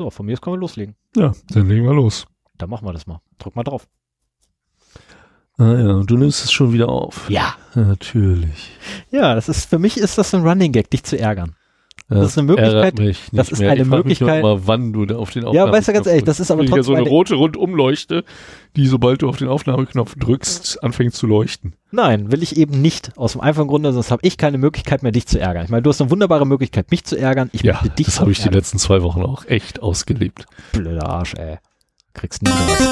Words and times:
So, 0.00 0.08
von 0.08 0.24
mir 0.24 0.32
aus 0.32 0.40
können 0.40 0.56
wir 0.56 0.60
loslegen. 0.60 0.96
Ja, 1.14 1.34
dann 1.50 1.68
legen 1.68 1.84
wir 1.84 1.92
los. 1.92 2.26
Dann 2.56 2.70
machen 2.70 2.88
wir 2.88 2.94
das 2.94 3.06
mal. 3.06 3.20
Drück 3.36 3.54
mal 3.54 3.64
drauf. 3.64 3.86
Ah 5.58 5.74
ja, 5.74 5.90
und 5.92 6.10
du 6.10 6.16
nimmst 6.16 6.42
es 6.42 6.50
schon 6.50 6.72
wieder 6.72 6.88
auf. 6.88 7.28
Ja. 7.28 7.54
Natürlich. 7.74 8.70
Ja, 9.10 9.34
das 9.34 9.50
ist, 9.50 9.68
für 9.68 9.78
mich 9.78 9.98
ist 9.98 10.16
das 10.16 10.32
ein 10.32 10.40
Running 10.40 10.72
Gag, 10.72 10.88
dich 10.88 11.04
zu 11.04 11.18
ärgern. 11.18 11.54
Das, 12.10 12.26
ist 12.32 12.38
eine 12.38 12.46
Möglichkeit- 12.48 12.98
Mich 12.98 13.18
das 13.32 13.50
ist 13.52 13.60
mehr. 13.60 13.70
eine 13.70 13.82
ich 13.82 13.88
frag 13.88 14.04
mich 14.04 14.20
Möglichkeit- 14.20 14.40
Immer, 14.40 14.66
wann 14.66 14.92
du 14.92 15.06
da 15.06 15.16
auf 15.16 15.30
den 15.30 15.46
Ja, 15.52 15.70
weißt 15.70 15.88
du, 15.88 15.92
ganz 15.92 16.06
ehrlich, 16.08 16.24
das 16.24 16.40
ist 16.40 16.50
aber 16.50 16.66
trotzdem 16.66 16.82
so 16.82 16.94
eine 16.94 17.08
rote 17.08 17.36
Rundumleuchte, 17.36 18.24
die 18.76 18.86
sobald 18.86 19.22
du 19.22 19.28
auf 19.28 19.36
den 19.36 19.48
Aufnahmeknopf 19.48 20.16
drückst, 20.16 20.82
anfängt 20.82 21.14
zu 21.14 21.26
leuchten. 21.28 21.74
Nein, 21.92 22.30
will 22.32 22.42
ich 22.42 22.56
eben 22.56 22.82
nicht. 22.82 23.16
Aus 23.16 23.32
dem 23.32 23.40
einfachen 23.40 23.68
Grunde, 23.68 23.92
sonst 23.92 24.10
habe 24.10 24.20
ich 24.26 24.36
keine 24.38 24.58
Möglichkeit 24.58 25.02
mehr, 25.02 25.12
dich 25.12 25.26
zu 25.26 25.38
ärgern. 25.40 25.64
Ich 25.64 25.70
meine, 25.70 25.82
du 25.82 25.90
hast 25.90 26.00
eine 26.00 26.10
wunderbare 26.10 26.46
Möglichkeit, 26.46 26.90
mich 26.90 27.04
zu 27.04 27.16
ärgern. 27.16 27.48
Ich 27.52 27.62
Ja, 27.62 27.74
möchte 27.74 27.90
dich 27.90 28.06
das 28.06 28.20
habe 28.20 28.32
ich 28.32 28.40
die 28.42 28.48
letzten 28.48 28.78
zwei 28.78 29.02
Wochen 29.02 29.22
auch 29.22 29.44
echt 29.46 29.82
ausgelebt. 29.82 30.46
Blöder 30.72 31.08
Arsch, 31.08 31.34
ey. 31.34 31.58
Kriegst 32.12 32.42
nie 32.42 32.50
was. 32.50 32.90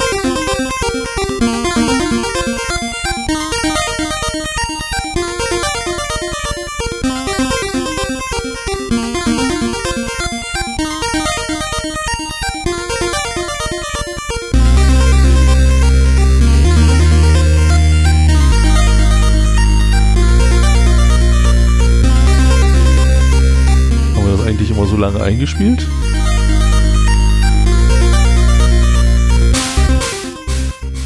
So 24.89 24.97
lange 24.97 25.21
eingespielt? 25.21 25.85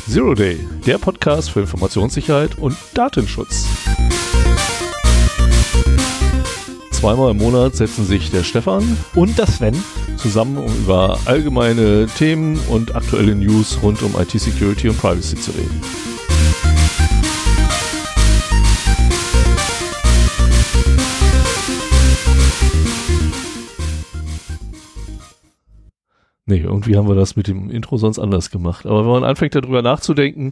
Zero 0.10 0.34
Day, 0.36 0.60
der 0.86 0.98
Podcast 0.98 1.52
für 1.52 1.62
Informationssicherheit 1.62 2.58
und 2.58 2.78
Datenschutz. 2.94 3.66
Zweimal 6.92 7.32
im 7.32 7.38
Monat 7.38 7.76
setzen 7.76 8.06
sich 8.06 8.32
der 8.32 8.44
Stefan 8.44 8.98
Und 9.16 9.38
das 9.38 9.58
Sven. 9.58 9.76
zusammen, 10.16 10.58
um 10.58 10.74
über 10.74 11.20
allgemeine 11.26 12.08
Themen 12.08 12.58
und 12.70 12.96
aktuelle 12.96 13.36
News 13.36 13.80
rund 13.82 14.02
um 14.04 14.16
IT-Security 14.18 14.88
und 14.90 14.98
Privacy 14.98 15.36
zu 15.36 15.52
reden. 15.52 15.82
Nee, 26.46 26.58
irgendwie 26.60 26.98
haben 26.98 27.08
wir 27.08 27.16
das 27.16 27.36
mit 27.36 27.48
dem 27.48 27.70
Intro 27.70 27.98
sonst 27.98 28.20
anders 28.20 28.50
gemacht. 28.50 28.86
Aber 28.86 29.06
wenn 29.06 29.12
man 29.12 29.24
anfängt 29.24 29.56
darüber 29.56 29.82
nachzudenken 29.82 30.52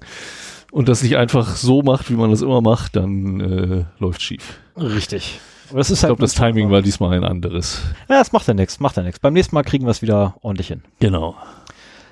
und 0.72 0.88
das 0.88 1.03
nicht 1.03 1.17
einfach 1.17 1.56
so 1.56 1.81
macht, 1.81 2.09
wie 2.09 2.16
man 2.16 2.30
das 2.31 2.42
immer 2.42 2.61
macht, 2.61 2.95
dann 2.95 3.39
äh, 3.42 3.86
läuft 4.00 4.22
schief. 4.22 4.59
Richtig. 4.78 5.39
Ist 5.75 5.89
Ich 5.89 6.03
halt 6.03 6.09
glaube, 6.09 6.22
das 6.22 6.33
Timing 6.33 6.70
war 6.70 6.81
diesmal 6.81 7.14
ein 7.17 7.23
anderes. 7.23 7.81
Ja, 8.09 8.20
das 8.20 8.31
macht 8.31 8.48
ja 8.48 8.53
nichts, 8.53 8.80
macht 8.80 8.98
ja 8.98 9.03
nichts. 9.03 9.20
Beim 9.20 9.33
nächsten 9.33 9.56
Mal 9.56 9.64
kriegen 9.64 9.86
wir 9.86 9.92
es 9.92 10.02
wieder 10.02 10.36
ordentlich 10.42 10.67
hin. 10.67 10.81
Genau. 11.00 11.36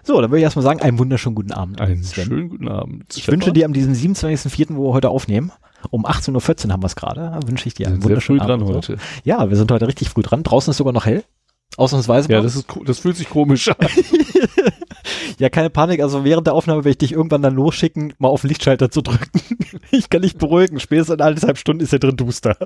So, 0.04 0.20
dann 0.22 0.30
würde 0.32 0.38
ich 0.40 0.44
erstmal 0.44 0.64
sagen, 0.64 0.82
einen 0.82 0.98
wunderschönen 0.98 1.36
guten 1.36 1.52
Abend. 1.52 1.80
Einen 1.82 2.04
Sven. 2.04 2.26
schönen 2.26 2.50
guten 2.50 2.68
Abend. 2.70 3.06
Ich 3.16 3.28
wünsche 3.30 3.52
dir 3.54 3.66
an 3.66 3.74
diesem 3.74 3.94
27.04., 3.94 4.76
wo 4.76 4.90
wir 4.90 4.94
heute 4.94 5.10
aufnehmen, 5.10 5.52
um 5.90 6.06
18.14 6.06 6.68
Uhr 6.68 6.74
haben 6.74 6.82
wir 6.84 6.88
es 6.88 6.96
gerade, 6.96 7.38
wünsche 7.46 7.68
ich 7.68 7.74
dir 7.76 7.86
Wir 7.86 7.94
einen 7.94 8.02
sind 8.02 8.08
sehr 8.10 8.22
früh 8.22 8.34
wunderschönen 8.34 8.40
dran 8.40 8.62
Abend. 8.62 8.76
heute. 8.76 8.98
Ja, 9.24 9.50
wir 9.50 9.58
sind 9.58 9.72
heute 9.72 9.88
richtig 9.88 10.10
früh 10.10 10.22
dran. 10.22 10.44
Draußen 10.44 10.72
ist 10.72 10.78
sogar 10.78 10.94
noch 10.94 11.06
hell. 11.06 11.24
Ausnahmsweise. 11.78 12.32
Ja, 12.32 12.42
das, 12.42 12.56
ist, 12.56 12.68
das 12.86 13.00
fühlt 13.00 13.16
sich 13.16 13.30
komisch 13.30 13.70
an. 13.70 13.78
ja, 15.40 15.50
keine 15.50 15.70
Panik. 15.70 16.02
Also 16.02 16.24
während 16.24 16.48
der 16.48 16.54
Aufnahme 16.54 16.80
werde 16.80 16.92
ich 16.92 16.98
dich 16.98 17.12
irgendwann 17.14 17.42
dann 17.42 17.56
losschicken, 17.56 18.14
mal 18.18 18.28
auf 18.28 18.42
den 18.42 18.50
Lichtschalter 18.50 18.92
zu 18.92 19.02
drücken. 19.02 19.42
ich 19.92 20.10
kann 20.10 20.22
dich 20.22 20.38
beruhigen. 20.38 20.80
Spätestens 20.80 21.16
in 21.16 21.22
anderthalb 21.22 21.58
Stunden 21.58 21.84
ist 21.84 21.92
hier 21.92 22.00
drin 22.00 22.18
duster. 22.18 22.58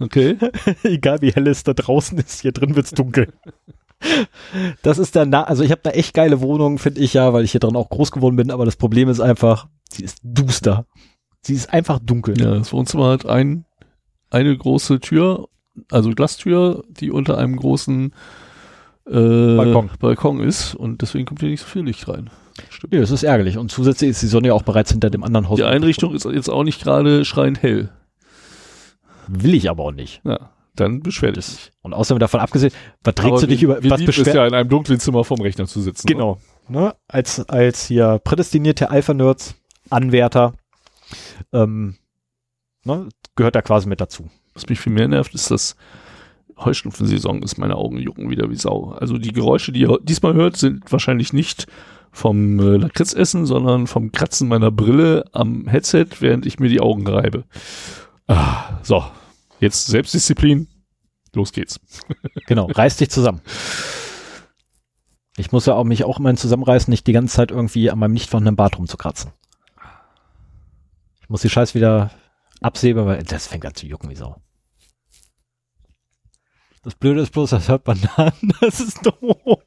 Okay. 0.00 0.36
Egal 0.82 1.20
wie 1.20 1.32
hell 1.32 1.46
es 1.46 1.62
da 1.62 1.74
draußen 1.74 2.18
ist, 2.18 2.40
hier 2.40 2.52
drin 2.52 2.74
wird's 2.74 2.90
dunkel. 2.92 3.32
Das 4.82 4.98
ist 4.98 5.14
der, 5.14 5.26
Na 5.26 5.44
also 5.44 5.62
ich 5.62 5.70
habe 5.70 5.84
eine 5.84 5.94
echt 5.94 6.14
geile 6.14 6.40
Wohnung, 6.40 6.78
finde 6.78 7.02
ich 7.02 7.12
ja, 7.12 7.34
weil 7.34 7.44
ich 7.44 7.52
hier 7.52 7.60
drin 7.60 7.76
auch 7.76 7.90
groß 7.90 8.10
geworden 8.12 8.36
bin, 8.36 8.50
aber 8.50 8.64
das 8.64 8.76
Problem 8.76 9.10
ist 9.10 9.20
einfach, 9.20 9.68
sie 9.90 10.04
ist 10.04 10.20
duster. 10.22 10.86
Sie 11.42 11.54
ist 11.54 11.72
einfach 11.72 11.98
dunkel. 11.98 12.40
Ja, 12.40 12.54
das 12.54 12.72
Wohnzimmer 12.72 13.10
hat 13.10 13.26
ein, 13.26 13.66
eine 14.30 14.56
große 14.56 15.00
Tür, 15.00 15.48
also 15.90 16.10
Glastür, 16.10 16.84
die 16.88 17.10
unter 17.10 17.38
einem 17.38 17.56
großen 17.56 18.12
äh, 19.06 19.56
Balkon. 19.56 19.90
Balkon 19.98 20.40
ist 20.40 20.74
und 20.74 21.02
deswegen 21.02 21.26
kommt 21.26 21.40
hier 21.40 21.48
nicht 21.48 21.60
so 21.60 21.66
viel 21.66 21.82
Licht 21.82 22.08
rein. 22.08 22.30
Stimmt. 22.68 22.94
Ja, 22.94 23.00
das 23.00 23.10
ist 23.10 23.22
ärgerlich. 23.22 23.58
Und 23.58 23.70
zusätzlich 23.70 24.10
ist 24.10 24.22
die 24.22 24.26
Sonne 24.26 24.48
ja 24.48 24.54
auch 24.54 24.62
bereits 24.62 24.90
hinter 24.90 25.10
dem 25.10 25.24
anderen 25.24 25.48
Haus. 25.48 25.56
Die 25.56 25.64
Einrichtung 25.64 26.14
ist 26.14 26.24
jetzt 26.24 26.50
auch 26.50 26.64
nicht 26.64 26.82
gerade 26.82 27.24
schreiend 27.24 27.62
hell. 27.62 27.90
Will 29.28 29.54
ich 29.54 29.70
aber 29.70 29.84
auch 29.84 29.92
nicht. 29.92 30.20
Ja, 30.24 30.50
dann 30.74 31.00
beschwer 31.00 31.32
dich. 31.32 31.72
Und 31.82 31.94
außerdem 31.94 32.18
davon 32.18 32.40
abgesehen, 32.40 32.72
was 33.02 33.14
trägst 33.14 33.32
Aber 33.32 33.40
du 33.40 33.46
dich 33.46 33.62
über, 33.62 33.82
wir 33.82 33.90
was 33.90 34.04
beschwer, 34.04 34.34
ja 34.34 34.46
in 34.46 34.54
einem 34.54 34.68
dunklen 34.68 35.00
Zimmer 35.00 35.24
vorm 35.24 35.40
Rechner 35.40 35.66
zu 35.66 35.80
sitzen. 35.80 36.06
Genau. 36.06 36.38
Ne? 36.68 36.94
Als, 37.08 37.48
als 37.48 37.86
hier 37.86 38.20
prädestinierte 38.22 38.90
Alpha-Nerds, 38.90 39.54
Anwärter, 39.88 40.54
ähm, 41.52 41.96
ne? 42.84 43.08
gehört 43.36 43.54
da 43.54 43.62
quasi 43.62 43.88
mit 43.88 44.00
dazu. 44.00 44.28
Was 44.54 44.68
mich 44.68 44.80
viel 44.80 44.92
mehr 44.92 45.08
nervt, 45.08 45.34
ist, 45.34 45.50
dass 45.50 45.76
Heuschnupfensaison 46.58 47.42
ist. 47.42 47.58
Meine 47.58 47.76
Augen 47.76 47.98
jucken 47.98 48.30
wieder 48.30 48.50
wie 48.50 48.56
Sau. 48.56 48.92
Also 48.92 49.18
die 49.18 49.32
Geräusche, 49.32 49.72
die 49.72 49.80
ihr 49.80 49.98
diesmal 50.02 50.34
hört, 50.34 50.56
sind 50.56 50.90
wahrscheinlich 50.90 51.32
nicht 51.32 51.66
vom 52.12 52.58
äh, 52.58 52.76
Lakritzessen, 52.76 53.46
sondern 53.46 53.86
vom 53.86 54.12
Kratzen 54.12 54.48
meiner 54.48 54.70
Brille 54.70 55.24
am 55.32 55.68
Headset, 55.68 56.06
während 56.20 56.44
ich 56.46 56.58
mir 56.58 56.68
die 56.68 56.80
Augen 56.80 57.06
reibe. 57.06 57.44
Ah, 58.26 58.80
so, 58.82 59.04
jetzt 59.60 59.86
Selbstdisziplin. 59.86 60.68
Los 61.34 61.52
geht's. 61.52 61.80
Genau, 62.46 62.66
reiß 62.66 62.96
dich 62.96 63.10
zusammen. 63.10 63.40
Ich 65.36 65.52
muss 65.52 65.66
ja 65.66 65.74
auch 65.74 65.84
mich 65.84 66.02
auch 66.02 66.18
immer 66.18 66.34
zusammenreißen, 66.34 66.90
nicht 66.90 67.06
die 67.06 67.12
ganze 67.12 67.36
Zeit 67.36 67.52
irgendwie 67.52 67.90
an 67.90 67.98
meinem 67.98 68.12
nicht 68.12 68.28
vorhandenen 68.28 68.56
Bart 68.56 68.76
rumzukratzen. 68.76 69.30
Ich 71.22 71.28
muss 71.28 71.42
die 71.42 71.48
Scheiß 71.48 71.76
wieder 71.76 72.10
absehen, 72.60 72.96
weil 72.96 73.22
das 73.22 73.46
fängt 73.46 73.66
an 73.66 73.74
zu 73.74 73.86
jucken 73.86 74.10
wie 74.10 74.16
Sau. 74.16 74.36
Das 76.82 76.94
Blöde 76.94 77.20
ist 77.20 77.32
bloß, 77.32 77.50
das 77.50 77.68
hört 77.68 77.86
man 77.86 78.00
dann. 78.16 78.32
Das 78.60 78.80
ist 78.80 79.04
doof. 79.04 79.58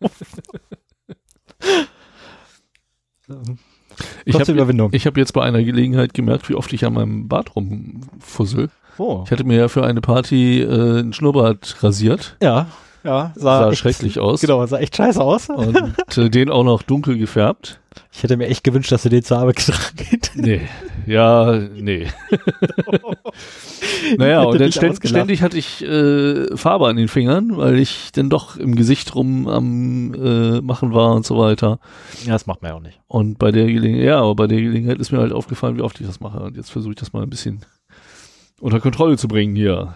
Ich 4.25 4.35
habe 4.35 5.05
hab 5.05 5.17
jetzt 5.17 5.33
bei 5.33 5.43
einer 5.43 5.63
Gelegenheit 5.63 6.13
gemerkt, 6.13 6.49
wie 6.49 6.55
oft 6.55 6.73
ich 6.73 6.85
an 6.85 6.93
meinem 6.93 7.27
Bart 7.27 7.55
rumfussel. 7.55 8.69
Oh. 8.97 9.23
Ich 9.25 9.31
hatte 9.31 9.43
mir 9.43 9.57
ja 9.57 9.67
für 9.67 9.85
eine 9.85 10.01
Party 10.01 10.61
äh, 10.61 10.99
einen 10.99 11.13
Schnurrbart 11.13 11.83
rasiert. 11.83 12.37
Ja, 12.41 12.67
ja, 13.03 13.33
Sah 13.35 13.69
echt- 13.69 13.79
schrecklich 13.79 14.19
aus. 14.19 14.41
Genau, 14.41 14.65
sah 14.65 14.79
echt 14.79 14.95
scheiße 14.95 15.21
aus. 15.21 15.49
Und 15.49 15.77
äh, 16.17 16.29
den 16.29 16.49
auch 16.49 16.63
noch 16.63 16.81
dunkel 16.83 17.17
gefärbt. 17.17 17.79
Ich 18.11 18.23
hätte 18.23 18.37
mir 18.37 18.47
echt 18.47 18.63
gewünscht, 18.63 18.91
dass 18.91 19.03
du 19.03 19.09
den 19.09 19.23
zur 19.23 19.37
Arbeit 19.37 19.57
getragen 19.57 19.97
hättest. 19.97 20.35
Nee. 20.35 20.61
Ja, 21.05 21.53
nee. 21.75 22.07
naja, 24.17 24.43
und 24.43 24.59
dann 24.59 24.71
ständ, 24.71 24.99
ständig 25.03 25.41
hatte 25.41 25.57
ich 25.57 25.83
äh, 25.83 26.55
Farbe 26.55 26.87
an 26.87 26.95
den 26.95 27.07
Fingern, 27.07 27.57
weil 27.57 27.77
ich 27.79 28.11
dann 28.11 28.29
doch 28.29 28.57
im 28.57 28.75
Gesicht 28.75 29.13
rum 29.15 29.47
am 29.47 30.13
äh, 30.13 30.61
machen 30.61 30.93
war 30.93 31.13
und 31.13 31.25
so 31.25 31.37
weiter. 31.37 31.79
Ja, 32.25 32.33
das 32.33 32.47
macht 32.47 32.61
man 32.61 32.71
ja 32.71 32.77
auch 32.77 32.81
nicht. 32.81 32.99
Und 33.07 33.39
bei 33.39 33.51
der 33.51 33.65
Gelegenheit, 33.65 34.05
ja, 34.05 34.19
aber 34.19 34.35
bei 34.35 34.47
der 34.47 34.61
Gelegenheit 34.61 34.99
ist 34.99 35.11
mir 35.11 35.19
halt 35.19 35.33
aufgefallen, 35.33 35.77
wie 35.77 35.81
oft 35.81 35.99
ich 35.99 36.07
das 36.07 36.19
mache. 36.19 36.39
Und 36.39 36.57
jetzt 36.57 36.71
versuche 36.71 36.93
ich 36.93 36.99
das 36.99 37.13
mal 37.13 37.23
ein 37.23 37.29
bisschen 37.29 37.65
unter 38.59 38.79
Kontrolle 38.79 39.17
zu 39.17 39.27
bringen 39.27 39.55
hier. 39.55 39.95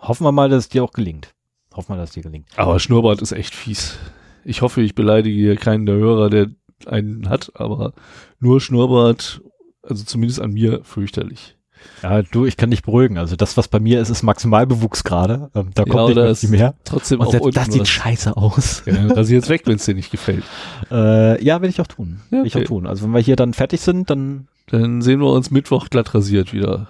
Hoffen 0.00 0.24
wir 0.26 0.32
mal, 0.32 0.48
dass 0.48 0.64
es 0.64 0.68
dir 0.68 0.84
auch 0.84 0.92
gelingt. 0.92 1.33
Hoffen 1.74 1.94
wir, 1.94 1.96
dass 1.96 2.12
dir 2.12 2.22
gelingt. 2.22 2.46
Aber 2.56 2.78
Schnurrbart 2.78 3.20
ist 3.22 3.32
echt 3.32 3.54
fies. 3.54 3.98
Ich 4.44 4.62
hoffe, 4.62 4.80
ich 4.82 4.94
beleidige 4.94 5.36
hier 5.36 5.56
keinen 5.56 5.86
der 5.86 5.96
Hörer, 5.96 6.30
der 6.30 6.48
einen 6.86 7.28
hat, 7.28 7.50
aber 7.54 7.92
nur 8.40 8.60
Schnurrbart, 8.60 9.40
also 9.82 10.04
zumindest 10.04 10.40
an 10.40 10.52
mir, 10.52 10.80
fürchterlich. 10.84 11.56
Ja, 12.02 12.22
du, 12.22 12.46
ich 12.46 12.56
kann 12.56 12.70
dich 12.70 12.82
beruhigen. 12.82 13.18
Also 13.18 13.36
das, 13.36 13.56
was 13.58 13.68
bei 13.68 13.78
mir 13.78 14.00
ist, 14.00 14.08
ist 14.08 14.22
Maximalbewuchs 14.22 15.04
gerade. 15.04 15.50
Ähm, 15.54 15.70
da 15.74 15.82
Ja, 15.82 15.92
kommt 15.92 16.08
nicht 16.16 16.44
oder 16.44 16.48
mehr. 16.50 16.74
Trotzdem 16.84 17.20
Und 17.20 17.26
auch 17.26 17.30
selbst 17.32 17.56
das 17.56 17.66
sieht 17.66 17.80
was. 17.82 17.88
scheiße 17.88 18.36
aus. 18.36 18.82
Ja, 18.86 18.94
dann 18.94 19.10
rasier 19.10 19.36
jetzt 19.36 19.50
weg, 19.50 19.62
wenn 19.66 19.76
es 19.76 19.84
dir 19.84 19.94
nicht 19.94 20.10
gefällt. 20.10 20.44
Äh, 20.90 21.42
ja, 21.44 21.60
will 21.60 21.68
ich 21.68 21.80
auch 21.82 21.86
tun. 21.86 22.20
Ja, 22.30 22.38
Will 22.38 22.46
ich 22.46 22.54
auch 22.54 22.60
okay. 22.60 22.68
tun. 22.68 22.86
Also 22.86 23.04
wenn 23.04 23.12
wir 23.12 23.20
hier 23.20 23.36
dann 23.36 23.52
fertig 23.52 23.80
sind, 23.82 24.08
dann 24.08 24.48
Dann 24.68 25.02
sehen 25.02 25.20
wir 25.20 25.30
uns 25.30 25.50
Mittwoch 25.50 25.90
glatt 25.90 26.14
rasiert 26.14 26.54
wieder. 26.54 26.86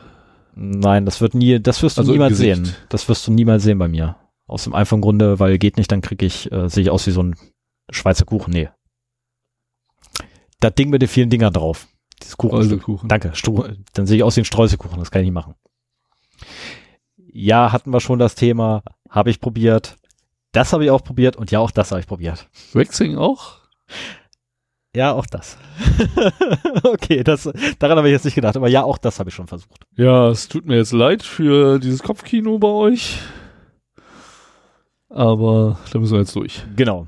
nein, 0.55 1.05
das 1.07 1.21
wird 1.21 1.35
nie, 1.35 1.59
das 1.61 1.83
wirst 1.83 1.97
du 1.99 2.03
Also 2.03 2.13
niemals 2.13 2.39
sehen. 2.39 2.69
Das 2.89 3.09
wirst 3.09 3.27
du 3.27 3.33
niemals 3.33 3.65
sehen 3.65 3.79
bei 3.79 3.89
mir. 3.89 4.15
Aus 4.47 4.65
dem 4.65 4.75
einfachen 4.75 5.01
Grunde, 5.01 5.39
weil 5.41 5.59
geht 5.59 5.77
nicht, 5.77 5.91
dann 5.91 6.01
krieg 6.03 6.23
ich, 6.23 6.51
äh, 6.53 6.69
sehe 6.69 6.83
ich 6.83 6.91
aus 6.91 7.07
wie 7.07 7.13
so 7.13 7.23
ein 7.23 7.37
Schweizer 7.91 8.25
Kuchen. 8.25 8.53
Nee. 8.53 8.69
Das 10.61 10.75
Ding 10.75 10.91
mit 10.91 11.03
den 11.03 11.09
vielen 11.09 11.31
Dingern 11.31 11.53
drauf. 11.53 11.89
Dieses 12.23 12.37
Kuchen. 12.37 12.63
Streuselkuchen. 12.63 13.09
Danke. 13.09 13.35
Stru 13.35 13.65
dann 13.95 14.07
sehe 14.07 14.19
ich 14.19 14.23
aus 14.23 14.37
wie 14.37 14.43
ein 14.43 14.47
Streuselkuchen. 14.47 14.99
Das 14.99 15.11
kann 15.11 15.23
ich 15.23 15.27
nicht 15.27 15.35
machen. 15.35 15.55
Ja, 17.17 17.73
hatten 17.73 17.91
wir 17.91 18.01
schon 18.01 18.19
das 18.19 18.35
Thema. 18.35 18.83
Habe 19.11 19.31
ich 19.31 19.41
probiert. 19.41 19.97
Das 20.53 20.73
habe 20.73 20.85
ich 20.85 20.91
auch 20.91 21.03
probiert 21.03 21.37
und 21.37 21.51
ja, 21.51 21.59
auch 21.59 21.71
das 21.71 21.91
habe 21.91 22.01
ich 22.01 22.07
probiert. 22.07 22.49
Waxing 22.73 23.17
auch? 23.17 23.59
Ja, 24.95 25.13
auch 25.13 25.27
das. 25.27 25.59
okay, 26.85 27.25
das, 27.25 27.51
daran 27.81 27.99
habe 27.99 28.09
ich 28.09 28.13
jetzt 28.13 28.25
nicht 28.25 28.37
gedacht, 28.37 28.57
aber 28.57 28.69
ja, 28.69 28.85
auch 28.85 28.97
das 28.97 29.19
habe 29.19 29.31
ich 29.31 29.35
schon 29.35 29.49
versucht. 29.49 29.85
Ja, 29.97 30.29
es 30.29 30.47
tut 30.47 30.67
mir 30.67 30.77
jetzt 30.77 30.93
leid 30.93 31.25
für 31.25 31.81
dieses 31.81 32.05
Kopfkino 32.05 32.59
bei 32.59 32.69
euch. 32.69 33.19
Aber 35.15 35.79
da 35.93 35.99
müssen 36.01 36.15
wir 36.15 36.21
jetzt 36.21 36.35
durch. 36.35 36.65
Genau. 36.75 37.07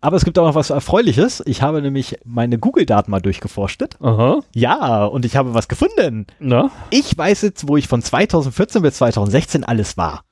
Aber 0.00 0.16
es 0.16 0.24
gibt 0.24 0.38
auch 0.40 0.46
noch 0.46 0.56
was 0.56 0.70
Erfreuliches. 0.70 1.40
Ich 1.46 1.62
habe 1.62 1.80
nämlich 1.80 2.18
meine 2.24 2.58
Google-Daten 2.58 3.12
mal 3.12 3.20
durchgeforstet. 3.20 3.96
Aha. 4.00 4.40
Ja, 4.54 5.04
und 5.04 5.24
ich 5.24 5.36
habe 5.36 5.54
was 5.54 5.68
gefunden. 5.68 6.26
Na? 6.40 6.72
Ich 6.90 7.16
weiß 7.16 7.42
jetzt, 7.42 7.68
wo 7.68 7.76
ich 7.76 7.86
von 7.86 8.02
2014 8.02 8.82
bis 8.82 8.94
2016 8.94 9.62
alles 9.62 9.96
war. 9.96 10.24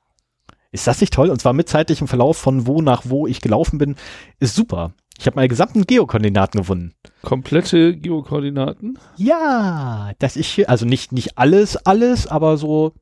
Ist 0.71 0.85
das 0.85 0.99
nicht 0.99 1.13
toll? 1.13 1.29
Und 1.29 1.39
zwar 1.39 1.53
mit 1.53 1.69
zeitlichem 1.69 2.09
Verlauf 2.09 2.37
von 2.37 2.67
wo 2.67 2.81
nach 2.81 3.03
wo 3.05 3.25
ich 3.25 3.39
gelaufen 3.39 3.77
bin. 3.77 3.95
Ist 4.39 4.55
super. 4.55 4.91
Ich 5.17 5.25
habe 5.27 5.35
meine 5.35 5.47
gesamten 5.47 5.87
Geokoordinaten 5.87 6.59
gefunden. 6.59 6.93
Komplette 7.21 7.95
Geokoordinaten? 7.95 8.99
Ja, 9.15 10.11
das 10.19 10.35
ist 10.35 10.47
schön. 10.47 10.65
Also 10.65 10.85
nicht, 10.85 11.13
nicht 11.13 11.37
alles, 11.37 11.77
alles, 11.77 12.27
aber 12.27 12.57
so 12.57 12.93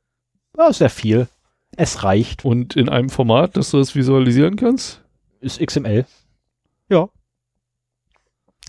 ja, 0.58 0.72
sehr 0.72 0.90
viel. 0.90 1.28
Es 1.78 2.04
reicht. 2.04 2.46
Und 2.46 2.76
in 2.76 2.90
einem 2.90 3.10
Format, 3.10 3.58
dass 3.58 3.72
du 3.72 3.78
das 3.78 3.96
visualisieren 3.96 4.56
kannst? 4.56 5.04
Ist 5.40 5.60
XML. 5.60 6.06
Ja. 6.90 7.10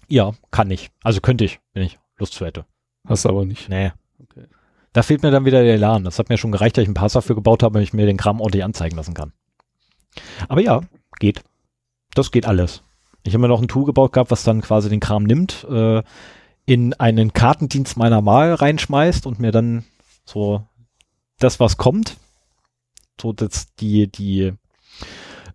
Ja, 0.08 0.32
kann 0.50 0.70
ich. 0.70 0.90
Also 1.02 1.20
könnte 1.20 1.44
ich, 1.44 1.60
wenn 1.72 1.82
ich 1.82 1.98
Lust 2.18 2.34
zu 2.34 2.44
hätte. 2.44 2.64
Hast 3.06 3.26
aber 3.26 3.44
nicht. 3.44 3.68
Nee. 3.68 3.92
Okay. 4.22 4.46
Da 4.92 5.02
fehlt 5.02 5.22
mir 5.22 5.30
dann 5.30 5.44
wieder 5.44 5.62
der 5.62 5.74
Elan. 5.74 6.04
Das 6.04 6.18
hat 6.18 6.28
mir 6.28 6.38
schon 6.38 6.52
gereicht, 6.52 6.76
dass 6.76 6.82
ich 6.82 6.88
ein 6.88 6.94
Pass 6.94 7.12
dafür 7.12 7.34
gebaut 7.34 7.62
habe, 7.62 7.74
damit 7.74 7.88
ich 7.88 7.92
mir 7.94 8.06
den 8.06 8.16
Kram 8.16 8.40
ordentlich 8.40 8.64
anzeigen 8.64 8.96
lassen 8.96 9.14
kann. 9.14 9.32
Aber 10.48 10.60
ja, 10.60 10.80
geht. 11.18 11.42
Das 12.14 12.30
geht 12.30 12.46
alles. 12.46 12.82
Ich 13.22 13.34
habe 13.34 13.42
mir 13.42 13.48
noch 13.48 13.60
ein 13.60 13.68
Tool 13.68 13.84
gebaut 13.84 14.12
gehabt, 14.12 14.30
was 14.30 14.44
dann 14.44 14.62
quasi 14.62 14.88
den 14.88 15.00
Kram 15.00 15.24
nimmt, 15.24 15.66
äh, 15.68 16.02
in 16.64 16.94
einen 16.94 17.32
Kartendienst 17.32 17.96
meiner 17.96 18.24
Wahl 18.24 18.54
reinschmeißt 18.54 19.26
und 19.26 19.38
mir 19.38 19.52
dann 19.52 19.84
so 20.24 20.64
das, 21.38 21.60
was 21.60 21.76
kommt, 21.76 22.16
so 23.20 23.32
das, 23.32 23.74
die, 23.76 24.10
die, 24.10 24.52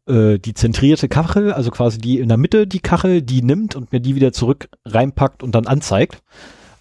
äh, 0.08 0.40
die 0.40 0.54
zentrierte 0.54 1.08
Kachel, 1.08 1.54
also 1.54 1.72
quasi 1.72 1.98
die 1.98 2.20
in 2.20 2.28
der 2.28 2.38
Mitte 2.38 2.68
die 2.68 2.80
Kachel, 2.80 3.22
die 3.22 3.42
nimmt 3.42 3.76
und 3.76 3.92
mir 3.92 4.00
die 4.00 4.16
wieder 4.16 4.34
zurück 4.34 4.70
reinpackt 4.86 5.44
und 5.44 5.54
dann 5.54 5.68
anzeigt. 5.68 6.22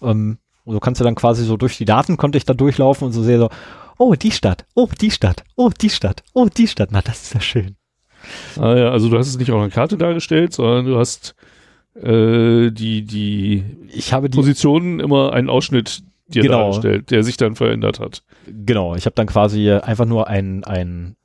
Ähm, 0.01 0.37
und 0.63 0.73
so 0.73 0.79
kannst 0.79 1.01
du 1.01 1.05
dann 1.05 1.15
quasi 1.15 1.43
so 1.43 1.57
durch 1.57 1.77
die 1.77 1.85
Daten 1.85 2.17
konnte 2.17 2.37
ich 2.37 2.45
da 2.45 2.53
durchlaufen 2.53 3.07
und 3.07 3.13
so 3.13 3.23
sehe 3.23 3.39
so, 3.39 3.49
oh, 3.97 4.15
die 4.15 4.31
Stadt, 4.31 4.65
oh, 4.75 4.89
die 4.99 5.11
Stadt, 5.11 5.43
oh, 5.55 5.69
die 5.69 5.89
Stadt, 5.89 6.23
oh, 6.33 6.47
die 6.47 6.67
Stadt. 6.67 6.89
Na, 6.91 7.01
das 7.01 7.23
ist 7.23 7.33
ja 7.33 7.41
schön. 7.41 7.75
Ah 8.59 8.75
ja, 8.75 8.91
also 8.91 9.09
du 9.09 9.17
hast 9.17 9.27
es 9.27 9.37
nicht 9.37 9.51
auf 9.51 9.59
einer 9.59 9.71
Karte 9.71 9.97
dargestellt, 9.97 10.53
sondern 10.53 10.85
du 10.85 10.97
hast 10.97 11.35
äh, 11.95 12.71
die, 12.71 13.03
die 13.03 13.63
Ich 13.91 14.13
habe 14.13 14.29
die, 14.29 14.37
Positionen 14.37 14.99
immer 14.99 15.33
einen 15.33 15.49
Ausschnitt 15.49 16.03
dir 16.33 16.43
Genau. 16.43 16.71
dargestellt, 16.71 17.11
der 17.11 17.23
sich 17.23 17.37
dann 17.37 17.55
verändert 17.55 17.99
hat. 17.99 18.23
genau, 18.47 18.95
ich 18.95 19.05
habe 19.05 19.15
dann 19.15 19.27
quasi 19.27 19.71
einfach 19.71 20.05
nur 20.05 20.27
ein, 20.27 20.63
ein, 20.63 21.15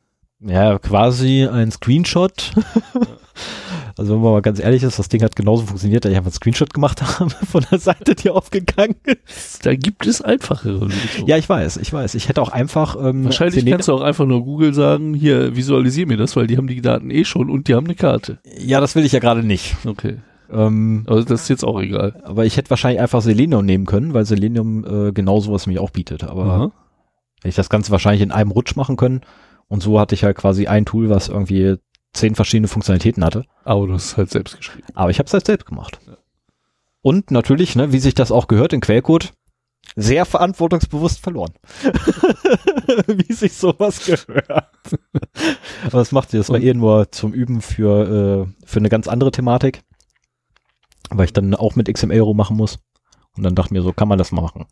ja, 0.41 0.79
quasi 0.79 1.47
ein 1.51 1.71
Screenshot. 1.71 2.53
also 3.99 4.15
wenn 4.15 4.21
man 4.21 4.33
mal 4.33 4.43
ganz 4.43 4.61
ehrlich 4.61 4.83
ist, 4.83 4.99
das 4.99 5.09
Ding 5.09 5.23
hat 5.23 5.37
genauso 5.37 5.65
funktioniert, 5.67 6.05
dass 6.05 6.11
ich 6.13 6.17
einfach 6.19 6.29
einen 6.31 6.35
Screenshot 6.35 6.75
gemacht 6.75 7.01
habe 7.21 7.31
von 7.31 7.65
der 7.71 7.79
Seite, 7.79 8.15
die 8.15 8.31
aufgegangen 8.31 8.97
ist. 9.27 9.65
Da 9.65 9.75
gibt 9.75 10.07
es 10.07 10.21
einfachere 10.21 10.85
Lösungen. 10.85 11.27
Ja, 11.27 11.37
ich 11.37 11.49
weiß, 11.49 11.79
ich 11.79 11.93
weiß. 11.93 12.15
Ich 12.15 12.29
hätte 12.29 12.43
auch 12.43 12.51
einfach 12.51 12.97
ähm, 13.03 13.25
Wahrscheinlich 13.25 13.65
kannst 13.65 13.89
du 13.89 13.95
auch 13.95 14.03
einfach 14.03 14.27
nur 14.27 14.45
Google 14.45 14.75
sagen, 14.75 15.15
hier, 15.15 15.57
visualisier 15.57 16.07
mir 16.07 16.17
das, 16.19 16.37
weil 16.37 16.47
die 16.47 16.57
haben 16.59 16.67
die 16.67 16.81
Daten 16.83 17.11
eh 17.11 17.25
schon 17.25 17.49
und 17.51 17.69
die 17.69 17.75
haben 17.75 17.87
eine 17.87 17.95
Karte. 17.95 18.39
Ja, 18.59 18.81
das 18.81 18.95
will 18.95 19.05
ich 19.05 19.13
ja 19.13 19.21
gerade 19.21 19.43
nicht. 19.43 19.77
Okay. 19.87 20.19
Ähm, 20.51 21.05
Also 21.09 21.25
das 21.25 21.43
ist 21.43 21.49
jetzt 21.49 21.65
auch 21.65 21.81
egal. 21.81 22.21
aber 22.25 22.45
ich 22.47 22.57
hätte 22.57 22.71
wahrscheinlich 22.71 23.01
einfach 23.01 23.23
Selenium 23.23 23.65
nehmen 23.65 23.87
können, 23.87 24.15
weil 24.15 24.25
Selenium 24.25 24.85
äh, 25.09 25.13
genau 25.13 25.41
sowas 25.41 25.67
nämlich 25.67 25.81
auch 25.81 25.91
bietet. 25.91 26.25
Aber 26.25 26.45
Aha. 26.45 26.73
hätte 27.39 27.49
ich 27.49 27.55
das 27.57 27.69
Ganze 27.69 27.91
wahrscheinlich 27.91 28.23
in 28.23 28.33
einem 28.33 28.51
Rutsch 28.51 28.77
machen 28.77 28.97
können. 28.97 29.21
Und 29.69 29.83
so 29.83 29.99
hatte 29.99 30.15
ich 30.15 30.23
halt 30.25 30.37
quasi 30.37 30.67
ein 30.69 30.85
Tool, 30.87 31.11
was 31.11 31.29
irgendwie 31.29 31.77
zehn 32.13 32.35
verschiedene 32.35 32.69
Funktionalitäten 32.69 33.25
hatte. 33.25 33.45
Aber 33.65 33.87
du 33.89 33.95
hast 33.95 34.05
es 34.07 34.17
halt 34.17 34.31
selbst 34.31 34.57
geschrieben. 34.57 34.87
Aber 34.95 35.11
ich 35.11 35.19
habe 35.19 35.27
es 35.27 35.33
halt 35.33 35.45
selbst 35.47 35.67
gemacht. 35.67 35.99
Und 37.03 37.31
natürlich, 37.31 37.77
ne, 37.77 37.93
wie 37.93 37.99
sich 37.99 38.15
das 38.15 38.31
auch 38.33 38.47
gehört 38.49 38.73
in 38.73 38.81
Quellcode, 38.81 39.33
sehr 39.95 40.25
verantwortungsbewusst 40.25 41.21
verloren. 41.21 41.53
wie 43.07 43.33
sich 43.33 43.55
sowas 43.55 44.05
gehört. 44.05 44.49
Aber 45.87 45.99
das 45.99 46.13
macht 46.13 46.31
sie, 46.31 46.39
das 46.39 46.49
war 46.49 46.57
Und- 46.57 46.63
eh 46.65 46.75
nur 46.75 47.11
zum 47.13 47.33
Üben 47.33 47.61
für, 47.61 48.47
äh, 48.49 48.67
für 48.67 48.79
eine 48.79 48.89
ganz 48.89 49.09
andere 49.09 49.31
Thematik. 49.31 49.83
Weil 51.11 51.27
ich 51.27 51.33
dann 51.33 51.55
auch 51.55 51.77
mit 51.77 51.93
XML 51.93 52.21
rummachen 52.21 52.57
muss. 52.57 52.79
Und 53.37 53.43
dann 53.43 53.55
dachte 53.55 53.69
ich 53.69 53.73
mir 53.73 53.83
so, 53.83 53.93
kann 53.93 54.09
man 54.09 54.19
das 54.19 54.33
mal 54.33 54.43
machen. 54.43 54.67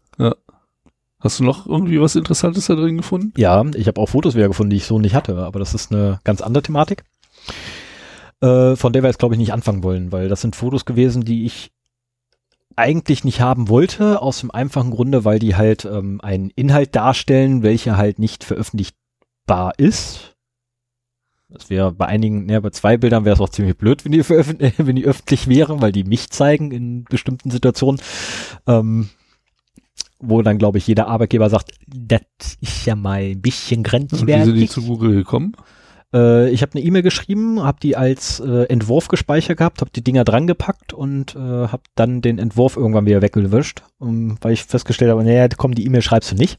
Hast 1.21 1.41
du 1.41 1.45
noch 1.45 1.67
irgendwie 1.67 2.01
was 2.01 2.17
Interessantes 2.17 2.67
da 2.67 2.75
drin 2.75 2.99
gefunden? 2.99 3.33
Ja, 3.37 3.65
ich 3.75 3.87
habe 3.87 4.01
auch 4.01 4.09
Fotos 4.09 4.35
wieder 4.35 4.49
gefunden, 4.49 4.71
die 4.71 4.77
ich 4.77 4.87
so 4.87 4.99
nicht 4.99 5.15
hatte, 5.15 5.37
aber 5.39 5.59
das 5.59 5.73
ist 5.75 5.91
eine 5.91 6.21
ganz 6.25 6.43
andere 6.43 6.63
Thematik. 6.63 7.05
Äh, 8.41 8.77
von 8.77 8.93
der 8.93 9.03
wir 9.03 9.09
jetzt, 9.09 9.19
glaube 9.19 9.35
ich, 9.35 9.39
nicht 9.39 9.53
anfangen 9.53 9.83
wollen, 9.83 10.13
weil 10.13 10.29
das 10.29 10.43
sind 10.43 10.55
Fotos 10.55 10.85
gewesen, 10.85 11.25
die 11.25 11.47
ich 11.47 11.73
eigentlich 12.77 13.25
nicht 13.25 13.41
haben 13.41 13.69
wollte, 13.69 14.21
aus 14.21 14.41
dem 14.41 14.51
einfachen 14.51 14.91
Grunde, 14.91 15.25
weil 15.25 15.39
die 15.39 15.57
halt 15.57 15.85
ähm, 15.87 16.21
einen 16.21 16.51
Inhalt 16.51 16.95
darstellen, 16.95 17.63
welcher 17.63 17.97
halt 17.97 18.19
nicht 18.19 18.45
veröffentlichbar 18.45 19.73
ist. 19.79 20.34
Das 21.49 21.71
wäre 21.71 21.93
bei 21.93 22.07
einigen, 22.07 22.47
ne, 22.47 22.61
bei 22.61 22.71
zwei 22.71 22.97
Bildern 22.97 23.25
wäre 23.25 23.35
es 23.35 23.41
auch 23.41 23.49
ziemlich 23.49 23.77
blöd, 23.77 24.05
wenn 24.05 24.13
die, 24.13 24.29
wenn 24.29 24.97
die 24.97 25.05
öffentlich 25.05 25.49
wären, 25.49 25.81
weil 25.81 25.93
die 25.93 26.05
mich 26.05 26.31
zeigen 26.31 26.71
in 26.71 27.05
bestimmten 27.05 27.51
Situationen. 27.51 28.01
Ähm, 28.67 29.11
wo 30.21 30.41
dann, 30.43 30.59
glaube 30.59 30.79
ich, 30.79 30.87
jeder 30.87 31.07
Arbeitgeber 31.09 31.51
sagt, 31.51 31.73
das 31.87 32.23
ist 32.61 32.87
ja 32.87 32.97
mal 32.97 33.21
ein 33.21 33.41
bisschen 33.41 33.81
Und 33.81 33.93
wie 33.93 34.09
sind 34.09 34.27
die 34.27 34.33
grenzwertig. 34.33 34.71
zu 34.71 34.83
Google 34.83 35.15
gekommen? 35.15 35.55
Äh, 36.15 36.51
ich 36.51 36.63
habe 36.63 36.73
eine 36.75 36.83
E-Mail 36.83 37.03
geschrieben, 37.03 37.63
habe 37.63 37.79
die 37.83 37.97
als 37.97 38.41
äh, 38.41 38.65
Entwurf 38.65 39.09
gespeichert 39.09 39.59
gehabt, 39.59 39.81
habe 39.81 39.91
die 39.91 40.05
Dinger 40.05 40.25
dran 40.25 40.47
gepackt 40.47 40.93
und 40.93 41.35
äh, 41.35 41.39
habe 41.39 41.83
dann 41.95 42.23
den 42.23 42.39
Entwurf 42.39 42.77
irgendwann 42.77 43.07
wieder 43.07 43.21
weggewischt, 43.21 43.83
um, 43.99 44.39
weil 44.41 44.53
ich 44.53 44.65
festgestellt 44.65 45.11
habe, 45.11 45.25
naja, 45.25 45.49
komm, 45.57 45.75
die 45.75 45.85
E-Mail 45.85 46.03
schreibst 46.03 46.31
du 46.31 46.37
nicht. 46.37 46.59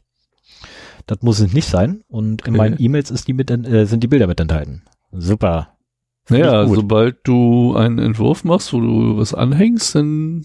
Das 1.06 1.22
muss 1.22 1.40
es 1.40 1.52
nicht 1.52 1.68
sein. 1.68 2.02
Und 2.08 2.42
in 2.42 2.54
Okay. 2.54 2.58
meinen 2.58 2.76
E-Mails 2.80 3.10
ist 3.10 3.28
die 3.28 3.32
mit, 3.32 3.50
äh, 3.50 3.86
sind 3.86 4.02
die 4.02 4.08
Bilder 4.08 4.26
mit 4.26 4.40
enthalten. 4.40 4.82
Super. 5.12 5.68
Find 6.24 6.40
Naja, 6.40 6.66
sobald 6.66 7.18
du 7.24 7.76
einen 7.76 7.98
Entwurf 8.00 8.42
machst, 8.44 8.72
wo 8.72 8.80
du 8.80 9.16
was 9.16 9.32
anhängst, 9.32 9.94
dann 9.94 10.44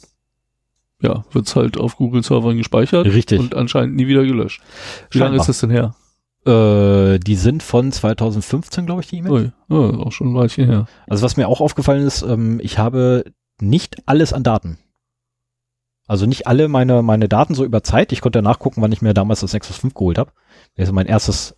ja, 1.01 1.25
wird's 1.31 1.55
halt 1.55 1.77
auf 1.77 1.97
Google-Servern 1.97 2.57
gespeichert 2.57 3.07
Richtig. 3.07 3.39
und 3.39 3.55
anscheinend 3.55 3.95
nie 3.95 4.05
wieder 4.05 4.23
gelöscht. 4.23 4.61
Wie 5.09 5.17
lange 5.17 5.37
ist 5.37 5.49
das 5.49 5.59
denn 5.61 5.71
her? 5.71 5.95
Äh, 6.45 7.17
die 7.19 7.35
sind 7.35 7.63
von 7.63 7.91
2015, 7.91 8.85
glaube 8.85 9.01
ich, 9.01 9.07
die 9.07 9.17
E-Mails. 9.17 9.51
Ui, 9.69 9.75
ja, 9.75 9.97
auch 9.99 10.11
schon 10.11 10.27
ein 10.31 10.35
Weilchen 10.35 10.65
her. 10.69 10.85
Also 11.09 11.23
was 11.23 11.37
mir 11.37 11.47
auch 11.47 11.61
aufgefallen 11.61 12.05
ist, 12.05 12.21
ähm, 12.21 12.59
ich 12.61 12.77
habe 12.77 13.23
nicht 13.59 13.97
alles 14.05 14.33
an 14.33 14.43
Daten. 14.43 14.77
Also 16.07 16.25
nicht 16.27 16.45
alle 16.45 16.67
meine, 16.67 17.01
meine 17.03 17.29
Daten 17.29 17.55
so 17.55 17.63
über 17.63 17.83
Zeit. 17.83 18.11
Ich 18.11 18.21
konnte 18.21 18.39
ja 18.39 18.43
nachgucken, 18.43 18.81
wann 18.81 18.91
ich 18.91 19.01
mir 19.01 19.13
damals 19.13 19.39
das 19.39 19.53
Nexus 19.53 19.77
5 19.77 19.93
geholt 19.93 20.17
habe. 20.17 20.31
Das 20.75 20.87
ist 20.89 20.93
mein 20.93 21.07
erstes, 21.07 21.55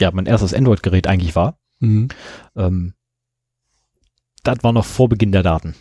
ja, 0.00 0.10
mein 0.12 0.26
erstes 0.26 0.54
Android-Gerät 0.54 1.06
eigentlich 1.06 1.34
war. 1.36 1.58
Mhm. 1.80 2.08
Ähm, 2.56 2.94
das 4.42 4.58
war 4.62 4.72
noch 4.72 4.84
vor 4.84 5.08
Beginn 5.08 5.32
der 5.32 5.42
Daten. 5.42 5.74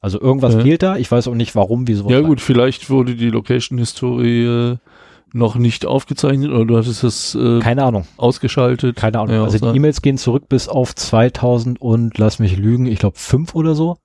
Also 0.00 0.20
irgendwas 0.20 0.54
Ja. 0.54 0.60
fehlt 0.60 0.82
da. 0.82 0.96
Ich 0.96 1.10
weiß 1.10 1.28
auch 1.28 1.34
nicht 1.34 1.54
warum, 1.54 1.88
wieso. 1.88 2.08
Ja 2.10 2.20
gut, 2.20 2.40
vielleicht 2.40 2.88
wurde 2.90 3.16
die 3.16 3.30
Location-Historie 3.30 4.44
äh, 4.44 4.76
noch 5.32 5.56
nicht 5.56 5.86
aufgezeichnet 5.86 6.50
oder 6.50 6.64
du 6.64 6.76
hattest 6.76 7.04
es 7.04 7.34
äh, 7.34 7.60
Keine 7.60 7.84
Ahnung. 7.84 8.06
ausgeschaltet. 8.16 8.96
Keine 8.96 9.18
Ahnung. 9.20 9.34
Ja, 9.34 9.44
also 9.44 9.58
die 9.72 9.76
E-Mails 9.76 10.00
gehen 10.02 10.16
zurück 10.18 10.48
bis 10.48 10.68
auf 10.68 10.94
2000 10.94 11.80
und 11.80 12.16
lass 12.18 12.38
mich 12.38 12.56
lügen, 12.56 12.86
ich 12.86 12.98
glaube 13.00 13.18
5 13.18 13.54
oder 13.54 13.74
so. 13.74 13.98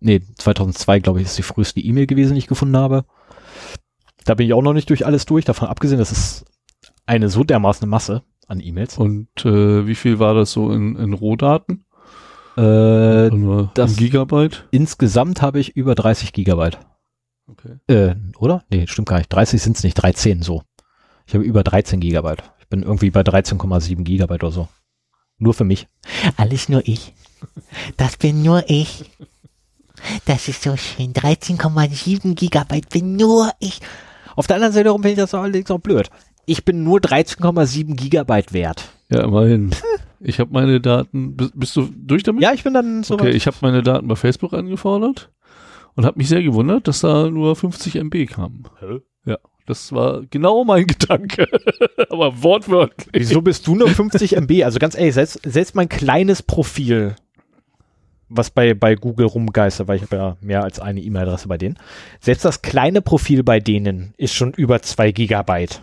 Nee, 0.00 0.20
2002 0.38 1.00
glaube 1.00 1.20
ich 1.20 1.26
ist 1.26 1.38
die 1.38 1.42
früheste 1.42 1.80
E-Mail 1.80 2.06
gewesen, 2.06 2.34
die 2.34 2.38
ich 2.38 2.46
gefunden 2.46 2.76
habe. 2.76 3.04
Da 4.26 4.34
bin 4.34 4.46
ich 4.46 4.52
auch 4.52 4.62
noch 4.62 4.72
nicht 4.74 4.90
durch 4.90 5.06
alles 5.06 5.24
durch, 5.26 5.44
davon 5.44 5.68
abgesehen, 5.68 5.98
das 5.98 6.12
ist 6.12 6.44
eine 7.06 7.28
so 7.28 7.44
dermaßen 7.44 7.88
Masse 7.88 8.22
an 8.48 8.60
E-Mails. 8.60 8.98
Und 8.98 9.28
äh, 9.44 9.86
wie 9.86 9.94
viel 9.94 10.18
war 10.18 10.34
das 10.34 10.52
so 10.52 10.70
in, 10.72 10.96
in 10.96 11.12
Rohdaten? 11.14 11.84
Äh, 12.56 13.30
das- 13.74 13.96
Gigabyte? 13.96 14.66
insgesamt 14.70 15.42
habe 15.42 15.60
ich 15.60 15.76
über 15.76 15.94
30 15.94 16.32
Gigabyte. 16.32 16.78
Okay. 17.48 17.76
Äh, 17.86 18.14
oder? 18.38 18.64
Nee, 18.70 18.86
stimmt 18.86 19.08
gar 19.08 19.18
nicht. 19.18 19.28
30 19.28 19.62
sind 19.62 19.76
es 19.76 19.84
nicht, 19.84 19.94
13 19.94 20.42
so. 20.42 20.62
Ich 21.26 21.34
habe 21.34 21.44
über 21.44 21.62
13 21.62 22.00
Gigabyte. 22.00 22.42
Ich 22.60 22.68
bin 22.68 22.82
irgendwie 22.82 23.10
bei 23.10 23.20
13,7 23.20 24.02
Gigabyte 24.02 24.42
oder 24.42 24.52
so. 24.52 24.68
Nur 25.38 25.54
für 25.54 25.64
mich. 25.64 25.86
Alles 26.36 26.68
nur 26.68 26.86
ich. 26.88 27.12
Das 27.96 28.16
bin 28.16 28.42
nur 28.42 28.68
ich. 28.68 29.04
Das 30.24 30.48
ist 30.48 30.62
so 30.62 30.76
schön. 30.76 31.12
13,7 31.12 32.34
Gigabyte 32.34 32.88
bin 32.88 33.16
nur 33.16 33.50
ich. 33.60 33.80
Auf 34.36 34.46
der 34.46 34.56
anderen 34.56 34.72
Seite 34.72 34.92
finde 34.92 35.10
ich 35.10 35.16
das 35.16 35.34
allerdings 35.34 35.70
auch 35.70 35.80
blöd. 35.80 36.08
Ich 36.46 36.64
bin 36.64 36.84
nur 36.84 37.00
13,7 37.00 37.96
Gigabyte 37.96 38.52
wert. 38.52 38.88
Ja, 39.10 39.24
immerhin. 39.24 39.70
Ich 40.20 40.40
habe 40.40 40.52
meine 40.52 40.80
Daten, 40.80 41.36
bist, 41.36 41.58
bist 41.58 41.76
du 41.76 41.88
durch 41.94 42.22
damit? 42.22 42.42
Ja, 42.42 42.52
ich 42.52 42.62
bin 42.64 42.74
dann 42.74 43.02
so 43.02 43.14
Okay, 43.14 43.30
ich 43.30 43.46
habe 43.46 43.56
meine 43.60 43.82
Daten 43.82 44.08
bei 44.08 44.16
Facebook 44.16 44.52
angefordert 44.52 45.30
und 45.94 46.04
habe 46.06 46.18
mich 46.18 46.28
sehr 46.28 46.42
gewundert, 46.42 46.88
dass 46.88 47.00
da 47.00 47.28
nur 47.30 47.56
50 47.56 47.96
MB 47.96 48.26
kamen. 48.26 48.64
Ja, 49.24 49.38
das 49.66 49.92
war 49.92 50.22
genau 50.30 50.64
mein 50.64 50.86
Gedanke, 50.86 51.46
aber 52.10 52.42
wortwörtlich. 52.42 53.08
Wieso 53.12 53.42
bist 53.42 53.66
du 53.66 53.74
nur 53.74 53.88
50 53.88 54.36
MB? 54.36 54.64
Also 54.64 54.78
ganz 54.78 54.96
ehrlich, 54.96 55.14
selbst, 55.14 55.40
selbst 55.44 55.74
mein 55.74 55.88
kleines 55.88 56.42
Profil, 56.42 57.16
was 58.28 58.50
bei, 58.50 58.74
bei 58.74 58.94
Google 58.96 59.26
rumgeistert, 59.26 59.88
weil 59.88 59.96
ich 59.96 60.02
habe 60.02 60.16
ja 60.16 60.36
mehr 60.40 60.62
als 60.64 60.80
eine 60.80 61.00
E-Mail-Adresse 61.00 61.48
bei 61.48 61.58
denen, 61.58 61.78
selbst 62.20 62.44
das 62.44 62.62
kleine 62.62 63.00
Profil 63.02 63.42
bei 63.42 63.60
denen 63.60 64.14
ist 64.16 64.34
schon 64.34 64.52
über 64.52 64.82
2 64.82 65.12
Gigabyte. 65.12 65.80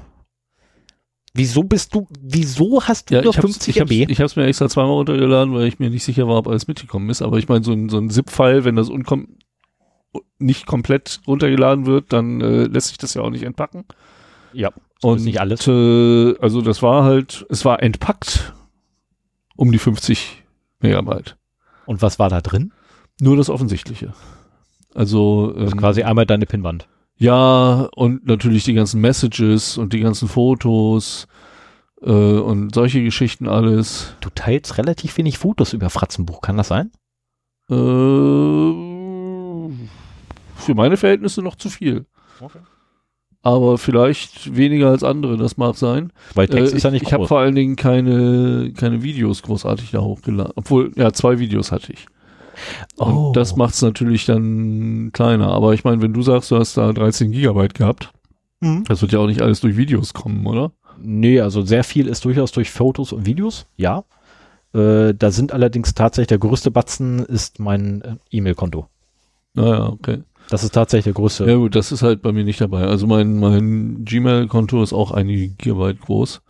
Wieso 1.36 1.64
bist 1.64 1.96
du, 1.96 2.08
wieso 2.22 2.84
hast 2.84 3.10
du 3.10 3.16
Ja, 3.16 3.22
nur 3.24 3.32
ich 3.32 3.38
hab's, 3.38 3.48
50 3.48 3.76
ich, 3.76 3.82
hab's, 3.82 3.92
MB? 3.92 4.10
ich 4.12 4.22
hab's 4.22 4.36
mir 4.36 4.46
extra 4.46 4.70
zweimal 4.70 4.94
runtergeladen, 4.94 5.54
weil 5.54 5.68
ich 5.68 5.80
mir 5.80 5.90
nicht 5.90 6.04
sicher 6.04 6.28
war, 6.28 6.38
ob 6.38 6.48
alles 6.48 6.68
mitgekommen 6.68 7.10
ist. 7.10 7.24
Aber 7.24 7.40
ich 7.40 7.48
meine, 7.48 7.64
so 7.64 7.72
ein, 7.72 7.90
so 7.90 7.98
ein 7.98 8.10
ZIP-File, 8.12 8.66
wenn 8.66 8.76
das 8.76 8.90
unkom 8.90 9.38
nicht 10.38 10.68
komplett 10.68 11.22
runtergeladen 11.26 11.88
wird, 11.88 12.14
dann 12.14 12.40
äh, 12.42 12.66
lässt 12.66 12.90
sich 12.90 13.00
das 13.00 13.16
ja 13.16 13.24
auch 13.24 13.32
nicht 13.32 13.44
entpacken. 13.44 13.86
ja, 14.52 14.70
Und 15.02 15.24
nicht 15.24 15.40
alles. 15.40 15.68
Äh, 15.68 16.38
also 16.40 16.62
das 16.62 16.84
war 16.84 17.04
halt, 17.04 17.48
es 17.50 17.66
war 17.66 17.82
entpackt 17.82 18.54
um 19.56 19.72
die 19.72 19.80
50 19.80 20.44
Megabyte. 20.82 21.36
Und 21.86 22.02
was 22.02 22.20
war 22.20 22.30
da 22.30 22.42
drin? 22.42 22.72
Nur 23.22 23.38
das 23.38 23.50
Offensichtliche. 23.50 24.14
Also, 24.94 25.52
Das 25.54 25.66
ist 25.68 25.72
ähm, 25.74 25.80
quasi 25.80 26.04
einmal 26.04 26.26
deine 26.26 26.46
Pinnwand. 26.46 26.88
ja, 27.18 27.88
und 27.96 28.26
natürlich 28.26 28.64
die 28.64 28.74
ganzen 28.74 29.02
Messages 29.02 29.78
und 29.78 29.94
die 29.94 30.00
ganzen 30.00 30.28
Fotos 30.28 31.28
äh, 32.02 32.12
und 32.12 32.74
solche 32.76 33.04
Geschichten 33.04 33.48
alles. 33.48 34.16
Du 34.22 34.30
teilst 34.34 34.78
relativ 34.78 35.18
wenig 35.18 35.38
Fotos 35.38 35.74
über 35.74 35.90
Fratzenbuch, 35.90 36.42
kann 36.42 36.58
das 36.58 36.68
sein? 36.68 36.92
Äh, 37.70 37.76
für 40.56 40.76
meine 40.76 40.98
Verhältnisse 40.98 41.42
noch 41.42 41.56
zu 41.56 41.70
viel. 41.70 42.06
Aber 43.44 43.78
vielleicht 43.78 44.56
weniger 44.56 44.90
als 44.90 45.04
andere, 45.04 45.38
das 45.38 45.58
mag 45.58 45.76
sein. 45.76 46.12
Weil 46.34 46.48
Text 46.48 46.74
Äh, 46.74 46.78
ist 46.78 46.84
ja 46.84 46.92
nicht 46.92 47.04
ich 47.04 47.10
ich 47.10 47.14
habe 47.14 47.28
vor 47.28 47.40
allen 47.40 47.56
Dingen 47.56 47.76
keine, 47.76 48.72
keine 48.76 49.04
Videos 49.04 49.44
großartig 49.44 49.92
da 49.92 50.00
hochgeladen. 50.02 50.54
Obwohl, 50.56 50.92
ja, 50.96 51.12
zwei 51.12 51.40
Videos 51.40 51.72
hatte 51.72 51.92
ich. 51.94 52.06
Oh. 52.98 53.04
Und 53.28 53.36
das 53.38 53.56
macht 53.58 53.74
es 53.74 53.82
natürlich 53.82 54.26
dann 54.26 55.12
kleiner. 55.12 55.50
Aber 55.50 55.74
ich 55.74 55.84
meine, 55.84 56.02
wenn 56.02 56.14
du 56.14 56.22
sagst, 56.22 56.52
du 56.52 56.58
hast 56.58 56.78
da 56.78 56.92
13 56.94 57.32
Gigabyte 57.32 57.74
gehabt, 57.76 58.12
Mhm. 58.62 58.86
das 58.86 59.02
wird 59.02 59.12
ja 59.12 59.20
auch 59.20 59.28
nicht 59.28 59.42
alles 59.42 59.60
durch 59.60 59.76
Videos 59.76 60.14
kommen, 60.14 60.46
oder? 60.48 60.72
Nee, 60.98 61.42
also 61.42 61.64
sehr 61.64 61.84
viel 61.84 62.08
ist 62.08 62.24
durchaus 62.24 62.54
durch 62.54 62.72
Fotos 62.72 63.12
und 63.12 63.26
Videos, 63.26 63.66
ja. 63.76 64.06
Äh, 64.74 65.14
da 65.14 65.32
sind 65.32 65.52
allerdings 65.52 65.94
tatsächlich 65.94 66.28
der 66.30 66.38
größte 66.38 66.72
Batzen 66.72 67.20
ist 67.20 67.60
mein 67.60 68.02
äh, 68.04 68.16
E-Mail-Konto. 68.32 68.88
Naja, 69.54 69.90
okay. 69.90 70.20
Das 70.54 70.64
ist 70.64 70.76
tatsächlich 70.76 71.06
der 71.06 71.14
größte. 71.14 71.46
Ja 71.50 71.56
gut, 71.56 71.76
das 71.76 71.92
ist 71.92 72.04
halt 72.04 72.22
bei 72.22 72.32
mir 72.32 72.44
nicht 72.44 72.62
dabei. 72.62 72.84
Also 72.84 73.08
mein, 73.08 73.40
mein 73.40 74.06
Gmail-Konto 74.06 74.84
ist 74.84 74.94
auch 74.94 75.10
einige 75.10 75.48
Gigabyte 75.48 76.00
groß. 76.00 76.44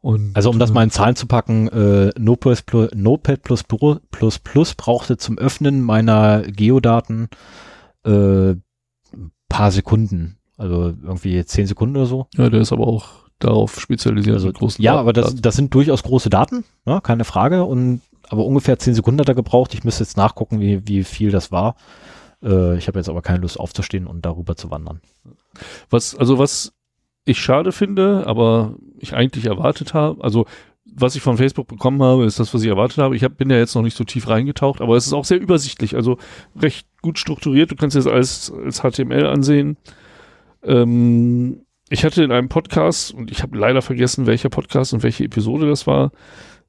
Und, 0.00 0.34
Also 0.34 0.48
um 0.48 0.58
das 0.58 0.70
äh, 0.70 0.72
mal 0.72 0.84
in 0.84 0.90
Zahlen 0.90 1.14
zu 1.14 1.26
packen, 1.26 1.68
äh, 1.68 2.10
Notepad, 2.18 2.64
plus, 2.64 2.88
Notepad 2.94 3.42
plus, 3.42 3.64
plus, 3.64 4.38
plus 4.38 4.74
brauchte 4.74 5.18
zum 5.18 5.36
Öffnen 5.36 5.82
meiner 5.82 6.40
Geodaten 6.40 7.28
äh, 8.06 8.52
ein 8.52 8.62
paar 9.50 9.72
Sekunden. 9.72 10.38
Also 10.56 10.94
irgendwie 11.02 11.44
zehn 11.44 11.66
Sekunden 11.66 11.96
oder 11.98 12.06
so. 12.06 12.28
Ja, 12.34 12.48
der 12.48 12.62
ist 12.62 12.72
aber 12.72 12.86
auch 12.86 13.10
darauf 13.40 13.78
spezialisiert. 13.78 14.36
Also, 14.36 14.50
großen 14.54 14.82
ja, 14.82 14.92
Daten- 14.92 15.00
aber 15.00 15.12
das, 15.12 15.36
das 15.36 15.54
sind 15.54 15.74
durchaus 15.74 16.02
große 16.02 16.30
Daten, 16.30 16.64
ne, 16.86 17.00
keine 17.02 17.24
Frage. 17.24 17.64
Und 17.64 18.00
aber 18.30 18.46
ungefähr 18.46 18.78
zehn 18.78 18.94
Sekunden 18.94 19.20
hat 19.20 19.28
er 19.28 19.34
gebraucht. 19.34 19.74
Ich 19.74 19.84
müsste 19.84 20.02
jetzt 20.02 20.16
nachgucken, 20.16 20.60
wie, 20.60 20.88
wie 20.88 21.04
viel 21.04 21.30
das 21.30 21.52
war. 21.52 21.76
Äh, 22.42 22.76
ich 22.78 22.88
habe 22.88 22.98
jetzt 22.98 23.08
aber 23.08 23.22
keine 23.22 23.40
Lust 23.40 23.58
aufzustehen 23.58 24.06
und 24.06 24.24
darüber 24.24 24.56
zu 24.56 24.70
wandern. 24.70 25.00
Was, 25.90 26.14
also 26.14 26.38
was 26.38 26.72
ich 27.24 27.38
schade 27.38 27.72
finde, 27.72 28.26
aber 28.26 28.76
ich 28.98 29.14
eigentlich 29.14 29.46
erwartet 29.46 29.94
habe, 29.94 30.22
also 30.22 30.46
was 30.90 31.14
ich 31.14 31.22
von 31.22 31.36
Facebook 31.36 31.68
bekommen 31.68 32.02
habe, 32.02 32.24
ist 32.24 32.40
das, 32.40 32.52
was 32.54 32.62
ich 32.62 32.68
erwartet 32.68 32.98
habe. 32.98 33.14
Ich 33.14 33.22
hab, 33.22 33.36
bin 33.36 33.50
ja 33.50 33.58
jetzt 33.58 33.74
noch 33.74 33.82
nicht 33.82 33.96
so 33.96 34.04
tief 34.04 34.28
reingetaucht, 34.28 34.80
aber 34.80 34.96
es 34.96 35.06
ist 35.06 35.12
auch 35.12 35.24
sehr 35.24 35.40
übersichtlich, 35.40 35.94
also 35.94 36.18
recht 36.60 36.88
gut 37.02 37.18
strukturiert. 37.18 37.70
Du 37.70 37.76
kannst 37.76 37.96
das 37.96 38.06
alles 38.06 38.50
als 38.64 38.80
HTML 38.80 39.26
ansehen. 39.26 39.76
Ähm, 40.62 41.62
ich 41.90 42.04
hatte 42.04 42.24
in 42.24 42.32
einem 42.32 42.48
Podcast, 42.48 43.12
und 43.12 43.30
ich 43.30 43.42
habe 43.42 43.56
leider 43.56 43.82
vergessen, 43.82 44.26
welcher 44.26 44.48
Podcast 44.48 44.92
und 44.92 45.02
welche 45.02 45.24
Episode 45.24 45.68
das 45.68 45.86
war, 45.86 46.10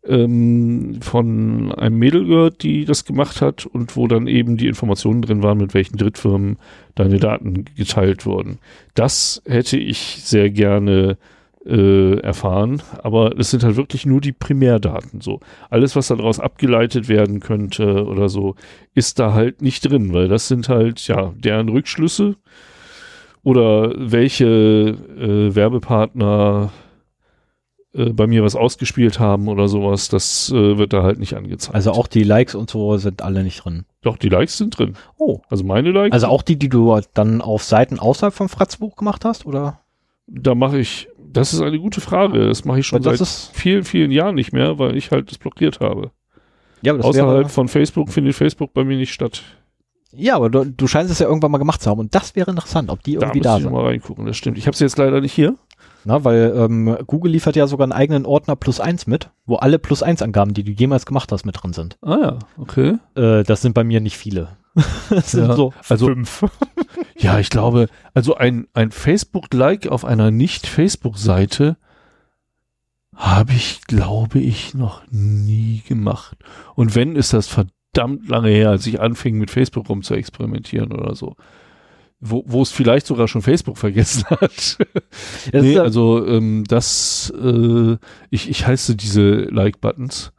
ähm, 0.06 1.00
von 1.02 1.72
einem 1.74 1.98
Mädel 1.98 2.26
gehört, 2.26 2.64
die 2.64 2.86
das 2.86 3.06
gemacht 3.06 3.42
hat 3.42 3.66
und 3.66 3.96
wo 3.96 4.08
dann 4.08 4.28
eben 4.28 4.58
die 4.58 4.68
Informationen 4.68 5.22
drin 5.22 5.44
waren, 5.44 5.58
mit 5.58 5.74
welchen 5.74 5.98
Drittfirmen 5.98 6.58
deine 6.96 7.18
Daten 7.18 7.66
geteilt 7.76 8.26
wurden. 8.26 8.60
Das 8.94 9.42
hätte 9.46 9.78
ich 9.78 10.22
sehr 10.24 10.50
gerne 10.50 11.18
äh, 11.66 12.20
erfahren, 12.20 12.82
aber 13.04 13.38
es 13.38 13.52
sind 13.52 13.64
halt 13.64 13.76
wirklich 13.76 14.06
nur 14.06 14.22
die 14.22 14.32
Primärdaten. 14.32 15.22
So 15.22 15.42
alles, 15.70 15.96
was 15.96 16.08
daraus 16.08 16.40
abgeleitet 16.40 17.10
werden 17.10 17.42
könnte 17.42 18.06
oder 18.06 18.30
so, 18.30 18.56
ist 18.96 19.20
da 19.20 19.34
halt 19.34 19.62
nicht 19.62 19.90
drin, 19.90 20.14
weil 20.14 20.30
das 20.30 20.48
sind 20.48 20.70
halt 20.70 21.06
ja 21.08 21.34
deren 21.38 21.70
Rückschlüsse 21.70 22.38
oder 23.44 23.94
welche 23.98 24.46
äh, 24.46 25.56
Werbepartner 25.56 26.72
äh, 27.94 28.12
bei 28.12 28.28
mir 28.28 28.44
was 28.44 28.56
ausgespielt 28.56 29.20
haben 29.20 29.48
oder 29.48 29.68
sowas, 29.68 30.10
das 30.10 30.52
äh, 30.52 30.78
wird 30.78 30.94
da 30.94 31.04
halt 31.04 31.20
nicht 31.20 31.36
angezeigt. 31.36 31.76
Also 31.76 31.92
auch 31.92 32.08
die 32.08 32.24
Likes 32.24 32.56
und 32.56 32.70
so 32.70 32.98
sind 32.98 33.22
alle 33.22 33.44
nicht 33.44 33.64
drin. 33.64 33.86
Doch, 34.02 34.18
die 34.18 34.30
Likes 34.30 34.58
sind 34.58 34.78
drin. 34.78 34.96
Oh. 35.18 35.42
Also 35.50 35.64
meine 35.64 35.92
Likes, 35.92 36.14
Also 36.14 36.28
auch 36.28 36.42
die, 36.42 36.58
die 36.58 36.70
du 36.70 37.00
dann 37.14 37.42
auf 37.42 37.64
Seiten 37.64 38.00
außerhalb 38.00 38.34
vom 38.34 38.50
Fratzbuch 38.50 38.96
gemacht 38.96 39.26
hast, 39.26 39.46
oder? 39.46 39.80
da 40.32 40.54
mache 40.54 40.78
ich, 40.78 41.08
das 41.18 41.54
ist 41.54 41.62
eine 41.62 41.80
gute 41.80 42.02
Frage. 42.02 42.46
Das 42.48 42.64
mache 42.64 42.80
ich 42.82 42.86
schon 42.88 43.02
seit 43.02 43.20
vielen, 43.54 43.84
vielen 43.84 44.12
Jahren 44.12 44.36
nicht 44.36 44.54
mehr, 44.54 44.78
weil 44.78 44.96
ich 44.96 45.10
halt 45.10 45.32
das 45.32 45.40
blockiert 45.40 45.80
habe. 45.80 46.12
ja, 46.84 46.92
aber 46.94 47.00
das 47.00 47.08
Außerhalb 47.08 47.38
wäre, 47.40 47.50
von 47.50 47.68
Facebook 47.68 48.10
findet 48.10 48.36
Facebook 48.36 48.72
bei 48.74 48.84
mir 48.84 48.96
nicht 48.98 49.12
statt. 49.12 49.42
ja, 50.12 50.36
aber 50.36 50.52
du, 50.52 50.66
du 50.66 50.86
scheinst 50.88 51.12
es 51.12 51.18
ja 51.18 51.28
irgendwann 51.28 51.50
mal 51.50 51.58
gemacht 51.58 51.82
zu 51.82 51.90
haben 51.90 52.00
und 52.00 52.14
das 52.14 52.36
wäre 52.36 52.52
interessant, 52.52 52.92
ob 52.92 53.02
die 53.02 53.16
Da 53.16 53.22
irgendwie 53.26 53.42
da 53.42 53.58
ich 53.58 53.64
sind. 53.64 53.72
noch 53.72 53.80
mal 53.82 53.88
reingucken, 53.88 54.28
das 54.28 54.38
stimmt. 54.38 54.60
Ich 54.60 54.68
habe 54.68 54.78
sie 54.78 54.84
jetzt 54.84 55.00
leider 55.00 55.20
nicht 55.20 55.34
hier. 55.34 55.56
Na, 56.06 56.24
weil 56.24 56.54
ähm, 56.56 56.98
Google 57.08 57.32
liefert 57.34 57.56
ja 57.56 57.68
sogar 57.68 57.84
einen 57.86 57.92
eigenen 57.92 58.26
Ordner 58.26 58.56
plus 58.56 58.80
eins 58.80 59.06
mit, 59.06 59.30
wo 59.46 59.56
alle 59.56 59.80
plus 59.80 60.02
eins 60.02 60.22
Angaben, 60.22 60.54
die 60.54 60.64
du 60.64 60.72
jemals 60.72 61.06
gemacht 61.06 61.32
hast, 61.32 61.46
mit 61.46 61.62
drin 61.62 61.74
sind. 61.74 61.98
Ah 62.02 62.18
ja, 62.22 62.40
okay. 62.58 62.98
Äh, 63.16 63.44
das 63.44 63.62
sind 63.62 63.74
bei 63.74 63.84
mir 63.84 64.00
nicht 64.00 64.16
viele. 64.18 64.50
das 65.10 65.32
sind 65.32 65.48
Ja, 65.48 65.56
so 65.56 65.74
also- 65.90 66.06
fünf. 66.08 66.46
Ja, 67.22 67.38
ich 67.38 67.50
glaube, 67.50 67.90
also 68.14 68.36
ein, 68.36 68.68
ein 68.74 68.92
Facebook-Like 68.92 69.88
auf 69.90 70.06
einer 70.06 70.32
Nicht-Facebook-Seite 70.32 71.76
habe 73.14 73.52
ich, 73.52 73.82
glaube 73.88 74.40
ich, 74.40 74.74
noch 74.74 75.02
nie 75.12 75.84
gemacht. 75.86 76.38
Und 76.76 76.96
wenn, 76.96 77.18
ist 77.18 77.34
das 77.34 77.48
verdammt 77.48 78.30
lange 78.30 78.50
her, 78.50 78.70
als 78.70 78.88
ich 78.88 79.02
anfing, 79.02 79.38
mit 79.38 79.52
Facebook 79.52 79.90
rum 79.90 80.02
zu 80.02 80.14
experimentieren 80.14 80.94
oder 80.94 81.14
so. 81.16 81.36
Wo, 82.22 82.44
wo 82.46 82.62
es 82.62 82.72
vielleicht 82.72 83.08
sogar 83.08 83.28
schon 83.30 83.42
Facebook 83.42 83.78
vergessen 83.78 84.26
hat. 84.30 84.78
Nee, 85.54 85.74
ja- 85.76 85.84
also 85.84 86.26
ähm, 86.28 86.66
das, 86.68 87.32
äh, 87.42 87.96
ich, 88.30 88.50
ich 88.50 88.68
heiße 88.68 88.96
diese 88.98 89.44
Like-Buttons. 89.44 90.34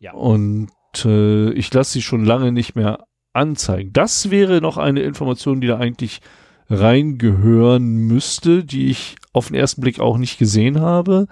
Ja. 0.00 0.12
Und 0.12 0.70
äh, 1.04 1.50
ich 1.52 1.72
lasse 1.72 1.92
sie 1.92 2.02
schon 2.02 2.24
lange 2.24 2.50
nicht 2.50 2.74
mehr 2.74 3.04
anzeigen. 3.32 3.92
Das 3.92 4.30
wäre 4.32 4.60
noch 4.60 4.76
eine 4.76 5.02
Information, 5.02 5.60
die 5.60 5.68
da 5.68 5.78
eigentlich 5.78 6.20
reingehören 6.68 7.84
müsste, 7.84 8.64
die 8.64 8.86
ich 8.86 9.16
auf 9.32 9.48
den 9.48 9.56
ersten 9.56 9.80
Blick 9.80 10.00
auch 10.00 10.18
nicht 10.18 10.38
gesehen 10.38 10.80
habe. 10.80 11.26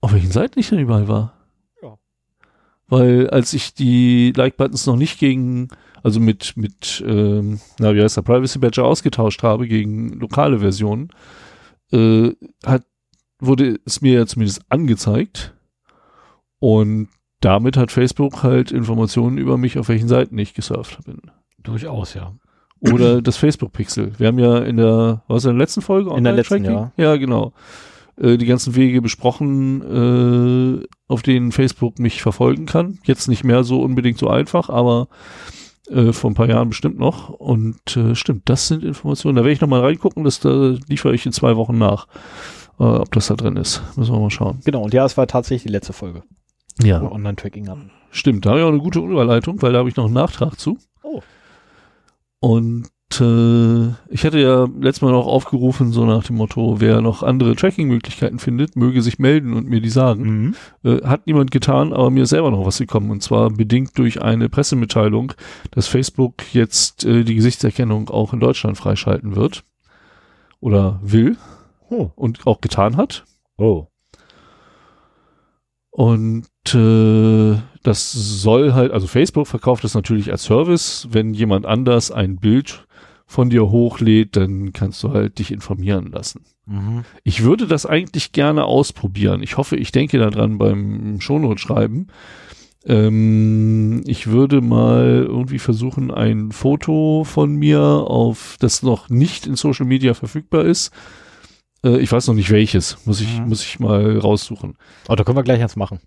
Auf 0.00 0.12
welchen 0.14 0.30
Seiten 0.30 0.58
ich 0.58 0.68
denn 0.70 0.78
überall 0.78 1.08
war? 1.08 1.34
Ja. 1.82 1.98
Weil 2.88 3.28
als 3.30 3.52
ich 3.52 3.74
die 3.74 4.32
Like-Buttons 4.34 4.86
noch 4.86 4.96
nicht 4.96 5.18
gegen, 5.18 5.68
also 6.02 6.20
mit, 6.20 6.56
mit, 6.56 7.02
ähm, 7.06 7.60
na, 7.78 7.94
wie 7.94 8.02
heißt 8.02 8.16
der, 8.16 8.22
Privacy 8.22 8.58
Badger 8.58 8.84
ausgetauscht 8.84 9.42
habe 9.42 9.68
gegen 9.68 10.18
lokale 10.18 10.60
Versionen, 10.60 11.08
äh, 11.92 12.30
hat, 12.64 12.84
wurde 13.38 13.78
es 13.84 14.00
mir 14.00 14.12
ja 14.14 14.26
zumindest 14.26 14.62
angezeigt. 14.68 15.54
Und 16.58 17.08
damit 17.40 17.76
hat 17.76 17.90
Facebook 17.90 18.42
halt 18.42 18.70
Informationen 18.70 19.38
über 19.38 19.58
mich, 19.58 19.78
auf 19.78 19.88
welchen 19.88 20.08
Seiten 20.08 20.38
ich 20.38 20.54
gesurft 20.54 21.04
bin. 21.04 21.20
Durchaus, 21.62 22.14
ja. 22.14 22.34
Oder 22.80 23.22
das 23.22 23.36
Facebook-Pixel. 23.36 24.12
Wir 24.18 24.28
haben 24.28 24.38
ja 24.38 24.58
in 24.58 24.76
der, 24.76 25.22
was 25.28 25.44
in 25.44 25.50
der 25.50 25.58
letzten 25.58 25.82
Folge? 25.82 26.14
In 26.16 26.24
der 26.24 26.32
letzten, 26.32 26.54
Online-Tracking? 26.54 26.92
Ja, 26.96 27.16
genau. 27.16 27.52
Äh, 28.16 28.36
die 28.38 28.46
ganzen 28.46 28.74
Wege 28.74 29.00
besprochen, 29.00 30.80
äh, 30.82 30.86
auf 31.06 31.22
denen 31.22 31.52
Facebook 31.52 31.98
mich 31.98 32.22
verfolgen 32.22 32.66
kann. 32.66 32.98
Jetzt 33.04 33.28
nicht 33.28 33.44
mehr 33.44 33.62
so 33.62 33.80
unbedingt 33.82 34.18
so 34.18 34.28
einfach, 34.28 34.68
aber 34.68 35.08
äh, 35.88 36.12
vor 36.12 36.30
ein 36.30 36.34
paar 36.34 36.48
Jahren 36.48 36.68
bestimmt 36.68 36.98
noch. 36.98 37.28
Und 37.30 37.96
äh, 37.96 38.14
stimmt, 38.14 38.48
das 38.48 38.68
sind 38.68 38.84
Informationen. 38.84 39.36
Da 39.36 39.42
werde 39.42 39.52
ich 39.52 39.60
nochmal 39.60 39.80
reingucken, 39.80 40.24
das 40.24 40.40
da 40.40 40.74
liefere 40.88 41.14
ich 41.14 41.26
in 41.26 41.32
zwei 41.32 41.56
Wochen 41.56 41.78
nach, 41.78 42.06
äh, 42.78 42.84
ob 42.84 43.12
das 43.12 43.28
da 43.28 43.34
drin 43.34 43.56
ist. 43.56 43.82
Müssen 43.96 44.14
wir 44.14 44.20
mal 44.20 44.30
schauen. 44.30 44.60
Genau, 44.64 44.82
und 44.82 44.94
ja, 44.94 45.04
es 45.04 45.16
war 45.16 45.26
tatsächlich 45.26 45.64
die 45.64 45.72
letzte 45.72 45.92
Folge. 45.92 46.22
Ja, 46.82 47.02
Online-Tracking 47.02 47.68
hatten. 47.68 47.90
stimmt. 48.10 48.46
Da 48.46 48.50
habe 48.50 48.60
ich 48.60 48.64
auch 48.64 48.70
eine 48.70 48.78
gute 48.78 49.00
Überleitung, 49.00 49.60
weil 49.60 49.72
da 49.72 49.80
habe 49.80 49.88
ich 49.90 49.96
noch 49.96 50.06
einen 50.06 50.14
Nachtrag 50.14 50.58
zu. 50.58 50.78
Oh. 51.02 51.20
Und 52.40 52.88
ich 53.20 54.24
hatte 54.24 54.38
ja 54.38 54.66
letztes 54.80 55.02
Mal 55.02 55.12
noch 55.12 55.26
aufgerufen, 55.26 55.92
so 55.92 56.04
nach 56.04 56.24
dem 56.24 56.36
Motto, 56.36 56.80
wer 56.80 57.00
noch 57.00 57.22
andere 57.22 57.56
Tracking-Möglichkeiten 57.56 58.38
findet, 58.38 58.76
möge 58.76 59.02
sich 59.02 59.18
melden 59.18 59.54
und 59.54 59.68
mir 59.68 59.80
die 59.80 59.88
sagen. 59.88 60.22
Mhm. 60.24 60.54
Äh, 60.84 61.06
hat 61.06 61.26
niemand 61.26 61.50
getan, 61.50 61.92
aber 61.92 62.10
mir 62.10 62.22
ist 62.24 62.30
selber 62.30 62.50
noch 62.50 62.64
was 62.64 62.78
gekommen. 62.78 63.10
Und 63.10 63.22
zwar 63.22 63.50
bedingt 63.50 63.96
durch 63.98 64.22
eine 64.22 64.48
Pressemitteilung, 64.48 65.32
dass 65.70 65.88
Facebook 65.88 66.54
jetzt 66.54 67.04
äh, 67.04 67.24
die 67.24 67.34
Gesichtserkennung 67.34 68.08
auch 68.10 68.32
in 68.32 68.40
Deutschland 68.40 68.76
freischalten 68.78 69.36
wird. 69.36 69.64
Oder 70.60 71.00
will 71.02 71.36
Oh. 71.90 72.10
und 72.14 72.46
auch 72.46 72.60
getan 72.60 72.96
hat. 72.96 73.24
oh. 73.58 73.86
Und 75.90 76.46
äh, 76.74 77.56
das 77.82 78.12
soll 78.12 78.72
halt, 78.74 78.92
also 78.92 79.06
Facebook 79.06 79.46
verkauft 79.46 79.84
das 79.84 79.94
natürlich 79.94 80.30
als 80.30 80.44
Service. 80.44 81.08
Wenn 81.10 81.34
jemand 81.34 81.66
anders 81.66 82.10
ein 82.10 82.36
Bild 82.36 82.86
von 83.26 83.50
dir 83.50 83.70
hochlädt, 83.70 84.36
dann 84.36 84.72
kannst 84.72 85.02
du 85.02 85.10
halt 85.10 85.38
dich 85.38 85.50
informieren 85.52 86.10
lassen. 86.12 86.44
Mhm. 86.66 87.04
Ich 87.24 87.42
würde 87.42 87.66
das 87.66 87.86
eigentlich 87.86 88.32
gerne 88.32 88.64
ausprobieren. 88.64 89.42
Ich 89.42 89.56
hoffe, 89.56 89.76
ich 89.76 89.90
denke 89.90 90.18
daran 90.18 90.58
beim 90.58 91.20
Shownote 91.20 91.58
schreiben. 91.60 92.06
Ähm, 92.84 94.02
ich 94.06 94.26
würde 94.28 94.60
mal 94.60 95.24
irgendwie 95.26 95.58
versuchen, 95.58 96.10
ein 96.10 96.52
Foto 96.52 97.24
von 97.24 97.54
mir 97.54 97.80
auf, 97.80 98.56
das 98.60 98.82
noch 98.82 99.08
nicht 99.08 99.46
in 99.46 99.56
Social 99.56 99.86
Media 99.86 100.14
verfügbar 100.14 100.64
ist. 100.64 100.92
Äh, 101.84 101.98
ich 101.98 102.10
weiß 102.10 102.26
noch 102.26 102.34
nicht 102.34 102.50
welches. 102.50 102.98
Muss 103.06 103.20
ich, 103.20 103.38
Mhm. 103.40 103.48
muss 103.48 103.64
ich 103.64 103.80
mal 103.80 104.18
raussuchen. 104.18 104.76
Oh, 105.08 105.14
da 105.14 105.24
können 105.24 105.36
wir 105.38 105.42
gleich 105.44 105.62
eins 105.62 105.76
machen. 105.76 106.00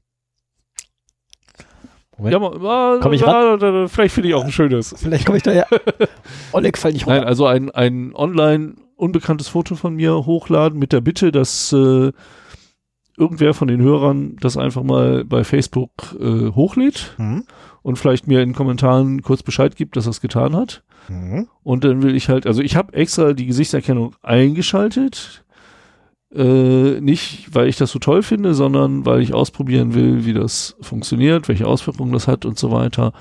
Moment. 2.18 2.34
Ja, 2.34 2.40
mal, 2.40 3.00
Komm 3.02 3.14
ich 3.14 3.26
mal, 3.26 3.58
mal, 3.58 3.88
vielleicht 3.88 4.14
finde 4.16 4.30
ich 4.30 4.36
auch 4.36 4.44
ein 4.46 4.52
schönes. 4.52 4.96
Vielleicht 4.98 5.26
komme 5.26 5.38
ich 5.38 5.44
da 5.44 5.54
ja. 5.54 5.66
Oleg, 6.54 6.78
fall 6.78 6.94
nicht 6.94 7.06
runter. 7.06 7.20
Nein, 7.20 7.28
also 7.28 7.46
ein, 7.46 7.72
ein 7.72 8.14
online 8.16 8.76
unbekanntes 8.96 9.50
Foto 9.50 9.76
von 9.76 9.96
mir 9.96 10.26
hochladen 10.26 10.80
mit 10.80 10.94
der 10.94 11.02
Bitte, 11.02 11.32
dass 11.32 11.74
äh, 11.74 12.12
irgendwer 13.18 13.54
von 13.54 13.68
den 13.68 13.82
Hörern 13.82 14.38
das 14.42 14.58
einfach 14.58 14.84
mal 14.84 15.26
bei 15.26 15.44
Facebook 15.44 15.92
äh, 16.20 16.52
hochlädt 16.52 17.14
Mhm. 17.18 17.46
und 17.82 17.98
vielleicht 17.98 18.28
mir 18.28 18.42
in 18.42 18.50
den 18.50 18.56
Kommentaren 18.56 19.22
kurz 19.22 19.44
Bescheid 19.44 19.76
gibt, 19.76 19.96
dass 19.98 20.06
er 20.08 20.12
es 20.12 20.22
getan 20.22 20.56
hat. 20.56 20.84
Mhm. 21.08 21.48
Und 21.64 21.84
dann 21.84 22.02
will 22.02 22.16
ich 22.16 22.30
halt, 22.30 22.48
also 22.48 22.62
ich 22.62 22.76
habe 22.76 22.94
extra 22.94 23.34
die 23.34 23.46
Gesichtserkennung 23.46 24.16
eingeschaltet. 24.24 25.45
Äh, 26.34 27.00
nicht, 27.02 27.54
weil 27.54 27.68
ich 27.68 27.78
das 27.78 27.92
so 27.92 28.00
toll 28.00 28.24
finde, 28.24 28.54
sondern 28.54 29.06
weil 29.06 29.22
ich 29.22 29.34
ausprobieren 29.34 29.94
will, 29.94 30.26
wie 30.26 30.34
das 30.34 30.76
funktioniert, 30.82 31.48
welche 31.48 31.68
Auswirkungen 31.68 32.12
das 32.12 32.28
hat 32.28 32.46
und 32.46 32.58
so 32.58 32.72
weiter. 32.72 33.14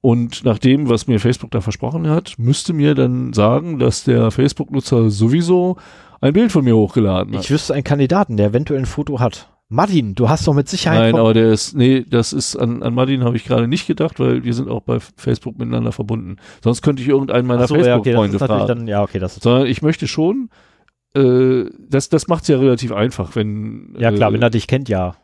Und 0.00 0.44
nach 0.44 0.58
dem, 0.58 0.88
was 0.88 1.06
mir 1.06 1.20
Facebook 1.20 1.50
da 1.50 1.60
versprochen 1.60 2.08
hat, 2.08 2.34
müsste 2.38 2.72
mir 2.72 2.94
dann 2.94 3.32
sagen, 3.32 3.78
dass 3.78 4.04
der 4.04 4.30
Facebook-Nutzer 4.30 5.10
sowieso 5.10 5.76
ein 6.20 6.32
Bild 6.32 6.50
von 6.50 6.64
mir 6.64 6.76
hochgeladen 6.76 7.34
hat. 7.34 7.44
Ich 7.44 7.50
wüsste 7.50 7.74
einen 7.74 7.84
Kandidaten, 7.84 8.36
der 8.36 8.48
eventuell 8.48 8.80
ein 8.80 8.86
Foto 8.86 9.20
hat. 9.20 9.48
Martin, 9.68 10.14
du 10.14 10.28
hast 10.28 10.46
doch 10.46 10.54
mit 10.54 10.68
Sicherheit. 10.68 11.12
Nein, 11.12 11.20
aber 11.20 11.34
der 11.34 11.50
ist, 11.50 11.74
nee, 11.74 12.04
das 12.08 12.32
ist, 12.32 12.54
an, 12.54 12.84
an 12.84 12.94
Martin 12.94 13.24
habe 13.24 13.36
ich 13.36 13.44
gerade 13.44 13.66
nicht 13.66 13.86
gedacht, 13.86 14.20
weil 14.20 14.44
wir 14.44 14.54
sind 14.54 14.68
auch 14.68 14.82
bei 14.82 14.98
Facebook 15.16 15.58
miteinander 15.58 15.90
verbunden. 15.90 16.36
Sonst 16.62 16.82
könnte 16.82 17.02
ich 17.02 17.08
irgendeinen 17.08 17.48
meiner 17.48 17.66
so, 17.66 17.74
ja, 17.74 17.96
okay, 17.96 18.12
Facebook-Freunde 18.12 18.36
ist 18.36 18.40
natürlich 18.40 18.66
fragen. 18.66 18.78
dann, 18.80 18.88
ja, 18.88 19.02
okay, 19.02 19.18
das 19.18 19.36
ist, 19.36 19.42
sondern 19.42 19.66
ich 19.66 19.82
möchte 19.82 20.06
schon, 20.06 20.50
äh, 21.16 21.70
das, 21.88 22.08
das 22.08 22.28
macht 22.28 22.42
es 22.42 22.48
ja 22.48 22.58
relativ 22.58 22.92
einfach, 22.92 23.34
wenn 23.36 23.94
ja 23.98 24.12
klar, 24.12 24.30
äh, 24.30 24.34
wenn 24.34 24.42
er 24.42 24.50
dich 24.50 24.66
kennt, 24.66 24.88
ja. 24.88 25.16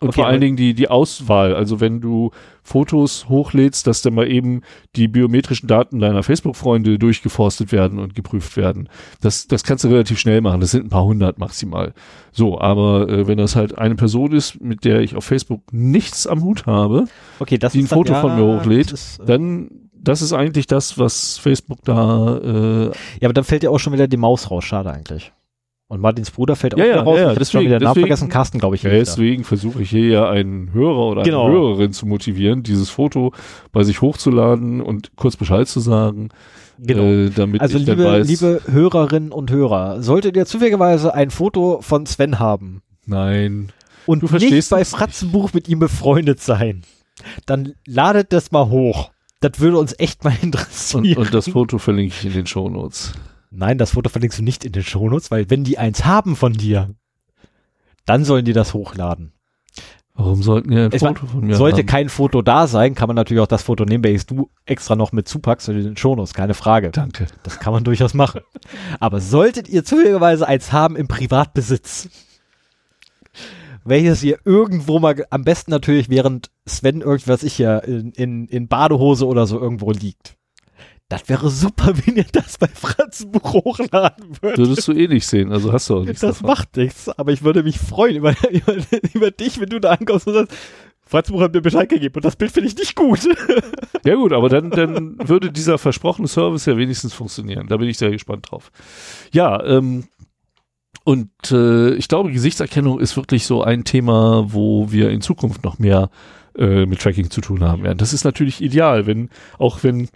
und 0.00 0.08
okay, 0.08 0.20
vor 0.20 0.26
allen 0.26 0.40
Dingen 0.40 0.56
die 0.56 0.74
die 0.74 0.88
Auswahl, 0.88 1.54
also 1.54 1.80
wenn 1.80 2.00
du 2.00 2.30
Fotos 2.62 3.28
hochlädst, 3.28 3.86
dass 3.86 4.00
dann 4.00 4.14
mal 4.14 4.30
eben 4.30 4.62
die 4.96 5.06
biometrischen 5.06 5.68
Daten 5.68 5.98
deiner 5.98 6.22
Facebook-Freunde 6.22 6.98
durchgeforstet 6.98 7.72
werden 7.72 7.98
und 7.98 8.14
geprüft 8.14 8.56
werden. 8.56 8.88
Das 9.20 9.46
das 9.46 9.64
kannst 9.64 9.84
du 9.84 9.88
relativ 9.88 10.18
schnell 10.18 10.40
machen. 10.40 10.60
Das 10.60 10.70
sind 10.70 10.86
ein 10.86 10.90
paar 10.90 11.04
hundert 11.04 11.38
maximal. 11.38 11.92
So, 12.32 12.58
aber 12.58 13.08
äh, 13.08 13.26
wenn 13.26 13.38
das 13.38 13.54
halt 13.54 13.76
eine 13.76 13.94
Person 13.96 14.32
ist, 14.32 14.60
mit 14.60 14.84
der 14.84 15.00
ich 15.00 15.14
auf 15.14 15.24
Facebook 15.24 15.72
nichts 15.72 16.26
am 16.26 16.42
Hut 16.42 16.66
habe, 16.66 17.04
Okay, 17.38 17.58
das 17.58 17.72
die 17.72 17.80
ein 17.80 17.88
dann, 17.88 17.98
Foto 17.98 18.12
ja, 18.14 18.20
von 18.20 18.36
mir 18.36 18.44
hochlädt, 18.44 18.92
ist, 18.92 19.20
äh, 19.20 19.26
dann 19.26 19.83
das 20.04 20.22
ist 20.22 20.32
eigentlich 20.32 20.66
das, 20.66 20.98
was 20.98 21.38
Facebook 21.38 21.78
da 21.84 22.38
äh, 22.38 22.84
Ja, 22.86 22.92
aber 23.24 23.32
dann 23.34 23.44
fällt 23.44 23.62
ja 23.62 23.70
auch 23.70 23.78
schon 23.78 23.92
wieder 23.92 24.08
die 24.08 24.16
Maus 24.16 24.50
raus, 24.50 24.64
schade 24.64 24.90
eigentlich. 24.90 25.32
Und 25.86 26.00
Martins 26.00 26.30
Bruder 26.30 26.56
fällt 26.56 26.74
auch 26.74 26.78
Ja, 26.78 26.84
wieder 26.84 26.96
ja, 26.96 27.02
raus. 27.02 27.18
ja, 27.18 27.32
ich 27.32 27.38
hab 27.38 27.46
schon 27.46 27.60
wieder 27.64 27.78
den 27.78 27.84
Namen 27.84 28.00
vergessen, 28.00 28.28
Carsten, 28.28 28.58
glaube 28.58 28.76
ich. 28.76 28.82
Ja, 28.82 28.90
deswegen 28.90 29.44
versuche 29.44 29.82
ich 29.82 29.90
hier 29.90 30.08
ja 30.08 30.30
einen 30.30 30.72
Hörer 30.72 31.06
oder 31.10 31.22
Genau. 31.22 31.44
eine 31.46 31.54
Hörerin 31.54 31.92
zu 31.92 32.06
motivieren, 32.06 32.62
dieses 32.62 32.88
Foto 32.90 33.32
bei 33.70 33.84
sich 33.84 34.00
hochzuladen 34.00 34.80
und 34.80 35.14
kurz 35.16 35.36
Bescheid 35.36 35.68
zu 35.68 35.80
sagen, 35.80 36.30
Genau. 36.78 37.02
äh, 37.02 37.30
damit 37.30 37.60
also 37.60 37.78
ich 37.78 37.84
dann 37.84 37.98
liebe, 37.98 38.08
weiß, 38.10 38.26
liebe 38.26 38.62
Hörerinnen 38.66 39.30
und 39.30 39.50
Hörer, 39.50 40.02
solltet 40.02 40.36
ihr 40.36 40.46
zufälligerweise 40.46 41.14
ein 41.14 41.30
Foto 41.30 41.80
von 41.82 42.06
Sven 42.06 42.38
haben 42.38 42.82
nein, 43.06 43.68
und 44.06 44.20
Du 44.22 44.26
nicht 44.26 44.30
verstehst 44.30 44.70
bei 44.70 44.80
es 44.80 44.90
nicht. 44.90 44.98
Fratzenbuch 44.98 45.52
mit 45.52 45.68
ihm 45.68 45.78
befreundet 45.78 46.40
sein, 46.40 46.82
dann 47.46 47.74
ladet 47.86 48.32
das 48.32 48.50
mal 48.50 48.68
hoch. 48.70 49.10
Das 49.44 49.60
würde 49.60 49.78
uns 49.78 49.94
echt 49.98 50.24
mal 50.24 50.32
interessieren. 50.42 51.04
und, 51.06 51.16
und 51.18 51.34
das 51.34 51.48
Foto 51.48 51.78
verlinke 51.78 52.14
ich 52.18 52.24
in 52.24 52.32
den 52.32 52.46
Shownotes. 52.46 53.12
Nein, 53.50 53.78
das 53.78 53.92
Foto 53.92 54.08
verlinkst 54.08 54.38
du 54.38 54.42
nicht 54.42 54.64
in 54.64 54.72
den 54.72 54.82
Shownotes, 54.82 55.30
weil 55.30 55.48
wenn 55.50 55.64
die 55.64 55.78
eins 55.78 56.04
haben 56.04 56.34
von 56.34 56.52
dir, 56.54 56.94
dann 58.06 58.24
sollen 58.24 58.44
die 58.44 58.52
das 58.52 58.74
hochladen. 58.74 59.32
Warum 60.16 60.42
sollten 60.42 60.70
die 60.70 60.76
ein 60.78 60.90
Es 60.92 61.02
Foto 61.02 61.26
von 61.26 61.40
mir 61.40 61.56
Sollte 61.56 61.78
haben? 61.78 61.86
kein 61.86 62.08
Foto 62.08 62.40
da 62.40 62.66
sein, 62.68 62.94
kann 62.94 63.08
man 63.08 63.16
natürlich 63.16 63.42
auch 63.42 63.48
das 63.48 63.62
Foto 63.64 63.84
nehmen, 63.84 64.04
welches 64.04 64.26
du 64.26 64.48
extra 64.64 64.94
noch 64.96 65.10
mit 65.12 65.26
zupackst 65.28 65.68
in 65.68 65.82
den 65.82 65.96
Shownotes, 65.96 66.34
keine 66.34 66.54
Frage. 66.54 66.90
Danke. 66.90 67.26
Das 67.42 67.58
kann 67.58 67.72
man 67.72 67.82
durchaus 67.84 68.14
machen. 68.14 68.40
Aber 69.00 69.20
solltet 69.20 69.68
ihr 69.68 69.84
zufälligerweise 69.84 70.46
eins 70.46 70.72
haben 70.72 70.94
im 70.96 71.08
Privatbesitz, 71.08 72.08
welches 73.84 74.22
ihr 74.22 74.38
irgendwo 74.44 74.98
mal, 74.98 75.24
am 75.30 75.44
besten 75.44 75.70
natürlich 75.70 76.08
während 76.08 76.50
Sven 76.66 77.00
irgendwas 77.00 77.42
ich 77.42 77.58
ja 77.58 77.78
in, 77.78 78.12
in, 78.12 78.46
in 78.48 78.68
Badehose 78.68 79.26
oder 79.26 79.46
so 79.46 79.60
irgendwo 79.60 79.90
liegt. 79.90 80.36
Das 81.08 81.28
wäre 81.28 81.50
super, 81.50 81.92
wenn 82.06 82.16
ihr 82.16 82.26
das 82.32 82.58
bei 82.58 82.68
Franzenbuch 82.68 83.52
hochladen 83.52 84.36
würdet. 84.40 84.58
Würdest 84.58 84.88
du 84.88 84.92
eh 84.92 85.06
nicht 85.06 85.26
sehen, 85.26 85.52
also 85.52 85.72
hast 85.72 85.90
du 85.90 85.98
auch 85.98 86.04
nichts 86.04 86.20
Das 86.20 86.36
davon. 86.38 86.46
macht 86.48 86.76
nichts, 86.76 87.08
aber 87.08 87.32
ich 87.32 87.42
würde 87.42 87.62
mich 87.62 87.78
freuen 87.78 88.16
über, 88.16 88.34
über, 88.50 88.74
über 89.12 89.30
dich, 89.30 89.60
wenn 89.60 89.68
du 89.68 89.80
da 89.80 89.90
ankommst 89.90 90.26
und 90.26 90.34
sagst, 90.34 90.56
Franzenbuch 91.06 91.42
hat 91.42 91.52
mir 91.52 91.60
Bescheid 91.60 91.88
gegeben 91.88 92.14
und 92.16 92.24
das 92.24 92.36
Bild 92.36 92.50
finde 92.50 92.68
ich 92.68 92.76
nicht 92.76 92.96
gut. 92.96 93.20
Ja 94.04 94.14
gut, 94.14 94.32
aber 94.32 94.48
dann, 94.48 94.70
dann 94.70 95.16
würde 95.28 95.52
dieser 95.52 95.76
versprochene 95.76 96.28
Service 96.28 96.64
ja 96.64 96.76
wenigstens 96.78 97.12
funktionieren. 97.12 97.66
Da 97.68 97.76
bin 97.76 97.88
ich 97.88 97.98
sehr 97.98 98.10
gespannt 98.10 98.50
drauf. 98.50 98.72
Ja, 99.32 99.62
ähm, 99.64 100.04
und 101.04 101.30
äh, 101.50 101.94
ich 101.94 102.08
glaube, 102.08 102.32
Gesichtserkennung 102.32 102.98
ist 102.98 103.16
wirklich 103.16 103.46
so 103.46 103.62
ein 103.62 103.84
Thema, 103.84 104.46
wo 104.48 104.90
wir 104.90 105.10
in 105.10 105.20
Zukunft 105.20 105.62
noch 105.62 105.78
mehr 105.78 106.10
äh, 106.56 106.86
mit 106.86 107.00
Tracking 107.00 107.30
zu 107.30 107.40
tun 107.40 107.62
haben 107.62 107.82
werden. 107.82 107.98
Das 107.98 108.12
ist 108.12 108.24
natürlich 108.24 108.62
ideal, 108.62 109.06
wenn, 109.06 109.28
auch 109.58 109.82
wenn 109.82 110.08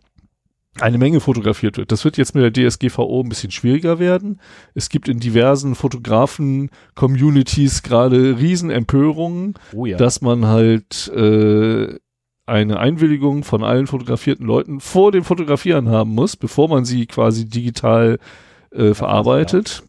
eine 0.80 0.98
Menge 0.98 1.20
fotografiert 1.20 1.76
wird. 1.76 1.92
Das 1.92 2.04
wird 2.04 2.16
jetzt 2.16 2.34
mit 2.34 2.56
der 2.56 2.70
DSGVO 2.70 3.22
ein 3.22 3.28
bisschen 3.28 3.50
schwieriger 3.50 3.98
werden. 3.98 4.40
Es 4.74 4.88
gibt 4.88 5.08
in 5.08 5.20
diversen 5.20 5.74
Fotografen-Communities 5.74 7.82
gerade 7.82 8.38
Riesenempörungen, 8.38 9.54
Oh 9.74 9.86
ja. 9.86 9.96
dass 9.96 10.20
man 10.20 10.46
halt 10.46 11.08
äh, 11.14 11.96
eine 12.46 12.78
Einwilligung 12.78 13.44
von 13.44 13.64
allen 13.64 13.86
fotografierten 13.86 14.46
Leuten 14.46 14.80
vor 14.80 15.12
dem 15.12 15.24
Fotografieren 15.24 15.88
haben 15.90 16.14
muss, 16.14 16.36
bevor 16.36 16.68
man 16.68 16.84
sie 16.84 17.06
quasi 17.06 17.46
digital 17.46 18.18
äh, 18.70 18.94
verarbeitet. 18.94 19.82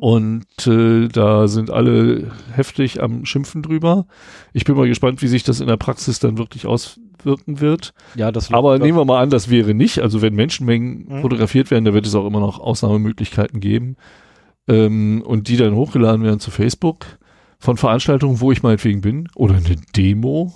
Und 0.00 0.66
äh, 0.66 1.08
da 1.08 1.48
sind 1.48 1.70
alle 1.70 2.30
heftig 2.52 3.02
am 3.02 3.24
Schimpfen 3.24 3.62
drüber. 3.62 4.06
Ich 4.52 4.64
bin 4.64 4.76
mal 4.76 4.88
gespannt, 4.88 5.22
wie 5.22 5.28
sich 5.28 5.42
das 5.44 5.60
in 5.60 5.66
der 5.66 5.76
Praxis 5.76 6.18
dann 6.18 6.38
wirklich 6.38 6.66
auswirken 6.66 7.60
wird. 7.60 7.94
ja, 8.14 8.32
das 8.32 8.52
Aber 8.52 8.78
nehmen 8.78 8.98
wir 8.98 9.04
mal 9.04 9.22
an, 9.22 9.30
das 9.30 9.50
wäre 9.50 9.74
nicht. 9.74 10.00
Also 10.00 10.22
wenn 10.22 10.34
Menschenmengen 10.34 11.06
Mhm. 11.08 11.20
fotografiert 11.22 11.70
werden, 11.70 11.84
da 11.84 11.94
wird 11.94 12.06
es 12.06 12.14
auch 12.14 12.26
immer 12.26 12.40
noch 12.40 12.58
Ausnahmemöglichkeiten 12.60 13.60
geben. 13.60 13.96
Ähm, 14.68 15.22
und 15.24 15.48
die 15.48 15.56
dann 15.56 15.74
hochgeladen 15.74 16.22
werden 16.24 16.40
zu 16.40 16.50
Facebook 16.50 17.06
von 17.58 17.76
Veranstaltungen, 17.76 18.40
wo 18.40 18.52
ich 18.52 18.62
meinetwegen 18.62 19.00
bin, 19.00 19.28
oder 19.34 19.54
eine 19.54 19.76
Demo 19.96 20.52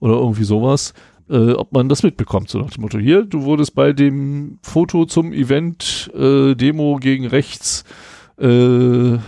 oder 0.00 0.14
irgendwie 0.14 0.44
sowas, 0.44 0.94
äh, 1.30 1.52
ob 1.52 1.72
man 1.72 1.88
das 1.88 2.02
mitbekommt. 2.02 2.48
So 2.48 2.58
nach 2.58 2.70
dem 2.70 2.80
Motto, 2.82 2.98
hier, 2.98 3.24
du 3.24 3.42
wurdest 3.44 3.74
bei 3.74 3.92
dem 3.92 4.58
Foto 4.62 5.04
zum 5.04 5.32
Event 5.32 6.10
äh, 6.14 6.54
Demo 6.54 6.96
gegen 6.96 7.26
rechts 7.26 7.84
äh, 8.38 9.18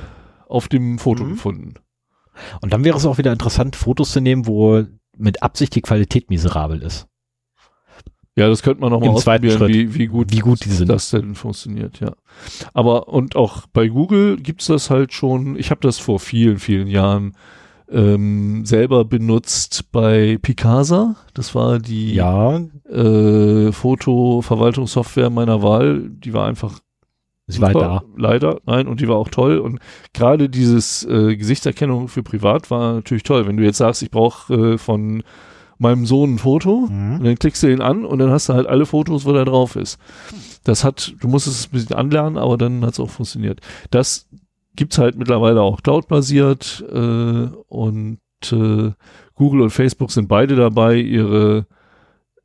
auf 0.48 0.68
dem 0.68 0.98
Foto 0.98 1.24
Mhm. 1.24 1.28
gefunden. 1.30 1.74
Und 2.60 2.72
dann 2.72 2.84
wäre 2.84 2.96
es 2.96 3.06
auch 3.06 3.18
wieder 3.18 3.32
interessant, 3.32 3.76
Fotos 3.76 4.12
zu 4.12 4.20
nehmen, 4.20 4.46
wo 4.46 4.82
mit 5.16 5.42
Absicht 5.42 5.74
die 5.76 5.82
Qualität 5.82 6.30
miserabel 6.30 6.82
ist. 6.82 7.06
Ja, 8.36 8.48
das 8.48 8.64
könnte 8.64 8.80
man 8.80 8.90
noch 8.90 8.98
mal 8.98 9.06
Im 9.10 9.16
zweiten 9.16 9.46
ausprobieren, 9.46 9.72
Schritt. 9.72 9.94
wie, 9.94 9.98
wie 10.00 10.06
gut 10.08 10.32
Wie 10.32 10.40
gut 10.40 10.64
die 10.64 10.70
sind. 10.70 10.88
das 10.88 11.10
denn 11.10 11.36
funktioniert, 11.36 12.00
ja. 12.00 12.14
Aber 12.72 13.06
und 13.06 13.36
auch 13.36 13.66
bei 13.72 13.86
Google 13.86 14.36
gibt's 14.38 14.66
das 14.66 14.90
halt 14.90 15.12
schon. 15.12 15.56
Ich 15.56 15.70
habe 15.70 15.80
das 15.82 16.00
vor 16.00 16.18
vielen, 16.18 16.58
vielen 16.58 16.88
Jahren 16.88 17.36
ähm, 17.88 18.64
selber 18.66 19.04
benutzt 19.04 19.92
bei 19.92 20.38
Picasa. 20.42 21.14
Das 21.34 21.54
war 21.54 21.78
die 21.78 22.14
Ja, 22.14 22.58
äh, 22.90 23.70
Fotoverwaltungssoftware 23.70 25.30
meiner 25.30 25.62
Wahl. 25.62 26.08
Die 26.10 26.32
war 26.32 26.46
einfach 26.48 26.80
sie 27.46 27.60
war 27.60 27.72
da. 27.72 28.02
Leider, 28.16 28.58
nein, 28.66 28.86
und 28.86 29.00
die 29.00 29.08
war 29.08 29.16
auch 29.16 29.28
toll. 29.28 29.58
Und 29.58 29.78
gerade 30.12 30.48
dieses 30.48 31.04
äh, 31.04 31.36
Gesichtserkennung 31.36 32.08
für 32.08 32.22
privat 32.22 32.70
war 32.70 32.94
natürlich 32.94 33.22
toll. 33.22 33.46
Wenn 33.46 33.56
du 33.56 33.64
jetzt 33.64 33.78
sagst, 33.78 34.02
ich 34.02 34.10
brauche 34.10 34.54
äh, 34.54 34.78
von 34.78 35.22
meinem 35.78 36.06
Sohn 36.06 36.34
ein 36.34 36.38
Foto, 36.38 36.86
Mhm. 36.88 37.16
und 37.18 37.24
dann 37.24 37.34
klickst 37.38 37.62
du 37.62 37.66
ihn 37.70 37.80
an 37.82 38.04
und 38.04 38.18
dann 38.20 38.30
hast 38.30 38.48
du 38.48 38.54
halt 38.54 38.66
alle 38.66 38.86
Fotos, 38.86 39.24
wo 39.26 39.32
der 39.32 39.44
drauf 39.44 39.76
ist. 39.76 39.98
Das 40.62 40.84
hat, 40.84 41.14
du 41.20 41.28
musst 41.28 41.46
es 41.46 41.66
ein 41.66 41.72
bisschen 41.72 41.96
anlernen, 41.96 42.38
aber 42.38 42.56
dann 42.56 42.84
hat 42.84 42.92
es 42.92 43.00
auch 43.00 43.10
funktioniert. 43.10 43.60
Das 43.90 44.26
gibt's 44.76 44.98
halt 44.98 45.16
mittlerweile 45.16 45.60
auch 45.62 45.82
cloud-basiert 45.82 46.84
äh, 46.92 47.48
und 47.68 48.18
äh, 48.52 48.92
Google 49.34 49.60
und 49.62 49.70
Facebook 49.70 50.10
sind 50.12 50.28
beide 50.28 50.54
dabei, 50.56 50.96
ihre 50.96 51.66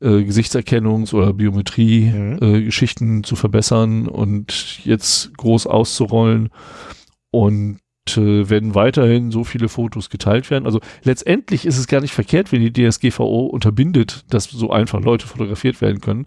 äh, 0.00 0.22
Gesichtserkennungs- 0.24 1.12
oder 1.14 1.32
Mhm. 1.32 1.36
Biometrie-Geschichten 1.36 3.24
zu 3.24 3.36
verbessern 3.36 4.08
und 4.08 4.84
jetzt 4.84 5.36
groß 5.36 5.66
auszurollen. 5.66 6.50
Und 7.30 7.78
äh, 8.16 8.48
werden 8.50 8.74
weiterhin 8.74 9.30
so 9.30 9.44
viele 9.44 9.68
Fotos 9.68 10.10
geteilt 10.10 10.50
werden. 10.50 10.64
Also 10.66 10.80
letztendlich 11.04 11.64
ist 11.64 11.78
es 11.78 11.86
gar 11.86 12.00
nicht 12.00 12.12
verkehrt, 12.12 12.50
wenn 12.50 12.60
die 12.60 12.72
DSGVO 12.72 13.46
unterbindet, 13.46 14.24
dass 14.30 14.44
so 14.44 14.70
einfach 14.70 15.00
Leute 15.00 15.26
fotografiert 15.28 15.80
werden 15.80 16.00
können. 16.00 16.26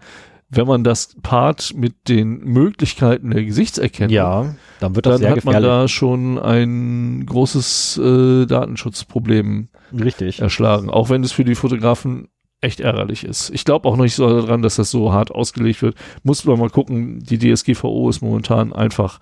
Wenn 0.50 0.68
man 0.68 0.84
das 0.84 1.16
paart 1.24 1.74
mit 1.76 2.08
den 2.08 2.38
Möglichkeiten 2.44 3.32
der 3.32 3.44
Gesichtserkennung, 3.44 4.14
Ja, 4.14 4.56
dann 4.80 4.96
wird 4.96 5.08
das 5.08 5.14
dann 5.14 5.22
sehr 5.22 5.32
hat 5.32 5.44
man 5.46 5.56
gefährlich. 5.56 5.68
da 5.82 5.88
schon 5.90 6.38
ein 6.40 7.26
großes 7.26 7.98
äh, 7.98 8.46
Datenschutzproblem 8.46 9.70
Richtig. 9.92 10.40
erschlagen, 10.40 10.90
auch 10.92 11.10
wenn 11.10 11.24
es 11.24 11.32
für 11.32 11.44
die 11.44 11.56
Fotografen 11.56 12.28
echt 12.64 12.80
ärgerlich 12.80 13.24
ist. 13.24 13.50
Ich 13.52 13.66
glaube 13.66 13.88
auch 13.88 13.98
nicht 13.98 14.16
so 14.16 14.28
daran, 14.28 14.62
dass 14.62 14.76
das 14.78 14.90
so 14.92 15.12
hart 15.14 15.32
ausgelegt 15.32 15.82
wird. 15.82 15.96
Muss 16.24 16.46
man 16.46 16.60
mal 16.60 16.70
gucken, 16.70 17.20
die 17.24 17.38
DSGVO 17.38 18.10
ist 18.10 18.22
momentan 18.22 18.74
einfach 18.74 19.20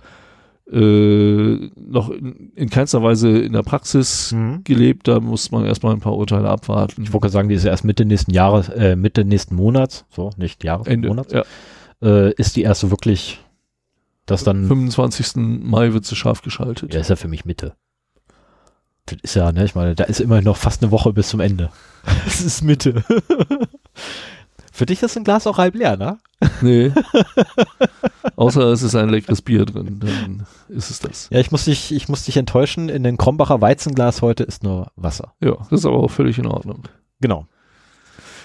äh, 0.72 1.70
noch 1.76 2.10
in, 2.12 2.52
in 2.56 2.70
keinster 2.70 3.04
Weise 3.04 3.30
in 3.40 3.54
der 3.54 3.64
Praxis 3.64 4.32
Mhm. 4.32 4.64
gelebt. 4.64 5.08
Da 5.08 5.20
muss 5.20 5.52
man 5.52 5.66
erstmal 5.66 5.94
ein 5.94 6.00
paar 6.00 6.16
Urteile 6.16 6.48
abwarten. 6.50 7.04
Ich 7.04 7.12
wollte 7.14 7.30
sagen, 7.30 7.50
die 7.50 7.56
ist 7.56 7.66
erst 7.66 7.84
Mitte 7.84 8.06
nächsten 8.06 8.32
Jahres, 8.32 8.70
äh, 8.70 8.96
Mitte 8.96 9.26
nächsten 9.26 9.56
Monats, 9.56 10.06
so, 10.10 10.30
nicht 10.38 10.64
Jahres, 10.64 10.88
Ende. 10.88 11.10
Monats, 11.10 11.34
Ja. 11.34 11.44
äh, 12.02 12.32
ist 12.36 12.56
die 12.56 12.62
erste 12.62 12.90
wirklich, 12.90 13.40
das 14.26 14.44
dann, 14.44 14.68
25. 14.68 15.36
Mai 15.64 15.92
wird 15.94 16.06
sie 16.06 16.16
scharf 16.16 16.42
geschaltet. 16.42 16.94
ja, 16.94 17.02
ist 17.02 17.10
ja 17.10 17.16
für 17.18 17.28
mich 17.28 17.44
Mitte. 17.44 17.74
Das 19.12 19.20
ist 19.22 19.36
ja, 19.36 19.52
ne, 19.52 19.66
ich 19.66 19.76
meine, 19.76 19.96
da 19.96 20.06
ist 20.06 20.20
immerhin 20.20 20.46
noch 20.46 20.58
fast 20.58 20.82
eine 20.82 20.92
Woche 20.92 21.14
bis 21.14 21.30
zum 21.30 21.40
Ende. 21.40 21.70
Es 22.26 22.42
ist 22.42 22.64
Mitte. 22.64 23.04
für 24.72 24.86
dich 24.86 25.04
ist 25.04 25.18
ein 25.18 25.24
Glas 25.24 25.46
auch 25.46 25.58
halb 25.58 25.76
leer, 25.76 25.98
ne? 25.98 26.18
Nee. 26.62 26.92
Außer 28.36 28.72
es 28.72 28.82
ist 28.82 28.96
ein 28.96 29.10
leckeres 29.10 29.42
Bier 29.44 29.66
drin, 29.66 30.00
dann 30.00 30.48
ist 30.70 30.90
es 30.90 31.00
das. 31.00 31.30
Ja, 31.30 31.40
ich 31.40 31.52
muss 31.52 31.66
dich, 31.66 31.92
ich 31.92 32.10
muss 32.10 32.26
dich 32.26 32.38
enttäuschen, 32.38 32.90
in 32.90 33.04
den 33.04 33.18
Krombacher 33.18 33.62
Weizenglas 33.62 34.24
heute 34.24 34.44
ist 34.44 34.64
nur 34.64 34.92
Wasser. 34.96 35.34
Ja, 35.42 35.58
das 35.70 35.82
ist 35.82 35.86
aber 35.86 35.98
auch 35.98 36.10
völlig 36.10 36.40
in 36.40 36.48
Ordnung. 36.48 36.84
Genau. 37.20 37.48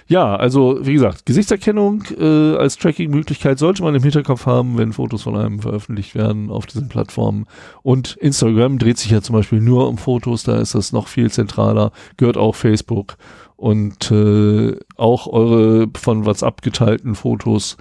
Ja, 0.08 0.36
also 0.36 0.78
wie 0.82 0.92
gesagt, 0.92 1.26
Gesichtserkennung 1.26 2.04
äh, 2.16 2.56
als 2.56 2.76
Tracking-Möglichkeit 2.76 3.58
sollte 3.58 3.82
man 3.82 3.94
im 3.94 4.02
Hinterkopf 4.02 4.46
haben, 4.46 4.78
wenn 4.78 4.92
Fotos 4.92 5.24
von 5.24 5.36
einem 5.36 5.58
veröffentlicht 5.58 6.14
werden 6.14 6.50
auf 6.50 6.66
diesen 6.66 6.88
Plattformen. 6.88 7.46
Und 7.82 8.16
Instagram 8.16 8.78
dreht 8.78 8.98
sich 8.98 9.10
ja 9.10 9.20
zum 9.20 9.34
Beispiel 9.34 9.60
nur 9.60 9.88
um 9.88 9.98
Fotos, 9.98 10.44
da 10.44 10.58
ist 10.58 10.76
das 10.76 10.92
noch 10.92 11.08
viel 11.08 11.30
zentraler, 11.32 11.90
gehört 12.16 12.36
auch 12.36 12.54
Facebook. 12.54 13.16
Und 13.56 14.10
äh, 14.12 14.76
auch 14.96 15.26
eure 15.26 15.88
von 15.96 16.24
WhatsApp 16.24 16.62
geteilten 16.62 17.14
Fotos 17.14 17.76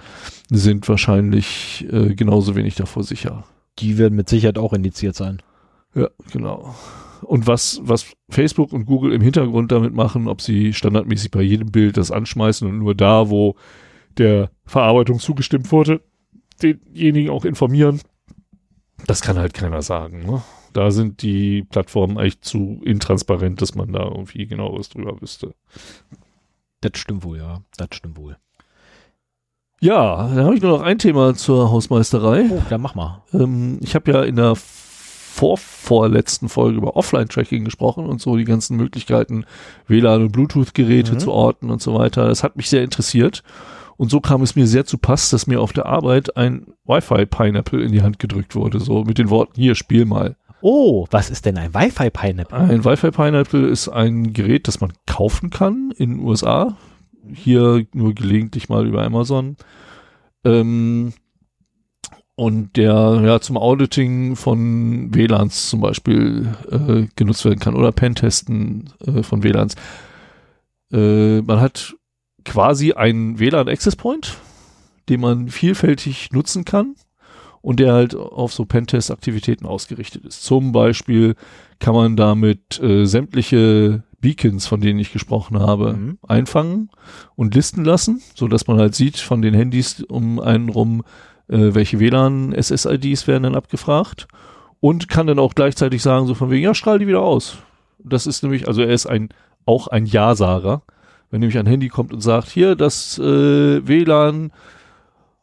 sind 0.50 0.88
wahrscheinlich 0.88 1.86
äh, 1.92 2.14
genauso 2.14 2.56
wenig 2.56 2.74
davor 2.74 3.04
sicher. 3.04 3.44
Die 3.78 3.98
werden 3.98 4.16
mit 4.16 4.28
Sicherheit 4.28 4.58
auch 4.58 4.72
indiziert 4.72 5.14
sein. 5.14 5.42
Ja, 5.94 6.08
genau. 6.32 6.74
Und 7.22 7.46
was, 7.46 7.80
was 7.82 8.06
Facebook 8.28 8.72
und 8.72 8.86
Google 8.86 9.12
im 9.12 9.20
Hintergrund 9.20 9.72
damit 9.72 9.94
machen, 9.94 10.28
ob 10.28 10.40
sie 10.40 10.72
standardmäßig 10.72 11.30
bei 11.30 11.42
jedem 11.42 11.70
Bild 11.70 11.96
das 11.96 12.10
anschmeißen 12.10 12.68
und 12.68 12.78
nur 12.78 12.94
da, 12.94 13.30
wo 13.30 13.56
der 14.18 14.50
Verarbeitung 14.64 15.18
zugestimmt 15.18 15.70
wurde, 15.72 16.00
denjenigen 16.62 17.30
auch 17.30 17.44
informieren, 17.44 18.00
das 19.06 19.20
kann 19.20 19.38
halt 19.38 19.54
keiner 19.54 19.82
sagen. 19.82 20.24
Ne? 20.24 20.42
Da 20.72 20.90
sind 20.90 21.22
die 21.22 21.64
Plattformen 21.64 22.18
eigentlich 22.18 22.40
zu 22.40 22.80
intransparent, 22.84 23.60
dass 23.62 23.74
man 23.74 23.92
da 23.92 24.04
irgendwie 24.04 24.46
genaueres 24.46 24.88
drüber 24.88 25.20
wüsste. 25.20 25.54
Das 26.80 26.92
stimmt 26.94 27.24
wohl, 27.24 27.38
ja. 27.38 27.62
Das 27.76 27.88
stimmt 27.92 28.16
wohl. 28.16 28.36
Ja, 29.80 30.28
da 30.34 30.44
habe 30.44 30.54
ich 30.54 30.62
nur 30.62 30.78
noch 30.78 30.84
ein 30.84 30.98
Thema 30.98 31.34
zur 31.34 31.70
Hausmeisterei. 31.70 32.46
Oh, 32.50 32.62
dann 32.70 32.80
mach 32.80 32.94
mal. 32.94 33.22
Ähm, 33.34 33.78
ich 33.82 33.94
habe 33.94 34.10
ja 34.10 34.22
in 34.22 34.36
der 34.36 34.54
vorvorletzten 35.36 36.48
Folge 36.48 36.78
über 36.78 36.96
Offline-Tracking 36.96 37.64
gesprochen 37.64 38.06
und 38.06 38.20
so 38.20 38.36
die 38.36 38.44
ganzen 38.44 38.76
Möglichkeiten, 38.76 39.44
WLAN 39.86 40.22
und 40.22 40.32
Bluetooth-Geräte 40.32 41.12
Mhm. 41.14 41.18
zu 41.18 41.32
orten 41.32 41.70
und 41.70 41.82
so 41.82 41.94
weiter. 41.94 42.26
Das 42.28 42.42
hat 42.42 42.56
mich 42.56 42.68
sehr 42.70 42.82
interessiert. 42.82 43.42
Und 43.98 44.10
so 44.10 44.20
kam 44.20 44.42
es 44.42 44.56
mir 44.56 44.66
sehr 44.66 44.84
zu 44.86 44.98
Pass, 44.98 45.30
dass 45.30 45.46
mir 45.46 45.60
auf 45.60 45.72
der 45.72 45.86
Arbeit 45.86 46.36
ein 46.36 46.66
Wi-Fi-Pineapple 46.86 47.82
in 47.82 47.92
die 47.92 48.02
Hand 48.02 48.18
gedrückt 48.18 48.54
wurde, 48.54 48.80
so 48.80 49.04
mit 49.04 49.18
den 49.18 49.30
Worten, 49.30 49.54
hier, 49.60 49.74
spiel 49.74 50.04
mal. 50.04 50.36
Oh, 50.62 51.06
was 51.10 51.30
ist 51.30 51.44
denn 51.46 51.56
ein 51.58 51.72
Wi-Fi-Pineapple? 51.74 52.58
Ein 52.58 52.84
Wi-Fi-Pineapple 52.84 53.66
ist 53.68 53.88
ein 53.88 54.32
Gerät, 54.32 54.68
das 54.68 54.80
man 54.80 54.92
kaufen 55.06 55.50
kann 55.50 55.92
in 55.96 56.10
den 56.16 56.20
USA. 56.20 56.76
Hier 57.32 57.84
nur 57.92 58.14
gelegentlich 58.14 58.68
mal 58.68 58.86
über 58.86 59.02
Amazon. 59.04 59.56
Ähm, 60.44 61.12
und 62.36 62.76
der 62.76 63.20
ja 63.24 63.40
zum 63.40 63.56
Auditing 63.56 64.36
von 64.36 65.14
WLANs 65.14 65.70
zum 65.70 65.80
Beispiel 65.80 66.54
äh, 66.70 67.06
genutzt 67.16 67.44
werden 67.44 67.58
kann 67.58 67.74
oder 67.74 67.92
Pentesten 67.92 68.90
äh, 69.04 69.22
von 69.22 69.42
WLANs. 69.42 69.74
Äh, 70.92 71.40
man 71.40 71.60
hat 71.60 71.96
quasi 72.44 72.92
einen 72.92 73.38
WLAN 73.38 73.68
Access 73.68 73.96
Point, 73.96 74.36
den 75.08 75.20
man 75.20 75.48
vielfältig 75.48 76.30
nutzen 76.32 76.64
kann 76.64 76.94
und 77.62 77.80
der 77.80 77.94
halt 77.94 78.14
auf 78.14 78.52
so 78.52 78.64
Pentest-Aktivitäten 78.64 79.66
ausgerichtet 79.66 80.24
ist. 80.24 80.44
Zum 80.44 80.72
Beispiel 80.72 81.34
kann 81.80 81.94
man 81.94 82.16
damit 82.16 82.78
äh, 82.80 83.06
sämtliche 83.06 84.04
Beacons, 84.20 84.66
von 84.66 84.80
denen 84.80 84.98
ich 85.00 85.12
gesprochen 85.12 85.58
habe, 85.58 85.94
Mhm. 85.94 86.18
einfangen 86.28 86.90
und 87.34 87.54
listen 87.54 87.84
lassen, 87.84 88.22
so 88.34 88.46
dass 88.46 88.66
man 88.66 88.78
halt 88.78 88.94
sieht 88.94 89.16
von 89.16 89.42
den 89.42 89.54
Handys 89.54 90.02
um 90.02 90.38
einen 90.38 90.68
rum, 90.68 91.02
äh, 91.48 91.74
welche 91.74 92.00
WLAN-SSIDs 92.00 93.26
werden 93.26 93.44
dann 93.44 93.54
abgefragt 93.54 94.28
und 94.80 95.08
kann 95.08 95.26
dann 95.26 95.38
auch 95.38 95.54
gleichzeitig 95.54 96.02
sagen, 96.02 96.26
so 96.26 96.34
von 96.34 96.50
wegen, 96.50 96.64
ja, 96.64 96.74
strahl 96.74 96.98
die 96.98 97.06
wieder 97.06 97.22
aus. 97.22 97.58
Das 97.98 98.26
ist 98.26 98.42
nämlich, 98.42 98.68
also 98.68 98.82
er 98.82 98.90
ist 98.90 99.06
ein, 99.06 99.30
auch 99.64 99.88
ein 99.88 100.06
Ja-Sager. 100.06 100.82
Wenn 101.30 101.40
nämlich 101.40 101.58
ein 101.58 101.66
Handy 101.66 101.88
kommt 101.88 102.12
und 102.12 102.20
sagt, 102.20 102.48
hier, 102.48 102.76
das 102.76 103.18
äh, 103.18 103.86
WLAN, 103.86 104.52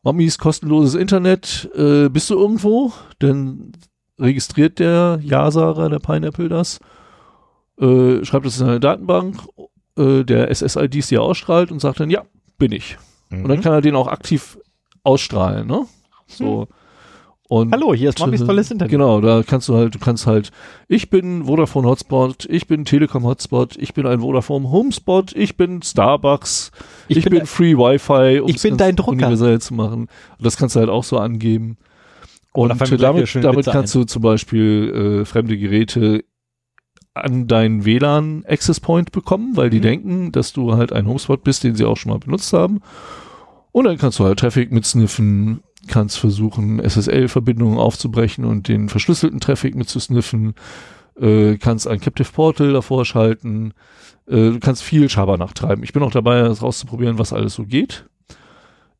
Mamis 0.01 0.37
kostenloses 0.37 0.95
Internet, 0.95 1.69
äh, 1.75 2.09
bist 2.09 2.29
du 2.29 2.37
irgendwo? 2.37 2.93
Dann 3.19 3.73
registriert 4.19 4.79
der 4.79 5.19
Ja-Sager, 5.21 5.89
der 5.89 5.99
Pineapple 5.99 6.49
das, 6.49 6.79
äh, 7.79 8.23
schreibt 8.23 8.45
es 8.45 8.61
in 8.61 8.67
eine 8.67 8.79
Datenbank, 8.79 9.37
äh, 9.97 10.23
der 10.23 10.53
SSIDs, 10.53 11.07
die 11.07 11.15
er 11.15 11.23
ausstrahlt 11.23 11.71
und 11.71 11.79
sagt 11.79 11.99
dann, 11.99 12.09
ja, 12.09 12.23
bin 12.57 12.71
ich. 12.71 12.97
Und 13.31 13.47
dann 13.49 13.61
kann 13.61 13.73
er 13.73 13.81
den 13.81 13.95
auch 13.95 14.07
aktiv 14.07 14.59
ausstrahlen, 15.03 15.67
ne? 15.67 15.85
So. 16.27 16.67
Und 17.49 17.71
Hallo, 17.73 17.93
hier 17.93 18.09
ist 18.09 18.19
Mamis 18.19 18.43
tolles 18.43 18.71
Internet. 18.71 18.89
Genau, 18.89 19.19
da 19.21 19.43
kannst 19.43 19.67
du 19.69 19.75
halt, 19.75 19.93
du 19.93 19.99
kannst 19.99 20.25
halt, 20.25 20.51
ich 20.87 21.09
bin 21.09 21.43
Vodafone 21.45 21.87
Hotspot, 21.87 22.45
ich 22.49 22.67
bin 22.67 22.85
Telekom 22.85 23.25
Hotspot, 23.25 23.75
ich 23.77 23.93
bin 23.93 24.07
ein 24.07 24.21
Vodafone 24.21 24.71
Homespot, 24.71 25.35
ich 25.35 25.57
bin 25.57 25.81
Starbucks, 25.81 26.71
ich, 27.09 27.17
Ich 27.17 27.23
bin, 27.25 27.33
bin- 27.39 27.45
Free 27.45 27.75
Wi-Fi, 27.77 28.39
um 28.39 28.49
ich 28.49 28.61
bin 28.61 28.77
dein 28.77 28.95
Drucker. 28.95 29.11
universell 29.11 29.59
zu 29.61 29.73
machen. 29.73 30.03
Und 30.37 30.45
das 30.45 30.57
kannst 30.57 30.75
du 30.75 30.79
halt 30.79 30.89
auch 30.89 31.03
so 31.03 31.17
angeben. 31.19 31.77
Oh, 32.53 32.63
Und 32.63 32.71
äh, 32.71 32.85
wieder 32.87 32.97
damit, 32.97 33.35
damit 33.43 33.65
kannst 33.65 33.93
du 33.93 34.05
zum 34.05 34.21
Beispiel 34.21 35.19
äh, 35.21 35.25
fremde 35.25 35.57
Geräte 35.57 36.23
an 37.13 37.45
deinen 37.47 37.85
WLAN 37.85 38.43
Access 38.47 38.79
Point 38.79 39.11
bekommen, 39.11 39.55
weil 39.57 39.69
die 39.69 39.77
Mhm. 39.79 39.83
denken, 39.83 40.31
dass 40.31 40.53
du 40.53 40.73
halt 40.75 40.93
ein 40.93 41.07
Homespot 41.07 41.43
bist, 41.43 41.63
den 41.63 41.75
sie 41.75 41.85
auch 41.85 41.97
schon 41.97 42.11
mal 42.11 42.19
benutzt 42.19 42.53
haben. 42.53 42.81
Und 43.73 43.85
dann 43.85 43.97
kannst 43.97 44.19
du 44.19 44.23
halt 44.23 44.39
Traffic 44.39 44.71
mitsniffen, 44.71 45.63
kannst 45.87 46.19
versuchen, 46.19 46.79
SSL-Verbindungen 46.79 47.79
aufzubrechen 47.79 48.45
und 48.45 48.67
den 48.67 48.87
verschlüsselten 48.87 49.39
Traffic 49.39 49.75
mitzusniffen, 49.75 50.53
äh, 51.19 51.57
kannst 51.57 51.87
ein 51.87 51.99
Captive 51.99 52.31
Portal 52.31 52.71
davor 52.71 53.03
schalten, 53.03 53.73
äh, 54.27 54.51
du 54.51 54.59
kannst 54.59 54.83
viel 54.83 55.09
Schabernack 55.09 55.55
treiben. 55.55 55.83
Ich 55.83 55.91
bin 55.91 56.03
auch 56.03 56.11
dabei, 56.11 56.43
das 56.43 56.61
rauszuprobieren, 56.61 57.17
was 57.17 57.33
alles 57.33 57.55
so 57.55 57.65
geht. 57.65 58.05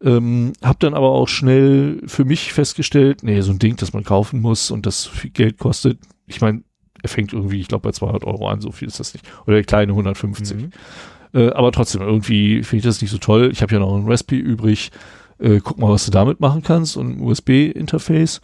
Ähm, 0.02 0.54
hab 0.64 0.80
dann 0.80 0.96
aber 0.96 1.12
auch 1.12 1.28
schnell 1.28 2.02
für 2.08 2.26
mich 2.26 2.52
festgestellt, 2.52 3.22
nee, 3.22 3.42
so 3.42 3.52
ein 3.52 3.60
Ding, 3.60 3.76
das 3.78 3.94
man 3.94 4.04
kaufen 4.04 4.42
muss 4.42 4.72
und 4.72 4.88
das 4.88 5.06
viel 5.06 5.30
Geld 5.30 5.60
kostet. 5.60 6.00
Ich 6.26 6.42
meine, 6.42 6.64
er 7.04 7.10
fängt 7.10 7.32
irgendwie, 7.32 7.62
ich 7.62 7.68
glaube, 7.68 7.84
bei 7.84 7.92
200 7.92 8.24
Euro 8.24 8.50
an, 8.50 8.60
so 8.60 8.72
viel 8.72 8.88
ist 8.88 9.00
das 9.00 9.14
nicht. 9.14 9.26
Oder 9.46 9.58
der 9.58 9.66
kleine 9.66 9.92
150. 9.92 10.58
Mhm. 10.58 10.70
Äh, 11.34 11.50
aber 11.52 11.72
trotzdem, 11.72 12.02
irgendwie 12.02 12.64
finde 12.64 12.78
ich 12.80 12.84
das 12.86 13.02
nicht 13.02 13.12
so 13.12 13.18
toll. 13.18 13.50
Ich 13.52 13.62
habe 13.62 13.74
ja 13.74 13.80
noch 13.80 13.96
ein 13.96 14.06
Raspberry 14.08 14.42
übrig. 14.42 14.92
Äh, 15.40 15.60
guck 15.64 15.80
mal, 15.80 15.90
was 15.90 16.06
du 16.06 16.12
damit 16.12 16.40
machen 16.40 16.62
kannst 16.62 16.96
und 16.96 17.18
ein 17.18 17.22
USB-Interface 17.22 18.40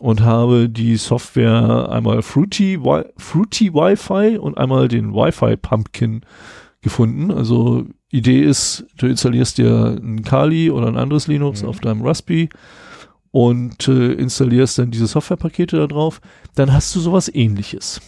und 0.00 0.22
habe 0.22 0.68
die 0.68 0.96
Software 0.96 1.88
einmal 1.90 2.22
Fruity, 2.22 2.80
Wi 2.80 3.04
Fruity 3.16 3.72
Wi-Fi 3.72 4.38
und 4.38 4.58
einmal 4.58 4.88
den 4.88 5.12
Wi-Fi 5.14 5.56
Pumpkin 5.56 6.22
gefunden. 6.80 7.30
Also 7.30 7.86
Idee 8.10 8.40
ist, 8.42 8.84
du 8.96 9.06
installierst 9.06 9.58
dir 9.58 9.96
ein 10.02 10.22
Kali 10.24 10.70
oder 10.70 10.88
ein 10.88 10.96
anderes 10.96 11.28
Linux 11.28 11.62
Mhm. 11.62 11.68
auf 11.68 11.78
deinem 11.78 12.02
Raspberry 12.02 12.48
und 13.30 13.86
äh, 13.88 14.12
installierst 14.14 14.78
dann 14.78 14.90
diese 14.90 15.06
Softwarepakete 15.06 15.76
da 15.76 15.86
drauf. 15.86 16.20
Dann 16.56 16.72
hast 16.72 16.94
du 16.96 17.00
sowas 17.00 17.32
ähnliches. 17.32 18.00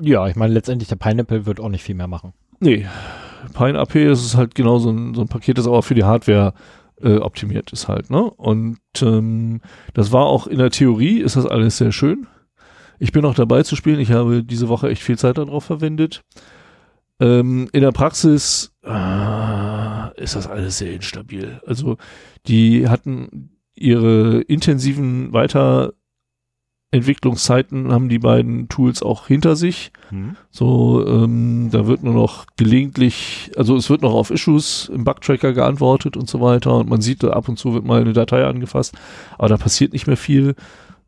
Ja, 0.00 0.26
ich 0.26 0.36
meine, 0.36 0.54
letztendlich 0.54 0.88
der 0.88 0.96
Pineapple 0.96 1.44
wird 1.46 1.60
auch 1.60 1.68
nicht 1.68 1.82
viel 1.84 1.94
mehr 1.94 2.08
machen. 2.08 2.32
Nee, 2.60 2.86
Pine 3.54 3.78
AP 3.78 3.94
ist 3.96 4.36
halt 4.36 4.54
genau 4.54 4.78
so 4.78 4.90
ein, 4.90 5.14
so 5.14 5.22
ein 5.22 5.28
Paket, 5.28 5.58
das 5.58 5.66
aber 5.66 5.82
für 5.82 5.94
die 5.94 6.04
Hardware 6.04 6.54
äh, 7.00 7.18
optimiert 7.18 7.72
ist 7.72 7.88
halt, 7.88 8.10
ne? 8.10 8.22
Und 8.22 8.78
ähm, 9.00 9.60
das 9.94 10.12
war 10.12 10.26
auch 10.26 10.46
in 10.46 10.58
der 10.58 10.70
Theorie, 10.70 11.20
ist 11.20 11.36
das 11.36 11.46
alles 11.46 11.78
sehr 11.78 11.92
schön. 11.92 12.26
Ich 12.98 13.12
bin 13.12 13.24
auch 13.24 13.34
dabei 13.34 13.62
zu 13.62 13.76
spielen. 13.76 14.00
Ich 14.00 14.10
habe 14.10 14.42
diese 14.42 14.68
Woche 14.68 14.88
echt 14.90 15.02
viel 15.02 15.18
Zeit 15.18 15.38
darauf 15.38 15.64
verwendet. 15.64 16.24
Ähm, 17.20 17.68
in 17.72 17.82
der 17.82 17.92
Praxis 17.92 18.72
äh, 18.82 20.22
ist 20.22 20.34
das 20.34 20.48
alles 20.48 20.78
sehr 20.78 20.92
instabil. 20.92 21.60
Also 21.66 21.96
die 22.46 22.88
hatten 22.88 23.50
ihre 23.74 24.40
intensiven 24.42 25.32
Weiterentwicklungszeiten, 26.90 27.92
haben 27.92 28.08
die 28.08 28.18
beiden 28.18 28.68
Tools 28.68 29.02
auch 29.02 29.26
hinter 29.26 29.56
sich. 29.56 29.92
So, 30.50 31.06
ähm, 31.06 31.68
da 31.70 31.86
wird 31.86 32.02
nur 32.02 32.14
noch 32.14 32.46
gelegentlich, 32.56 33.50
also 33.56 33.76
es 33.76 33.90
wird 33.90 34.00
noch 34.00 34.14
auf 34.14 34.30
Issues 34.30 34.90
im 34.92 35.04
Bugtracker 35.04 35.52
geantwortet 35.52 36.16
und 36.16 36.30
so 36.30 36.40
weiter 36.40 36.74
und 36.76 36.88
man 36.88 37.02
sieht, 37.02 37.22
ab 37.24 37.48
und 37.48 37.58
zu 37.58 37.74
wird 37.74 37.84
mal 37.84 38.00
eine 38.00 38.14
Datei 38.14 38.46
angefasst, 38.46 38.94
aber 39.36 39.48
da 39.48 39.58
passiert 39.58 39.92
nicht 39.92 40.06
mehr 40.06 40.16
viel. 40.16 40.54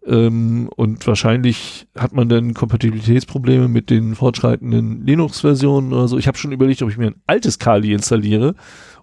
Ähm, 0.07 0.69
und 0.77 1.07
wahrscheinlich 1.07 1.87
hat 1.97 2.13
man 2.13 2.29
dann 2.29 2.55
Kompatibilitätsprobleme 2.55 3.69
mit 3.69 3.91
den 3.91 4.15
fortschreitenden 4.15 5.07
Linux-Versionen 5.07 5.93
oder 5.93 6.09
so. 6.09 6.19
Ich 6.19 6.27
habe 6.27 6.39
schon 6.39 6.53
überlegt, 6.53 6.83
ob 6.83 6.91
ich 6.91 6.97
mir 6.99 7.09
ein 7.09 7.23
altes 7.27 7.59
Kali 7.59 7.93
installiere, 7.93 8.55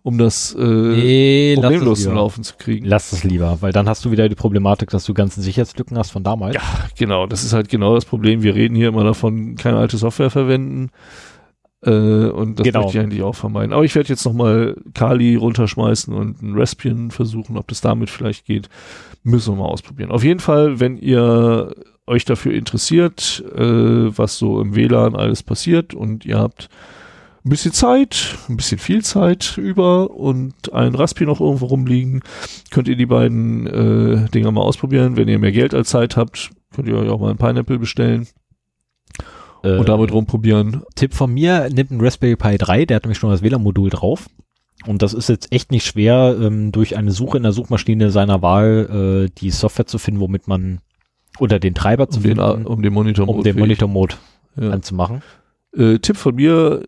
um 0.07 0.17
das 0.17 0.55
äh, 0.57 0.63
Nee, 0.63 1.55
problemlos 1.55 2.03
zum. 2.03 2.15
Laufen 2.15 2.41
zu 2.41 2.53
kriegen. 2.57 2.85
Lass 2.85 3.11
es 3.11 3.25
lieber, 3.25 3.57
weil 3.59 3.73
dann 3.73 3.89
hast 3.89 4.05
du 4.05 4.11
wieder 4.11 4.29
die 4.29 4.35
Problematik, 4.35 4.89
dass 4.89 5.03
du 5.03 5.13
ganzen 5.13 5.41
Sicherheitslücken 5.41 5.97
hast 5.97 6.11
von 6.11 6.23
damals. 6.23 6.55
Ja, 6.55 6.61
genau, 6.97 7.27
das 7.27 7.43
ist 7.43 7.51
halt 7.51 7.67
genau 7.67 7.93
das 7.93 8.05
Problem. 8.05 8.41
Wir 8.41 8.55
reden 8.55 8.73
hier 8.73 8.87
immer 8.87 9.03
davon, 9.03 9.55
keine 9.57 9.77
alte 9.77 9.97
Software 9.97 10.29
verwenden. 10.29 10.91
Äh, 11.85 11.89
und 11.91 12.57
das 12.57 12.63
Genau. 12.63 12.83
möchte 12.83 12.97
ich 12.97 13.03
eigentlich 13.03 13.21
auch 13.21 13.35
vermeiden. 13.35 13.73
Aber 13.73 13.83
ich 13.83 13.95
werde 13.95 14.07
jetzt 14.07 14.23
nochmal 14.25 14.77
Kali 14.93 15.35
runterschmeißen 15.35 16.13
und 16.13 16.41
ein 16.41 16.57
Raspbian 16.57 17.11
versuchen, 17.11 17.57
ob 17.57 17.67
das 17.67 17.81
damit 17.81 18.09
vielleicht 18.09 18.45
geht. 18.45 18.69
Müssen 19.23 19.55
wir 19.55 19.63
mal 19.63 19.69
ausprobieren. 19.69 20.09
Auf 20.11 20.23
jeden 20.23 20.39
Fall, 20.39 20.79
wenn 20.79 20.97
ihr 20.97 21.75
euch 22.07 22.23
dafür 22.23 22.53
interessiert, 22.53 23.43
äh, 23.57 23.61
was 24.17 24.37
so 24.37 24.61
im 24.61 24.73
WLAN 24.73 25.17
alles 25.17 25.43
passiert 25.43 25.93
und 25.93 26.25
ihr 26.25 26.39
habt 26.39 26.69
ein 27.47 27.49
bisschen 27.49 27.71
Zeit, 27.71 28.35
ein 28.49 28.57
bisschen 28.57 28.77
viel 28.77 29.03
Zeit 29.03 29.57
über 29.57 30.11
und 30.11 30.73
ein 30.73 30.93
Raspi 30.93 31.25
noch 31.25 31.39
irgendwo 31.39 31.67
rumliegen, 31.67 32.21
könnt 32.71 32.87
ihr 32.87 32.95
die 32.97 33.05
beiden 33.05 33.65
äh, 33.67 34.29
Dinger 34.29 34.51
mal 34.51 34.61
ausprobieren. 34.61 35.15
Wenn 35.15 35.27
ihr 35.29 35.39
mehr 35.39 35.53
Geld 35.53 35.73
als 35.73 35.89
Zeit 35.89 36.17
habt, 36.17 36.51
könnt 36.75 36.87
ihr 36.87 36.97
euch 36.97 37.09
auch 37.09 37.19
mal 37.19 37.31
ein 37.31 37.37
Pineapple 37.37 37.79
bestellen 37.79 38.27
Äh, 39.63 39.77
und 39.77 39.87
damit 39.89 40.11
rumprobieren. 40.11 40.83
Tipp 40.95 41.13
von 41.13 41.33
mir, 41.33 41.69
nimmt 41.71 41.91
ein 41.91 42.01
Raspberry 42.01 42.35
Pi 42.35 42.57
3, 42.57 42.85
der 42.85 42.97
hat 42.97 43.03
nämlich 43.03 43.17
schon 43.17 43.31
das 43.31 43.41
WLAN-Modul 43.41 43.89
drauf. 43.89 44.27
Und 44.85 45.01
das 45.01 45.13
ist 45.13 45.29
jetzt 45.29 45.51
echt 45.51 45.71
nicht 45.71 45.85
schwer, 45.85 46.37
ähm, 46.39 46.71
durch 46.71 46.95
eine 46.97 47.11
Suche 47.11 47.37
in 47.37 47.43
der 47.43 47.51
Suchmaschine 47.53 48.11
seiner 48.11 48.41
Wahl 48.43 49.25
äh, 49.27 49.33
die 49.39 49.49
Software 49.49 49.87
zu 49.87 49.97
finden, 49.97 50.19
womit 50.19 50.47
man 50.47 50.79
oder 51.39 51.59
den 51.59 51.73
Treiber 51.73 52.09
zu 52.09 52.17
Um 52.19 52.23
den, 52.23 52.37
finden, 52.37 52.65
um 52.67 52.81
den 52.83 52.93
Monitor 52.93 53.27
um 53.27 53.41
den 53.43 53.57
Monitor-Mode 53.57 54.15
Ja. 54.59 54.69
anzumachen. 54.69 55.21
Äh, 55.75 55.97
Tipp 55.99 56.17
von 56.17 56.35
mir, 56.35 56.83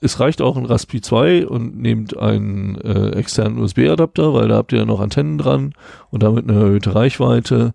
es 0.00 0.20
reicht 0.20 0.40
auch 0.40 0.56
ein 0.56 0.66
Raspi 0.66 1.00
2 1.00 1.46
und 1.46 1.78
nehmt 1.78 2.16
einen 2.16 2.76
äh, 2.80 3.10
externen 3.10 3.58
USB-Adapter, 3.58 4.32
weil 4.32 4.48
da 4.48 4.56
habt 4.56 4.72
ihr 4.72 4.78
ja 4.78 4.84
noch 4.84 5.00
Antennen 5.00 5.38
dran 5.38 5.74
und 6.10 6.22
damit 6.22 6.48
eine 6.48 6.58
erhöhte 6.58 6.94
Reichweite. 6.94 7.74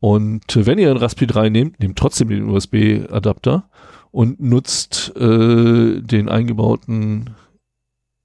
Und 0.00 0.56
äh, 0.56 0.66
wenn 0.66 0.78
ihr 0.78 0.90
einen 0.90 0.98
Raspi 0.98 1.26
3 1.26 1.50
nehmt, 1.50 1.80
nehmt 1.80 1.98
trotzdem 1.98 2.28
den 2.28 2.48
USB-Adapter 2.48 3.68
und 4.10 4.40
nutzt 4.40 5.12
äh, 5.16 6.00
den 6.00 6.28
eingebauten 6.28 7.30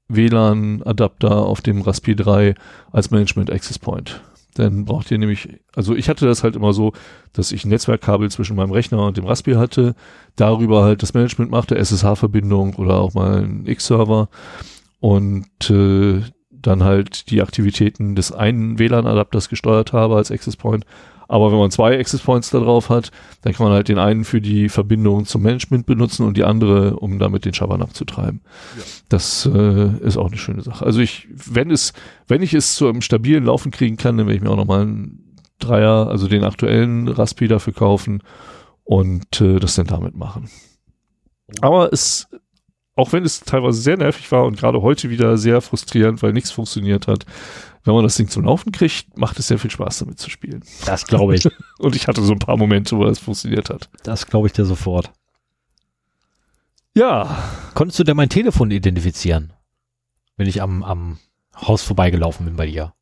WLAN-Adapter 0.09 1.37
auf 1.37 1.61
dem 1.61 1.81
Raspi 1.81 2.15
3 2.15 2.55
als 2.91 3.11
Management 3.11 3.51
Access 3.51 3.77
Point. 3.77 4.21
Dann 4.57 4.85
braucht 4.85 5.11
ihr 5.11 5.19
nämlich, 5.19 5.49
also 5.75 5.95
ich 5.95 6.09
hatte 6.09 6.25
das 6.25 6.43
halt 6.43 6.55
immer 6.55 6.73
so, 6.73 6.93
dass 7.31 7.51
ich 7.51 7.63
ein 7.63 7.69
Netzwerkkabel 7.69 8.31
zwischen 8.31 8.55
meinem 8.55 8.71
Rechner 8.71 9.05
und 9.05 9.17
dem 9.17 9.25
Raspi 9.25 9.53
hatte, 9.53 9.95
darüber 10.35 10.83
halt 10.83 11.03
das 11.03 11.13
Management 11.13 11.51
machte, 11.51 11.75
SSH-Verbindung 11.77 12.75
oder 12.75 12.95
auch 12.99 13.13
mal 13.13 13.43
ein 13.43 13.67
X-Server 13.67 14.29
und 14.99 15.69
äh, 15.69 16.21
dann 16.49 16.83
halt 16.83 17.29
die 17.29 17.41
Aktivitäten 17.41 18.15
des 18.15 18.31
einen 18.31 18.79
WLAN-Adapters 18.79 19.49
gesteuert 19.49 19.93
habe 19.93 20.15
als 20.15 20.31
Access 20.31 20.57
Point. 20.57 20.85
Aber 21.27 21.51
wenn 21.51 21.59
man 21.59 21.71
zwei 21.71 21.99
Access 21.99 22.21
Points 22.21 22.49
da 22.49 22.59
drauf 22.59 22.89
hat, 22.89 23.11
dann 23.41 23.53
kann 23.53 23.65
man 23.65 23.73
halt 23.73 23.89
den 23.89 23.99
einen 23.99 24.23
für 24.23 24.41
die 24.41 24.69
Verbindung 24.69 25.25
zum 25.25 25.41
Management 25.41 25.85
benutzen 25.85 26.25
und 26.25 26.37
die 26.37 26.43
andere, 26.43 26.95
um 26.95 27.19
damit 27.19 27.45
den 27.45 27.53
Schabernack 27.53 27.95
zu 27.95 28.05
treiben. 28.05 28.41
Das 29.09 29.45
äh, 29.45 29.97
ist 29.99 30.17
auch 30.17 30.27
eine 30.27 30.37
schöne 30.37 30.61
Sache. 30.61 30.85
Also 30.85 30.99
ich, 30.99 31.27
wenn 31.31 31.71
es, 31.71 31.93
wenn 32.27 32.41
ich 32.41 32.53
es 32.53 32.75
zu 32.75 32.87
einem 32.87 33.01
stabilen 33.01 33.45
Laufen 33.45 33.71
kriegen 33.71 33.97
kann, 33.97 34.17
dann 34.17 34.27
werde 34.27 34.37
ich 34.37 34.43
mir 34.43 34.49
auch 34.49 34.57
nochmal 34.57 34.81
einen 34.81 35.35
Dreier, 35.59 36.07
also 36.07 36.27
den 36.27 36.43
aktuellen 36.43 37.07
Raspi 37.07 37.47
dafür 37.47 37.73
kaufen 37.73 38.21
und 38.83 39.41
äh, 39.41 39.59
das 39.59 39.75
dann 39.75 39.87
damit 39.87 40.15
machen. 40.15 40.49
Aber 41.61 41.91
es, 41.91 42.27
auch 42.95 43.13
wenn 43.13 43.23
es 43.23 43.41
teilweise 43.41 43.81
sehr 43.81 43.97
nervig 43.97 44.31
war 44.31 44.45
und 44.45 44.57
gerade 44.57 44.81
heute 44.81 45.09
wieder 45.09 45.37
sehr 45.37 45.61
frustrierend, 45.61 46.21
weil 46.21 46.33
nichts 46.33 46.51
funktioniert 46.51 47.07
hat, 47.07 47.25
wenn 47.87 47.95
man 47.95 48.03
das 48.03 48.15
Ding 48.15 48.27
zum 48.27 48.43
Laufen 48.43 48.71
kriegt, 48.71 49.17
macht 49.17 49.39
es 49.39 49.47
sehr 49.47 49.59
viel 49.59 49.71
Spaß 49.71 49.99
damit 49.99 50.19
zu 50.19 50.29
spielen. 50.29 50.63
Das 50.85 51.07
glaube 51.07 51.35
ich. 51.35 51.47
Und 51.79 51.95
ich 51.95 52.07
hatte 52.07 52.21
so 52.21 52.33
ein 52.33 52.39
paar 52.39 52.57
Momente, 52.57 52.97
wo 52.97 53.05
das 53.05 53.19
funktioniert 53.19 53.69
hat. 53.69 53.89
das 54.03 54.27
glaube 54.27 54.47
ich 54.47 54.53
dir 54.53 54.65
sofort. 54.65 55.11
Ja, 56.95 57.37
Konntest 57.77 57.99
du 57.99 58.03
denn 58.03 58.17
mein 58.17 58.29
Telefon 58.29 58.71
identifizieren? 58.71 59.53
Wenn 60.35 60.47
ich 60.47 60.63
am, 60.63 60.81
am 60.81 61.19
Haus 61.55 61.83
vorbeigelaufen 61.83 62.47
bin 62.47 62.55
bei 62.55 62.65
dir. 62.65 62.93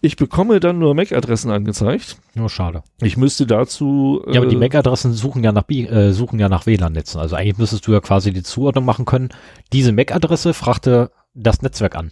ich 0.00 0.16
bekomme 0.16 0.58
dann 0.58 0.80
nur 0.80 0.92
MAC-Adressen 0.96 1.52
angezeigt. 1.52 2.16
Nur 2.34 2.50
schade. 2.50 2.82
Ich 3.00 3.16
müsste 3.16 3.46
dazu. 3.46 4.24
Ja, 4.26 4.40
aber 4.40 4.48
die 4.48 4.56
äh, 4.56 4.58
MAC-Adressen 4.58 5.12
suchen 5.12 5.44
ja 5.44 5.52
nach 5.52 5.68
äh, 5.68 6.10
suchen 6.10 6.40
ja 6.40 6.48
nach 6.48 6.66
WLAN-Netzen. 6.66 7.20
Also 7.20 7.36
eigentlich 7.36 7.58
müsstest 7.58 7.86
du 7.86 7.92
ja 7.92 8.00
quasi 8.00 8.32
die 8.32 8.42
Zuordnung 8.42 8.84
machen 8.84 9.04
können. 9.04 9.28
Diese 9.72 9.92
MAC-Adresse 9.92 10.52
fragte 10.52 11.12
das 11.32 11.62
Netzwerk 11.62 11.94
an. 11.94 12.10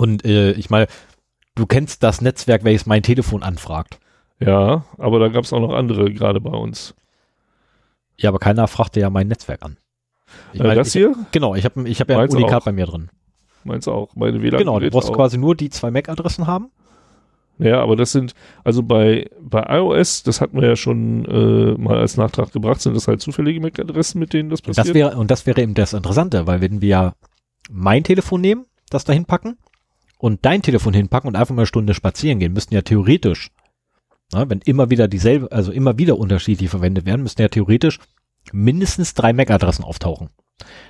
Und 0.00 0.24
äh, 0.24 0.52
ich 0.52 0.70
meine, 0.70 0.86
du 1.56 1.66
kennst 1.66 2.02
das 2.02 2.22
Netzwerk, 2.22 2.64
welches 2.64 2.86
mein 2.86 3.02
Telefon 3.02 3.42
anfragt. 3.42 4.00
Ja, 4.38 4.86
aber 4.96 5.18
da 5.18 5.28
gab 5.28 5.44
es 5.44 5.52
auch 5.52 5.60
noch 5.60 5.74
andere 5.74 6.10
gerade 6.10 6.40
bei 6.40 6.52
uns. 6.52 6.94
Ja, 8.16 8.30
aber 8.30 8.38
keiner 8.38 8.66
fragte 8.66 8.98
ja 8.98 9.10
mein 9.10 9.28
Netzwerk 9.28 9.62
an. 9.62 9.76
Ich 10.54 10.60
äh, 10.60 10.62
meine, 10.62 10.76
das 10.76 10.86
ich, 10.86 10.94
hier? 10.94 11.14
Genau, 11.32 11.54
ich 11.54 11.66
habe 11.66 11.86
ich 11.86 12.00
hab 12.00 12.08
ja 12.08 12.18
ein 12.18 12.30
Unikat 12.30 12.62
auch. 12.62 12.64
bei 12.64 12.72
mir 12.72 12.86
drin. 12.86 13.10
Meins 13.64 13.86
auch. 13.88 14.16
Meine 14.16 14.40
WLAN. 14.40 14.60
Genau, 14.60 14.80
du 14.80 14.88
brauchst 14.88 15.10
auch. 15.10 15.16
quasi 15.16 15.36
nur 15.36 15.54
die 15.54 15.68
zwei 15.68 15.90
MAC-Adressen 15.90 16.46
haben. 16.46 16.70
Ja, 17.58 17.82
aber 17.82 17.94
das 17.94 18.12
sind, 18.12 18.32
also 18.64 18.82
bei, 18.82 19.28
bei 19.38 19.66
iOS, 19.68 20.22
das 20.22 20.40
hatten 20.40 20.58
wir 20.58 20.66
ja 20.66 20.76
schon 20.76 21.26
äh, 21.26 21.78
mal 21.78 21.98
als 21.98 22.16
Nachtrag 22.16 22.52
gebracht, 22.52 22.80
sind 22.80 22.96
das 22.96 23.06
halt 23.06 23.20
zufällige 23.20 23.60
MAC-Adressen, 23.60 24.18
mit 24.18 24.32
denen 24.32 24.48
das 24.48 24.62
passiert. 24.62 24.86
Das 24.86 24.94
wäre, 24.94 25.18
und 25.18 25.30
das 25.30 25.44
wäre 25.44 25.60
eben 25.60 25.74
das 25.74 25.92
Interessante, 25.92 26.46
weil 26.46 26.62
wenn 26.62 26.80
wir 26.80 27.12
mein 27.70 28.02
Telefon 28.02 28.40
nehmen, 28.40 28.64
das 28.88 29.04
da 29.04 29.12
hinpacken 29.12 29.58
und 30.20 30.44
dein 30.44 30.60
Telefon 30.62 30.92
hinpacken 30.92 31.28
und 31.28 31.36
einfach 31.36 31.54
mal 31.54 31.62
eine 31.62 31.66
Stunde 31.66 31.94
spazieren 31.94 32.38
gehen, 32.38 32.52
müssten 32.52 32.74
ja 32.74 32.82
theoretisch, 32.82 33.50
na, 34.32 34.48
wenn 34.48 34.60
immer 34.60 34.90
wieder 34.90 35.08
dieselbe, 35.08 35.50
also 35.50 35.72
immer 35.72 35.98
wieder 35.98 36.18
unterschiedlich 36.18 36.68
verwendet 36.68 37.06
werden, 37.06 37.22
müssten 37.22 37.42
ja 37.42 37.48
theoretisch 37.48 37.98
mindestens 38.52 39.14
drei 39.14 39.32
MAC-Adressen 39.32 39.84
auftauchen. 39.84 40.28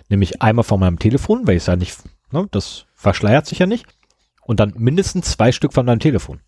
Nämlich 0.09 0.43
einmal 0.43 0.65
von 0.65 0.81
meinem 0.81 0.99
Telefon, 0.99 1.47
weil 1.47 1.57
ich 1.57 1.67
ja 1.67 1.77
nicht, 1.77 1.97
ne, 2.33 2.49
das 2.51 2.87
verschleiert 2.95 3.47
sich 3.47 3.61
ja 3.61 3.67
nicht. 3.67 3.87
Und 4.43 4.59
dann 4.59 4.75
mindestens 4.77 5.31
zwei 5.31 5.53
Stück 5.53 5.73
von 5.73 5.87
meinem 5.87 6.01
Telefon. 6.01 6.41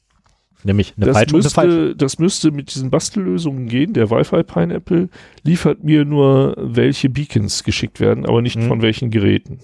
Nämlich 0.64 0.95
eine 0.97 1.07
das, 1.07 1.16
falsche 1.16 1.37
und 1.37 1.42
eine 1.42 1.51
falsche. 1.51 1.77
müsste, 1.77 1.97
das 1.97 2.18
müsste 2.18 2.51
mit 2.51 2.75
diesen 2.75 2.90
Bastellösungen 2.90 3.68
gehen. 3.68 3.92
Der 3.95 4.11
Wi-Fi 4.11 4.42
Pineapple 4.42 5.09
liefert 5.45 5.85
mir 5.85 6.05
nur, 6.05 6.57
welche 6.59 7.09
Beacons 7.11 7.62
geschickt 7.62 8.01
werden, 8.01 8.27
aber 8.27 8.42
nicht 8.42 8.57
Mhm. 8.57 8.68
von 8.68 8.83
welchen 8.83 9.11
Geräten. 9.11 9.61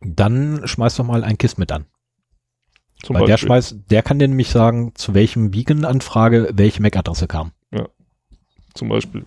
Dann 0.00 0.60
schmeiß 0.66 0.96
doch 0.96 1.04
mal 1.06 1.24
ein 1.24 1.38
KISS 1.38 1.56
mit 1.56 1.72
an. 1.72 1.86
Zum 3.02 3.16
Weil 3.16 3.26
der 3.26 3.38
schmeißt, 3.38 3.76
der 3.90 4.02
kann 4.02 4.18
dir 4.18 4.28
nämlich 4.28 4.50
sagen, 4.50 4.92
zu 4.94 5.14
welchem 5.14 5.50
Beacon-Anfrage 5.50 6.50
welche 6.54 6.82
MAC-Adresse 6.82 7.26
kam. 7.26 7.52
zum 8.74 8.88
Beispiel. 8.88 9.24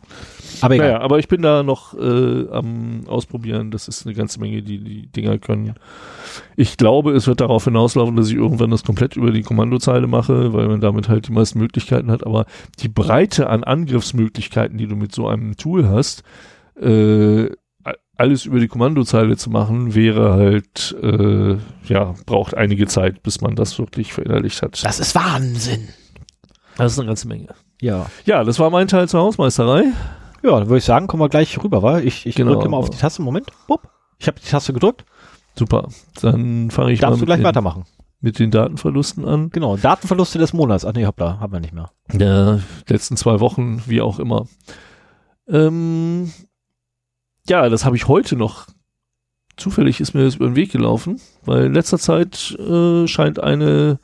Aber 0.62 0.76
egal. 0.76 0.88
Naja, 0.88 1.02
aber 1.02 1.20
ich 1.20 1.28
bin 1.28 1.42
da 1.42 1.64
noch 1.64 1.94
äh, 1.94 2.50
am 2.50 3.02
Ausprobieren. 3.08 3.72
Das 3.72 3.88
ist 3.88 4.06
eine 4.06 4.16
ganze 4.16 4.40
Menge, 4.40 4.62
die 4.62 4.80
die 4.80 5.08
Dinger 5.08 5.38
können. 5.38 5.76
Ich 6.56 6.78
glaube, 6.78 7.12
es 7.12 7.28
wird 7.28 7.42
darauf 7.42 7.66
hinauslaufen, 7.66 8.16
dass 8.16 8.30
ich 8.30 8.36
irgendwann 8.36 8.72
das 8.72 8.84
komplett 8.84 9.16
über 9.16 9.32
die 9.32 9.42
Kommandozeile 9.42 10.08
mache, 10.08 10.54
weil 10.54 10.68
man 10.68 10.82
damit 10.82 11.10
halt 11.10 11.28
die 11.28 11.32
meisten 11.32 11.60
Möglichkeiten 11.60 12.12
hat. 12.12 12.26
Aber 12.26 12.46
die 12.80 12.90
Breite 12.90 13.50
an 13.50 13.64
Angriffsmöglichkeiten, 13.64 14.78
die 14.78 14.88
du 14.88 14.96
mit 14.96 15.14
so 15.14 15.28
einem 15.28 15.58
Tool 15.58 15.88
hast, 15.88 16.24
äh, 16.80 17.50
alles 18.18 18.46
über 18.46 18.60
die 18.60 18.68
Kommandozeile 18.68 19.38
zu 19.38 19.50
machen, 19.50 19.96
wäre 19.96 20.34
halt, 20.34 20.96
äh, 21.02 21.58
ja, 21.92 22.14
braucht 22.26 22.56
einige 22.56 22.88
Zeit, 22.88 23.24
bis 23.24 23.42
man 23.42 23.56
das 23.56 23.78
wirklich 23.80 24.14
verinnerlicht 24.14 24.62
hat. 24.62 24.84
Das 24.86 25.00
ist 25.00 25.16
Wahnsinn. 25.16 25.90
Das 26.78 26.94
ist 26.94 27.00
eine 27.00 27.08
ganze 27.08 27.28
Menge. 27.28 27.48
Ja. 27.82 28.06
Ja, 28.26 28.44
das 28.44 28.60
war 28.60 28.70
mein 28.70 28.88
Teil 28.88 29.08
zur 29.10 29.22
Hausmeisterei. 29.22 29.86
Ja, 30.44 30.52
dann 30.60 30.68
würde 30.68 30.78
ich 30.78 30.84
sagen, 30.86 31.08
kommen 31.08 31.22
wir 31.24 31.30
gleich 31.30 31.62
rüber, 31.64 31.82
weil 31.84 32.06
ich, 32.06 32.26
ich 32.26 32.36
Genau. 32.36 32.54
drücke 32.54 32.70
mal 32.70 32.78
auf 32.78 32.90
die 32.90 32.98
Taste. 32.98 33.22
Moment. 33.22 33.48
Bup. 33.68 33.90
Ich 34.20 34.28
habe 34.28 34.40
die 34.40 34.48
Taste 34.50 34.74
gedrückt. 34.74 35.06
Super. 35.58 35.88
Dann 36.22 36.72
fange 36.72 36.92
ich 36.92 37.00
Darfst 37.00 37.18
mal 37.18 37.20
du 37.20 37.26
gleich 37.26 37.40
den, 37.40 37.46
weitermachen. 37.46 37.86
mit 38.22 38.40
den 38.40 38.52
Datenverlusten 38.52 39.26
an. 39.26 39.50
Genau. 39.52 39.78
Datenverluste 39.78 40.40
des 40.40 40.52
Monats. 40.54 40.86
Ach 40.86 40.94
nee, 40.94 41.06
hoppla, 41.06 41.40
haben 41.40 41.54
wir 41.54 41.60
nicht 41.60 41.74
mehr. 41.74 41.92
der 42.12 42.62
letzten 42.88 43.18
zwei 43.18 43.40
Wochen, 43.40 43.84
wie 43.86 44.02
auch 44.02 44.20
immer. 44.20 44.48
Ähm, 45.48 46.32
ja, 47.48 47.70
das 47.70 47.86
habe 47.86 47.96
ich 47.96 48.08
heute 48.08 48.36
noch. 48.36 48.68
Zufällig 49.56 50.00
ist 50.00 50.14
mir 50.14 50.24
das 50.24 50.36
über 50.36 50.46
den 50.46 50.56
Weg 50.56 50.72
gelaufen, 50.72 51.22
weil 51.46 51.66
in 51.66 51.74
letzter 51.74 52.00
Zeit 52.00 52.52
äh, 52.60 53.08
scheint 53.08 53.40
eine 53.40 54.00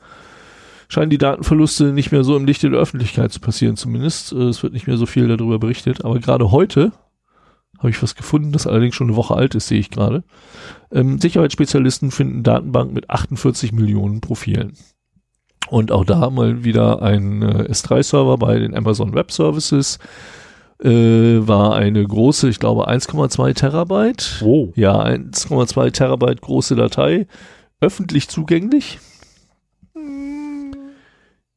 scheinen 0.88 1.10
die 1.10 1.18
Datenverluste 1.18 1.92
nicht 1.92 2.10
mehr 2.10 2.24
so 2.24 2.36
im 2.36 2.44
Lichte 2.44 2.68
der 2.68 2.80
Öffentlichkeit 2.80 3.32
zu 3.32 3.40
passieren, 3.40 3.76
zumindest. 3.76 4.32
Äh, 4.32 4.48
es 4.48 4.62
wird 4.62 4.72
nicht 4.72 4.86
mehr 4.86 4.96
so 4.96 5.06
viel 5.06 5.28
darüber 5.28 5.58
berichtet, 5.58 6.04
aber 6.04 6.18
gerade 6.18 6.50
heute 6.50 6.92
habe 7.78 7.90
ich 7.90 8.02
was 8.02 8.14
gefunden, 8.14 8.52
das 8.52 8.66
allerdings 8.66 8.94
schon 8.94 9.08
eine 9.08 9.16
Woche 9.16 9.34
alt 9.34 9.54
ist, 9.54 9.68
sehe 9.68 9.80
ich 9.80 9.90
gerade. 9.90 10.22
Ähm, 10.92 11.18
Sicherheitsspezialisten 11.18 12.10
finden 12.10 12.42
Datenbank 12.42 12.92
mit 12.92 13.08
48 13.08 13.72
Millionen 13.72 14.20
Profilen. 14.20 14.74
Und 15.68 15.92
auch 15.92 16.04
da 16.04 16.28
mal 16.28 16.64
wieder 16.64 17.00
ein 17.00 17.42
äh, 17.42 17.70
S3-Server 17.70 18.36
bei 18.36 18.58
den 18.58 18.74
Amazon 18.74 19.14
Web 19.14 19.30
Services. 19.32 19.98
Äh, 20.82 21.46
war 21.46 21.74
eine 21.74 22.02
große, 22.02 22.48
ich 22.48 22.58
glaube 22.58 22.88
1,2 22.88 23.54
Terabyte. 23.54 24.42
Oh. 24.42 24.72
Ja, 24.76 25.02
1,2 25.04 25.90
Terabyte 25.90 26.40
große 26.40 26.74
Datei. 26.74 27.26
Öffentlich 27.80 28.28
zugänglich. 28.28 28.98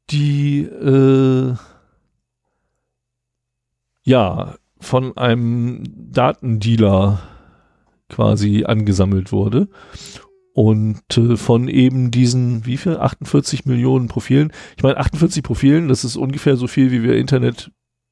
Die 0.09 0.63
äh, 0.63 1.55
ja 4.03 4.55
von 4.79 5.17
einem 5.17 5.83
Datendealer 6.11 7.21
quasi 8.09 8.65
angesammelt 8.65 9.31
wurde 9.31 9.69
und 10.53 11.01
äh, 11.17 11.35
von 11.37 11.67
eben 11.67 12.11
diesen, 12.11 12.65
wie 12.65 12.77
viel? 12.77 12.97
48 12.97 13.65
Millionen 13.65 14.07
Profilen. 14.07 14.51
Ich 14.77 14.83
meine, 14.83 14.97
48 14.97 15.41
Profilen, 15.41 15.87
das 15.87 16.03
ist 16.03 16.15
ungefähr 16.15 16.57
so 16.57 16.67
viel, 16.67 16.91
wie 16.91 17.03
wir 17.03 17.15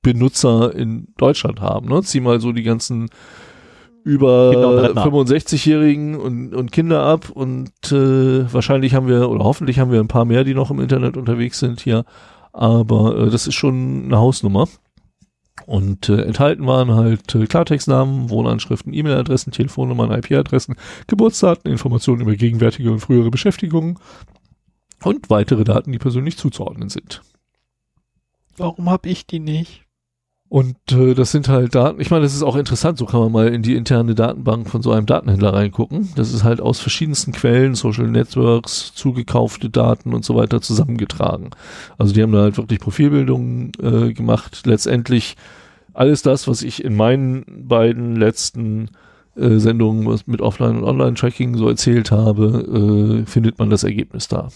Internetbenutzer 0.01 0.75
in 0.75 1.07
Deutschland 1.17 1.61
haben. 1.61 1.89
Ne? 1.89 2.01
Zieh 2.03 2.19
mal 2.19 2.39
so 2.39 2.51
die 2.51 2.63
ganzen 2.63 3.09
über 4.03 4.81
Rentner. 4.81 5.05
65-Jährigen 5.05 6.15
und, 6.15 6.55
und 6.55 6.71
Kinder 6.71 7.03
ab 7.03 7.29
und 7.29 7.69
äh, 7.91 8.51
wahrscheinlich 8.51 8.95
haben 8.95 9.07
wir, 9.07 9.29
oder 9.29 9.43
hoffentlich 9.43 9.77
haben 9.77 9.91
wir 9.91 9.99
ein 9.99 10.07
paar 10.07 10.25
mehr, 10.25 10.43
die 10.43 10.55
noch 10.55 10.71
im 10.71 10.79
Internet 10.79 11.17
unterwegs 11.17 11.59
sind 11.59 11.81
hier. 11.81 12.05
Aber 12.51 13.15
äh, 13.15 13.29
das 13.29 13.45
ist 13.45 13.53
schon 13.53 14.05
eine 14.05 14.17
Hausnummer. 14.17 14.67
Und 15.67 16.09
äh, 16.09 16.23
enthalten 16.23 16.65
waren 16.65 16.95
halt 16.95 17.35
äh, 17.35 17.45
Klartextnamen, 17.45 18.31
Wohnanschriften, 18.31 18.91
E-Mail-Adressen, 18.91 19.51
Telefonnummern, 19.51 20.11
IP-Adressen, 20.11 20.75
Geburtsdaten, 21.05 21.71
Informationen 21.71 22.21
über 22.21 22.35
gegenwärtige 22.35 22.91
und 22.91 22.99
frühere 22.99 23.29
Beschäftigungen 23.29 23.99
und 25.03 25.29
weitere 25.29 25.63
Daten, 25.63 25.91
die 25.91 25.99
persönlich 25.99 26.37
zuzuordnen 26.37 26.89
sind. 26.89 27.21
Warum 28.57 28.89
habe 28.89 29.09
ich 29.09 29.27
die 29.27 29.39
nicht? 29.39 29.85
Und 30.51 30.75
äh, 30.91 31.13
das 31.13 31.31
sind 31.31 31.47
halt 31.47 31.75
Daten, 31.75 32.01
ich 32.01 32.11
meine, 32.11 32.23
das 32.23 32.35
ist 32.35 32.43
auch 32.43 32.57
interessant, 32.57 32.97
so 32.97 33.05
kann 33.05 33.21
man 33.21 33.31
mal 33.31 33.47
in 33.47 33.61
die 33.61 33.73
interne 33.73 34.15
Datenbank 34.15 34.69
von 34.69 34.81
so 34.81 34.91
einem 34.91 35.05
Datenhändler 35.05 35.53
reingucken. 35.53 36.09
Das 36.17 36.33
ist 36.33 36.43
halt 36.43 36.59
aus 36.59 36.81
verschiedensten 36.81 37.31
Quellen, 37.31 37.73
Social 37.73 38.09
Networks, 38.09 38.93
zugekaufte 38.93 39.69
Daten 39.69 40.13
und 40.13 40.25
so 40.25 40.35
weiter 40.35 40.59
zusammengetragen. 40.59 41.51
Also 41.97 42.13
die 42.13 42.21
haben 42.21 42.33
da 42.33 42.41
halt 42.41 42.57
wirklich 42.57 42.81
Profilbildungen 42.81 43.71
äh, 43.81 44.11
gemacht. 44.11 44.63
Letztendlich 44.65 45.37
alles 45.93 46.21
das, 46.21 46.49
was 46.49 46.63
ich 46.63 46.83
in 46.83 46.97
meinen 46.97 47.45
beiden 47.69 48.17
letzten 48.17 48.89
äh, 49.37 49.57
Sendungen 49.57 50.05
was 50.05 50.27
mit 50.27 50.41
Offline- 50.41 50.79
und 50.79 50.83
Online-Tracking 50.83 51.55
so 51.55 51.69
erzählt 51.69 52.11
habe, 52.11 53.23
äh, 53.23 53.25
findet 53.25 53.57
man 53.57 53.69
das 53.69 53.85
Ergebnis 53.85 54.27
da. 54.27 54.49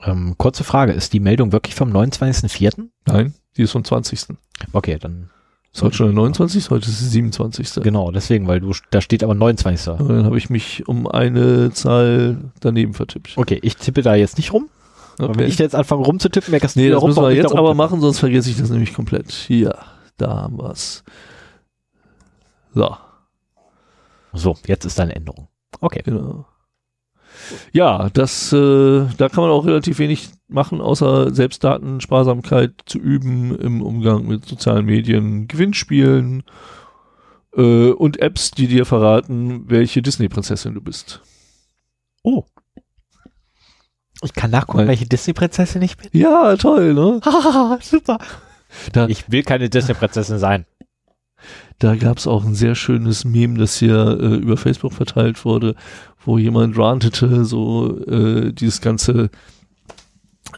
Ähm, 0.00 0.36
kurze 0.38 0.62
Frage, 0.62 0.92
ist 0.92 1.12
die 1.12 1.18
Meldung 1.18 1.50
wirklich 1.50 1.74
vom 1.74 1.90
29.04.? 1.92 2.84
Nein, 3.06 3.34
die 3.56 3.62
ist 3.62 3.72
vom 3.72 3.84
20. 3.84 4.36
Okay, 4.72 4.98
dann 5.00 5.30
Ist 5.72 5.82
heute 5.82 5.96
schon 5.96 6.06
der 6.06 6.14
29. 6.14 6.70
Heute 6.70 6.88
ist 6.88 7.00
der 7.00 7.08
27. 7.08 7.82
genau, 7.82 8.10
deswegen, 8.10 8.46
weil 8.46 8.60
du 8.60 8.72
da 8.90 9.00
steht 9.00 9.22
aber 9.24 9.34
29. 9.34 10.00
Und 10.00 10.08
dann 10.08 10.24
habe 10.24 10.38
ich 10.38 10.50
mich 10.50 10.86
um 10.88 11.06
eine 11.06 11.72
Zahl 11.72 12.38
daneben 12.60 12.94
vertippt. 12.94 13.34
Okay, 13.36 13.58
ich 13.62 13.76
tippe 13.76 14.02
da 14.02 14.14
jetzt 14.14 14.36
nicht 14.36 14.52
rum. 14.52 14.68
Okay. 15.18 15.38
wenn 15.38 15.48
ich 15.48 15.56
da 15.56 15.62
jetzt 15.64 15.76
anfange 15.76 16.04
rumzutippen, 16.04 16.50
merkst 16.50 16.74
du 16.74 16.80
nee, 16.80 16.90
das 16.90 17.00
rum, 17.00 17.10
müssen 17.10 17.22
wir 17.22 17.32
jetzt 17.32 17.52
da 17.52 17.58
aber 17.58 17.74
machen, 17.74 18.00
sonst 18.00 18.18
vergesse 18.18 18.50
ich 18.50 18.56
das 18.56 18.70
nämlich 18.70 18.94
komplett. 18.94 19.30
Hier, 19.30 19.78
da 20.16 20.42
haben 20.42 20.58
wir's. 20.58 21.04
So, 22.74 22.96
So, 24.32 24.56
jetzt 24.66 24.84
ist 24.84 24.98
eine 24.98 25.14
Änderung. 25.14 25.46
Okay. 25.80 26.02
genau. 26.04 26.46
Ja, 27.72 28.08
das, 28.12 28.52
äh, 28.52 29.06
da 29.16 29.28
kann 29.28 29.42
man 29.42 29.50
auch 29.50 29.64
relativ 29.64 29.98
wenig 29.98 30.30
machen, 30.48 30.80
außer 30.80 31.34
selbst 31.34 31.64
Datensparsamkeit 31.64 32.72
zu 32.86 32.98
üben 32.98 33.56
im 33.58 33.82
Umgang 33.82 34.26
mit 34.26 34.44
sozialen 34.46 34.84
Medien, 34.86 35.48
Gewinnspielen 35.48 36.44
äh, 37.56 37.90
und 37.90 38.20
Apps, 38.20 38.50
die 38.50 38.66
dir 38.66 38.84
verraten, 38.84 39.68
welche 39.68 40.02
Disney-Prinzessin 40.02 40.74
du 40.74 40.80
bist. 40.80 41.22
Oh. 42.22 42.44
Ich 44.22 44.32
kann 44.32 44.50
nachgucken, 44.50 44.78
Weil- 44.78 44.88
welche 44.88 45.06
Disney-Prinzessin 45.06 45.82
ich 45.82 45.96
bin. 45.96 46.08
Ja, 46.12 46.56
toll, 46.56 46.94
ne? 46.94 47.20
Haha, 47.24 47.78
super. 47.82 48.18
Da, 48.92 49.06
Ich 49.08 49.30
will 49.30 49.42
keine 49.42 49.68
Disney-Prinzessin 49.70 50.38
sein. 50.38 50.66
Da 51.78 51.94
gab 51.96 52.18
es 52.18 52.26
auch 52.26 52.44
ein 52.44 52.54
sehr 52.54 52.74
schönes 52.74 53.24
Meme, 53.24 53.58
das 53.58 53.76
hier 53.76 54.18
äh, 54.20 54.36
über 54.36 54.56
Facebook 54.56 54.92
verteilt 54.94 55.44
wurde, 55.44 55.74
wo 56.24 56.38
jemand 56.38 56.78
rantete, 56.78 57.44
so 57.44 57.98
äh, 58.06 58.52
dieses 58.52 58.80
ganze, 58.80 59.28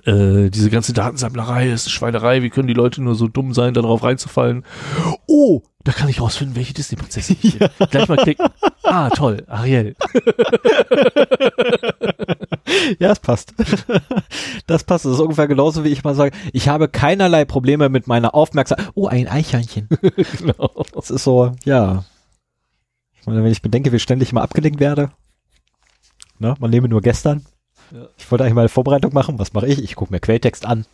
äh, 0.07 0.51
diese 0.51 0.71
ganze 0.71 0.93
Datensammlerei 0.93 1.71
ist 1.71 1.87
eine 1.87 1.93
Schweinerei, 1.93 2.43
wie 2.43 2.51
können 2.51 2.69
die 2.69 2.75
Leute 2.75 3.03
nur 3.03 3.15
so 3.15 3.29
dumm 3.29 3.53
sein, 3.53 3.75
darauf 3.75 4.03
reinzufallen? 4.03 4.65
Oh, 5.27 5.63
da 5.85 5.93
kann 5.93 6.09
ich 6.09 6.21
rausfinden, 6.21 6.57
welche 6.57 6.75
Disney-Prinzessin 6.75 7.37
ich 7.43 7.59
bin. 7.59 7.69
Gleich 7.91 8.09
mal 8.09 8.17
klicken. 8.17 8.49
Ah, 8.83 9.11
toll, 9.11 9.45
Ariel. 9.49 9.95
Ja, 12.99 13.11
es 13.13 13.21
passt. 13.21 13.55
Das 14.67 14.83
passt. 14.85 15.05
Das 15.05 15.13
ist 15.13 15.21
ungefähr 15.21 15.47
genauso, 15.47 15.85
wie 15.85 15.89
ich 15.89 16.03
mal 16.03 16.15
sage, 16.15 16.37
ich 16.53 16.69
habe 16.69 16.89
keinerlei 16.89 17.45
Probleme 17.45 17.89
mit 17.89 18.09
meiner 18.09 18.35
Aufmerksamkeit. 18.35 18.91
Oh, 18.95 19.07
ein 19.07 19.29
Eichhörnchen. 19.29 19.89
genau. 20.39 20.85
Das 20.93 21.11
ist 21.11 21.23
so, 21.23 21.53
ja. 21.65 22.05
Ich 23.21 23.27
meine, 23.27 23.45
wenn 23.45 23.53
ich 23.53 23.63
bedenke, 23.63 23.93
wie 23.93 24.01
ständig 24.01 24.33
immer 24.33 24.43
abgelenkt 24.43 24.81
werde. 24.81 25.11
Ne, 26.39 26.55
man 26.59 26.71
nehme 26.71 26.89
nur 26.89 27.01
gestern. 27.01 27.45
Ja. 27.93 28.09
Ich 28.17 28.31
wollte 28.31 28.45
eigentlich 28.45 28.55
mal 28.55 28.63
eine 28.63 28.69
Vorbereitung 28.69 29.13
machen. 29.15 29.39
Was 29.39 29.53
mache 29.53 29.67
ich? 29.67 29.83
Ich 29.83 29.95
gucke 29.97 30.13
mir 30.13 30.21
Quelltext 30.21 30.67
an. 30.67 30.87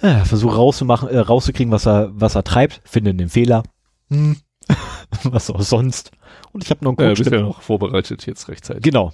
Äh, 0.00 0.24
Versuche 0.24 0.56
rauszumachen, 0.56 1.08
äh, 1.08 1.18
rauszukriegen, 1.18 1.72
was 1.72 1.86
er, 1.86 2.10
was 2.12 2.34
er 2.34 2.42
treibt. 2.44 2.80
Finde 2.84 3.14
den 3.14 3.28
Fehler. 3.28 3.62
Hm. 4.10 4.36
was 5.24 5.50
auch 5.50 5.62
sonst. 5.62 6.10
Und 6.52 6.64
ich 6.64 6.70
habe 6.70 6.84
noch 6.84 6.96
einen 6.96 6.98
Ja, 7.08 7.14
Code. 7.14 7.22
bist 7.24 7.30
ja 7.32 7.40
noch 7.40 7.62
vorbereitet 7.62 8.26
jetzt 8.26 8.48
rechtzeitig. 8.48 8.82
Genau. 8.82 9.12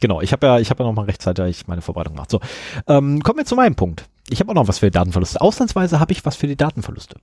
Genau, 0.00 0.20
ich 0.20 0.32
habe 0.32 0.46
ja, 0.46 0.58
ich 0.60 0.70
habe 0.70 0.84
ja 0.84 0.88
noch 0.88 0.94
mal 0.94 1.06
rechtzeitig 1.06 1.66
meine 1.66 1.82
Vorbereitung 1.82 2.14
gemacht. 2.14 2.30
So, 2.30 2.40
ähm, 2.86 3.20
kommen 3.22 3.38
wir 3.38 3.44
zu 3.46 3.56
meinem 3.56 3.74
Punkt. 3.74 4.08
Ich 4.30 4.38
habe 4.38 4.50
auch 4.50 4.54
noch 4.54 4.68
was 4.68 4.78
für 4.78 4.90
Datenverluste. 4.92 5.40
Ausnahmsweise 5.40 5.98
habe 5.98 6.12
ich 6.12 6.24
was 6.24 6.36
für 6.36 6.46
die 6.46 6.56
Datenverluste. 6.56 7.16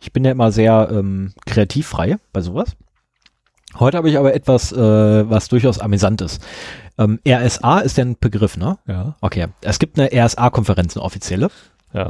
Ich 0.00 0.12
bin 0.12 0.24
ja 0.24 0.30
immer 0.30 0.52
sehr 0.52 0.88
ähm, 0.92 1.32
kreativfrei 1.46 2.18
bei 2.32 2.42
sowas. 2.42 2.76
Heute 3.78 3.96
habe 3.98 4.08
ich 4.10 4.18
aber 4.18 4.34
etwas, 4.34 4.72
äh, 4.72 4.76
was 5.30 5.48
durchaus 5.48 5.78
amüsant 5.78 6.20
ist. 6.20 6.42
Ähm, 6.98 7.18
RSA 7.28 7.80
ist 7.80 7.96
ja 7.98 8.04
ein 8.04 8.16
Begriff, 8.18 8.56
ne? 8.56 8.78
Ja, 8.86 9.16
Okay. 9.20 9.46
Es 9.62 9.78
gibt 9.78 9.98
eine 9.98 10.08
RSA-Konferenz, 10.12 10.96
eine 10.96 11.04
offizielle. 11.04 11.48
ja. 11.92 12.08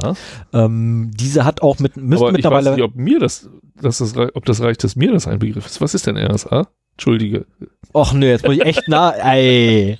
Ähm, 0.53 1.11
diese 1.13 1.43
hat 1.45 1.61
auch 1.61 1.79
mit, 1.79 1.97
müsste 1.97 2.27
Aber 2.27 2.37
ich 2.39 2.43
weiß 2.45 2.51
mittlerweile. 2.53 2.71
nicht, 2.75 2.83
ob 2.83 2.95
mir 2.95 3.19
das, 3.19 3.49
dass 3.81 3.97
das, 3.97 4.15
ob 4.17 4.45
das 4.45 4.61
reicht, 4.61 4.83
dass 4.83 4.95
mir 4.95 5.11
das 5.11 5.27
ein 5.27 5.39
Begriff 5.39 5.65
ist. 5.65 5.81
Was 5.81 5.93
ist 5.93 6.07
denn 6.07 6.17
RSA? 6.17 6.67
Entschuldige. 6.93 7.45
Och 7.93 8.13
nee, 8.13 8.29
jetzt 8.29 8.45
muss 8.45 8.55
ich 8.55 8.65
echt 8.65 8.87
nah. 8.87 9.11
Ey. 9.33 9.99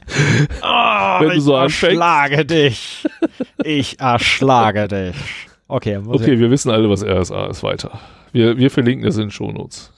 Oh, 0.63 1.19
Wenn 1.19 1.29
du 1.29 1.35
ich 1.35 1.43
so 1.43 1.55
anfängst. 1.55 1.83
erschlage 1.95 2.45
dich. 2.45 3.05
Ich 3.63 3.99
erschlage 3.99 4.87
dich. 5.13 5.15
Okay, 5.67 5.97
Okay, 6.05 6.39
wir 6.39 6.49
wissen 6.49 6.71
alle, 6.71 6.89
was 6.89 7.03
RSA 7.03 7.47
ist. 7.47 7.61
Weiter. 7.61 7.99
Wir, 8.31 8.57
wir 8.57 8.71
verlinken 8.71 9.05
das 9.05 9.15
in 9.17 9.23
den 9.23 9.31
Shownotes. 9.31 9.91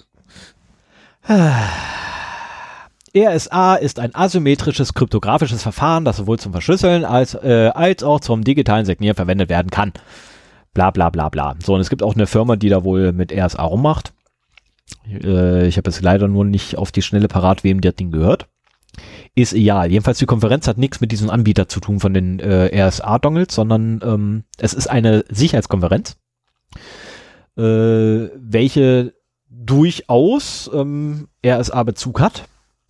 RSA 3.15 3.75
ist 3.75 3.99
ein 3.99 4.15
asymmetrisches 4.15 4.95
kryptografisches 4.95 5.61
Verfahren, 5.61 6.03
das 6.05 6.17
sowohl 6.17 6.39
zum 6.39 6.51
Verschlüsseln 6.53 7.05
als, 7.05 7.35
äh, 7.35 7.71
als 7.73 8.03
auch 8.03 8.19
zum 8.19 8.43
digitalen 8.43 8.85
Signieren 8.85 9.15
verwendet 9.15 9.49
werden 9.49 9.69
kann. 9.69 9.93
Bla 10.73 10.89
bla 10.91 11.09
bla 11.09 11.29
bla. 11.29 11.55
So, 11.63 11.75
und 11.75 11.81
es 11.81 11.89
gibt 11.89 12.01
auch 12.01 12.15
eine 12.15 12.25
Firma, 12.25 12.55
die 12.55 12.69
da 12.69 12.83
wohl 12.83 13.11
mit 13.11 13.31
RSA 13.31 13.61
rummacht. 13.61 14.13
Äh, 15.07 15.67
ich 15.67 15.77
habe 15.77 15.91
jetzt 15.91 16.01
leider 16.01 16.27
nur 16.27 16.45
nicht 16.45 16.77
auf 16.77 16.91
die 16.91 17.03
Schnelle 17.03 17.27
parat, 17.27 17.63
wem 17.63 17.81
der 17.81 17.91
Ding 17.91 18.11
gehört. 18.11 18.47
Ist 19.35 19.53
egal. 19.53 19.91
Jedenfalls 19.91 20.17
die 20.17 20.25
Konferenz 20.25 20.67
hat 20.67 20.79
nichts 20.79 20.99
mit 20.99 21.11
diesem 21.11 21.29
Anbieter 21.29 21.67
zu 21.67 21.79
tun 21.79 21.99
von 21.99 22.13
den 22.13 22.39
äh, 22.39 22.87
RSA-Dongles, 22.87 23.53
sondern 23.53 24.01
ähm, 24.03 24.43
es 24.57 24.73
ist 24.73 24.87
eine 24.87 25.23
Sicherheitskonferenz, 25.29 26.17
äh, 27.55 27.61
welche 27.61 29.13
durchaus 29.49 30.69
ähm, 30.73 31.27
RSA-Bezug 31.45 32.19
hat. 32.21 32.45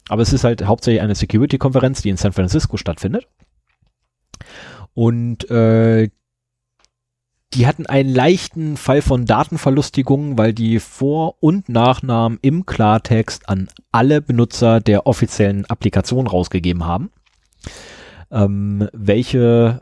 Aber 0.09 0.21
es 0.21 0.33
ist 0.33 0.43
halt 0.43 0.65
hauptsächlich 0.65 1.01
eine 1.01 1.15
Security-Konferenz, 1.15 2.01
die 2.01 2.09
in 2.09 2.17
San 2.17 2.33
Francisco 2.33 2.77
stattfindet. 2.77 3.27
Und 4.93 5.49
äh, 5.49 6.09
die 7.53 7.65
hatten 7.65 7.87
einen 7.87 8.13
leichten 8.13 8.77
Fall 8.77 9.01
von 9.01 9.25
Datenverlustigung, 9.25 10.37
weil 10.37 10.53
die 10.53 10.79
Vor- 10.79 11.41
und 11.41 11.67
Nachnamen 11.67 12.37
im 12.41 12.65
Klartext 12.65 13.49
an 13.49 13.69
alle 13.91 14.21
Benutzer 14.21 14.79
der 14.79 15.07
offiziellen 15.07 15.65
Applikation 15.65 16.27
rausgegeben 16.27 16.85
haben, 16.85 17.11
ähm, 18.31 18.87
welche 18.93 19.81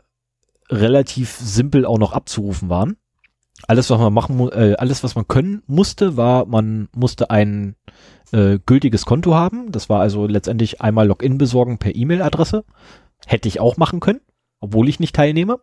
relativ 0.70 1.36
simpel 1.36 1.84
auch 1.84 1.98
noch 1.98 2.12
abzurufen 2.12 2.68
waren. 2.68 2.96
Alles, 3.66 3.90
was 3.90 3.98
man 3.98 4.12
machen, 4.12 4.48
äh, 4.52 4.74
alles, 4.78 5.02
was 5.04 5.14
man 5.14 5.26
können 5.26 5.62
musste, 5.66 6.16
war, 6.16 6.46
man 6.46 6.88
musste 6.94 7.30
ein 7.30 7.76
äh, 8.32 8.58
gültiges 8.64 9.04
Konto 9.04 9.34
haben. 9.34 9.72
Das 9.72 9.88
war 9.88 10.00
also 10.00 10.26
letztendlich 10.26 10.80
einmal 10.80 11.06
Login 11.06 11.38
besorgen 11.38 11.78
per 11.78 11.94
E-Mail-Adresse. 11.94 12.64
Hätte 13.26 13.48
ich 13.48 13.60
auch 13.60 13.76
machen 13.76 14.00
können, 14.00 14.20
obwohl 14.60 14.88
ich 14.88 15.00
nicht 15.00 15.14
teilnehme. 15.14 15.60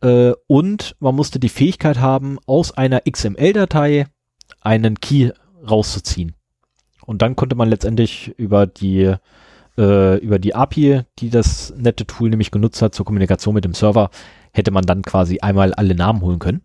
Äh, 0.00 0.32
und 0.46 0.96
man 1.00 1.14
musste 1.14 1.40
die 1.40 1.48
Fähigkeit 1.48 1.98
haben, 1.98 2.38
aus 2.46 2.76
einer 2.76 3.02
XML-Datei 3.10 4.06
einen 4.60 5.00
Key 5.00 5.30
rauszuziehen. 5.68 6.34
Und 7.04 7.22
dann 7.22 7.36
konnte 7.36 7.56
man 7.56 7.68
letztendlich 7.68 8.34
über 8.36 8.66
die 8.66 9.14
äh, 9.78 10.18
über 10.18 10.38
die 10.38 10.54
API, 10.54 11.02
die 11.18 11.30
das 11.30 11.72
nette 11.76 12.06
Tool 12.06 12.30
nämlich 12.30 12.50
genutzt 12.50 12.82
hat 12.82 12.94
zur 12.94 13.06
Kommunikation 13.06 13.54
mit 13.54 13.64
dem 13.64 13.74
Server, 13.74 14.10
hätte 14.52 14.72
man 14.72 14.84
dann 14.84 15.02
quasi 15.02 15.38
einmal 15.40 15.72
alle 15.72 15.94
Namen 15.94 16.20
holen 16.20 16.38
können. 16.40 16.62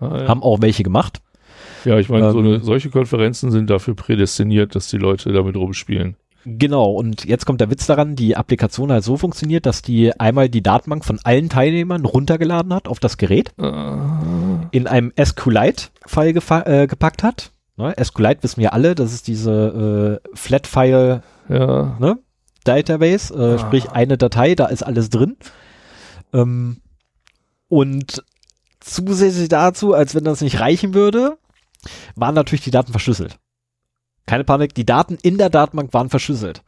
Ah, 0.00 0.22
ja. 0.22 0.28
Haben 0.28 0.42
auch 0.42 0.60
welche 0.62 0.82
gemacht. 0.82 1.20
ja, 1.84 1.98
ich 1.98 2.08
meine, 2.08 2.32
so 2.32 2.40
ähm, 2.40 2.46
eine, 2.46 2.60
solche 2.60 2.90
Konferenzen 2.90 3.50
sind 3.50 3.70
dafür 3.70 3.94
prädestiniert, 3.94 4.74
dass 4.74 4.88
die 4.88 4.96
Leute 4.98 5.32
damit 5.32 5.56
rumspielen. 5.56 6.16
Genau, 6.46 6.92
und 6.92 7.26
jetzt 7.26 7.44
kommt 7.44 7.60
der 7.60 7.70
Witz 7.70 7.86
daran, 7.86 8.16
die 8.16 8.34
Applikation 8.34 8.90
hat 8.90 9.04
so 9.04 9.18
funktioniert, 9.18 9.66
dass 9.66 9.82
die 9.82 10.18
einmal 10.18 10.48
die 10.48 10.62
Datenbank 10.62 11.04
von 11.04 11.18
allen 11.22 11.50
Teilnehmern 11.50 12.06
runtergeladen 12.06 12.72
hat 12.72 12.88
auf 12.88 12.98
das 12.98 13.18
Gerät, 13.18 13.52
Ah, 13.58 14.62
in 14.70 14.86
einem 14.86 15.12
SQLite-File 15.22 16.40
äh, 16.64 16.86
gepackt 16.86 17.22
hat. 17.22 17.52
Ne, 17.76 17.94
SQLite 18.02 18.42
wissen 18.42 18.60
wir 18.62 18.72
alle, 18.72 18.94
das 18.94 19.12
ist 19.12 19.28
diese 19.28 20.20
äh, 20.24 20.28
Flat-File 20.34 21.22
ja. 21.50 21.96
ne, 21.98 22.18
Database, 22.64 23.34
äh, 23.34 23.54
Ah. 23.54 23.58
sprich 23.58 23.90
eine 23.90 24.16
Datei, 24.16 24.54
da 24.54 24.66
ist 24.66 24.82
alles 24.82 25.10
drin. 25.10 25.36
Ähm, 26.32 26.78
und 27.68 28.22
zusätzlich 28.80 29.48
dazu, 29.48 29.94
als 29.94 30.14
wenn 30.14 30.24
das 30.24 30.40
nicht 30.40 30.60
reichen 30.60 30.94
würde, 30.94 31.38
waren 32.14 32.34
natürlich 32.34 32.64
die 32.64 32.70
Daten 32.70 32.92
verschlüsselt. 32.92 33.38
Keine 34.26 34.44
Panik, 34.44 34.74
die 34.74 34.86
Daten 34.86 35.18
in 35.22 35.38
der 35.38 35.50
Datenbank 35.50 35.92
waren 35.92 36.10
verschlüsselt. 36.10 36.62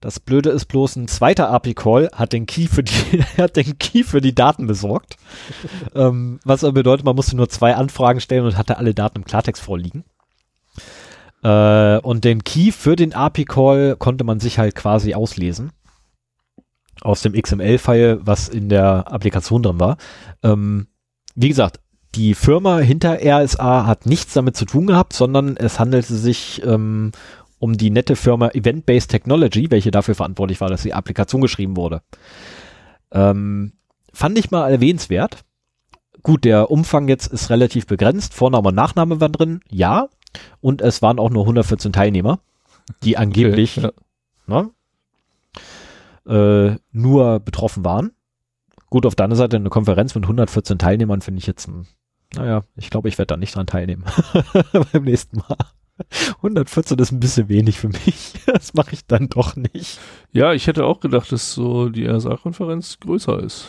Das 0.00 0.20
Blöde 0.20 0.50
ist 0.50 0.66
bloß, 0.66 0.96
ein 0.96 1.08
zweiter 1.08 1.48
API-Call 1.48 2.10
hat 2.12 2.34
den 2.34 2.44
Key 2.44 2.66
für 2.66 2.82
die, 2.82 2.92
hat 3.38 3.56
den 3.56 3.78
Key 3.78 4.04
für 4.04 4.20
die 4.20 4.34
Daten 4.34 4.66
besorgt. 4.66 5.16
ähm, 5.94 6.40
was 6.44 6.62
aber 6.62 6.74
bedeutet, 6.74 7.06
man 7.06 7.16
musste 7.16 7.36
nur 7.36 7.48
zwei 7.48 7.74
Anfragen 7.74 8.20
stellen 8.20 8.44
und 8.44 8.58
hatte 8.58 8.76
alle 8.76 8.92
Daten 8.94 9.18
im 9.18 9.24
Klartext 9.24 9.62
vorliegen. 9.62 10.04
Äh, 11.42 11.98
und 11.98 12.24
den 12.24 12.44
Key 12.44 12.70
für 12.70 12.96
den 12.96 13.14
API-Call 13.14 13.96
konnte 13.96 14.24
man 14.24 14.40
sich 14.40 14.58
halt 14.58 14.74
quasi 14.74 15.14
auslesen. 15.14 15.72
Aus 17.00 17.22
dem 17.22 17.32
XML-File, 17.32 18.20
was 18.22 18.48
in 18.48 18.68
der 18.68 19.10
Applikation 19.10 19.62
drin 19.62 19.80
war. 19.80 19.96
Ähm, 20.42 20.86
wie 21.34 21.48
gesagt, 21.48 21.80
die 22.14 22.34
Firma 22.34 22.78
hinter 22.78 23.18
RSA 23.20 23.86
hat 23.86 24.06
nichts 24.06 24.34
damit 24.34 24.56
zu 24.56 24.64
tun 24.64 24.86
gehabt, 24.86 25.12
sondern 25.12 25.56
es 25.56 25.80
handelte 25.80 26.14
sich 26.14 26.62
ähm, 26.64 27.10
um 27.58 27.76
die 27.76 27.90
nette 27.90 28.14
Firma 28.14 28.48
Event-Based 28.50 29.10
Technology, 29.10 29.70
welche 29.70 29.90
dafür 29.90 30.14
verantwortlich 30.14 30.60
war, 30.60 30.68
dass 30.68 30.82
die 30.82 30.94
Applikation 30.94 31.40
geschrieben 31.40 31.76
wurde. 31.76 32.02
Ähm, 33.10 33.72
fand 34.12 34.38
ich 34.38 34.50
mal 34.50 34.70
erwähnenswert. 34.70 35.44
Gut, 36.22 36.44
der 36.44 36.70
Umfang 36.70 37.08
jetzt 37.08 37.26
ist 37.26 37.50
relativ 37.50 37.86
begrenzt. 37.86 38.34
Vorname 38.34 38.68
und 38.68 38.74
Nachname 38.74 39.20
waren 39.20 39.32
drin, 39.32 39.60
ja. 39.68 40.08
Und 40.60 40.82
es 40.82 41.02
waren 41.02 41.18
auch 41.18 41.30
nur 41.30 41.42
114 41.42 41.92
Teilnehmer, 41.92 42.40
die 43.02 43.16
angeblich 43.16 43.76
ja. 43.76 43.92
ne, 44.46 44.70
äh, 46.26 46.76
nur 46.92 47.40
betroffen 47.40 47.84
waren. 47.84 48.12
Gut, 48.94 49.06
auf 49.06 49.16
der 49.16 49.24
anderen 49.24 49.38
Seite 49.38 49.56
eine 49.56 49.70
Konferenz 49.70 50.14
mit 50.14 50.22
114 50.22 50.78
Teilnehmern 50.78 51.20
finde 51.20 51.40
ich 51.40 51.48
jetzt, 51.48 51.66
hm, 51.66 51.84
naja, 52.36 52.62
ich 52.76 52.90
glaube, 52.90 53.08
ich 53.08 53.18
werde 53.18 53.26
da 53.34 53.36
nicht 53.36 53.56
dran 53.56 53.66
teilnehmen 53.66 54.04
beim 54.92 55.02
nächsten 55.02 55.38
Mal. 55.38 55.56
114 56.36 57.00
ist 57.00 57.10
ein 57.10 57.18
bisschen 57.18 57.48
wenig 57.48 57.80
für 57.80 57.88
mich. 57.88 58.34
Das 58.46 58.72
mache 58.72 58.92
ich 58.92 59.04
dann 59.04 59.28
doch 59.28 59.56
nicht. 59.56 59.98
ja, 60.30 60.52
ich 60.52 60.68
hätte 60.68 60.84
auch 60.84 61.00
gedacht, 61.00 61.32
dass 61.32 61.54
so 61.54 61.88
die 61.88 62.06
RSA-Konferenz 62.06 63.00
größer 63.00 63.42
ist. 63.42 63.66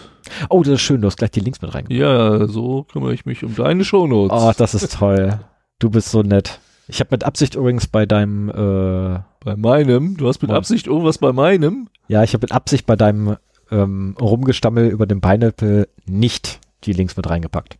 Oh, 0.50 0.62
das 0.62 0.76
ist 0.76 0.82
schön, 0.82 1.02
du 1.02 1.08
hast 1.08 1.18
gleich 1.18 1.32
die 1.32 1.40
Links 1.40 1.60
mit 1.60 1.74
reingebracht. 1.74 2.00
Ja, 2.00 2.46
so 2.48 2.84
kümmere 2.84 3.16
ich 3.16 3.26
mich 3.26 3.44
um 3.44 3.56
deine 3.56 3.84
Shownotes. 3.84 4.40
Oh, 4.40 4.54
das 4.56 4.76
ist 4.76 4.94
toll. 4.94 5.40
Du 5.80 5.90
bist 5.90 6.12
so 6.12 6.22
nett. 6.22 6.60
Ich 6.88 7.00
habe 7.00 7.08
mit 7.10 7.24
Absicht 7.24 7.56
übrigens 7.56 7.88
bei 7.88 8.06
deinem, 8.06 8.50
äh, 8.50 9.22
bei 9.44 9.56
meinem, 9.56 10.18
du 10.18 10.28
hast 10.28 10.44
mit. 10.44 10.52
Absicht 10.52 10.86
irgendwas 10.86 11.18
bei 11.18 11.34
meinem. 11.34 11.90
ja, 12.10 12.22
ich 12.22 12.36
habe 12.36 12.44
mit 12.44 12.52
Absicht 12.52 12.86
bei 12.86 12.96
deinem 12.96 13.38
ähm, 13.72 14.16
Rumgestammel 14.20 14.88
über 14.88 15.06
den 15.06 15.22
Pineapple 15.22 15.88
nicht 16.06 16.60
die 16.84 16.94
Links 16.94 17.18
mit 17.18 17.30
reingepackt. 17.30 17.78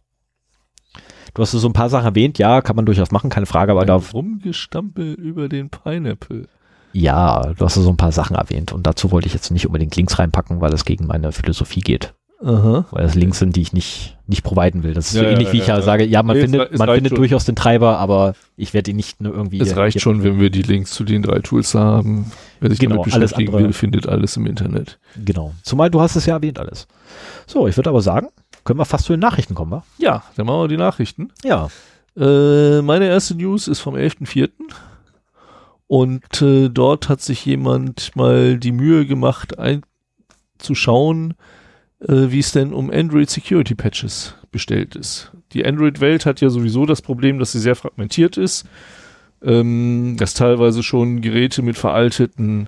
Du 1.34 1.42
hast 1.42 1.52
so 1.52 1.68
ein 1.68 1.74
paar 1.74 1.90
Sachen 1.90 2.06
erwähnt, 2.06 2.38
ja, 2.38 2.62
kann 2.62 2.76
man 2.76 2.86
durchaus 2.86 3.12
machen, 3.12 3.30
keine 3.30 3.46
Frage, 3.46 3.72
aber 3.74 3.82
Ein 3.82 3.88
da, 3.88 3.96
Rumgestampel 3.96 5.14
über 5.14 5.50
den 5.50 5.70
Pineapple. 5.70 6.48
ja, 6.94 7.54
du 7.54 7.66
hast 7.66 7.76
so 7.76 7.90
ein 7.90 7.98
paar 7.98 8.14
Sachen 8.14 8.36
erwähnt 8.38 8.72
und 8.72 8.88
dazu 8.88 9.12
wollte 9.12 9.28
ich 9.28 9.34
jetzt 9.34 9.52
nicht 9.52 9.66
unbedingt 9.68 9.96
Links 9.96 10.18
reinpacken, 10.18 10.62
weil 10.62 10.74
es 10.74 10.86
gegen 10.86 11.08
meine 11.08 11.32
Philosophie 11.34 11.82
geht. 11.82 12.14
Aha. 12.46 12.86
Weil 12.92 13.04
das 13.04 13.16
Links 13.16 13.40
sind, 13.40 13.56
die 13.56 13.62
ich 13.64 13.74
nicht, 13.74 14.18
nicht 14.28 14.44
providen 14.44 14.84
will. 14.84 14.94
Das 14.94 15.08
ist 15.08 15.14
Ja, 15.16 15.22
so 15.22 15.26
ja, 15.26 15.32
ähnlich, 15.32 15.52
wie 15.52 15.58
ja, 15.58 15.64
ich 15.64 15.68
ja 15.70 15.76
ja. 15.78 15.82
sage, 15.82 16.06
ja, 16.06 16.22
man 16.22 16.36
Nee, 16.38 16.44
findet, 16.44 16.72
es 16.74 16.78
man 16.78 16.90
findet 16.90 17.10
schon. 17.10 17.18
durchaus 17.18 17.44
den 17.46 17.56
Treiber, 17.56 17.98
aber 17.98 18.36
ich 18.56 18.74
werde 18.76 18.92
ihn 18.92 18.98
nicht 18.98 19.20
nur 19.20 19.34
irgendwie. 19.34 19.60
Es 19.60 19.76
reicht 19.76 20.00
schon, 20.00 20.24
wenn 20.24 20.40
wir 20.40 20.52
die 20.52 20.62
Links 20.62 20.92
zu 20.92 21.04
den 21.04 21.24
drei 21.24 21.40
Tools 21.40 21.74
haben. 21.74 22.32
Wer 22.60 22.70
sich 22.70 22.80
Genau, 22.80 22.98
damit 22.98 23.14
alles 23.14 23.32
beschäftigen 23.32 23.50
andere- 23.50 23.64
will, 23.66 23.74
findet 23.74 24.08
alles 24.08 24.38
im 24.38 24.46
Internet. 24.46 25.00
Genau. 25.24 25.54
Zumal 25.64 25.90
du 25.90 26.00
hast 26.02 26.16
es 26.16 26.28
ja 26.28 26.36
erwähnt 26.36 26.60
alles. 26.60 26.88
So, 27.48 27.68
ich 27.68 27.76
würde 27.78 27.90
aber 27.90 28.02
sagen, 28.02 28.28
können 28.64 28.80
wir 28.80 28.86
fast 28.86 29.06
zu 29.06 29.14
den 29.14 29.20
Nachrichten 29.22 29.56
kommen, 29.56 29.72
wa? 29.72 29.84
Ja, 29.98 30.24
dann 30.36 30.46
machen 30.46 30.62
wir 30.62 30.68
die 30.68 30.78
Nachrichten. 30.78 31.32
Ja. 31.44 31.70
Äh, 32.16 32.82
meine 32.84 33.08
erste 33.08 33.36
News 33.36 33.68
ist 33.68 33.80
vom 33.80 33.96
11.04. 33.96 34.50
Und 35.88 36.42
äh, 36.42 36.70
dort 36.70 37.10
hat 37.10 37.22
sich 37.22 37.46
jemand 37.46 38.16
mal 38.16 38.58
die 38.58 38.72
Mühe 38.72 39.06
gemacht, 39.06 39.54
einzuschauen, 40.58 41.34
äh, 42.08 42.32
wie 42.32 42.40
es 42.40 42.52
denn 42.52 42.74
um 42.74 42.90
Android 42.90 43.30
Security 43.30 43.76
Patches 43.76 44.36
bestellt 44.52 44.96
ist. 44.96 45.32
Die 45.54 45.66
Android-Welt 45.66 46.26
hat 46.26 46.42
ja 46.42 46.50
sowieso 46.50 46.86
das 46.86 47.02
Problem, 47.02 47.40
dass 47.40 47.52
sie 47.52 47.60
sehr 47.60 47.76
fragmentiert 47.76 48.38
ist, 48.38 48.66
ähm, 49.44 50.16
dass 50.18 50.34
teilweise 50.34 50.84
schon 50.84 51.22
Geräte 51.22 51.62
mit 51.62 51.78
veralteten 51.78 52.68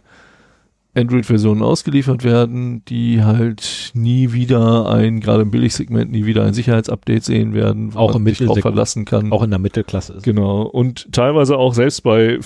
Android-Versionen 0.97 1.61
ausgeliefert 1.61 2.23
werden, 2.23 2.83
die 2.85 3.23
halt 3.23 3.91
nie 3.93 4.33
wieder 4.33 4.89
ein, 4.89 5.19
gerade 5.19 5.43
im 5.43 5.51
Billigsegment, 5.51 6.11
nie 6.11 6.25
wieder 6.25 6.43
ein 6.43 6.53
Sicherheitsupdate 6.53 7.23
sehen 7.23 7.53
werden, 7.53 7.93
wo 7.93 7.99
Auch 7.99 8.15
im 8.15 8.23
man 8.23 8.33
sich 8.33 8.47
drauf 8.47 8.59
verlassen 8.59 9.05
kann. 9.05 9.31
Auch 9.31 9.43
in 9.43 9.51
der 9.51 9.59
Mittelklasse 9.59 10.13
ist. 10.13 10.23
Genau. 10.23 10.63
Und 10.63 11.11
teilweise 11.13 11.57
auch 11.57 11.73
selbst 11.73 12.01
bei 12.01 12.39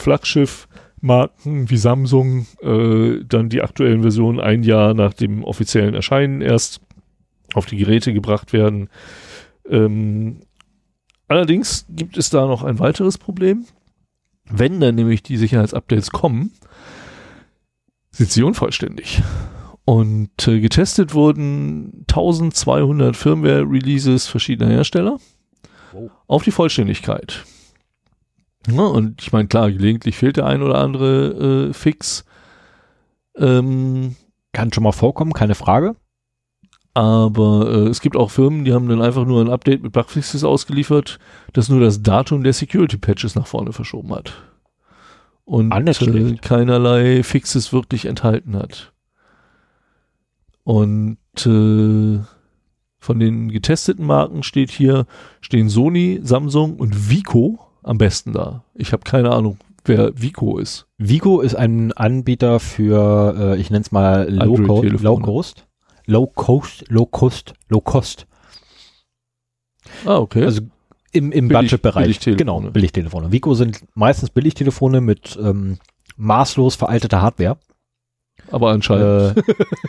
Flaggschiff-Marken 1.02 1.70
wie 1.70 1.78
Samsung 1.78 2.48
äh, 2.62 3.24
dann 3.28 3.50
die 3.50 3.62
aktuellen 3.62 4.02
Versionen 4.02 4.40
ein 4.40 4.64
Jahr 4.64 4.94
nach 4.94 5.14
dem 5.14 5.44
offiziellen 5.44 5.94
Erscheinen 5.94 6.42
erst 6.42 6.82
auf 7.54 7.66
die 7.66 7.78
Geräte 7.78 8.14
gebracht 8.14 8.54
werden. 8.54 8.90
Ähm, 9.70 10.42
allerdings 11.28 11.86
gibt 11.90 12.18
es 12.18 12.30
da 12.30 12.46
noch 12.48 12.64
ein 12.64 12.80
weiteres 12.80 13.18
Problem. 13.18 13.66
Wenn 14.50 14.80
dann 14.80 14.96
nämlich 14.96 15.24
die 15.24 15.38
Sicherheitsupdates 15.38 16.12
kommen, 16.12 16.52
sind 18.12 18.32
sie 18.32 18.44
unvollständig. 18.44 19.22
Und 19.86 20.48
äh, 20.48 20.60
getestet 20.60 21.14
wurden 21.14 22.06
1200 22.10 23.16
Firmware-Releases 23.16 24.28
verschiedener 24.28 24.70
Hersteller 24.72 25.18
Wow. 25.94 26.10
auf 26.28 26.44
die 26.44 26.52
Vollständigkeit. 26.52 27.44
Ja, 28.68 28.84
und 28.84 29.22
ich 29.22 29.32
meine, 29.32 29.48
klar, 29.48 29.72
gelegentlich 29.72 30.18
fehlt 30.18 30.38
der 30.38 30.46
ein 30.46 30.62
oder 30.62 30.76
andere 30.80 31.70
äh, 31.70 31.74
Fix. 31.74 32.26
Ähm, 33.36 34.16
Kann 34.54 34.72
schon 34.74 34.84
mal 34.84 34.92
vorkommen, 34.92 35.34
keine 35.34 35.56
Frage. 35.56 35.96
aber 36.94 37.68
äh, 37.72 37.88
es 37.88 38.02
gibt 38.02 38.16
auch 38.18 38.30
Firmen, 38.32 38.66
die 38.66 38.74
haben 38.74 38.90
dann 38.90 39.02
einfach 39.02 39.26
nur 39.26 39.42
ein 39.42 39.50
Update 39.50 39.82
mit 39.82 39.94
Bugfixes 39.94 40.44
ausgeliefert, 40.44 41.20
das 41.54 41.70
nur 41.70 41.80
das 41.80 42.04
Datum 42.04 42.44
der 42.44 42.54
Security-Patches 42.54 43.36
nach 43.36 43.48
vorne 43.48 43.72
verschoben 43.72 44.14
hat. 44.14 44.34
Und 45.46 45.72
äh, 45.74 46.36
keinerlei 46.36 47.24
Fixes 47.24 47.74
wirklich 47.74 48.06
enthalten 48.06 48.56
hat. 48.56 48.94
Und 50.64 51.18
äh, 51.46 52.20
von 53.00 53.20
den 53.20 53.50
getesteten 53.50 54.06
Marken 54.06 54.44
steht 54.44 54.70
hier, 54.70 55.08
stehen 55.42 55.70
Sony, 55.70 56.20
Samsung 56.24 56.76
und 56.78 57.10
Vico 57.10 57.71
am 57.84 57.98
besten 57.98 58.34
da. 58.34 58.64
Ich 58.76 58.94
habe 58.94 59.04
keine 59.04 59.32
Ahnung, 59.32 59.58
wer 59.86 60.12
Vico 60.20 60.58
ist. 60.58 60.88
Vigo 60.98 61.42
ist 61.42 61.56
ein 61.56 61.92
Anbieter 61.94 62.60
für, 62.60 63.36
äh, 63.38 63.60
ich 63.60 63.70
nenne 63.70 63.82
es 63.84 63.92
mal 63.92 64.30
Low, 64.30 64.56
Co 64.56 64.62
Android-Telefone. 64.62 65.04
Low 65.04 65.18
Cost. 65.20 65.68
Low 66.06 66.28
Cost, 66.28 66.86
Low 66.90 67.06
Cost, 67.06 67.54
Low 67.70 67.82
Cost. 67.82 68.28
Ah, 70.06 70.18
okay. 70.18 70.44
Also 70.44 70.62
im, 71.12 71.32
im 71.32 71.48
Budgetbereich. 71.48 72.04
Billigtelefone. 72.04 72.38
Genau, 72.38 72.62
Billigtelefone. 72.72 73.32
Vico 73.32 73.54
sind 73.54 73.84
meistens 73.96 74.30
Billigtelefone 74.30 75.02
mit 75.02 75.38
ähm, 75.42 75.78
maßlos 76.18 76.76
veralteter 76.76 77.22
Hardware. 77.22 77.58
Aber 78.50 78.72
anscheinend 78.72 79.38
Äh, 79.38 79.42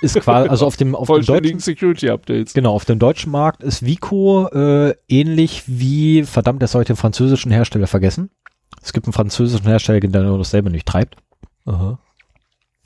ist 0.03 0.20
quasi, 0.20 0.48
also 0.48 0.66
auf 0.66 0.76
dem, 0.76 0.94
auf 0.94 1.09
dem 1.09 1.24
deutschen, 1.24 1.59
Security-Updates. 1.59 2.53
genau, 2.55 2.72
auf 2.74 2.84
dem 2.84 2.98
deutschen 2.98 3.32
Markt 3.32 3.62
ist 3.62 3.84
Vico 3.84 4.46
äh, 4.48 4.94
ähnlich 5.09 5.64
wie, 5.66 6.22
verdammt, 6.24 6.62
das 6.62 6.72
soll 6.72 6.82
ich 6.82 6.86
den 6.88 6.96
französischen 6.96 7.50
Hersteller 7.53 7.86
vergessen. 7.86 8.30
Es 8.82 8.92
gibt 8.92 9.07
einen 9.07 9.12
französischen 9.12 9.66
Hersteller, 9.66 10.00
der 10.00 10.22
nur 10.22 10.38
dasselbe 10.38 10.70
nicht 10.70 10.86
treibt. 10.86 11.16
Aha. 11.66 11.98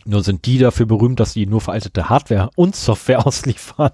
Nur 0.04 0.22
sind 0.22 0.46
die 0.46 0.58
dafür 0.58 0.86
berühmt, 0.86 1.18
dass 1.18 1.32
sie 1.32 1.46
nur 1.46 1.60
veraltete 1.60 2.08
Hardware 2.08 2.50
und 2.54 2.76
Software 2.76 3.26
ausliefern. 3.26 3.90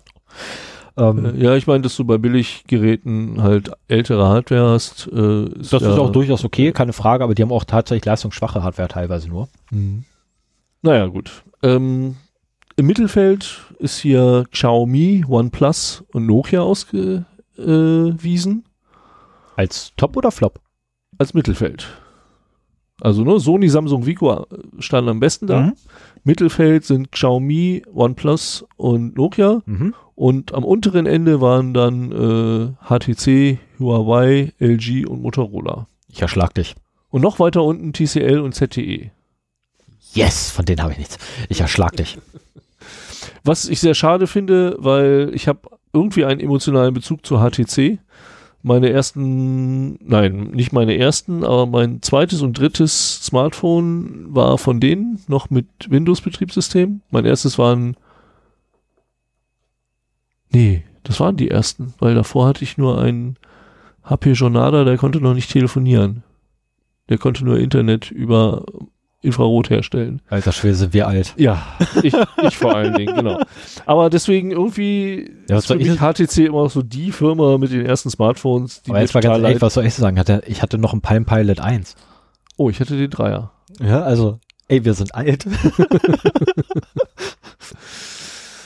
Ähm, 0.97 1.25
Äh, 1.37 1.43
Ja, 1.43 1.55
ich 1.57 1.67
meine, 1.67 1.83
dass 1.83 1.97
du 1.97 2.05
bei 2.05 2.19
Billiggeräten 2.19 3.43
halt 3.43 3.71
ältere 3.89 4.29
Hardware 4.29 4.71
hast. 4.73 5.09
Äh, 5.13 5.45
ist 5.61 5.73
das 5.73 5.83
ja, 5.83 5.93
ist 5.93 5.99
auch 5.99 6.13
durchaus 6.13 6.45
okay, 6.45 6.73
keine 6.73 6.93
Frage, 6.93 7.25
aber 7.25 7.35
die 7.35 7.43
haben 7.43 7.53
auch 7.53 7.65
tatsächlich 7.65 8.05
leistungsschwache 8.05 8.63
Hardware 8.63 8.89
teilweise 8.89 9.29
nur. 9.29 9.49
Mhm. 9.71 10.05
Naja, 10.83 11.07
gut. 11.07 11.45
Ähm, 11.63 12.17
Im 12.77 12.87
Mittelfeld 12.87 13.61
ist 13.79 13.99
hier 13.99 14.45
Xiaomi, 14.51 15.25
OnePlus 15.29 16.05
und 16.13 16.27
Nokia 16.27 16.61
ausgewiesen 16.63 18.65
Als 19.57 19.93
Top 19.97 20.17
oder 20.17 20.31
Flop? 20.31 20.61
als 21.19 21.35
Mittelfeld. 21.35 21.87
Also 23.01 23.23
nur 23.23 23.39
Sony, 23.41 23.69
Samsung, 23.69 24.07
Vico 24.07 24.47
standen 24.79 25.11
am 25.11 25.21
besten 25.21 25.47
da. 25.47 25.61
Mhm. 25.61 25.73
Mittelfeld 26.25 26.85
sind 26.85 27.13
Xiaomi, 27.13 27.83
OnePlus 27.93 28.65
und 28.77 29.17
Nokia. 29.17 29.63
Mhm. 29.67 29.95
Und 30.15 30.55
am 30.55 30.65
unteren 30.65 31.07
Ende 31.07 31.41
waren 31.41 31.75
dann 31.75 32.13
äh, 32.13 32.73
HTC, 32.89 33.59
Huawei, 33.79 34.53
LG 34.59 35.07
und 35.07 35.23
Motorola. 35.23 35.87
Ich 36.09 36.23
erschlag 36.23 36.55
dich. 36.55 36.75
Und 37.11 37.23
noch 37.23 37.39
weiter 37.41 37.63
unten 37.63 37.93
TCL 37.93 38.39
und. 38.41 38.55
ZTE. 38.55 39.11
Yes, 40.13 40.51
von 40.51 40.65
denen 40.65 40.83
habe 40.83 40.93
ich 40.93 40.99
nichts. 40.99 41.19
Ich 41.49 41.61
erschlag 41.61 41.97
dich. 41.97 42.19
Was 43.45 43.69
ich 43.69 43.81
sehr 43.81 43.95
schade 43.95 44.27
finde, 44.27 44.77
weil 44.79 45.31
ich 45.35 45.49
habe 45.49 45.61
irgendwie 45.93 46.25
einen 46.25 46.41
emotionalen 46.41 46.95
Bezug 46.95 47.25
zu 47.27 47.39
HTC. 47.39 47.99
Meine 48.63 48.91
ersten, 48.91 49.99
nein, 50.07 50.51
nicht 50.53 50.73
meine 50.73 50.97
ersten, 50.97 51.45
aber 51.45 51.67
mein 51.67 52.01
zweites 52.01 52.43
und 52.43 52.57
drittes 52.57 53.25
Smartphone 53.25 54.27
war 54.33 54.57
von 54.57 54.79
denen 54.79 55.21
noch 55.27 55.51
mit 55.51 55.67
Windows-Betriebssystem. 55.89 57.01
Mein 57.11 57.25
erstes 57.25 57.59
waren, 57.59 57.97
nee, 60.53 60.85
das 61.03 61.19
waren 61.19 61.37
die 61.37 61.51
ersten, 61.51 61.95
weil 61.99 62.15
davor 62.15 62.47
hatte 62.47 62.63
ich 62.63 62.79
nur 62.79 63.01
einen 63.01 63.37
HP 64.05 64.33
Jornada, 64.33 64.85
der 64.85 64.97
konnte 64.97 65.21
noch 65.21 65.35
nicht 65.35 65.51
telefonieren. 65.51 66.23
Der 67.09 67.19
konnte 67.19 67.45
nur 67.45 67.59
Internet 67.59 68.13
über 68.13 68.65
Infrarot 69.23 69.71
herstellen. 69.71 70.21
Alter 70.29 70.53
Schwede, 70.53 70.75
sind 70.75 70.93
wir 70.93 71.07
alt. 71.07 71.33
Ja, 71.37 71.63
ich, 72.03 72.13
ich 72.43 72.57
vor 72.59 72.75
allen 72.75 72.95
Dingen, 72.95 73.15
genau. 73.15 73.41
Aber 73.87 74.11
deswegen 74.11 74.51
irgendwie 74.51 75.31
Ja, 75.49 75.57
was 75.57 75.65
ist 75.65 75.67
für 75.69 75.77
mich 75.77 75.99
HTC 75.99 76.47
immer 76.47 76.69
so 76.69 76.83
die 76.83 77.13
Firma 77.13 77.57
mit 77.57 77.73
den 77.73 77.87
ersten 77.87 78.11
Smartphones, 78.11 78.83
die 78.83 78.91
Aber 78.91 79.01
jetzt 79.01 79.15
mal 79.15 79.21
ganz 79.21 79.43
ehrlich, 79.43 79.63
was 79.63 79.75
soll 79.75 79.87
ich 79.87 79.95
sagen? 79.95 80.19
Hatte, 80.19 80.43
ich 80.47 80.61
hatte 80.61 80.77
noch 80.77 80.93
einen 80.93 81.03
Palm 81.03 81.25
Pilot 81.25 81.61
1. 81.61 81.95
Oh, 82.57 82.69
ich 82.69 82.81
hatte 82.81 82.97
den 82.97 83.11
Dreier. 83.11 83.53
Ja, 83.81 84.03
also, 84.03 84.41
ey, 84.69 84.85
wir 84.85 84.95
sind 84.95 85.15
alt. 85.15 85.47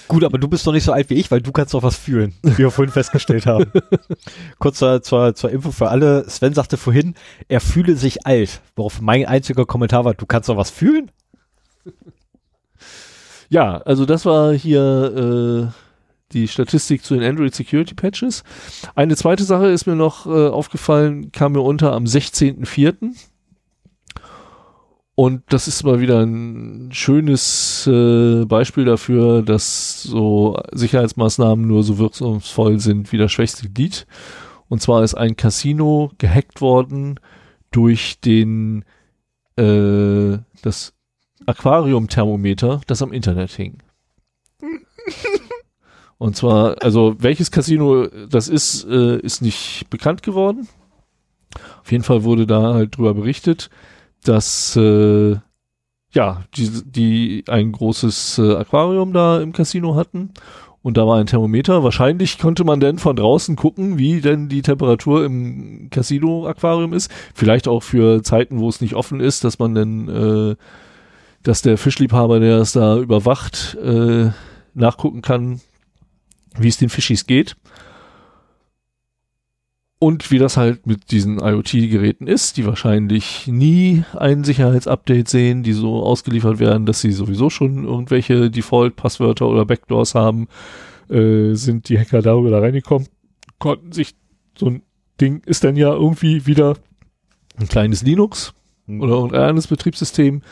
Gut, 0.08 0.24
aber 0.24 0.38
du 0.38 0.48
bist 0.48 0.66
doch 0.66 0.72
nicht 0.72 0.84
so 0.84 0.92
alt 0.92 1.10
wie 1.10 1.14
ich, 1.14 1.30
weil 1.30 1.40
du 1.40 1.52
kannst 1.52 1.74
doch 1.74 1.82
was 1.82 1.96
fühlen, 1.96 2.34
wie 2.42 2.58
wir 2.58 2.70
vorhin 2.70 2.92
festgestellt 2.92 3.46
haben. 3.46 3.70
Kurz 4.58 4.78
zur, 4.78 5.02
zur, 5.02 5.34
zur 5.34 5.50
Info 5.50 5.70
für 5.70 5.88
alle. 5.88 6.28
Sven 6.28 6.54
sagte 6.54 6.76
vorhin, 6.76 7.14
er 7.48 7.60
fühle 7.60 7.96
sich 7.96 8.26
alt. 8.26 8.60
Worauf 8.76 9.00
mein 9.00 9.26
einziger 9.26 9.66
Kommentar 9.66 10.04
war, 10.04 10.14
du 10.14 10.26
kannst 10.26 10.48
doch 10.48 10.56
was 10.56 10.70
fühlen? 10.70 11.10
Ja, 13.48 13.78
also 13.78 14.06
das 14.06 14.24
war 14.24 14.52
hier 14.52 15.72
äh, 15.72 16.32
die 16.32 16.48
Statistik 16.48 17.04
zu 17.04 17.14
den 17.14 17.22
Android 17.22 17.54
Security 17.54 17.94
Patches. 17.94 18.42
Eine 18.94 19.16
zweite 19.16 19.44
Sache 19.44 19.68
ist 19.68 19.86
mir 19.86 19.96
noch 19.96 20.26
äh, 20.26 20.48
aufgefallen, 20.48 21.30
kam 21.32 21.52
mir 21.52 21.60
unter 21.60 21.92
am 21.92 22.04
16.04. 22.04 23.14
Und 25.18 25.44
das 25.48 25.66
ist 25.66 25.82
mal 25.82 25.98
wieder 25.98 26.20
ein 26.20 26.90
schönes 26.92 27.86
äh, 27.86 28.44
Beispiel 28.44 28.84
dafür, 28.84 29.40
dass 29.40 30.02
so 30.02 30.60
Sicherheitsmaßnahmen 30.72 31.66
nur 31.66 31.82
so 31.84 31.96
wirkungsvoll 31.96 32.78
sind 32.80 33.12
wie 33.12 33.16
das 33.16 33.32
schwächste 33.32 33.70
Glied. 33.70 34.06
Und 34.68 34.82
zwar 34.82 35.02
ist 35.02 35.14
ein 35.14 35.34
Casino 35.34 36.12
gehackt 36.18 36.60
worden 36.60 37.18
durch 37.70 38.20
den 38.20 38.84
äh, 39.56 40.36
das 40.60 40.92
Aquariumthermometer, 41.46 42.82
das 42.86 43.00
am 43.00 43.14
Internet 43.14 43.52
hing. 43.52 43.78
Und 46.18 46.36
zwar, 46.36 46.82
also 46.82 47.16
welches 47.18 47.50
Casino 47.50 48.06
das 48.28 48.48
ist, 48.48 48.84
äh, 48.84 49.18
ist 49.20 49.40
nicht 49.40 49.86
bekannt 49.88 50.22
geworden. 50.22 50.68
Auf 51.80 51.90
jeden 51.90 52.04
Fall 52.04 52.22
wurde 52.24 52.46
da 52.46 52.74
halt 52.74 52.98
drüber 52.98 53.14
berichtet, 53.14 53.70
dass 54.24 54.76
äh, 54.76 55.36
ja, 56.12 56.44
die, 56.56 56.70
die 56.84 57.44
ein 57.48 57.72
großes 57.72 58.38
äh, 58.38 58.54
Aquarium 58.56 59.12
da 59.12 59.40
im 59.40 59.52
Casino 59.52 59.94
hatten 59.94 60.32
und 60.86 60.96
da 60.96 61.04
war 61.04 61.18
ein 61.18 61.26
Thermometer. 61.26 61.82
Wahrscheinlich 61.82 62.38
konnte 62.38 62.62
man 62.62 62.78
dann 62.78 62.98
von 62.98 63.16
draußen 63.16 63.56
gucken, 63.56 63.98
wie 63.98 64.20
denn 64.20 64.48
die 64.48 64.62
Temperatur 64.62 65.24
im 65.24 65.90
Casino-Aquarium 65.90 66.92
ist. 66.92 67.10
Vielleicht 67.34 67.66
auch 67.66 67.82
für 67.82 68.22
Zeiten, 68.22 68.60
wo 68.60 68.68
es 68.68 68.80
nicht 68.80 68.94
offen 68.94 69.18
ist, 69.18 69.42
dass 69.42 69.58
man 69.58 69.74
dann, 69.74 70.08
äh, 70.08 70.56
dass 71.42 71.62
der 71.62 71.76
Fischliebhaber, 71.76 72.38
der 72.38 72.58
es 72.58 72.70
da 72.70 72.98
überwacht, 72.98 73.76
äh, 73.82 74.30
nachgucken 74.74 75.22
kann, 75.22 75.60
wie 76.56 76.68
es 76.68 76.78
den 76.78 76.88
Fischis 76.88 77.26
geht. 77.26 77.56
Und 79.98 80.30
wie 80.30 80.38
das 80.38 80.58
halt 80.58 80.86
mit 80.86 81.10
diesen 81.10 81.38
IoT-Geräten 81.38 82.26
ist, 82.26 82.58
die 82.58 82.66
wahrscheinlich 82.66 83.46
nie 83.46 84.04
ein 84.14 84.44
Sicherheitsupdate 84.44 85.26
sehen, 85.26 85.62
die 85.62 85.72
so 85.72 86.02
ausgeliefert 86.02 86.58
werden, 86.58 86.84
dass 86.84 87.00
sie 87.00 87.12
sowieso 87.12 87.48
schon 87.48 87.84
irgendwelche 87.84 88.50
Default-Passwörter 88.50 89.48
oder 89.48 89.64
Backdoors 89.64 90.14
haben, 90.14 90.48
äh, 91.08 91.54
sind 91.54 91.88
die 91.88 91.98
Hacker 91.98 92.20
darüber 92.20 92.50
da 92.50 92.58
reingekommen, 92.58 93.08
konnten 93.58 93.92
sich 93.92 94.14
so 94.58 94.66
ein 94.66 94.82
Ding 95.20 95.42
ist 95.46 95.64
dann 95.64 95.76
ja 95.76 95.92
irgendwie 95.92 96.46
wieder 96.46 96.76
ein 97.56 97.68
kleines 97.68 98.02
Linux 98.02 98.52
oder 98.86 99.14
irgendein 99.14 99.48
anderes 99.48 99.66
Betriebssystem. 99.66 100.42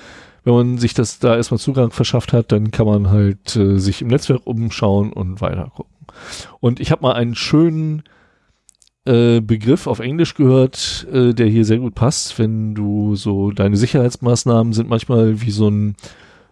Wenn 0.44 0.54
man 0.54 0.78
sich 0.78 0.94
das 0.94 1.18
da 1.18 1.36
erstmal 1.36 1.58
Zugang 1.58 1.90
verschafft 1.90 2.32
hat, 2.32 2.52
dann 2.52 2.70
kann 2.70 2.86
man 2.86 3.10
halt 3.10 3.56
äh, 3.56 3.78
sich 3.78 4.02
im 4.02 4.08
Netzwerk 4.08 4.46
umschauen 4.46 5.12
und 5.12 5.40
weiter 5.40 5.70
gucken. 5.74 5.92
Und 6.60 6.80
ich 6.80 6.90
habe 6.90 7.02
mal 7.02 7.12
einen 7.12 7.34
schönen 7.34 8.04
äh, 9.06 9.40
Begriff 9.40 9.86
auf 9.86 10.00
Englisch 10.00 10.34
gehört, 10.34 11.06
äh, 11.12 11.34
der 11.34 11.46
hier 11.46 11.64
sehr 11.64 11.78
gut 11.78 11.94
passt, 11.94 12.38
wenn 12.38 12.74
du 12.74 13.16
so 13.16 13.50
deine 13.50 13.76
Sicherheitsmaßnahmen 13.76 14.72
sind 14.72 14.88
manchmal 14.88 15.40
wie 15.40 15.50
so 15.50 15.68
ein 15.68 15.96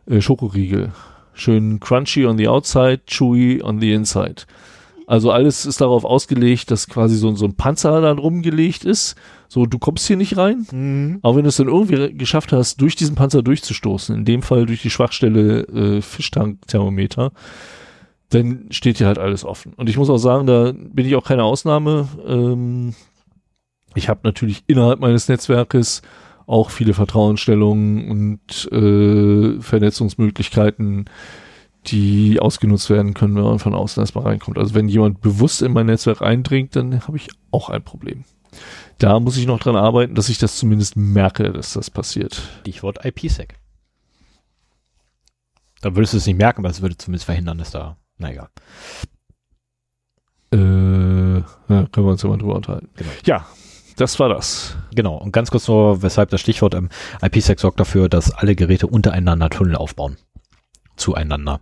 äh, 0.07 0.21
Schokoriegel. 0.21 0.93
Schön 1.35 1.81
crunchy 1.81 2.27
on 2.27 2.37
the 2.37 2.49
outside, 2.49 3.01
chewy 3.07 3.63
on 3.63 3.81
the 3.81 3.93
inside. 3.93 4.43
Also 5.07 5.31
alles 5.31 5.67
ist 5.67 5.81
darauf 5.81 6.05
ausgelegt, 6.05 6.71
dass 6.71 6.89
quasi 6.89 7.17
so, 7.17 7.35
so 7.35 7.47
ein 7.47 7.55
Panzer 7.55 8.01
dann 8.01 8.19
rumgelegt 8.19 8.85
ist. 8.85 9.17
So, 9.49 9.67
du 9.67 9.79
kommst 9.79 10.07
hier 10.07 10.17
nicht 10.17 10.37
rein. 10.37 10.67
Mhm. 10.71 11.19
Aber 11.23 11.37
wenn 11.37 11.43
du 11.43 11.49
es 11.49 11.57
dann 11.57 11.69
irgendwie 11.69 12.17
geschafft 12.17 12.53
hast, 12.53 12.81
durch 12.81 12.97
diesen 12.97 13.15
Panzer 13.15 13.43
durchzustoßen, 13.43 14.15
in 14.15 14.25
dem 14.25 14.43
Fall 14.43 14.67
durch 14.67 14.83
die 14.83 14.91
Schwachstelle 14.91 15.63
äh, 15.63 16.01
Fischtankthermometer, 16.03 17.33
dann 18.35 18.67
steht 18.71 18.99
hier 18.99 19.07
halt 19.07 19.19
alles 19.19 19.45
offen. 19.45 19.75
Und 19.75 19.89
ich 19.89 19.97
muss 19.97 20.11
auch 20.11 20.19
sagen, 20.19 20.47
da 20.47 20.73
bin 20.73 21.07
ich 21.07 21.17
auch 21.17 21.25
keine 21.25 21.45
Ausnahme. 21.45 22.09
Ähm, 22.27 22.95
ich 23.95 24.09
habe 24.09 24.21
natürlich 24.25 24.65
innerhalb 24.67 25.01
meines 25.01 25.29
Netzwerkes 25.29 26.03
auch 26.47 26.71
viele 26.71 26.95
Vertrauensstellungen 26.95 28.11
und 28.11 28.73
äh, 28.73 29.61
Vernetzungsmöglichkeiten, 29.61 31.07
die 31.87 32.41
ausgenutzt 32.41 32.91
werden 32.91 33.15
können, 33.15 33.35
wenn 33.37 33.43
man 33.43 33.59
von 33.59 33.75
außen 33.75 34.03
erstmal 34.03 34.25
reinkommt. 34.25 34.59
Also 34.59 34.75
wenn 34.75 34.89
jemand 34.89 35.21
bewusst 35.21 35.63
in 35.63 35.73
mein 35.73 35.87
Netzwerk 35.87 36.23
eindringt, 36.23 36.77
dann 36.77 37.07
habe 37.07 37.17
ich 37.17 37.29
auch 37.51 37.71
ein 37.71 37.83
Problem. 37.83 38.25
Da 38.99 39.19
muss 39.19 39.37
ich 39.37 39.47
noch 39.47 39.59
dran 39.59 39.77
arbeiten, 39.77 40.15
dass 40.15 40.29
ich 40.29 40.39
das 40.39 40.57
zumindest 40.57 40.97
merke, 40.97 41.53
dass 41.53 41.73
das 41.73 41.91
passiert. 41.91 42.41
Stichwort 42.61 43.05
IPsec. 43.05 43.55
Da 45.81 45.97
würdest 45.97 46.13
du 46.13 46.19
es 46.19 46.27
nicht 46.27 46.39
merken, 46.39 46.61
aber 46.61 46.71
es 46.71 46.83
würde 46.83 46.97
zumindest 46.97 47.25
verhindern, 47.25 47.59
dass 47.59 47.73
da, 47.73 47.97
na 48.23 48.31
egal. 48.31 48.49
Äh, 50.53 51.39
ja, 51.39 51.87
können 51.93 52.07
wir 52.07 52.13
uns 52.13 52.25
mal 52.25 52.39
drüber 52.39 52.57
unterhalten. 52.57 52.89
Genau. 52.95 53.11
Ja, 53.25 53.47
das 53.97 54.19
war 54.19 54.29
das. 54.29 54.77
Genau. 54.95 55.17
Und 55.17 55.33
ganz 55.33 55.51
kurz 55.51 55.69
nur, 55.69 56.03
weshalb 56.03 56.31
das 56.31 56.41
Stichwort 56.41 56.75
ähm, 56.75 56.89
IPsec 57.23 57.61
sorgt 57.61 57.81
dafür, 57.81 58.09
dass 58.09 58.33
alle 58.33 58.55
Geräte 58.55 58.87
untereinander 58.87 59.51
Tunnel 59.51 59.77
aufbauen. 59.77 60.17
Zueinander. 60.97 61.61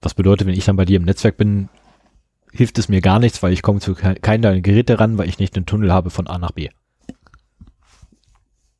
Was 0.00 0.14
bedeutet, 0.14 0.46
wenn 0.46 0.54
ich 0.54 0.64
dann 0.64 0.76
bei 0.76 0.84
dir 0.84 0.96
im 0.96 1.04
Netzwerk 1.04 1.36
bin, 1.36 1.68
hilft 2.52 2.78
es 2.78 2.88
mir 2.88 3.00
gar 3.00 3.18
nichts, 3.18 3.42
weil 3.42 3.52
ich 3.52 3.62
komme 3.62 3.80
zu 3.80 3.94
ke 3.94 4.14
keinem 4.14 4.42
deiner 4.42 4.60
Geräte 4.60 4.98
ran, 4.98 5.18
weil 5.18 5.28
ich 5.28 5.38
nicht 5.38 5.56
einen 5.56 5.66
Tunnel 5.66 5.92
habe 5.92 6.10
von 6.10 6.26
A 6.26 6.38
nach 6.38 6.52
B. 6.52 6.70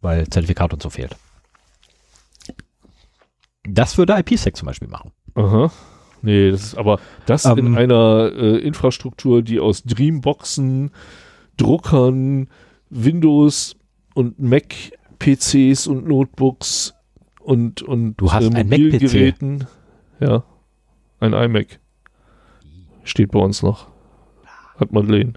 Weil 0.01 0.28
Zertifikat 0.28 0.72
und 0.72 0.82
so 0.82 0.91
fehlt. 0.91 1.16
Das 3.64 3.99
würde 3.99 4.18
IPsec 4.18 4.57
zum 4.57 4.66
Beispiel 4.66 4.88
machen. 4.88 5.12
Aha. 5.34 5.70
Nee, 6.22 6.50
das 6.50 6.62
ist 6.62 6.74
aber 6.76 7.00
das 7.26 7.44
Ähm, 7.44 7.58
in 7.58 7.76
einer 7.76 8.32
äh, 8.34 8.58
Infrastruktur, 8.58 9.42
die 9.42 9.60
aus 9.60 9.82
Dreamboxen, 9.84 10.90
Druckern, 11.56 12.48
Windows 12.90 13.76
und 14.14 14.38
Mac 14.38 14.74
PCs 15.18 15.86
und 15.86 16.06
Notebooks 16.06 16.94
und 17.40 17.82
und 17.82 18.16
Du 18.16 18.32
hast 18.32 18.46
ein 18.46 18.52
Mac-PC. 18.52 18.70
Mobilgeräten. 18.70 19.66
Ja. 20.20 20.44
Ein 21.20 21.32
iMac. 21.32 21.78
Steht 23.04 23.30
bei 23.30 23.40
uns 23.40 23.62
noch. 23.62 23.88
Hat 24.78 24.92
Madeleine. 24.92 25.34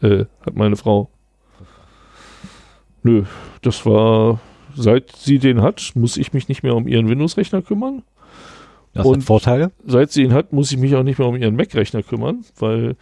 Äh, 0.00 0.26
hat 0.44 0.54
meine 0.54 0.76
Frau. 0.76 1.10
Nö, 3.02 3.24
das 3.62 3.84
war 3.86 4.40
seit 4.74 5.14
sie 5.16 5.38
den 5.38 5.62
hat, 5.62 5.92
muss 5.94 6.16
ich 6.16 6.32
mich 6.32 6.48
nicht 6.48 6.62
mehr 6.62 6.74
um 6.74 6.88
ihren 6.88 7.08
Windows-Rechner 7.08 7.62
kümmern 7.62 8.02
Das 8.94 9.04
Und- 9.06 9.16
hat 9.18 9.22
Vorteile. 9.24 9.72
seit 9.86 10.12
sie 10.12 10.22
ihn 10.22 10.32
hat, 10.32 10.52
muss 10.52 10.70
ich 10.72 10.78
mich 10.78 10.94
auch 10.94 11.02
nicht 11.02 11.18
mehr 11.18 11.28
um 11.28 11.36
ihren 11.36 11.56
Mac-Rechner 11.56 12.02
kümmern, 12.02 12.44
weil 12.58 12.94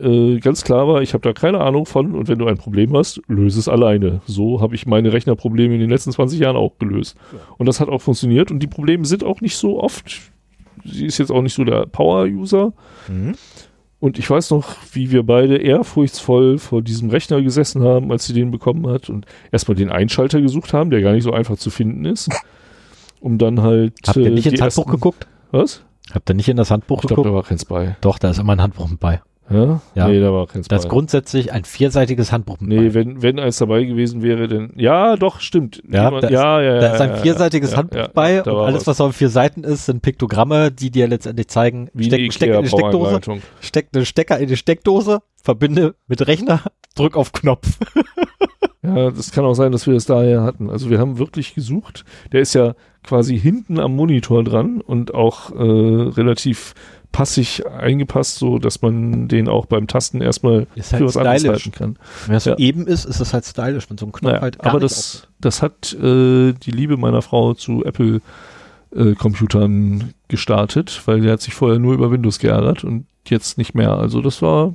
äh, 0.00 0.38
ganz 0.38 0.62
klar 0.62 0.86
war, 0.86 1.02
ich 1.02 1.12
habe 1.14 1.22
da 1.22 1.32
keine 1.32 1.60
Ahnung 1.60 1.84
von 1.86 2.14
und 2.14 2.28
wenn 2.28 2.38
du 2.38 2.46
ein 2.46 2.56
Problem 2.58 2.96
hast, 2.96 3.20
löse 3.26 3.58
es 3.58 3.68
alleine. 3.68 4.20
So 4.26 4.60
habe 4.60 4.74
ich 4.76 4.86
meine 4.86 5.12
Rechnerprobleme 5.12 5.74
in 5.74 5.80
den 5.80 5.90
letzten 5.90 6.12
20 6.12 6.38
Jahren 6.38 6.56
auch 6.56 6.78
gelöst. 6.78 7.16
Und 7.56 7.66
das 7.66 7.80
hat 7.80 7.88
auch 7.88 8.00
funktioniert 8.00 8.50
und 8.52 8.60
die 8.60 8.68
Probleme 8.68 9.04
sind 9.06 9.24
auch 9.24 9.40
nicht 9.40 9.56
so 9.56 9.82
oft. 9.82 10.20
Sie 10.84 11.04
ist 11.06 11.18
jetzt 11.18 11.32
auch 11.32 11.42
nicht 11.42 11.54
so 11.54 11.64
der 11.64 11.86
Power-User. 11.86 12.72
Mhm. 13.08 13.34
Und 14.00 14.16
ich 14.20 14.30
weiß 14.30 14.50
noch, 14.50 14.76
wie 14.92 15.10
wir 15.10 15.24
beide 15.24 15.56
ehrfurchtsvoll 15.56 16.58
vor 16.58 16.82
diesem 16.82 17.10
Rechner 17.10 17.42
gesessen 17.42 17.82
haben, 17.82 18.12
als 18.12 18.26
sie 18.26 18.32
den 18.34 18.52
bekommen 18.52 18.86
hat 18.86 19.10
und 19.10 19.26
erstmal 19.50 19.74
den 19.74 19.90
Einschalter 19.90 20.40
gesucht 20.40 20.72
haben, 20.72 20.90
der 20.90 21.00
gar 21.02 21.14
nicht 21.14 21.24
so 21.24 21.32
einfach 21.32 21.56
zu 21.56 21.70
finden 21.70 22.04
ist. 22.04 22.28
Um 23.20 23.38
dann 23.38 23.62
halt. 23.62 23.94
Habt 24.06 24.16
ihr 24.16 24.26
äh, 24.26 24.30
nicht 24.30 24.46
ins 24.46 24.60
Handbuch 24.60 24.78
ersten- 24.86 24.90
geguckt? 24.92 25.26
Was? 25.50 25.82
Habt 26.12 26.30
ihr 26.30 26.34
nicht 26.34 26.48
in 26.48 26.56
das 26.56 26.70
Handbuch 26.70 27.02
Ich 27.02 27.08
glaube, 27.08 27.22
geguckt? 27.22 27.28
da 27.32 27.34
war 27.34 27.42
keins 27.42 27.64
bei. 27.64 27.96
Doch, 28.00 28.18
da 28.18 28.30
ist 28.30 28.38
immer 28.38 28.52
ein 28.54 28.62
Handbuch 28.62 28.88
mit 28.88 29.00
bei. 29.00 29.20
Ja? 29.50 29.80
Ja. 29.94 30.08
Nee, 30.08 30.20
da 30.20 30.30
war 30.30 30.46
keins 30.46 30.68
Da 30.68 30.76
ist 30.76 30.82
bei. 30.84 30.88
grundsätzlich 30.90 31.52
ein 31.52 31.64
vierseitiges 31.64 32.32
Handbuch 32.32 32.60
mit 32.60 32.68
Nee, 32.68 32.88
bei. 32.88 32.94
wenn, 32.94 33.22
wenn 33.22 33.38
eins 33.38 33.56
dabei 33.56 33.84
gewesen 33.84 34.22
wäre, 34.22 34.46
dann. 34.46 34.72
Ja, 34.76 35.16
doch, 35.16 35.40
stimmt. 35.40 35.82
Ja, 35.90 36.04
Jemand- 36.04 36.24
da 36.24 36.28
ist- 36.28 36.32
ja, 36.34 36.60
ja, 36.62 36.74
Da 36.80 36.86
ja, 36.86 36.94
ist 36.94 37.00
ein 37.00 37.10
ja, 37.10 37.16
vierseitiges 37.16 37.70
ja, 37.72 37.76
Handbuch 37.78 37.98
ja, 37.98 38.08
bei 38.12 38.42
und 38.42 38.48
alles, 38.66 38.86
was 38.86 39.00
auf 39.00 39.16
vier 39.16 39.30
Seiten 39.30 39.64
ist, 39.64 39.86
sind 39.86 40.02
Piktogramme, 40.02 40.70
die 40.70 40.90
dir 40.90 41.08
letztendlich 41.08 41.48
zeigen, 41.48 41.88
Wie 41.94 42.04
steck, 42.04 42.20
eine 42.20 42.30
steck 42.32 42.54
in 42.54 42.62
die 42.62 42.68
Steckdose, 42.68 43.20
steck 43.60 43.92
den 43.92 44.04
Stecker 44.04 44.38
in 44.38 44.48
die 44.48 44.56
Steckdose, 44.56 45.20
verbinde 45.42 45.94
mit 46.08 46.26
Rechner, 46.26 46.60
drück 46.94 47.16
auf 47.16 47.32
Knopf. 47.32 47.78
Ja, 48.82 49.10
das 49.10 49.32
kann 49.32 49.44
auch 49.44 49.54
sein, 49.54 49.72
dass 49.72 49.86
wir 49.86 49.94
das 49.94 50.06
daher 50.06 50.42
hatten. 50.42 50.70
Also 50.70 50.88
wir 50.88 50.98
haben 50.98 51.18
wirklich 51.18 51.54
gesucht. 51.54 52.04
Der 52.32 52.40
ist 52.42 52.54
ja 52.54 52.74
quasi 53.08 53.38
hinten 53.38 53.80
am 53.80 53.96
Monitor 53.96 54.44
dran 54.44 54.80
und 54.82 55.14
auch 55.14 55.50
äh, 55.50 55.56
relativ 55.62 56.74
passig 57.10 57.66
eingepasst, 57.66 58.36
so 58.36 58.58
dass 58.58 58.82
man 58.82 59.28
den 59.28 59.48
auch 59.48 59.64
beim 59.64 59.86
Tasten 59.86 60.20
erstmal 60.20 60.66
Ist 60.74 60.92
halt 60.92 61.00
für 61.00 61.06
was 61.08 61.16
anderes 61.16 61.40
stylisch. 61.40 61.64
halten 61.64 61.72
kann. 61.72 61.98
Wenn 62.26 62.34
das 62.34 62.44
so 62.44 62.50
Ja. 62.50 62.58
eben 62.58 62.86
ist, 62.86 63.06
ist 63.06 63.18
das 63.18 63.32
halt 63.32 63.46
stylisch, 63.46 63.88
mit 63.88 63.98
so 63.98 64.04
einem 64.04 64.12
Knopf 64.12 64.30
Naja, 64.32 64.42
halt 64.42 64.60
aber 64.60 64.78
das, 64.78 65.26
das 65.40 65.62
hat 65.62 65.94
äh, 65.94 66.52
die 66.52 66.70
Liebe 66.70 66.98
meiner 66.98 67.22
Frau 67.22 67.54
zu 67.54 67.82
Apple 67.82 68.20
äh, 68.94 69.14
Computern 69.14 70.12
gestartet, 70.28 71.00
weil 71.06 71.22
sie 71.22 71.30
hat 71.30 71.40
sich 71.40 71.54
vorher 71.54 71.78
nur 71.78 71.94
über 71.94 72.10
Windows 72.10 72.38
geärgert 72.38 72.84
und 72.84 73.06
jetzt 73.26 73.56
nicht 73.56 73.74
mehr. 73.74 73.94
Also 73.94 74.20
das 74.20 74.42
war 74.42 74.74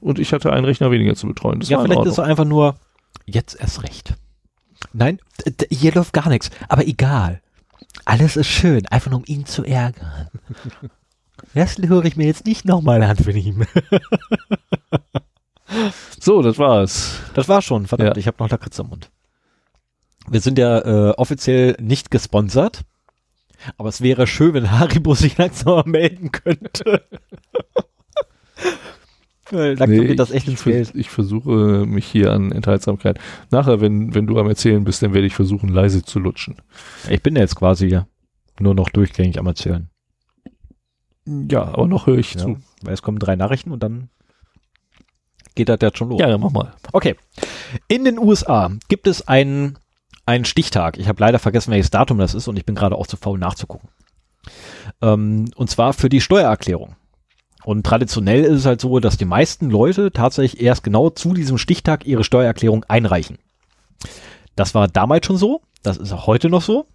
und 0.00 0.18
ich 0.18 0.32
hatte 0.32 0.52
einen 0.52 0.64
Rechner 0.64 0.90
weniger 0.90 1.14
zu 1.14 1.28
betreuen. 1.28 1.60
Das 1.60 1.68
ja, 1.68 1.80
vielleicht 1.80 2.04
ist 2.04 2.12
es 2.14 2.18
einfach 2.18 2.44
nur, 2.44 2.74
jetzt 3.26 3.60
erst 3.60 3.84
recht. 3.84 4.14
Nein, 4.92 5.20
hier 5.70 5.92
läuft 5.92 6.12
gar 6.12 6.28
nichts, 6.30 6.50
aber 6.68 6.86
egal. 6.86 7.40
Alles 8.04 8.36
ist 8.36 8.48
schön, 8.48 8.86
einfach 8.86 9.10
nur 9.10 9.20
um 9.20 9.24
ihn 9.26 9.46
zu 9.46 9.64
ärgern. 9.64 10.28
Das 11.54 11.78
höre 11.78 12.04
ich 12.04 12.16
mir 12.16 12.26
jetzt 12.26 12.44
nicht 12.44 12.66
nochmal 12.66 13.02
an 13.02 13.16
von 13.16 13.34
ihm. 13.34 13.64
so, 16.20 16.42
das 16.42 16.58
war's. 16.58 17.18
Das 17.34 17.48
war 17.48 17.62
schon, 17.62 17.86
verdammt, 17.86 18.16
Ja. 18.16 18.20
ich 18.20 18.26
habe 18.26 18.36
noch 18.38 18.50
Lakritz 18.50 18.78
im 18.78 18.88
Mund. 18.88 19.10
Wir 20.28 20.40
sind 20.40 20.58
ja 20.58 20.78
äh, 20.80 21.10
offiziell 21.16 21.76
nicht 21.80 22.10
gesponsert, 22.10 22.82
aber 23.78 23.88
es 23.88 24.00
wäre 24.02 24.26
schön, 24.26 24.52
wenn 24.54 24.70
Haribo 24.70 25.14
sich 25.14 25.38
langsam 25.38 25.74
mal 25.76 25.84
melden 25.86 26.30
könnte. 26.30 27.04
Langsam 29.50 29.90
Nee, 29.90 30.06
geht 30.06 30.18
das 30.18 30.30
echt 30.30 30.46
ich, 30.46 30.52
ins 30.54 30.62
vers- 30.62 30.92
Geld. 30.92 30.92
ich 30.94 31.10
versuche 31.10 31.84
mich 31.86 32.06
hier 32.06 32.32
an 32.32 32.52
Enthaltsamkeit. 32.52 33.18
Nachher, 33.50 33.80
wenn, 33.80 34.14
wenn 34.14 34.26
du 34.26 34.38
am 34.38 34.48
Erzählen 34.48 34.84
bist, 34.84 35.02
dann 35.02 35.12
werde 35.14 35.26
ich 35.26 35.34
versuchen, 35.34 35.68
leise 35.68 36.02
zu 36.04 36.18
lutschen. 36.20 36.56
Ich 37.08 37.22
bin 37.22 37.34
ja 37.36 37.42
jetzt 37.42 37.56
quasi 37.56 38.00
nur 38.60 38.74
noch 38.74 38.88
durchgängig 38.90 39.38
am 39.38 39.46
Erzählen. 39.46 39.90
Ja, 41.26 41.62
aber 41.64 41.86
noch 41.86 42.06
höre 42.06 42.18
ich 42.18 42.34
Ja, 42.34 42.40
zu. 42.40 42.58
weil 42.82 42.94
es 42.94 43.02
kommen 43.02 43.18
drei 43.18 43.36
Nachrichten 43.36 43.72
und 43.72 43.82
dann 43.82 44.08
geht 45.54 45.68
das 45.68 45.78
jetzt 45.80 45.98
schon 45.98 46.08
los. 46.10 46.20
Ja, 46.20 46.28
ja, 46.28 46.38
mach 46.38 46.50
mal. 46.50 46.72
Okay. 46.92 47.16
In 47.88 48.04
den 48.04 48.18
USA 48.18 48.70
gibt 48.88 49.06
es 49.06 49.26
einen, 49.28 49.78
einen 50.26 50.44
Stichtag. 50.44 50.98
Ich 50.98 51.08
habe 51.08 51.20
leider 51.20 51.38
vergessen, 51.38 51.70
welches 51.72 51.90
Datum 51.90 52.18
das 52.18 52.34
ist 52.34 52.48
und 52.48 52.56
ich 52.56 52.64
bin 52.64 52.74
gerade 52.74 52.96
auch 52.96 53.06
zu 53.06 53.16
faul 53.16 53.38
nachzugucken. 53.38 53.88
Ähm, 55.02 55.46
und 55.56 55.70
zwar 55.70 55.92
für 55.92 56.08
die 56.08 56.20
Steuererklärung. 56.20 56.96
Und 57.64 57.84
traditionell 57.84 58.44
ist 58.44 58.60
es 58.60 58.66
halt 58.66 58.80
so, 58.80 58.98
dass 59.00 59.16
die 59.16 59.24
meisten 59.24 59.70
Leute 59.70 60.12
tatsächlich 60.12 60.62
erst 60.62 60.82
genau 60.82 61.10
zu 61.10 61.34
diesem 61.34 61.58
Stichtag 61.58 62.06
ihre 62.06 62.24
Steuererklärung 62.24 62.84
einreichen. 62.88 63.38
Das 64.56 64.74
war 64.74 64.88
damals 64.88 65.26
schon 65.26 65.36
so, 65.36 65.60
das 65.82 65.96
ist 65.96 66.12
auch 66.12 66.26
heute 66.26 66.48
noch 66.48 66.62
so. 66.62 66.86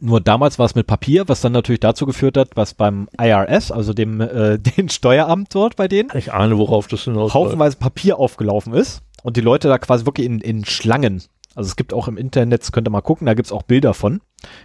Nur 0.00 0.20
damals 0.20 0.58
war 0.58 0.66
es 0.66 0.74
mit 0.74 0.88
Papier, 0.88 1.28
was 1.28 1.40
dann 1.40 1.52
natürlich 1.52 1.80
dazu 1.80 2.04
geführt 2.04 2.36
hat, 2.36 2.50
was 2.56 2.74
beim 2.74 3.08
IRS, 3.18 3.70
also 3.70 3.92
dem 3.92 4.20
äh, 4.20 4.58
den 4.76 4.88
Steueramt 4.88 5.54
dort 5.54 5.76
bei 5.76 5.86
denen, 5.86 6.10
Ich 6.14 6.32
ahne, 6.32 6.58
worauf 6.58 6.88
das 6.88 7.04
hinausläuft. 7.04 7.34
haufenweise 7.34 7.76
Papier 7.76 8.18
aufgelaufen 8.18 8.72
ist 8.74 9.02
und 9.22 9.36
die 9.36 9.40
Leute 9.40 9.68
da 9.68 9.78
quasi 9.78 10.04
wirklich 10.04 10.26
in, 10.26 10.40
in 10.40 10.64
Schlangen, 10.64 11.22
also 11.54 11.68
es 11.68 11.76
gibt 11.76 11.94
auch 11.94 12.08
im 12.08 12.16
Internet, 12.16 12.70
könnt 12.72 12.88
ihr 12.88 12.90
mal 12.90 13.00
gucken, 13.00 13.26
da 13.26 13.34
gibt's 13.34 13.52
auch 13.52 13.62
Bilder 13.62 13.94
von, 13.94 14.20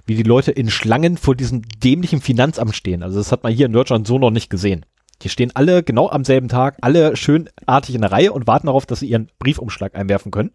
wie 0.06 0.16
die 0.16 0.24
Leute 0.24 0.52
in 0.52 0.70
Schlangen 0.70 1.18
vor 1.18 1.36
diesem 1.36 1.62
dämlichen 1.84 2.22
Finanzamt 2.22 2.76
stehen. 2.76 3.04
Also 3.04 3.18
das 3.18 3.32
hat 3.32 3.44
man 3.44 3.54
hier 3.54 3.68
in 3.68 3.74
Deutschland 3.74 4.08
so 4.08 4.18
noch 4.18 4.32
nicht 4.32 4.50
gesehen. 4.50 4.86
Die 5.22 5.30
stehen 5.30 5.52
alle 5.54 5.84
genau 5.84 6.10
am 6.10 6.24
selben 6.24 6.48
Tag, 6.48 6.78
alle 6.82 7.16
schön 7.16 7.50
artig 7.66 7.96
in 7.96 8.02
der 8.02 8.12
Reihe 8.12 8.32
und 8.32 8.48
warten 8.48 8.68
darauf, 8.68 8.86
dass 8.86 9.02
sie 9.02 9.08
ihren 9.10 9.30
Briefumschlag 9.38 9.96
einwerfen 9.96 10.32
können. 10.32 10.52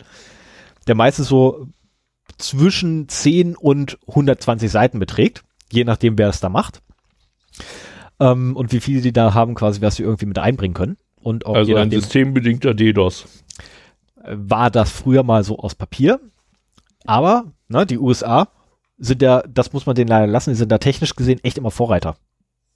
Der 0.86 0.94
meistens 0.94 1.28
so 1.28 1.68
zwischen 2.38 3.08
10 3.08 3.56
und 3.56 3.98
120 4.08 4.70
Seiten 4.70 4.98
beträgt, 4.98 5.44
je 5.70 5.84
nachdem, 5.84 6.18
wer 6.18 6.28
es 6.28 6.40
da 6.40 6.48
macht. 6.48 6.80
Ähm, 8.20 8.56
und 8.56 8.72
wie 8.72 8.80
viele 8.80 9.02
die 9.02 9.12
da 9.12 9.34
haben, 9.34 9.54
quasi, 9.54 9.80
was 9.80 9.96
sie 9.96 10.02
irgendwie 10.02 10.26
mit 10.26 10.38
einbringen 10.38 10.74
können. 10.74 10.96
Und 11.16 11.46
auch 11.46 11.54
Also 11.54 11.74
ein 11.76 11.88
nachdem, 11.88 12.00
systembedingter 12.00 12.74
DDoS. 12.74 13.26
War 14.26 14.70
das 14.70 14.90
früher 14.90 15.22
mal 15.22 15.44
so 15.44 15.58
aus 15.58 15.74
Papier. 15.74 16.20
Aber 17.04 17.52
ne, 17.68 17.86
die 17.86 17.98
USA 17.98 18.48
sind 18.98 19.22
ja, 19.22 19.42
das 19.42 19.72
muss 19.72 19.86
man 19.86 19.94
denen 19.94 20.08
leider 20.08 20.26
lassen, 20.26 20.50
die 20.50 20.56
sind 20.56 20.72
da 20.72 20.78
technisch 20.78 21.14
gesehen 21.14 21.42
echt 21.42 21.58
immer 21.58 21.70
Vorreiter. 21.70 22.16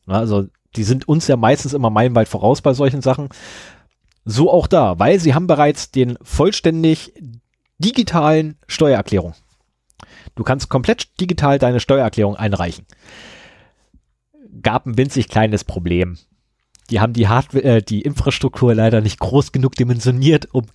Na, 0.06 0.18
also 0.18 0.46
die 0.76 0.84
sind 0.84 1.08
uns 1.08 1.26
ja 1.28 1.36
meistens 1.36 1.72
immer 1.72 1.90
meilenweit 1.90 2.28
voraus 2.28 2.60
bei 2.60 2.74
solchen 2.74 3.02
Sachen. 3.02 3.28
So 4.24 4.52
auch 4.52 4.66
da, 4.66 4.98
weil 4.98 5.18
sie 5.20 5.34
haben 5.34 5.46
bereits 5.46 5.90
den 5.90 6.18
vollständig 6.22 7.14
digitalen 7.78 8.56
Steuererklärung. 8.66 9.34
Du 10.34 10.44
kannst 10.44 10.68
komplett 10.68 11.20
digital 11.20 11.58
deine 11.58 11.80
Steuererklärung 11.80 12.36
einreichen. 12.36 12.84
Gab 14.62 14.86
ein 14.86 14.98
winzig 14.98 15.28
kleines 15.28 15.64
Problem. 15.64 16.18
Die 16.90 17.00
haben 17.00 17.12
die 17.12 17.28
Hardware, 17.28 17.64
äh, 17.64 17.82
die 17.82 18.02
Infrastruktur 18.02 18.74
leider 18.74 19.00
nicht 19.00 19.18
groß 19.18 19.52
genug 19.52 19.74
dimensioniert, 19.74 20.48
um 20.52 20.66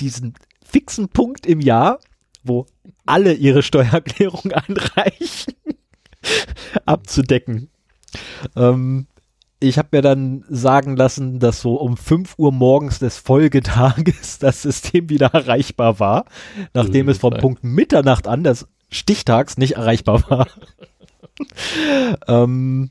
diesen 0.00 0.34
fixen 0.64 1.08
Punkt 1.08 1.46
im 1.46 1.60
Jahr, 1.60 2.00
wo 2.42 2.66
alle 3.06 3.34
ihre 3.34 3.62
Steuererklärung 3.62 4.52
einreichen, 4.52 5.54
abzudecken. 6.86 7.70
Ähm, 8.56 9.06
ich 9.60 9.76
habe 9.76 9.88
mir 9.92 10.02
dann 10.02 10.44
sagen 10.48 10.96
lassen, 10.96 11.38
dass 11.38 11.60
so 11.60 11.74
um 11.74 11.96
5 11.96 12.34
Uhr 12.38 12.50
morgens 12.50 12.98
des 12.98 13.18
Folgetages 13.18 14.38
das 14.40 14.62
System 14.62 15.10
wieder 15.10 15.28
erreichbar 15.34 16.00
war, 16.00 16.24
nachdem 16.72 17.08
es 17.08 17.18
vom. 17.18 17.34
Punkt 17.34 17.62
Mitternacht 17.62 18.26
an 18.26 18.42
des 18.42 18.66
Stichtags 18.90 19.56
nicht 19.58 19.76
erreichbar 19.76 20.24
war. 20.28 20.48
ähm, 22.26 22.90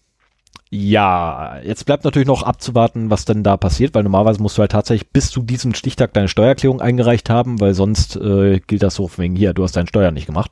ja, 0.71 1.59
jetzt 1.63 1.85
bleibt 1.85 2.03
natürlich 2.03 2.27
noch 2.27 2.43
abzuwarten, 2.43 3.09
was 3.09 3.25
denn 3.25 3.43
da 3.43 3.57
passiert, 3.57 3.95
weil 3.95 4.03
normalerweise 4.03 4.41
musst 4.41 4.57
du 4.57 4.61
halt 4.61 4.71
tatsächlich 4.71 5.09
bis 5.09 5.31
zu 5.31 5.41
diesem 5.41 5.73
Stichtag 5.73 6.13
deine 6.13 6.27
Steuererklärung 6.27 6.79
eingereicht 6.79 7.29
haben, 7.29 7.59
weil 7.59 7.73
sonst 7.73 8.15
äh, 8.17 8.59
gilt 8.59 8.83
das 8.83 8.93
so 8.95 9.07
von 9.07 9.23
wegen 9.23 9.35
hier, 9.35 9.53
du 9.53 9.63
hast 9.63 9.75
deine 9.75 9.87
Steuern 9.87 10.13
nicht 10.13 10.27
gemacht. 10.27 10.51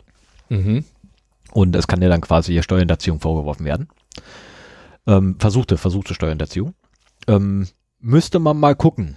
Mhm. 0.49 0.83
Und 1.51 1.75
es 1.75 1.87
kann 1.87 2.01
dir 2.01 2.09
dann 2.09 2.21
quasi 2.21 2.51
hier 2.53 2.63
Steuerhinterziehung 2.63 3.19
vorgeworfen 3.19 3.65
werden. 3.65 3.89
Ähm, 5.05 5.35
versuchte, 5.39 5.77
versuchte 5.77 6.13
Steuerhinterziehung. 6.15 6.73
Ähm, 7.27 7.67
müsste 7.99 8.39
man 8.39 8.57
mal 8.57 8.75
gucken, 8.75 9.15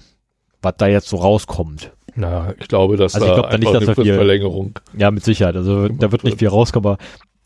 was 0.62 0.74
da 0.76 0.86
jetzt 0.86 1.08
so 1.08 1.16
rauskommt. 1.16 1.92
Na, 2.14 2.52
ich 2.60 2.68
glaube, 2.68 2.96
dass 2.96 3.14
Also 3.14 3.26
ich 3.26 3.34
glaub 3.34 3.50
da 3.50 3.56
nicht, 3.58 3.68
dass 3.68 3.76
eine 3.76 3.86
da 3.86 3.94
viel- 3.94 4.04
Fristverlängerung. 4.04 4.78
Ja, 4.96 5.10
mit 5.10 5.24
Sicherheit. 5.24 5.56
Also 5.56 5.88
da 5.88 6.12
wird 6.12 6.24
nicht 6.24 6.38
viel 6.38 6.48
rauskommen. 6.48 6.86
aber 6.90 6.98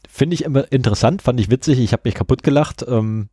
Finde 0.09 0.35
ich 0.35 0.45
immer 0.45 0.71
interessant, 0.73 1.23
fand 1.23 1.39
ich 1.39 1.51
witzig. 1.51 1.79
Ich 1.79 1.93
habe 1.93 2.03
mich 2.05 2.15
kaputt 2.15 2.43
gelacht. 2.43 2.85
Ähm, 2.89 3.29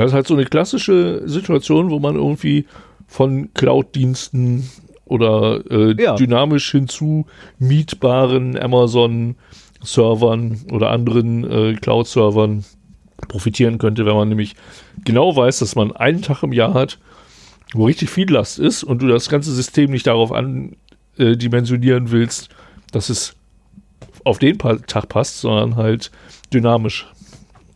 Das 0.00 0.12
ist 0.12 0.14
halt 0.14 0.26
so 0.26 0.34
eine 0.34 0.44
klassische 0.44 1.22
Situation, 1.28 1.90
wo 1.90 1.98
man 1.98 2.16
irgendwie 2.16 2.66
von 3.06 3.52
Cloud-Diensten 3.54 4.68
oder 5.04 5.62
äh, 5.70 5.94
Ja. 6.00 6.14
dynamisch 6.14 6.70
hinzu 6.70 7.26
mietbaren 7.58 8.58
Amazon-Servern 8.58 10.60
oder 10.72 10.90
anderen 10.90 11.50
äh, 11.50 11.74
Cloud-Servern 11.74 12.64
profitieren 13.28 13.78
könnte, 13.78 14.06
wenn 14.06 14.14
man 14.14 14.28
nämlich 14.28 14.54
genau 15.04 15.34
weiß, 15.36 15.58
dass 15.58 15.76
man 15.76 15.92
einen 15.92 16.22
Tag 16.22 16.42
im 16.42 16.52
Jahr 16.52 16.74
hat, 16.74 16.98
wo 17.74 17.86
richtig 17.86 18.10
viel 18.10 18.30
Last 18.32 18.58
ist 18.58 18.82
und 18.82 19.02
du 19.02 19.08
das 19.08 19.28
ganze 19.28 19.52
System 19.52 19.90
nicht 19.90 20.06
darauf 20.06 20.32
an 20.32 20.76
äh, 21.18 21.36
dimensionieren 21.36 22.10
willst, 22.10 22.48
dass 22.92 23.10
es 23.10 23.34
auf 24.24 24.38
den 24.38 24.58
Tag 24.58 25.08
passt, 25.08 25.40
sondern 25.40 25.76
halt 25.76 26.10
dynamisch. 26.52 27.06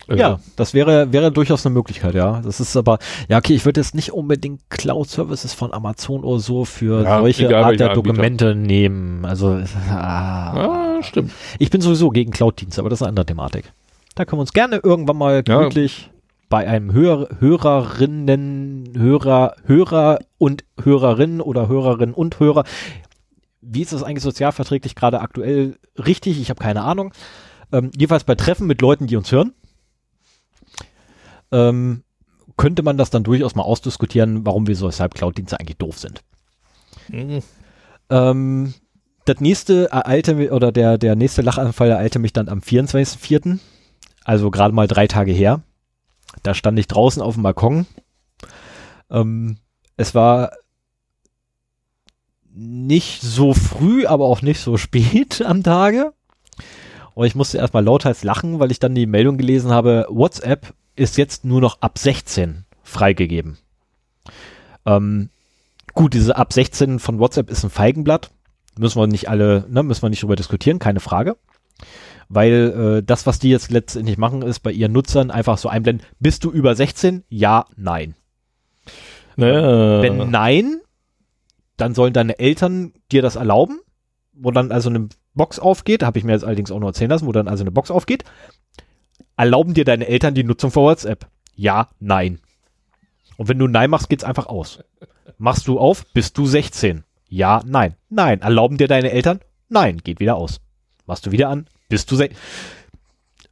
Ja, 0.09 0.39
das 0.57 0.75
wäre, 0.75 1.13
wäre 1.13 1.33
durchaus 1.33 1.65
eine 1.65 1.73
Möglichkeit, 1.75 2.15
ja. 2.15 2.41
Das 2.45 2.61
ist 2.61 2.77
aber, 2.77 2.99
ja, 3.29 3.39
okay, 3.39 3.55
ich 3.55 3.65
würde 3.65 3.81
jetzt 3.81 3.95
nicht 3.95 4.13
unbedingt 4.13 4.61
Cloud-Services 4.71 5.55
von 5.55 5.73
Amazon 5.73 6.25
oder 6.25 6.39
so 6.41 6.65
für 6.65 7.03
Ja, 7.05 7.21
solche 7.21 7.47
egal 7.47 7.65
Art 7.65 7.81
der 7.81 7.91
Anbieter. 7.91 7.95
Dokumente 8.13 8.55
nehmen. 8.55 9.25
Also, 9.25 9.61
ah. 9.91 10.97
Ah, 10.99 11.03
stimmt. 11.03 11.33
ich 11.59 11.71
bin 11.71 11.81
sowieso 11.81 12.11
gegen 12.11 12.31
Cloud-Dienste, 12.33 12.81
aber 12.81 12.91
das 12.91 12.99
ist 12.99 13.03
eine 13.03 13.11
andere 13.11 13.27
Thematik. 13.27 13.73
Da 14.15 14.25
können 14.25 14.39
wir 14.39 14.43
uns 14.43 14.53
gerne 14.53 14.77
irgendwann 14.83 15.17
mal 15.17 15.43
Ja. 15.47 15.59
gemütlich 15.59 16.11
bei 16.51 16.69
einem 16.69 16.93
Hör 16.93 17.29
Hörerinnen, 17.41 18.93
Hörer, 18.97 19.55
Hörer 19.67 20.19
und 20.39 20.65
Hörerinnen 20.83 21.41
oder 21.41 21.69
Hörerinnen 21.69 22.15
und 22.15 22.39
Hörer. 22.39 22.65
Wie 23.61 23.81
ist 23.83 23.93
das 23.93 24.03
eigentlich 24.03 24.23
sozialverträglich 24.23 24.95
gerade 24.95 25.21
aktuell 25.21 25.77
richtig? 25.99 26.41
Ich 26.41 26.51
habe 26.51 26.63
keine 26.63 26.83
Ahnung. 26.83 27.13
Ähm, 27.73 27.91
jedenfalls 27.97 28.25
bei 28.25 28.35
Treffen 28.35 28.67
mit 28.67 28.83
Leuten, 28.83 29.07
die 29.07 29.17
uns 29.17 29.33
hören, 29.33 29.53
ähm, 31.53 32.03
könnte 32.57 32.83
man 32.83 32.97
das 32.97 33.11
dann 33.11 33.25
durchaus 33.25 33.55
mal 33.55 33.63
ausdiskutieren, 33.63 34.47
warum 34.47 34.67
wir 34.67 34.77
so 34.77 34.89
weshalb 34.89 35.15
Cloud-Dienste 35.15 35.59
eigentlich 35.59 35.79
doof 35.79 35.99
sind. 35.99 36.23
Mhm. 37.09 37.43
Ähm, 38.11 38.75
das 39.25 39.41
nächste 39.41 39.91
ereilte 39.91 40.53
oder 40.53 40.71
der, 40.71 40.99
der 40.99 41.17
nächste 41.17 41.43
Lachanfall 41.43 41.91
ereilte 41.91 42.19
mich 42.19 42.33
dann 42.33 42.49
am 42.49 42.61
24.04., 42.61 43.59
also 44.25 44.51
gerade 44.51 44.75
mal 44.75 44.87
drei 44.87 45.07
Tage 45.07 45.33
her. 45.33 45.63
Da 46.43 46.55
stand 46.55 46.79
ich 46.79 46.89
draußen 46.89 47.23
auf 47.23 47.35
dem 47.35 47.43
Balkon. 47.43 47.87
Ähm, 49.11 49.59
es 49.97 50.15
war 50.15 50.53
nicht 52.55 53.23
so 53.23 53.53
früh, 53.53 54.07
aber 54.07 54.27
auch 54.27 54.43
nicht 54.43 54.61
so 54.61 54.77
spät 54.79 55.43
am 55.43 55.63
Tage. 55.63 56.13
Und 57.15 57.27
ich 57.27 57.35
musste 57.35 57.59
erstmal 57.59 57.85
lauthals 57.85 58.25
lachen, 58.25 58.59
weil 58.59 58.71
ich 58.71 58.81
dann 58.81 58.95
die 58.95 59.07
Meldung 59.07 59.39
gelesen 59.39 59.71
habe, 59.71 60.07
WhatsApp 60.09 60.75
ist 60.97 61.17
jetzt 61.17 61.45
nur 61.45 61.61
noch 61.61 61.81
ab 61.81 61.99
16 61.99 62.65
freigegeben. 62.83 63.59
Ähm, 64.87 65.31
gut, 65.95 66.15
diese 66.15 66.37
ab 66.37 66.53
16 66.53 66.99
von 66.99 67.19
WhatsApp 67.19 67.51
ist 67.51 67.65
ein 67.65 67.71
Feigenblatt. 67.71 68.31
Müssen 68.79 69.01
wir 69.01 69.07
nicht 69.07 69.29
alle, 69.29 69.67
ne, 69.69 69.83
müssen 69.83 70.03
wir 70.03 70.11
nicht 70.11 70.23
drüber 70.23 70.37
diskutieren, 70.37 70.79
keine 70.79 71.01
Frage. 71.01 71.37
Weil 72.29 72.99
äh, 72.99 73.03
das, 73.03 73.27
was 73.27 73.39
die 73.39 73.51
jetzt 73.51 73.71
letztendlich 73.71 74.19
machen, 74.19 74.43
ist 74.43 74.61
bei 74.61 74.73
ihren 74.73 74.93
Nutzern 74.93 75.31
einfach 75.31 75.59
so 75.59 75.69
einblenden, 75.69 76.07
bist 76.21 76.45
du 76.45 76.51
über 76.51 76.75
16? 76.75 77.25
Ja, 77.29 77.67
nein. 77.77 78.15
Naja. 79.37 80.03
Wenn 80.03 80.31
nein, 80.31 80.81
dann 81.77 81.95
sollen 81.95 82.13
deine 82.13 82.39
Eltern 82.39 82.93
dir 83.11 83.23
das 83.23 83.37
erlauben, 83.37 83.81
wo 84.33 84.51
dann 84.51 84.73
also 84.73 84.89
eine 84.89 85.09
Box 85.35 85.59
aufgeht, 85.59 86.03
habe 86.03 86.19
ich 86.19 86.25
mir 86.25 86.33
jetzt 86.33 86.45
allerdings 86.45 86.71
auch 86.71 86.79
nur 86.79 86.91
erzählen 86.91 87.11
lassen, 87.11 87.27
wo 87.27 87.33
dann 87.33 87.49
also 87.49 87.63
eine 87.65 87.73
Box 87.73 87.91
aufgeht. 87.91 88.25
Erlauben 89.37 89.75
dir 89.75 89.85
deine 89.85 90.07
Eltern 90.07 90.35
die 90.35 90.45
Nutzung 90.45 90.71
von 90.71 90.85
WhatsApp? 90.85 91.27
Ja, 91.57 91.89
nein. 92.01 92.41
Und 93.37 93.49
wenn 93.49 93.59
du 93.59 93.67
nein 93.67 93.91
machst, 93.91 94.09
geht's 94.09 94.25
einfach 94.25 94.47
aus. 94.47 94.81
Machst 95.39 95.67
du 95.67 95.79
auf, 95.79 96.05
bist 96.13 96.39
du 96.39 96.47
16? 96.47 97.05
Ja, 97.29 97.63
nein. 97.67 97.95
Nein. 98.09 98.43
Erlauben 98.43 98.77
dir 98.77 98.89
deine 98.89 99.11
Eltern? 99.11 99.41
Nein, 99.69 99.99
geht 99.99 100.21
wieder 100.21 100.37
aus. 100.37 100.61
Machst 101.07 101.27
du 101.27 101.33
wieder 101.33 101.49
an, 101.49 101.67
bist 101.89 102.11
du 102.11 102.17
16? 102.17 102.39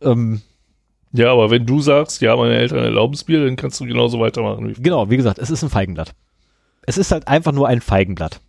Ähm, 0.01 0.43
ja, 1.13 1.31
aber 1.31 1.51
wenn 1.51 1.67
du 1.67 1.81
sagst, 1.81 2.23
ja, 2.23 2.35
meine 2.37 2.55
Eltern 2.55 2.79
erlauben 2.79 3.15
es 3.15 3.29
mir, 3.29 3.45
dann 3.45 3.57
kannst 3.57 3.81
du 3.81 3.85
genauso 3.85 4.19
weitermachen. 4.21 4.69
Wie 4.69 4.83
Genau, 4.83 5.11
wie 5.11 5.17
gesagt, 5.17 5.39
es 5.39 5.51
ist 5.51 5.63
ein 5.63 5.71
Feigenblatt. 5.71 6.15
Es 6.83 6.97
ist 6.97 7.13
halt 7.13 7.29
einfach 7.29 7.53
nur 7.53 7.69
ein 7.69 7.81
Feigenblatt. 7.81 8.41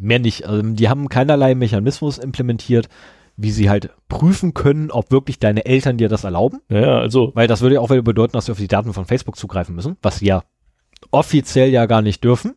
Mehr 0.00 0.18
nicht. 0.18 0.46
Also, 0.46 0.62
die 0.62 0.88
haben 0.88 1.08
keinerlei 1.08 1.54
Mechanismus 1.54 2.18
implementiert, 2.18 2.88
wie 3.38 3.52
sie 3.52 3.70
halt 3.70 3.90
prüfen 4.08 4.52
können, 4.52 4.90
ob 4.90 5.12
wirklich 5.12 5.38
deine 5.38 5.64
Eltern 5.64 5.96
dir 5.96 6.08
das 6.08 6.24
erlauben. 6.24 6.60
Naja, 6.68 6.98
also, 6.98 7.30
Weil 7.34 7.46
das 7.46 7.60
würde 7.60 7.76
ja 7.76 7.80
auch 7.80 7.90
wieder 7.90 8.02
bedeuten, 8.02 8.32
dass 8.32 8.46
sie 8.46 8.52
auf 8.52 8.58
die 8.58 8.68
Daten 8.68 8.92
von 8.92 9.04
Facebook 9.04 9.36
zugreifen 9.36 9.76
müssen, 9.76 9.96
was 10.02 10.18
sie 10.18 10.26
ja 10.26 10.42
offiziell 11.12 11.70
ja 11.70 11.86
gar 11.86 12.02
nicht 12.02 12.24
dürfen. 12.24 12.56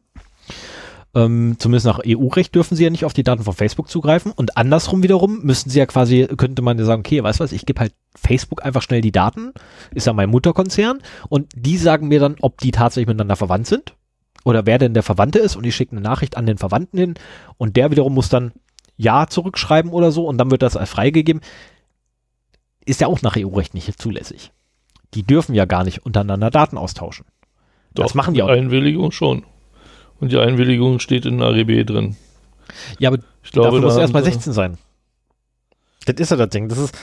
Ähm, 1.13 1.57
zumindest 1.59 1.85
nach 1.85 1.99
EU-Recht 2.05 2.55
dürfen 2.55 2.75
sie 2.75 2.83
ja 2.83 2.89
nicht 2.89 3.05
auf 3.05 3.13
die 3.13 3.23
Daten 3.23 3.43
von 3.43 3.53
Facebook 3.53 3.89
zugreifen. 3.89 4.31
Und 4.31 4.57
andersrum 4.57 5.03
wiederum 5.03 5.43
müssten 5.43 5.69
sie 5.69 5.77
ja 5.77 5.85
quasi, 5.85 6.27
könnte 6.35 6.63
man 6.63 6.79
ja 6.79 6.85
sagen, 6.85 7.01
okay, 7.01 7.21
weißt 7.21 7.39
du 7.39 7.43
was, 7.43 7.51
ich 7.51 7.67
gebe 7.67 7.79
halt 7.79 7.93
Facebook 8.15 8.65
einfach 8.65 8.81
schnell 8.81 9.01
die 9.01 9.11
Daten, 9.11 9.53
ist 9.93 10.07
ja 10.07 10.13
mein 10.13 10.29
Mutterkonzern, 10.29 10.99
und 11.29 11.51
die 11.55 11.77
sagen 11.77 12.07
mir 12.07 12.19
dann, 12.19 12.37
ob 12.41 12.59
die 12.59 12.71
tatsächlich 12.71 13.07
miteinander 13.07 13.35
verwandt 13.35 13.67
sind 13.67 13.93
oder 14.45 14.65
wer 14.65 14.79
denn 14.79 14.95
der 14.95 15.03
Verwandte 15.03 15.37
ist 15.37 15.55
und 15.55 15.65
ich 15.65 15.75
schicke 15.75 15.91
eine 15.91 16.01
Nachricht 16.01 16.37
an 16.37 16.47
den 16.47 16.57
Verwandten 16.57 16.97
hin 16.97 17.13
und 17.57 17.77
der 17.77 17.91
wiederum 17.91 18.13
muss 18.13 18.29
dann 18.29 18.53
Ja 19.01 19.27
zurückschreiben 19.27 19.91
oder 19.91 20.11
so 20.11 20.25
und 20.27 20.37
dann 20.37 20.51
wird 20.51 20.61
das 20.61 20.77
als 20.77 20.89
freigegeben. 20.89 21.41
Ist 22.85 23.01
ja 23.01 23.07
auch 23.07 23.21
nach 23.21 23.35
EU-Recht 23.37 23.73
nicht 23.73 24.01
zulässig. 24.01 24.51
Die 25.13 25.23
dürfen 25.23 25.55
ja 25.55 25.65
gar 25.65 25.83
nicht 25.83 26.05
untereinander 26.05 26.49
Daten 26.49 26.77
austauschen. 26.77 27.25
Das 27.93 28.13
machen 28.15 28.33
die 28.33 28.41
auch. 28.43 28.47
Einwilligung 28.49 29.11
schon. 29.11 29.43
Und 30.19 30.31
die 30.31 30.37
Einwilligung 30.37 30.99
steht 30.99 31.25
in 31.25 31.41
AGB 31.41 31.83
drin. 31.83 32.15
Ja, 32.99 33.09
aber 33.09 33.19
Ich 33.43 33.51
glaube, 33.51 33.67
dafür 33.69 33.81
muss 33.81 33.95
er 33.97 34.03
haben 34.03 34.13
sie- 34.23 34.31
16 34.31 34.53
sein. 34.53 34.77
Das 36.05 36.15
ist 36.17 36.31
ja 36.31 36.37
das 36.37 36.49
Ding. 36.49 36.69
Das 36.69 36.77
ist, 36.77 36.97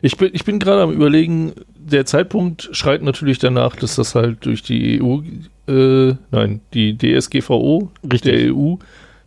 Ich 0.00 0.16
bin, 0.16 0.30
ich 0.32 0.44
bin 0.44 0.58
gerade 0.58 0.82
am 0.82 0.90
überlegen, 0.90 1.52
der 1.76 2.06
Zeitpunkt 2.06 2.68
schreit 2.72 3.02
natürlich 3.02 3.38
danach, 3.38 3.76
dass 3.76 3.94
das 3.96 4.14
halt 4.14 4.44
durch 4.46 4.62
die 4.62 5.00
EU, 5.02 5.20
äh, 5.68 6.16
nein, 6.30 6.60
die 6.74 6.96
DSGVO 6.98 7.90
Richtig. 8.02 8.22
der 8.22 8.54
EU 8.54 8.76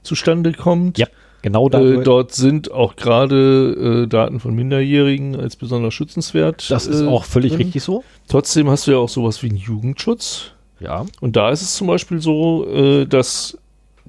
zustande 0.04 0.52
kommt. 0.54 0.98
Ja, 0.98 1.08
genau. 1.46 1.70
Äh, 1.70 2.04
dort 2.04 2.34
sind 2.34 2.72
auch 2.72 2.96
gerade 2.96 4.04
äh, 4.04 4.08
Daten 4.08 4.40
von 4.40 4.54
Minderjährigen 4.56 5.36
als 5.40 5.56
besonders 5.56 5.94
schützenswert. 5.94 6.70
das 6.70 6.88
ist 6.88 7.02
äh, 7.02 7.08
auch 7.08 7.24
völlig 7.24 7.54
drin. 7.54 7.62
richtig 7.68 7.84
so. 7.84 8.04
Trotzdem 8.28 8.70
hast 8.70 8.88
du 8.88 8.92
ja 8.92 8.98
auch 8.98 9.10
sowas 9.10 9.42
wie 9.44 9.50
einen 9.50 9.58
Jugendschutz. 9.58 10.52
Ja. 10.80 11.06
Und 11.22 11.36
da 11.36 11.50
ist 11.52 11.62
es 11.62 11.76
zum 11.76 11.88
Beispiel 11.88 12.20
so, 12.22 12.68
äh, 12.68 13.06
dass 13.06 13.58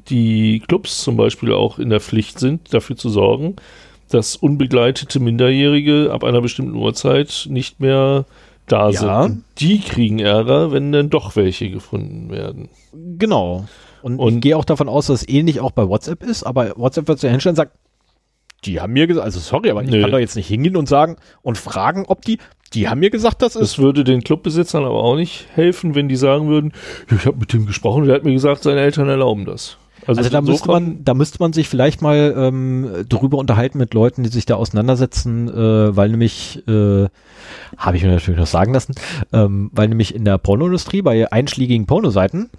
die 0.09 0.62
Clubs 0.66 1.03
zum 1.03 1.16
Beispiel 1.16 1.53
auch 1.53 1.78
in 1.78 1.91
der 1.91 2.01
Pflicht 2.01 2.39
sind, 2.39 2.72
dafür 2.74 2.97
zu 2.97 3.09
sorgen, 3.09 3.57
dass 4.11 4.37
unbegleitete 4.37 5.18
Minderjährige 5.20 6.11
ab 6.12 6.22
einer 6.24 6.41
bestimmten 6.41 6.74
Uhrzeit 6.76 7.47
nicht 7.51 7.80
mehr 7.80 8.24
da 8.66 8.91
Ja. 8.91 9.22
sind. 9.24 9.45
Die 9.59 9.80
kriegen 9.80 10.18
Ärger, 10.18 10.72
wenn 10.72 10.93
dann 10.93 11.11
doch 11.11 11.37
welche 11.37 11.70
gefunden 11.70 12.30
werden. 12.30 12.68
Genau. 13.18 13.66
Und, 14.07 14.21
Und- 14.21 14.35
ich 14.37 14.41
gehe 14.41 14.57
auch 14.57 14.65
davon 14.65 14.89
aus, 14.89 15.09
dass 15.09 15.23
es 15.23 15.29
ähnlich 15.29 15.59
auch 15.61 15.73
bei 15.73 15.89
WhatsApp 15.89 16.23
ist, 16.23 16.45
aber 16.45 16.75
WhatsApp 16.77 17.09
wird 17.09 17.19
sich 17.19 17.29
hinstellen 17.29 17.55
und 17.55 17.57
sagen, 17.57 17.71
die 18.65 18.81
haben 18.81 18.93
mir 18.93 19.09
gesagt, 19.09 19.25
also 19.25 19.41
sorry, 19.41 19.69
aber 19.71 19.83
ich 19.83 19.91
Nö. 19.91 20.01
kann 20.01 20.13
doch 20.13 20.21
jetzt 20.21 20.37
nicht 20.37 20.47
hingehen 20.47 20.77
und 20.77 20.89
sagen 20.89 21.17
und 21.43 21.59
fragen, 21.59 22.05
ob 22.07 22.25
die, 22.25 22.39
die 22.73 22.89
haben 22.89 23.01
mir 23.01 23.11
gesagt, 23.11 23.43
das 23.43 23.57
ist. 23.57 23.63
Es 23.63 23.79
würde 23.81 24.05
den 24.05 24.23
Clubbesitzern 24.23 24.85
aber 24.85 25.03
auch 25.03 25.17
nicht 25.17 25.47
helfen, 25.55 25.97
wenn 25.97 26.09
die 26.09 26.15
sagen 26.15 26.47
würden, 26.47 26.73
ich 27.11 27.27
habe 27.27 27.37
mit 27.39 27.53
dem 27.53 27.67
gesprochen, 27.67 28.05
der 28.05 28.15
hat 28.15 28.23
mir 28.25 28.33
gesagt, 28.33 28.63
seine 28.63 28.79
Eltern 28.81 29.09
erlauben 29.09 29.45
das. 29.45 29.77
Also 30.07 30.23
da 30.23 30.41
müsste 30.41 30.53
insofern- 30.53 30.85
man, 30.85 31.05
da 31.05 31.15
müsste 31.15 31.39
man 31.41 31.53
sich 31.53 31.69
vielleicht 31.69 32.01
mal 32.01 32.33
ähm, 32.39 32.89
drüber 33.09 33.39
unterhalten 33.39 33.79
mit 33.79 33.93
Leuten, 33.93 34.23
die 34.23 34.29
sich 34.29 34.47
da 34.47 34.55
auseinandersetzen, 34.55 35.49
äh, 35.49 35.97
weil 35.97 36.11
nämlich, 36.11 36.63
äh, 36.69 37.09
habe 37.77 37.97
ich 37.97 38.05
mir 38.05 38.11
natürlich 38.11 38.39
noch 38.39 38.47
sagen 38.47 38.73
lassen, 38.73 38.95
ähm, 39.33 39.69
weil 39.73 39.89
nämlich 39.89 40.15
in 40.15 40.25
der 40.25 40.39
Pornoindustrie 40.39 41.03
bei 41.03 41.33
einschlägigen 41.33 41.87
Pornoseiten, 41.87 42.51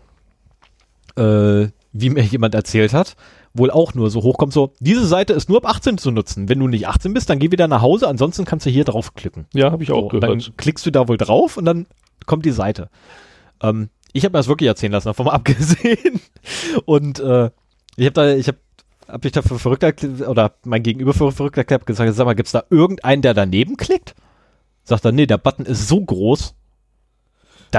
äh, 1.18 1.70
wie 1.94 2.10
mir 2.10 2.24
jemand 2.24 2.56
erzählt 2.56 2.94
hat, 2.94 3.16
wohl 3.54 3.72
auch 3.72 3.94
nur 3.94 4.10
so 4.10 4.22
hochkommt, 4.24 4.54
so, 4.54 4.74
diese 4.80 5.06
Seite 5.06 5.34
ist 5.34 5.50
nur 5.50 5.58
ab 5.58 5.70
18 5.70 5.98
zu 5.98 6.12
nutzen. 6.12 6.48
Wenn 6.48 6.60
du 6.60 6.68
nicht 6.68 6.88
18 6.88 7.14
bist, 7.14 7.30
dann 7.30 7.40
geh 7.40 7.52
wieder 7.52 7.68
nach 7.68 7.82
Hause, 7.82 8.08
ansonsten 8.08 8.46
kannst 8.46 8.66
du 8.66 8.70
hier 8.70 8.84
draufklicken. 8.86 9.48
Ja, 9.54 9.72
habe 9.72 9.84
ich 9.84 9.92
auch 9.92 10.12
So, 10.12 10.18
und 10.18 10.22
dann 10.22 10.38
gehört. 10.38 10.58
klickst 10.58 10.86
du 10.86 10.92
da 10.92 11.08
wohl 11.08 11.18
drauf 11.18 11.58
und 11.58 11.66
dann 11.66 11.88
kommt 12.26 12.46
die 12.46 12.52
Seite. 12.52 12.90
Ähm, 13.62 13.90
ich 14.14 14.24
habe 14.24 14.34
mir 14.34 14.40
das 14.40 14.48
wirklich 14.48 14.68
erzählen 14.68 14.92
lassen, 14.92 15.08
davon 15.08 15.26
mal 15.26 15.32
abgesehen. 15.34 16.22
Und 16.86 17.20
äh, 17.20 17.50
ich 17.96 18.06
habe 18.06 18.14
da, 18.14 18.34
ich 18.36 18.48
habe 18.48 18.58
hab 19.08 19.24
mich 19.24 19.34
da 19.34 19.42
für 19.42 19.58
verrückt 19.58 19.84
erklärt, 19.84 20.28
oder 20.28 20.54
mein 20.64 20.84
Gegenüber 20.84 21.14
für 21.14 21.32
verrückt 21.32 21.58
erklärt, 21.58 21.86
gesagt, 21.86 22.14
sag 22.14 22.26
mal, 22.26 22.36
gibt's 22.36 22.52
da 22.52 22.64
irgendeinen, 22.70 23.22
der 23.22 23.34
daneben 23.34 23.78
klickt? 23.78 24.16
Sagt 24.84 25.06
er, 25.06 25.12
nee, 25.12 25.26
der 25.26 25.38
Button 25.38 25.66
ist 25.66 25.88
so 25.88 26.00
groß, 26.04 26.54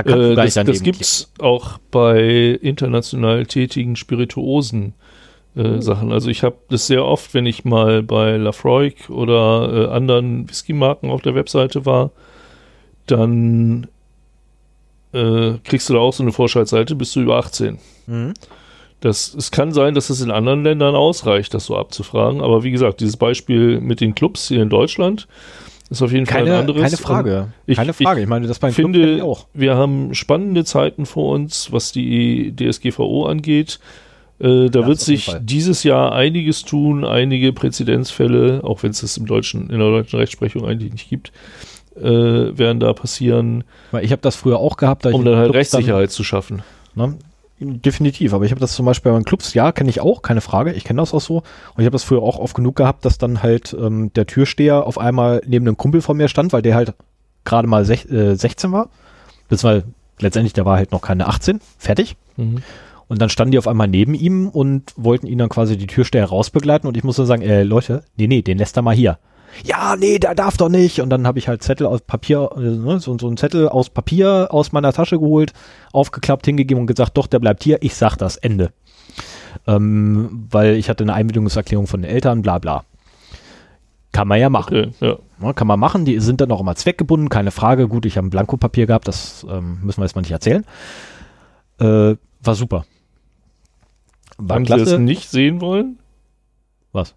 da 0.03 0.17
Äh, 0.17 0.35
das 0.35 0.55
das 0.55 0.83
gibt's 0.83 1.33
auch 1.39 1.79
bei 1.91 2.59
international 2.61 3.47
tätigen 3.47 3.97
Spirituosen. 3.97 4.95
Äh, 5.57 5.81
Sachen. 5.81 6.13
Also 6.13 6.29
ich 6.29 6.43
habe 6.43 6.57
das 6.69 6.87
sehr 6.87 7.05
oft, 7.05 7.33
wenn 7.35 7.47
ich 7.47 7.65
mal 7.65 8.03
bei 8.03 8.37
Lafroig 8.37 9.09
oder 9.09 9.89
äh, 9.89 9.95
anderen 9.95 10.49
Whisky-Marken 10.49 11.11
auf 11.11 11.23
der 11.23 11.35
Webseite 11.35 11.87
war, 11.87 12.11
dann 13.07 13.89
äh, 15.13 15.55
kriegst 15.65 15.89
du 15.89 15.95
da 15.95 16.01
auch 16.01 16.13
so 16.13 16.23
eine 16.23 16.33
Vorschaltseite, 16.33 16.95
bist 16.95 17.17
du 17.17 17.21
über 17.21 17.39
18. 17.39 17.79
klicken. 17.79 17.79
Mhm. 18.07 18.35
Das, 19.01 19.33
es 19.33 19.53
kann 19.53 19.73
sein, 19.73 19.95
dass 19.95 20.11
es 20.11 20.21
in 20.21 20.33
anderen 20.33 20.65
Ländern 20.65 20.97
ausreicht, 20.97 21.55
das 21.55 21.67
so 21.67 21.77
abzufragen. 21.77 22.41
Aber 22.41 22.65
wie 22.65 22.73
gesagt, 22.73 23.01
dieses 23.01 23.17
Beispiel 23.17 23.81
mit 23.81 24.01
den 24.01 24.15
Clubs 24.15 24.49
hier 24.49 24.63
in 24.63 24.71
Deutschland 24.71 25.29
ist 25.91 26.03
auf 26.03 26.13
jeden 26.13 26.27
Fall 26.27 26.39
ein 26.41 26.45
Keine, 26.47 26.59
anderes. 26.59 26.83
keine 26.83 26.97
Frage. 26.97 27.49
ich- 27.67 27.77
keine 27.77 27.93
Frage. 27.93 28.21
Ich, 28.21 28.27
meine, 28.29 28.47
das 28.47 28.59
bei 28.59 28.69
Ich 28.69 28.77
den 28.77 28.85
Club 28.87 28.93
kenn 28.95 29.03
finde, 29.03 29.17
ich 29.17 29.23
auch. 29.23 29.47
wir 29.55 29.77
haben 29.77 30.15
spannende 30.15 30.65
Zeiten 30.65 31.07
vor 31.07 31.33
uns, 31.35 31.73
was 31.73 31.93
die 31.93 32.55
DSGVO 32.55 33.25
angeht. 33.27 33.79
Äh, 34.41 34.69
da 34.71 34.81
Ja, 34.81 34.87
wird 34.87 35.01
sich 35.01 35.35
dieses 35.41 35.83
Jahr 35.83 36.13
einiges 36.13 36.65
tun, 36.65 37.05
einige 37.05 37.53
Präzedenzfälle, 37.53 38.61
auch 38.63 38.83
wenn 38.83 38.91
es 38.91 39.01
das 39.01 39.17
im 39.17 39.27
deutschen, 39.27 39.63
in 39.71 39.79
der 39.79 39.89
deutschen 39.91 40.19
Rechtsprechung 40.19 40.65
eigentlich 40.65 40.93
nicht 40.93 41.09
gibt, 41.09 41.33
äh, 41.97 42.03
werden 42.05 42.79
da 42.79 42.93
passieren, 42.93 43.65
Weil 43.91 44.05
ich 44.05 44.13
habe 44.13 44.23
das 44.23 44.37
früher 44.37 44.59
auch 44.59 44.77
gehabt, 44.77 45.07
um 45.07 45.25
dann 45.25 45.37
halt 45.37 45.51
Clubs 45.51 45.71
dann- 45.71 45.79
Rechtssicherheit 45.81 46.11
zu 46.13 46.23
schaffen. 46.23 46.63
Ne? 46.95 47.17
Definitiv, 47.61 48.35
aber 48.35 48.45
ich 48.45 48.53
habe 48.53 48.61
das 48.61 48.73
zum 48.73 48.87
Beispiel 48.87 49.11
bei 49.11 49.19
den 49.19 49.25
Clubs, 49.25 49.53
ja, 49.53 49.73
kenne 49.73 49.91
ich 49.91 50.01
auch, 50.01 50.23
keine 50.23 50.41
Frage, 50.41 50.73
ich 50.73 50.85
kenne 50.85 51.03
das 51.03 51.13
auch 51.13 51.21
so. 51.21 51.39
Und 51.39 51.79
ich 51.79 51.87
habe 51.87 51.91
das 51.91 52.05
früher 52.05 52.23
auch 52.23 52.39
oft 52.39 52.55
genug 52.55 52.77
gehabt, 52.77 53.05
dass 53.05 53.19
dann 53.19 53.43
halt 53.43 53.77
ähm, 53.79 54.13
der 54.15 54.27
Türsteher 54.27 54.87
auf 54.87 54.99
einmal 54.99 55.43
neben 55.45 55.67
einem 55.67 55.77
Kumpel 55.77 56.01
von 56.01 56.17
mir 56.17 56.29
stand, 56.29 56.53
weil 56.53 56.63
der 56.63 56.77
halt 56.77 56.95
gerade 57.45 57.67
mal 57.67 57.85
sech, 57.85 58.09
äh, 58.11 58.35
16 58.35 58.71
war. 58.71 58.91
Beziehungsweise 59.49 59.87
letztendlich, 60.21 60.53
der 60.53 60.67
war 60.67 60.77
halt 60.77 60.93
noch 60.93 61.03
keine 61.03 61.27
18, 61.27 61.61
fertig. 61.79 62.17
Mhm. 62.37 62.63
Und 63.09 63.23
dann 63.23 63.31
standen 63.31 63.53
die 63.53 63.59
auf 63.59 63.67
einmal 63.67 63.89
neben 63.89 64.15
ihm 64.15 64.49
und 64.49 64.93
wollten 64.97 65.27
ihn 65.27 65.39
dann 65.39 65.49
quasi 65.49 65.77
die 65.77 65.87
Türsteher 65.87 66.27
rausbegleiten 66.27 66.87
und 66.87 66.97
ich 66.97 67.05
musste 67.05 67.25
sagen, 67.27 67.43
äh, 67.43 67.63
Leute, 67.63 68.05
nee, 68.17 68.27
nee, 68.27 68.43
den 68.43 68.59
lässt 68.59 68.77
er 68.77 68.83
mal 68.83 68.95
hier. 68.95 69.19
Ja, 69.65 69.97
nee, 69.97 70.19
der 70.19 70.35
darf 70.35 70.57
doch 70.57 70.69
nicht. 70.69 71.01
Und 71.01 71.11
dann 71.11 71.27
habe 71.27 71.39
ich 71.39 71.49
halt 71.49 71.63
Zettel 71.63 71.87
aus 71.87 72.01
Papier, 72.01 72.51
äh, 72.57 72.61
ne, 72.61 73.01
so, 73.01 73.17
so 73.19 73.27
einen 73.27 73.37
Zettel 73.37 73.69
aus 73.69 73.91
Papier 73.91 74.49
aus 74.51 74.73
meiner 74.73 74.93
Tasche 74.93 75.19
geholt, 75.19 75.53
aufgeklappt, 75.93 76.47
hingegeben 76.47 76.81
und 76.81 76.87
gesagt, 76.87 77.17
doch, 77.17 77.27
der 77.27 77.39
bleibt 77.39 77.65
hier, 77.65 77.79
ich 77.83 77.95
sag 77.95 78.17
das, 78.17 78.37
Ende. 78.37 78.73
Ähm, 79.67 80.47
weil 80.51 80.77
ich 80.77 80.89
hatte 80.89 81.05
eine 81.05 81.15
Einwilligungserklärung 81.15 81.87
von 81.87 82.03
den 82.03 82.11
Eltern, 82.11 82.43
bla 82.43 82.59
bla. 82.59 82.85
Kann 84.13 84.29
man 84.29 84.41
ja 84.41 84.49
machen. 84.49 84.77
Okay, 84.77 84.91
ja. 85.01 85.17
Ja, 85.41 85.53
kann 85.53 85.67
man 85.67 85.79
machen, 85.79 86.05
die 86.05 86.19
sind 86.19 86.41
dann 86.41 86.51
auch 86.51 86.61
immer 86.61 86.75
zweckgebunden, 86.75 87.29
keine 87.29 87.51
Frage. 87.51 87.89
Gut, 87.89 88.07
ich 88.07 88.17
habe 88.17 88.27
ein 88.27 88.31
Blankopapier 88.31 88.87
gehabt, 88.87 89.07
das 89.07 89.47
ähm, 89.49 89.79
müssen 89.83 90.01
wir 90.01 90.05
jetzt 90.05 90.17
mal 90.17 90.23
nicht 90.23 90.33
erzählen. 90.33 90.65
Äh, 91.79 92.17
war 92.43 92.55
super. 92.55 92.85
War 94.39 94.57
Haben 94.57 94.65
Sie 94.65 94.71
das 94.71 94.83
klasse. 94.83 94.99
nicht 94.99 95.29
sehen 95.31 95.61
wollen? 95.61 95.99
Was? 96.93 97.15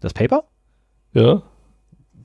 Das 0.00 0.14
Paper? 0.14 0.44
Ja. 1.12 1.42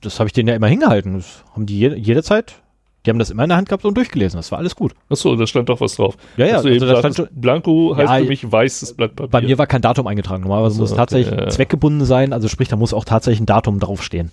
Das 0.00 0.20
habe 0.20 0.28
ich 0.28 0.32
denen 0.32 0.48
ja 0.48 0.54
immer 0.54 0.68
hingehalten. 0.68 1.14
Das 1.14 1.44
haben 1.54 1.66
die 1.66 1.78
je, 1.78 1.94
jederzeit, 1.94 2.56
die 3.04 3.10
haben 3.10 3.18
das 3.18 3.30
immer 3.30 3.44
in 3.44 3.48
der 3.48 3.56
Hand 3.56 3.68
gehabt 3.68 3.84
und 3.84 3.96
durchgelesen. 3.96 4.38
Das 4.38 4.52
war 4.52 4.58
alles 4.58 4.76
gut. 4.76 4.94
Achso, 5.08 5.34
da 5.36 5.46
stand 5.46 5.68
doch 5.68 5.80
was 5.80 5.96
drauf. 5.96 6.16
Ja, 6.36 6.46
ja, 6.46 6.56
also 6.56 6.68
da 6.68 6.98
stand 6.98 7.18
das 7.18 7.28
Blanko 7.30 7.96
heißt 7.96 8.10
Ja, 8.10 8.18
für 8.18 8.24
mich 8.24 8.50
weißes 8.50 8.94
Blatt 8.94 9.16
Papier. 9.16 9.30
Bei 9.30 9.40
mir 9.40 9.58
war 9.58 9.66
kein 9.66 9.82
Datum 9.82 10.06
eingetragen. 10.06 10.42
Normalerweise 10.42 10.74
Also, 10.74 10.82
muss 10.82 10.92
okay, 10.92 10.98
tatsächlich 10.98 11.34
ja, 11.34 11.44
ja. 11.44 11.48
zweckgebunden 11.48 12.04
sein. 12.04 12.32
Also 12.32 12.48
sprich, 12.48 12.68
da 12.68 12.76
muss 12.76 12.92
auch 12.92 13.04
tatsächlich 13.04 13.40
ein 13.40 13.46
Datum 13.46 13.80
draufstehen. 13.80 14.30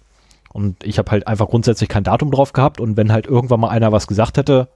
Und 0.52 0.84
ich 0.84 0.98
habe 0.98 1.12
halt 1.12 1.28
einfach 1.28 1.48
grundsätzlich 1.48 1.90
kein 1.90 2.04
Datum 2.04 2.32
drauf 2.32 2.54
gehabt. 2.54 2.80
Und 2.80 2.98
wenn 2.98 3.12
halt 3.12 3.28
irgendwann 3.28 3.60
mal 3.60 3.70
einer 3.70 3.92
was 3.92 4.08
gesagt 4.08 4.38
hätte, 4.38 4.68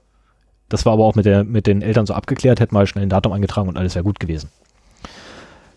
das 0.70 0.86
war 0.86 0.92
aber 0.92 1.04
auch 1.04 1.14
mit, 1.16 1.26
der, 1.26 1.44
mit 1.44 1.66
den 1.66 1.82
Eltern 1.82 2.06
so 2.06 2.14
abgeklärt, 2.14 2.60
hätten 2.60 2.74
wir 2.74 2.78
halt 2.78 2.88
schnell 2.88 3.04
ein 3.04 3.10
Datum 3.10 3.32
eingetragen 3.32 3.68
und 3.68 3.76
alles 3.76 3.96
wäre 3.96 4.04
gut 4.04 4.20
gewesen. 4.20 4.50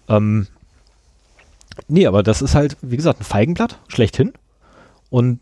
Ähm, 0.07 0.47
nee, 1.87 2.05
aber 2.05 2.23
das 2.23 2.41
ist 2.41 2.55
halt, 2.55 2.77
wie 2.81 2.95
gesagt, 2.95 3.19
ein 3.19 3.23
Feigenblatt, 3.23 3.79
schlechthin. 3.87 4.33
Und 5.13 5.41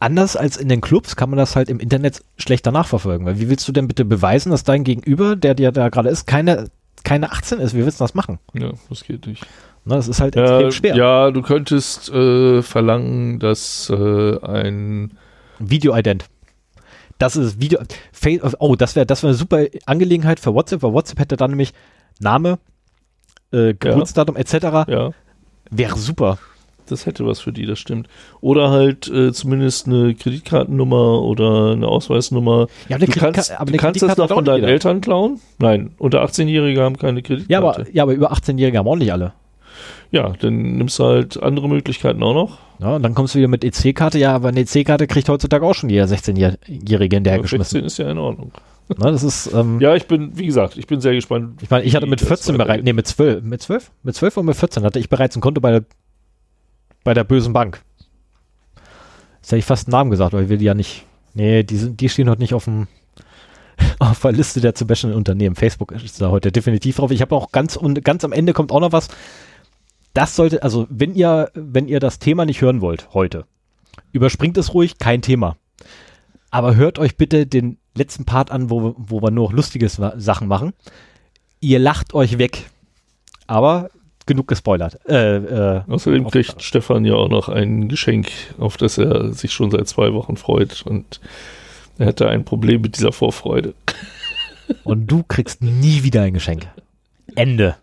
anders 0.00 0.34
als 0.36 0.56
in 0.56 0.68
den 0.68 0.80
Clubs 0.80 1.14
kann 1.14 1.30
man 1.30 1.36
das 1.36 1.54
halt 1.54 1.68
im 1.70 1.78
Internet 1.78 2.22
schlechter 2.38 2.72
nachverfolgen. 2.72 3.24
Weil 3.24 3.38
wie 3.38 3.48
willst 3.48 3.68
du 3.68 3.70
denn 3.72 3.86
bitte 3.86 4.04
beweisen, 4.04 4.50
dass 4.50 4.64
dein 4.64 4.82
Gegenüber, 4.82 5.36
der 5.36 5.54
dir 5.54 5.70
da 5.70 5.90
gerade 5.90 6.08
ist, 6.08 6.26
keine, 6.26 6.70
keine 7.04 7.30
18 7.30 7.60
ist? 7.60 7.72
Wie 7.74 7.84
willst 7.84 8.00
du 8.00 8.04
das 8.04 8.14
machen? 8.14 8.40
ja, 8.52 8.72
das 8.88 9.04
geht 9.04 9.28
nicht. 9.28 9.46
Ne, 9.84 9.94
das 9.94 10.08
ist 10.08 10.20
halt 10.20 10.34
Ja, 10.34 10.42
extrem 10.58 10.72
schwer. 10.72 10.96
ja, 10.96 11.30
du 11.30 11.40
könntest 11.42 12.08
äh, 12.08 12.62
verlangen, 12.62 13.38
dass 13.38 13.88
äh, 13.90 14.40
ein 14.44 15.12
Video-Ident. 15.60 16.24
Das 17.18 17.36
ist 17.36 17.60
Video. 17.60 17.78
Oh, 18.58 18.74
das 18.74 18.96
wäre 18.96 19.06
das 19.06 19.22
wäre 19.22 19.30
eine 19.30 19.36
super 19.38 19.66
Angelegenheit 19.86 20.40
für 20.40 20.52
WhatsApp, 20.52 20.82
weil 20.82 20.94
WhatsApp 20.94 21.20
hätte 21.20 21.36
dann 21.36 21.50
nämlich 21.50 21.72
Name, 22.18 22.58
äh, 23.52 23.72
Geburtsdatum 23.72 24.34
etc. 24.34 24.54
ja, 24.88 25.10
Wäre 25.70 25.96
super. 25.96 26.38
Das 26.90 27.06
hätte 27.06 27.26
was 27.26 27.40
für 27.40 27.52
die, 27.52 27.66
das 27.66 27.78
stimmt. 27.78 28.08
Oder 28.40 28.70
halt 28.70 29.08
äh, 29.08 29.32
zumindest 29.32 29.86
eine 29.86 30.14
Kreditkartennummer 30.14 31.22
oder 31.22 31.72
eine 31.72 31.88
Ausweisnummer. 31.88 32.66
Ja, 32.88 32.96
eine 32.96 33.06
Du 33.06 33.12
kannst, 33.12 33.52
aber 33.58 33.70
du 33.70 33.76
kannst 33.78 34.02
das 34.02 34.16
noch 34.16 34.24
auch 34.26 34.28
von 34.34 34.44
nicht 34.44 34.48
deinen 34.48 34.60
jeder. 34.60 34.68
Eltern 34.72 35.00
klauen? 35.00 35.40
Nein, 35.58 35.90
unter 35.98 36.22
18-Jährige 36.24 36.82
haben 36.82 36.96
keine 36.98 37.22
Kreditkarte. 37.22 37.52
Ja, 37.52 37.58
aber, 37.58 37.90
ja, 37.92 38.02
aber 38.02 38.12
über 38.14 38.32
18-Jährige 38.32 38.78
haben 38.78 38.86
ordentlich 38.86 39.12
alle. 39.12 39.32
Ja, 40.10 40.32
dann 40.40 40.76
nimmst 40.78 40.98
du 40.98 41.04
halt 41.04 41.42
andere 41.42 41.68
Möglichkeiten 41.68 42.22
auch 42.22 42.34
noch. 42.34 42.58
Ja, 42.78 42.96
und 42.96 43.02
dann 43.02 43.14
kommst 43.14 43.34
du 43.34 43.38
wieder 43.38 43.48
mit 43.48 43.64
EC-Karte. 43.64 44.18
Ja, 44.18 44.34
aber 44.34 44.48
eine 44.48 44.60
EC-Karte 44.60 45.06
kriegt 45.06 45.28
heutzutage 45.28 45.66
auch 45.66 45.74
schon 45.74 45.90
jeder 45.90 46.04
16-Jährige 46.04 47.16
in 47.16 47.24
der 47.24 47.34
Aber 47.34 47.42
geschmissen. 47.42 47.80
16 47.80 47.84
ist 47.84 47.98
ja 47.98 48.10
in 48.10 48.18
Ordnung. 48.18 48.52
Ne, 48.88 49.10
das 49.10 49.24
ist, 49.24 49.52
ähm, 49.52 49.80
Ja, 49.80 49.96
ich 49.96 50.06
bin, 50.06 50.38
wie 50.38 50.46
gesagt, 50.46 50.76
ich 50.76 50.86
bin 50.86 51.00
sehr 51.00 51.12
gespannt. 51.12 51.60
ich 51.60 51.70
meine, 51.70 51.84
ich 51.84 51.96
hatte 51.96 52.06
mit 52.06 52.20
das 52.20 52.28
14 52.28 52.56
bereits, 52.56 52.84
nee, 52.84 52.92
mit 52.92 53.06
12, 53.08 53.42
mit 53.42 53.60
12? 53.60 53.90
Mit 54.04 54.14
12 54.14 54.36
oder 54.36 54.46
mit 54.46 54.56
14 54.56 54.84
hatte 54.84 55.00
ich 55.00 55.08
bereits 55.08 55.34
ein 55.36 55.40
Konto 55.40 55.60
bei 55.60 55.72
der, 55.72 55.84
bei 57.06 57.14
der 57.14 57.22
bösen 57.22 57.52
Bank. 57.52 57.82
Jetzt 59.36 59.52
hätte 59.52 59.58
ich 59.58 59.64
fast 59.64 59.86
einen 59.86 59.92
Namen 59.92 60.10
gesagt, 60.10 60.32
weil 60.32 60.48
wir 60.48 60.56
die 60.56 60.64
ja 60.64 60.74
nicht, 60.74 61.06
nee, 61.34 61.62
die, 61.62 61.76
sind, 61.76 62.00
die 62.00 62.08
stehen 62.08 62.28
heute 62.28 62.42
nicht 62.42 62.52
auf 62.52 62.64
dem, 62.64 62.88
auf 64.00 64.20
der 64.20 64.32
Liste 64.32 64.60
der 64.60 64.74
zu 64.74 64.88
bashenden 64.88 65.16
Unternehmen. 65.16 65.54
Facebook 65.54 65.92
ist 65.92 66.20
da 66.20 66.30
heute 66.30 66.50
definitiv 66.50 66.96
drauf. 66.96 67.12
Ich 67.12 67.22
habe 67.22 67.36
auch 67.36 67.52
ganz, 67.52 67.76
und 67.76 68.04
ganz 68.04 68.24
am 68.24 68.32
Ende 68.32 68.52
kommt 68.52 68.72
auch 68.72 68.80
noch 68.80 68.90
was. 68.90 69.06
Das 70.14 70.34
sollte, 70.34 70.64
also 70.64 70.88
wenn 70.90 71.14
ihr, 71.14 71.48
wenn 71.54 71.86
ihr 71.86 72.00
das 72.00 72.18
Thema 72.18 72.44
nicht 72.44 72.60
hören 72.60 72.80
wollt 72.80 73.14
heute, 73.14 73.44
überspringt 74.10 74.58
es 74.58 74.74
ruhig, 74.74 74.98
kein 74.98 75.22
Thema. 75.22 75.56
Aber 76.50 76.74
hört 76.74 76.98
euch 76.98 77.16
bitte 77.16 77.46
den 77.46 77.78
letzten 77.94 78.24
Part 78.24 78.50
an, 78.50 78.68
wo, 78.68 78.96
wo 78.98 79.22
wir 79.22 79.30
nur 79.30 79.52
lustige 79.52 79.88
Sachen 79.88 80.48
machen. 80.48 80.72
Ihr 81.60 81.78
lacht 81.78 82.14
euch 82.14 82.38
weg. 82.38 82.68
Aber 83.46 83.90
genug 84.26 84.48
gespoilert. 84.48 84.98
Äh, 85.08 85.36
äh, 85.36 85.82
Außerdem 85.88 86.28
kriegt 86.28 86.60
Stefan 86.62 87.04
ja 87.04 87.14
auch 87.14 87.28
noch 87.28 87.48
ein 87.48 87.88
Geschenk, 87.88 88.28
auf 88.58 88.76
das 88.76 88.98
er 88.98 89.32
sich 89.32 89.52
schon 89.52 89.70
seit 89.70 89.88
zwei 89.88 90.12
Wochen 90.12 90.36
freut. 90.36 90.82
Und 90.82 91.20
er 91.98 92.06
hatte 92.06 92.28
ein 92.28 92.44
Problem 92.44 92.82
mit 92.82 92.96
dieser 92.96 93.12
Vorfreude. 93.12 93.74
Und 94.84 95.06
du 95.06 95.22
kriegst 95.22 95.62
nie 95.62 96.02
wieder 96.02 96.22
ein 96.22 96.34
Geschenk. 96.34 96.66
Ende. 97.36 97.76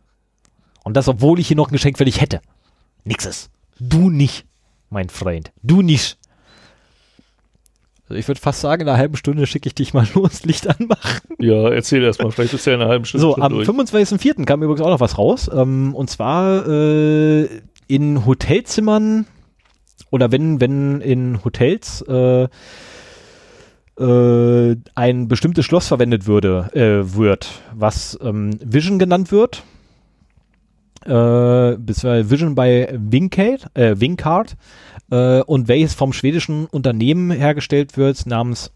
Und 0.84 0.98
das, 0.98 1.08
obwohl 1.08 1.39
ich 1.39 1.48
hier 1.48 1.58
noch 1.58 1.70
ein 1.70 1.74
Geschenk 1.74 1.98
für 1.98 2.06
dich 2.06 2.20
hätte. 2.20 2.41
Nixes. 3.06 3.50
Du 3.80 4.10
nicht, 4.10 4.46
mein 4.89 5.10
Freund. 5.10 5.52
Du 5.62 5.82
nicht. 5.82 6.18
Also 8.10 8.16
ich 8.16 8.28
würde 8.28 8.41
fast 8.41 8.62
sagen, 8.62 8.82
in 8.82 8.89
einer 8.89 8.97
halben 8.97 9.16
Stunde 9.16 9.47
schicke 9.47 9.68
ich 9.68 9.76
dich 9.76 9.93
mal 9.93 10.06
los, 10.14 10.43
Licht 10.43 10.68
anmachen. 10.68 11.22
Ja, 11.39 11.70
erzähl 11.70 12.04
erst 12.04 12.22
mal, 12.22 12.32
vielleicht 12.32 12.54
ist 12.54 12.66
ja 12.66 12.74
in 12.74 12.82
einer 12.82 12.89
halben 12.89 13.06
Stunde 13.06 13.22
So, 13.22 13.38
am 13.38 13.54
durch. 13.54 13.68
25.04. 13.68 14.45
kam 14.45 14.62
übrigens 14.62 14.82
auch 14.82 14.89
noch 14.89 14.99
was 14.99 15.18
raus. 15.18 15.49
Ähm, 15.54 15.95
und 15.95 16.10
zwar 16.10 16.68
äh, 16.68 17.47
in 17.88 18.26
Hotelzimmern 18.26 19.26
oder 20.12 20.32
wenn, 20.32 20.60
wenn 20.62 21.01
in 21.01 21.43
Hotels 21.43 22.04
äh, 22.08 22.47
äh, 23.99 24.76
ein 24.95 25.28
bestimmtes 25.28 25.66
Schloss 25.66 25.88
verwendet 25.88 26.28
würde, 26.28 26.70
äh, 26.74 27.16
wird, 27.16 27.49
was 27.74 28.18
ähm, 28.22 28.51
Vision 28.64 28.99
genannt 28.99 29.32
wird. 29.32 29.64
Äh, 31.06 31.78
beziehungsweise 31.78 32.30
Vision 32.30 32.56
bei 32.56 32.93
Wincard, 32.97 33.68
äh, 33.76 33.99
Wincard 33.99 34.56
äh, 35.14 35.43
und 35.43 35.68
welches 35.68 35.93
vom 35.93 36.11
schwedischen 36.11 36.66
Unternehmen 36.66 37.30
hergestellt 37.30 37.97
wird, 37.97 38.26
namens 38.26 38.72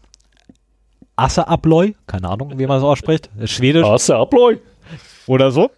Assa 1.16 1.42
Abloy, 1.42 1.96
keine 2.06 2.28
Ahnung, 2.28 2.58
wie 2.58 2.66
man 2.66 2.76
das 2.76 2.84
ausspricht, 2.84 3.28
Schwedisch 3.44 3.84
Hast 3.84 4.08
du 4.08 4.14
Abläu? 4.14 4.58
oder 5.26 5.50
so, 5.50 5.70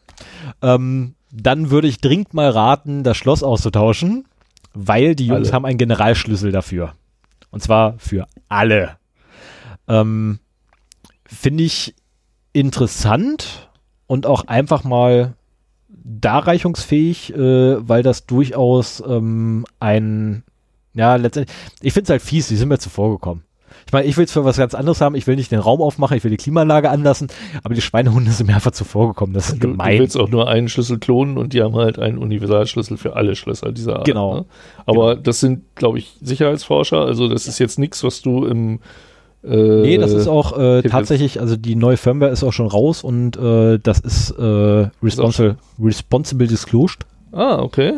ähm, 0.61 1.15
dann 1.33 1.71
würde 1.71 1.89
ich 1.89 2.01
dringend 2.01 2.35
mal 2.35 2.51
raten, 2.51 3.05
das 3.05 3.17
Schloss 3.17 3.43
auszutauschen, 3.43 4.27
weil 4.75 5.15
die 5.15 5.27
Jungs 5.29 5.49
Alle. 5.49 5.55
haben 5.55 5.65
einen 5.65 5.79
Generalschlüssel 5.79 6.53
dafür. 6.53 6.93
Und 7.51 7.63
zwar 7.63 7.99
für 7.99 8.27
alle. 8.49 8.97
Ähm, 9.89 10.41
Finde 11.25 11.65
ich 11.65 11.95
interessant 12.53 13.71
und 14.07 14.27
auch 14.27 14.47
einfach 14.47 14.85
mal 14.85 15.35
darreichungsfähig, 15.89 17.35
äh, 17.35 17.89
weil 17.89 18.03
das 18.03 18.27
durchaus 18.27 19.03
ähm, 19.07 19.65
ein, 19.79 20.45
ja, 21.01 21.17
letztendlich, 21.17 21.57
ich 21.83 21.93
finde 21.93 22.05
es 22.05 22.11
halt 22.11 22.23
fies, 22.23 22.49
die 22.49 22.57
sind 22.57 22.69
mir 22.69 22.79
zuvor 22.79 23.11
gekommen. 23.11 23.43
Ich 23.87 23.93
meine, 23.93 24.07
ich 24.07 24.17
will 24.17 24.25
es 24.25 24.33
für 24.33 24.45
was 24.45 24.57
ganz 24.59 24.75
anderes 24.75 25.01
haben, 25.01 25.15
ich 25.15 25.27
will 25.27 25.37
nicht 25.37 25.51
den 25.51 25.59
Raum 25.59 25.81
aufmachen, 25.81 26.17
ich 26.17 26.23
will 26.23 26.31
die 26.31 26.37
Klimaanlage 26.37 26.91
anlassen, 26.91 27.29
aber 27.65 27.75
die 27.75 27.81
Schweinehunde 27.81 28.31
sind 28.31 28.47
mir 28.47 28.55
einfach 28.55 28.73
zuvor 28.73 29.09
gekommen, 29.09 29.33
das 29.33 29.49
ist 29.49 29.57
Du, 29.57 29.61
du 29.61 29.69
gemein. 29.71 29.99
willst 29.99 30.19
auch 30.19 30.29
nur 30.29 30.49
einen 30.49 30.69
Schlüssel 30.69 30.99
klonen 30.99 31.39
und 31.39 31.55
die 31.55 31.63
haben 31.63 31.75
halt 31.75 31.99
einen 31.99 32.19
Universalschlüssel 32.19 32.99
für 32.99 33.17
alle 33.17 33.35
Schlösser 33.35 33.73
dieser 33.73 33.97
Art. 33.97 34.05
Genau. 34.05 34.35
Ne? 34.35 34.45
Aber 34.87 35.17
das 35.17 35.41
sind, 35.41 35.63
glaube 35.77 35.99
ich, 35.99 36.17
Sicherheitsforscher. 36.21 37.01
Also 37.01 37.27
das 37.29 37.47
ist 37.49 37.59
jetzt 37.59 37.79
nichts, 37.79 38.05
was 38.05 38.21
du 38.23 38.45
im 38.45 38.81
äh, 39.43 39.57
Nee, 39.57 39.97
das 39.99 40.13
ist 40.13 40.29
auch 40.29 40.57
äh, 40.59 40.83
tatsächlich, 40.83 41.41
also 41.41 41.57
die 41.57 41.75
neue 41.75 41.97
Firmware 41.97 42.31
ist 42.31 42.45
auch 42.45 42.53
schon 42.53 42.67
raus 42.67 43.03
und 43.03 43.37
äh, 43.39 43.79
das 43.83 43.99
ist 44.01 44.33
äh, 44.33 44.89
responsible, 45.03 45.57
responsible 45.83 46.47
disclosed 46.47 47.07
Ah, 47.33 47.61
okay. 47.63 47.95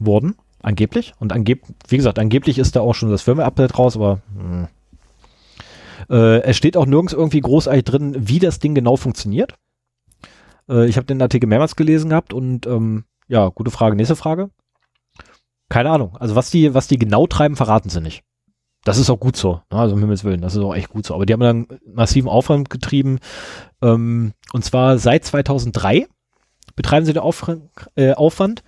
worden, 0.00 0.34
angeblich. 0.62 1.14
Und 1.18 1.32
angeb 1.32 1.62
wie 1.88 1.96
gesagt, 1.96 2.18
angeblich 2.18 2.58
ist 2.58 2.76
da 2.76 2.80
auch 2.80 2.94
schon 2.94 3.10
das 3.10 3.22
Firmware-Update 3.22 3.78
raus, 3.78 3.96
aber 3.96 4.20
mh. 4.34 4.68
äh, 6.10 6.42
es 6.42 6.56
steht 6.56 6.76
auch 6.76 6.86
nirgends 6.86 7.12
irgendwie 7.12 7.40
großartig 7.40 7.84
drin, 7.84 8.16
wie 8.18 8.38
das 8.38 8.58
Ding 8.58 8.74
genau 8.74 8.96
funktioniert. 8.96 9.54
Äh, 10.68 10.86
ich 10.86 10.96
habe 10.96 11.06
den 11.06 11.22
Artikel 11.22 11.46
mehrmals 11.46 11.76
gelesen 11.76 12.10
gehabt 12.10 12.32
und 12.32 12.66
ähm, 12.66 13.04
ja, 13.28 13.48
gute 13.48 13.70
Frage, 13.70 13.96
nächste 13.96 14.16
Frage. 14.16 14.50
Keine 15.68 15.90
Ahnung. 15.90 16.16
Also 16.18 16.34
was 16.34 16.50
die, 16.50 16.74
was 16.74 16.86
die 16.86 16.98
genau 16.98 17.26
treiben, 17.26 17.56
verraten 17.56 17.88
sie 17.88 18.00
nicht. 18.00 18.22
Das 18.84 18.98
ist 18.98 19.10
auch 19.10 19.20
gut 19.20 19.36
so. 19.36 19.62
ne? 19.70 19.78
Also 19.78 19.94
um 19.94 20.00
Himmels 20.00 20.24
Willen, 20.24 20.40
das 20.40 20.54
ist 20.54 20.62
auch 20.62 20.74
echt 20.74 20.90
gut 20.90 21.06
so. 21.06 21.14
Aber 21.14 21.24
die 21.24 21.32
haben 21.32 21.40
dann 21.40 21.66
massiven 21.86 22.28
Aufwand 22.28 22.68
getrieben. 22.68 23.20
Ähm, 23.80 24.32
und 24.52 24.64
zwar 24.64 24.98
seit 24.98 25.24
2003 25.24 26.08
betreiben 26.74 27.06
sie 27.06 27.12
den 27.12 27.22
Aufwand. 27.22 27.70
Äh, 27.94 28.12
Aufwand. 28.12 28.62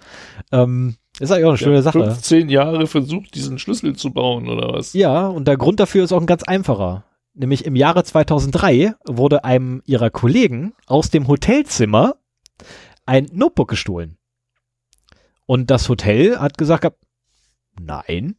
Ähm, 0.52 0.96
ist 1.20 1.30
eigentlich 1.30 1.44
auch 1.44 1.50
eine 1.50 1.58
schöne 1.58 1.76
Ja, 1.76 1.82
Sache. 1.82 2.04
15 2.04 2.48
Jahre 2.48 2.86
versucht, 2.86 3.34
diesen 3.34 3.58
Schlüssel 3.58 3.94
zu 3.96 4.12
bauen, 4.12 4.48
oder 4.48 4.72
was? 4.72 4.92
Ja, 4.94 5.26
und 5.28 5.46
der 5.46 5.56
Grund 5.56 5.80
dafür 5.80 6.04
ist 6.04 6.12
auch 6.12 6.20
ein 6.20 6.26
ganz 6.26 6.42
einfacher. 6.42 7.04
Nämlich 7.34 7.64
im 7.64 7.76
Jahre 7.76 8.04
2003 8.04 8.94
wurde 9.06 9.44
einem 9.44 9.82
ihrer 9.86 10.10
Kollegen 10.10 10.74
aus 10.86 11.10
dem 11.10 11.26
Hotelzimmer 11.28 12.16
ein 13.06 13.28
Notebook 13.32 13.68
gestohlen. 13.68 14.18
Und 15.46 15.70
das 15.70 15.88
Hotel 15.88 16.38
hat 16.38 16.56
gesagt, 16.56 16.86
nein, 17.78 18.36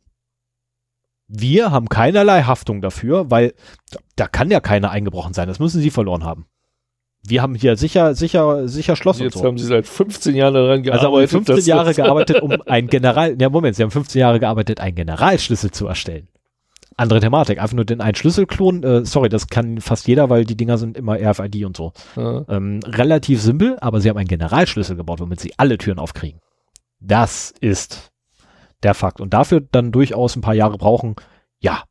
wir 1.28 1.72
haben 1.72 1.90
keinerlei 1.90 2.44
Haftung 2.44 2.82
dafür, 2.82 3.30
weil 3.32 3.54
da 4.16 4.28
kann 4.28 4.52
ja 4.52 4.60
keiner 4.60 4.92
eingebrochen 4.92 5.34
sein. 5.34 5.48
Das 5.48 5.60
müssen 5.60 5.82
sie 5.82 5.90
verloren 5.90 6.24
haben. 6.24 6.46
Wir 7.28 7.42
haben 7.42 7.56
hier 7.56 7.76
sicher, 7.76 8.14
sicher, 8.14 8.68
sicher 8.68 8.96
Schloss 8.96 9.20
und 9.20 9.26
Jetzt 9.26 9.38
so. 9.38 9.46
haben 9.46 9.58
sie 9.58 9.66
seit 9.66 9.88
15 9.88 10.36
Jahren 10.36 10.54
daran 10.54 10.84
gearbeitet. 10.84 11.06
Also 11.06 11.16
haben 11.16 11.22
wir 11.22 11.28
15 11.28 11.56
dass 11.56 11.66
Jahre 11.66 11.94
gearbeitet, 11.94 12.42
um 12.42 12.52
ein 12.68 12.88
General, 12.88 13.36
ja 13.40 13.50
Moment, 13.50 13.76
sie 13.76 13.84
haben 13.84 13.92
15 13.92 14.20
Jahre 14.20 14.40
gearbeitet, 14.40 14.80
einen 14.80 14.96
Generalschlüssel 14.96 15.72
zu 15.72 15.88
erstellen. 15.88 16.28
Andere 16.98 17.20
Thematik, 17.20 17.60
einfach 17.60 17.76
nur 17.76 17.84
den 17.84 18.00
einen 18.00 18.16
Schlüsselklon, 18.16 18.84
äh, 18.84 19.06
sorry, 19.06 19.28
das 19.28 19.48
kann 19.48 19.82
fast 19.82 20.08
jeder, 20.08 20.30
weil 20.30 20.46
die 20.46 20.56
Dinger 20.56 20.78
sind 20.78 20.98
immer 20.98 21.18
RFID 21.20 21.66
und 21.66 21.76
so. 21.76 21.92
Ja. 22.16 22.46
Ähm, 22.48 22.80
relativ 22.86 23.42
simpel, 23.42 23.78
aber 23.82 24.00
sie 24.00 24.10
haben 24.10 24.18
einen 24.18 24.30
Generalschlüssel 24.30 24.96
gebaut, 24.96 25.20
womit 25.20 25.42
sie 25.42 25.54
alle 25.58 25.78
Türen 25.78 26.00
aufkriegen. 26.00 26.40
Das 27.02 27.54
ist 27.60 28.12
der 28.84 28.94
Fakt. 28.94 29.20
Und 29.20 29.34
dafür 29.34 29.62
dann 29.72 29.92
durchaus 29.92 30.36
ein 30.36 30.42
paar 30.42 30.54
Jahre 30.54 30.78
brauchen, 30.78 31.16
ja. 31.60 31.84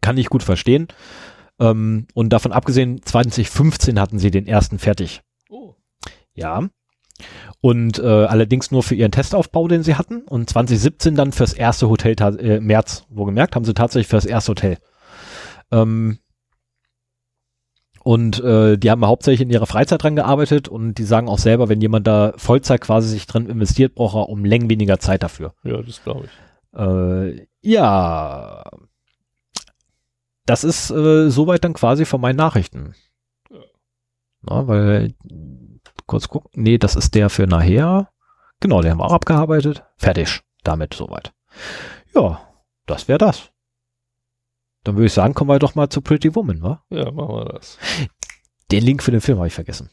Kann 0.00 0.16
ich 0.16 0.28
gut 0.28 0.42
verstehen. 0.42 0.88
Ähm, 1.58 2.06
und 2.14 2.30
davon 2.30 2.52
abgesehen, 2.52 3.02
2015 3.02 4.00
hatten 4.00 4.18
sie 4.18 4.30
den 4.30 4.46
ersten 4.46 4.78
fertig. 4.78 5.22
Oh. 5.50 5.74
Ja. 6.34 6.68
Und 7.60 7.98
äh, 7.98 8.06
allerdings 8.06 8.70
nur 8.70 8.82
für 8.82 8.94
ihren 8.94 9.10
Testaufbau, 9.10 9.66
den 9.66 9.82
sie 9.82 9.96
hatten. 9.96 10.22
Und 10.22 10.48
2017 10.48 11.16
dann 11.16 11.32
fürs 11.32 11.52
erste 11.52 11.88
Hotel, 11.88 12.14
äh, 12.38 12.60
März, 12.60 13.04
wo 13.08 13.24
gemerkt, 13.24 13.56
haben 13.56 13.64
sie 13.64 13.74
tatsächlich 13.74 14.08
fürs 14.08 14.24
erste 14.24 14.50
Hotel. 14.50 14.78
Ähm, 15.72 16.18
und 18.04 18.42
äh, 18.42 18.78
die 18.78 18.90
haben 18.90 19.04
hauptsächlich 19.04 19.42
in 19.42 19.50
ihrer 19.50 19.66
Freizeit 19.66 20.02
dran 20.02 20.16
gearbeitet 20.16 20.68
und 20.68 20.94
die 20.94 21.04
sagen 21.04 21.28
auch 21.28 21.38
selber, 21.38 21.68
wenn 21.68 21.80
jemand 21.80 22.06
da 22.06 22.32
Vollzeit 22.36 22.80
quasi 22.80 23.08
sich 23.08 23.26
dran 23.26 23.46
investiert, 23.46 23.94
braucht 23.94 24.14
er 24.14 24.28
um 24.28 24.44
Längen 24.44 24.70
weniger 24.70 24.98
Zeit 24.98 25.22
dafür. 25.22 25.52
Ja, 25.64 25.82
das 25.82 26.02
glaube 26.02 26.26
ich. 26.26 26.78
Äh, 26.78 27.46
ja. 27.60 28.64
Das 30.48 30.64
ist 30.64 30.88
äh, 30.90 31.28
soweit 31.28 31.62
dann 31.62 31.74
quasi 31.74 32.06
von 32.06 32.22
meinen 32.22 32.36
Nachrichten. 32.36 32.94
Ja. 33.50 33.58
Na, 34.40 34.66
weil, 34.66 35.14
kurz 36.06 36.28
gucken, 36.28 36.50
nee, 36.54 36.78
das 36.78 36.96
ist 36.96 37.14
der 37.14 37.28
für 37.28 37.46
nachher. 37.46 38.10
Genau, 38.58 38.80
den 38.80 38.92
haben 38.92 38.98
wir 38.98 39.04
auch 39.04 39.12
abgearbeitet. 39.12 39.84
Fertig. 39.98 40.40
Damit 40.64 40.94
soweit. 40.94 41.34
Ja, 42.14 42.40
das 42.86 43.08
wäre 43.08 43.18
das. 43.18 43.50
Dann 44.84 44.96
würde 44.96 45.08
ich 45.08 45.12
sagen, 45.12 45.34
kommen 45.34 45.50
wir 45.50 45.58
doch 45.58 45.74
mal 45.74 45.90
zu 45.90 46.00
Pretty 46.00 46.34
Woman, 46.34 46.62
wa? 46.62 46.82
Ja, 46.88 47.10
machen 47.10 47.34
wir 47.34 47.44
das. 47.44 47.76
Den 48.70 48.84
Link 48.84 49.02
für 49.02 49.10
den 49.10 49.20
Film 49.20 49.36
habe 49.36 49.48
ich 49.48 49.54
vergessen. 49.54 49.90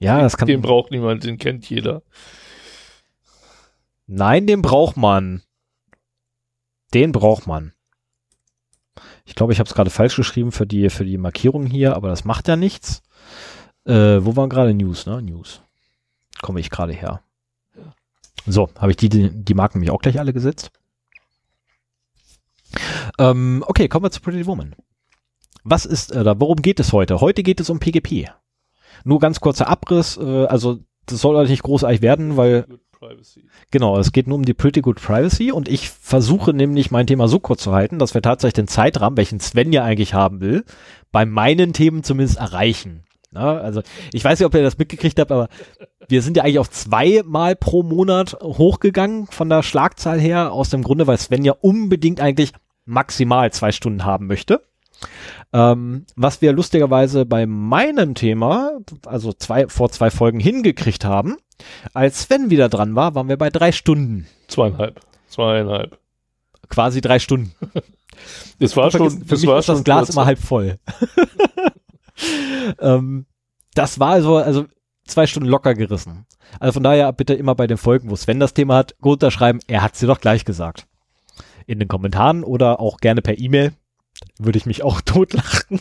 Ja, 0.00 0.22
das 0.22 0.36
kann. 0.36 0.48
Den 0.48 0.60
braucht 0.60 0.90
niemand, 0.90 1.22
den 1.22 1.38
kennt 1.38 1.70
jeder. 1.70 2.02
Nein, 4.08 4.48
den 4.48 4.60
braucht 4.60 4.96
man. 4.96 5.42
Den 6.92 7.12
braucht 7.12 7.46
man. 7.46 7.75
Ich 9.26 9.34
glaube, 9.34 9.52
ich 9.52 9.58
habe 9.58 9.68
es 9.68 9.74
gerade 9.74 9.90
falsch 9.90 10.16
geschrieben 10.16 10.52
für 10.52 10.66
die, 10.66 10.88
für 10.88 11.04
die 11.04 11.18
Markierung 11.18 11.66
hier, 11.66 11.96
aber 11.96 12.08
das 12.08 12.24
macht 12.24 12.48
ja 12.48 12.56
nichts. 12.56 13.02
Äh, 13.84 14.24
wo 14.24 14.36
waren 14.36 14.48
gerade 14.48 14.72
News, 14.72 15.06
ne? 15.06 15.20
News. 15.20 15.60
Komme 16.40 16.60
ich 16.60 16.70
gerade 16.70 16.92
her. 16.92 17.20
So, 18.46 18.70
habe 18.78 18.92
ich 18.92 18.96
die, 18.96 19.08
die, 19.08 19.30
die 19.30 19.54
Marken 19.54 19.78
nämlich 19.78 19.90
auch 19.90 20.00
gleich 20.00 20.18
alle 20.20 20.32
gesetzt. 20.32 20.70
Ähm, 23.18 23.64
okay, 23.66 23.88
kommen 23.88 24.04
wir 24.04 24.10
zu 24.10 24.20
Pretty 24.20 24.46
Woman. 24.46 24.74
Was 25.64 25.84
ist, 25.84 26.12
äh, 26.12 26.22
da, 26.22 26.38
worum 26.38 26.62
geht 26.62 26.78
es 26.78 26.92
heute? 26.92 27.20
Heute 27.20 27.42
geht 27.42 27.60
es 27.60 27.70
um 27.70 27.80
PGP. 27.80 28.30
Nur 29.04 29.18
ganz 29.18 29.40
kurzer 29.40 29.68
Abriss, 29.68 30.16
äh, 30.16 30.46
also 30.46 30.78
das 31.06 31.20
soll 31.20 31.46
nicht 31.48 31.62
großartig 31.62 32.02
werden, 32.02 32.36
weil 32.36 32.66
Privacy. 33.06 33.44
Genau, 33.70 33.98
es 33.98 34.12
geht 34.12 34.26
nur 34.26 34.36
um 34.36 34.44
die 34.44 34.54
Pretty 34.54 34.80
Good 34.80 35.00
Privacy 35.00 35.52
und 35.52 35.68
ich 35.68 35.90
versuche 35.90 36.52
nämlich 36.52 36.90
mein 36.90 37.06
Thema 37.06 37.28
so 37.28 37.38
kurz 37.38 37.62
zu 37.62 37.72
halten, 37.72 37.98
dass 37.98 38.14
wir 38.14 38.22
tatsächlich 38.22 38.54
den 38.54 38.68
Zeitrahmen, 38.68 39.16
welchen 39.16 39.40
Sven 39.40 39.72
ja 39.72 39.84
eigentlich 39.84 40.14
haben 40.14 40.40
will, 40.40 40.64
bei 41.12 41.24
meinen 41.24 41.72
Themen 41.72 42.02
zumindest 42.02 42.38
erreichen. 42.38 43.04
Na, 43.30 43.58
also 43.58 43.82
ich 44.12 44.24
weiß 44.24 44.38
nicht, 44.38 44.46
ob 44.46 44.54
ihr 44.54 44.62
das 44.62 44.78
mitgekriegt 44.78 45.18
habt, 45.18 45.30
aber 45.30 45.48
wir 46.08 46.22
sind 46.22 46.36
ja 46.36 46.44
eigentlich 46.44 46.58
auf 46.58 46.70
zweimal 46.70 47.54
pro 47.56 47.82
Monat 47.82 48.38
hochgegangen 48.40 49.26
von 49.26 49.48
der 49.48 49.62
Schlagzahl 49.62 50.18
her, 50.20 50.52
aus 50.52 50.70
dem 50.70 50.82
Grunde, 50.82 51.06
weil 51.06 51.18
Sven 51.18 51.44
ja 51.44 51.52
unbedingt 51.60 52.20
eigentlich 52.20 52.52
maximal 52.84 53.52
zwei 53.52 53.72
Stunden 53.72 54.04
haben 54.04 54.26
möchte. 54.26 54.62
Ähm, 55.52 56.06
was 56.16 56.40
wir 56.40 56.52
lustigerweise 56.52 57.26
bei 57.26 57.46
meinem 57.46 58.14
Thema, 58.14 58.78
also 59.04 59.32
zwei, 59.32 59.68
vor 59.68 59.90
zwei 59.90 60.10
Folgen 60.10 60.40
hingekriegt 60.40 61.04
haben, 61.04 61.36
als 61.94 62.22
Sven 62.22 62.50
wieder 62.50 62.68
dran 62.68 62.94
war, 62.94 63.14
waren 63.14 63.28
wir 63.28 63.36
bei 63.36 63.50
drei 63.50 63.72
Stunden. 63.72 64.26
Zweieinhalb. 64.48 65.00
Zweieinhalb. 65.28 65.98
Quasi 66.68 67.00
drei 67.00 67.18
Stunden. 67.18 67.52
Das 68.58 68.74
war 68.78 68.90
schon, 68.90 69.10
für 69.10 69.24
das 69.26 69.40
mich 69.42 69.46
war 69.50 69.58
ist 69.58 69.68
das 69.68 69.76
schon 69.76 69.84
Glas 69.84 70.08
immer 70.08 70.24
halb 70.24 70.38
voll. 70.38 70.78
ähm, 72.80 73.26
das 73.74 74.00
war 74.00 74.12
also, 74.12 74.36
also 74.36 74.64
zwei 75.06 75.26
Stunden 75.26 75.50
locker 75.50 75.74
gerissen. 75.74 76.24
Also 76.58 76.72
von 76.72 76.82
daher 76.82 77.12
bitte 77.12 77.34
immer 77.34 77.54
bei 77.54 77.66
den 77.66 77.76
Folgen, 77.76 78.08
wo 78.08 78.16
Sven 78.16 78.40
das 78.40 78.54
Thema 78.54 78.76
hat, 78.76 78.96
gut 79.02 79.22
unterschreiben, 79.22 79.58
er 79.66 79.82
hat 79.82 79.96
sie 79.96 80.06
doch 80.06 80.18
gleich 80.18 80.46
gesagt. 80.46 80.86
in 81.66 81.78
den 81.78 81.88
Kommentaren 81.88 82.44
oder 82.44 82.80
auch 82.80 82.98
gerne 82.98 83.22
per 83.22 83.38
E-Mail. 83.38 83.72
Würde 84.38 84.56
ich 84.58 84.66
mich 84.66 84.82
auch 84.82 85.00
totlachen. 85.04 85.80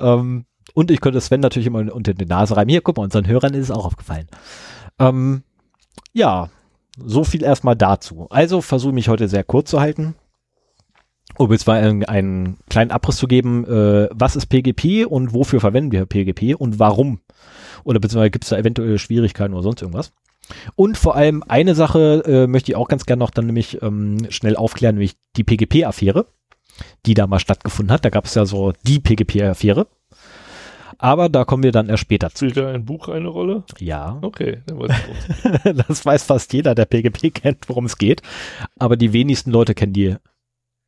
ähm, 0.00 0.46
und 0.76 0.90
ich 0.90 1.00
könnte 1.00 1.22
Sven 1.22 1.40
natürlich 1.40 1.66
immer 1.66 1.90
unter 1.90 2.12
die 2.12 2.26
Nase 2.26 2.54
reiben. 2.54 2.68
Hier, 2.68 2.82
guck 2.82 2.98
mal, 2.98 3.04
unseren 3.04 3.26
Hörern 3.26 3.54
ist 3.54 3.64
es 3.64 3.70
auch 3.70 3.86
aufgefallen. 3.86 4.26
Ähm, 4.98 5.42
ja, 6.12 6.50
so 7.02 7.24
viel 7.24 7.42
erstmal 7.42 7.76
dazu. 7.76 8.26
Also 8.28 8.60
versuche 8.60 8.92
mich 8.92 9.08
heute 9.08 9.26
sehr 9.26 9.42
kurz 9.42 9.70
zu 9.70 9.80
halten. 9.80 10.16
Um 11.38 11.50
jetzt 11.50 11.66
mal 11.66 11.82
einen, 11.82 12.04
einen 12.04 12.58
kleinen 12.68 12.90
Abriss 12.90 13.16
zu 13.16 13.26
geben, 13.26 13.64
äh, 13.64 14.10
was 14.12 14.36
ist 14.36 14.46
PGP 14.46 15.06
und 15.06 15.32
wofür 15.32 15.60
verwenden 15.60 15.92
wir 15.92 16.04
PGP 16.04 16.54
und 16.54 16.78
warum? 16.78 17.20
Oder 17.84 17.98
beziehungsweise 17.98 18.30
gibt 18.30 18.44
es 18.44 18.50
da 18.50 18.58
eventuell 18.58 18.98
Schwierigkeiten 18.98 19.54
oder 19.54 19.62
sonst 19.62 19.80
irgendwas? 19.80 20.12
Und 20.74 20.98
vor 20.98 21.16
allem 21.16 21.42
eine 21.48 21.74
Sache 21.74 22.22
äh, 22.26 22.46
möchte 22.46 22.70
ich 22.70 22.76
auch 22.76 22.88
ganz 22.88 23.06
gerne 23.06 23.20
noch 23.20 23.30
dann 23.30 23.46
nämlich 23.46 23.80
ähm, 23.80 24.26
schnell 24.28 24.56
aufklären, 24.56 24.96
nämlich 24.96 25.16
die 25.36 25.44
PGP-Affäre, 25.44 26.26
die 27.06 27.14
da 27.14 27.26
mal 27.26 27.38
stattgefunden 27.38 27.94
hat. 27.94 28.04
Da 28.04 28.10
gab 28.10 28.26
es 28.26 28.34
ja 28.34 28.44
so 28.44 28.74
die 28.86 29.00
PGP-Affäre. 29.00 29.86
Aber 30.98 31.28
da 31.28 31.44
kommen 31.44 31.62
wir 31.62 31.72
dann 31.72 31.88
erst 31.88 32.02
später 32.02 32.30
zu. 32.30 32.48
Spielt 32.48 32.56
da 32.56 32.68
ein 32.72 32.84
Buch 32.84 33.08
eine 33.08 33.28
Rolle? 33.28 33.64
Ja. 33.78 34.18
Okay, 34.22 34.62
dann 34.66 34.78
weiß 34.80 34.92
ich 35.64 35.72
das 35.86 36.04
weiß 36.06 36.22
fast 36.24 36.52
jeder, 36.52 36.74
der 36.74 36.86
PGP 36.86 37.34
kennt, 37.34 37.68
worum 37.68 37.84
es 37.86 37.98
geht. 37.98 38.22
Aber 38.78 38.96
die 38.96 39.12
wenigsten 39.12 39.50
Leute 39.50 39.74
kennen 39.74 39.92
die, 39.92 40.16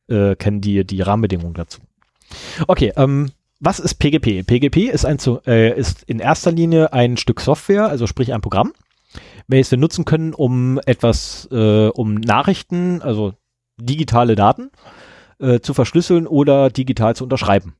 äh, 0.07 0.35
kennen 0.35 0.61
die, 0.61 0.85
die 0.85 1.01
Rahmenbedingungen 1.01 1.53
dazu. 1.53 1.81
Okay, 2.67 2.93
ähm, 2.95 3.31
was 3.59 3.79
ist 3.79 3.95
PGP? 3.95 4.43
PGP 4.47 4.89
ist, 4.89 5.05
ein, 5.05 5.19
zu- 5.19 5.41
äh, 5.45 5.77
ist 5.77 6.03
in 6.03 6.19
erster 6.19 6.51
Linie 6.51 6.93
ein 6.93 7.17
Stück 7.17 7.41
Software, 7.41 7.87
also 7.89 8.07
sprich 8.07 8.33
ein 8.33 8.41
Programm, 8.41 8.73
welches 9.47 9.71
wir 9.71 9.77
nutzen 9.77 10.05
können, 10.05 10.33
um 10.33 10.79
etwas, 10.85 11.47
äh, 11.51 11.87
um 11.89 12.15
Nachrichten, 12.15 13.01
also 13.01 13.33
digitale 13.77 14.35
Daten, 14.35 14.71
äh, 15.39 15.59
zu 15.59 15.73
verschlüsseln 15.73 16.27
oder 16.27 16.69
digital 16.69 17.15
zu 17.15 17.23
unterschreiben. 17.25 17.75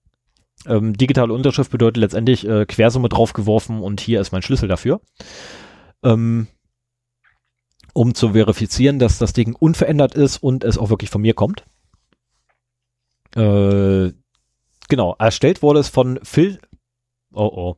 Ähm, 0.65 0.95
digitale 0.97 1.33
Unterschrift 1.33 1.71
bedeutet 1.71 1.97
letztendlich 1.97 2.47
äh, 2.47 2.65
Quersumme 2.65 3.09
draufgeworfen 3.09 3.79
und 3.81 4.01
hier 4.01 4.19
ist 4.19 4.31
mein 4.31 4.41
Schlüssel 4.41 4.67
dafür. 4.67 5.01
Ähm, 6.03 6.47
um 7.93 8.13
zu 8.13 8.33
verifizieren, 8.33 8.99
dass 8.99 9.17
das 9.17 9.33
Ding 9.33 9.55
unverändert 9.55 10.15
ist 10.15 10.37
und 10.37 10.63
es 10.63 10.77
auch 10.77 10.89
wirklich 10.89 11.09
von 11.09 11.21
mir 11.21 11.33
kommt. 11.33 11.63
Äh, 13.35 14.11
genau, 14.87 15.15
erstellt 15.17 15.61
wurde 15.61 15.79
es 15.79 15.89
von 15.89 16.19
Phil. 16.23 16.59
Oh 17.33 17.49
oh. 17.51 17.75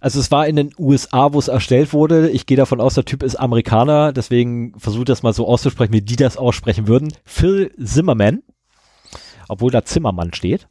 Also 0.00 0.20
es 0.20 0.30
war 0.30 0.46
in 0.46 0.56
den 0.56 0.72
USA, 0.78 1.32
wo 1.32 1.38
es 1.38 1.48
erstellt 1.48 1.92
wurde. 1.92 2.30
Ich 2.30 2.46
gehe 2.46 2.56
davon 2.56 2.80
aus, 2.80 2.94
der 2.94 3.04
Typ 3.04 3.22
ist 3.22 3.36
Amerikaner, 3.36 4.12
deswegen 4.12 4.78
versuche 4.78 5.06
das 5.06 5.22
mal 5.22 5.32
so 5.32 5.48
auszusprechen, 5.48 5.92
wie 5.92 6.02
die 6.02 6.16
das 6.16 6.36
aussprechen 6.36 6.86
würden. 6.86 7.12
Phil 7.24 7.74
Zimmerman, 7.82 8.42
obwohl 9.48 9.70
da 9.70 9.84
Zimmermann 9.84 10.34
steht. 10.34 10.68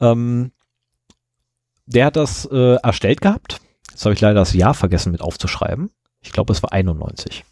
Ähm, 0.00 0.52
der 1.86 2.06
hat 2.06 2.16
das 2.16 2.46
äh, 2.50 2.76
erstellt 2.82 3.20
gehabt. 3.20 3.60
Jetzt 3.90 4.04
habe 4.04 4.14
ich 4.14 4.20
leider 4.20 4.40
das 4.40 4.52
Jahr 4.52 4.74
vergessen 4.74 5.12
mit 5.12 5.22
aufzuschreiben. 5.22 5.90
Ich 6.20 6.32
glaube, 6.32 6.52
es 6.52 6.62
war 6.62 6.72
91. 6.72 7.44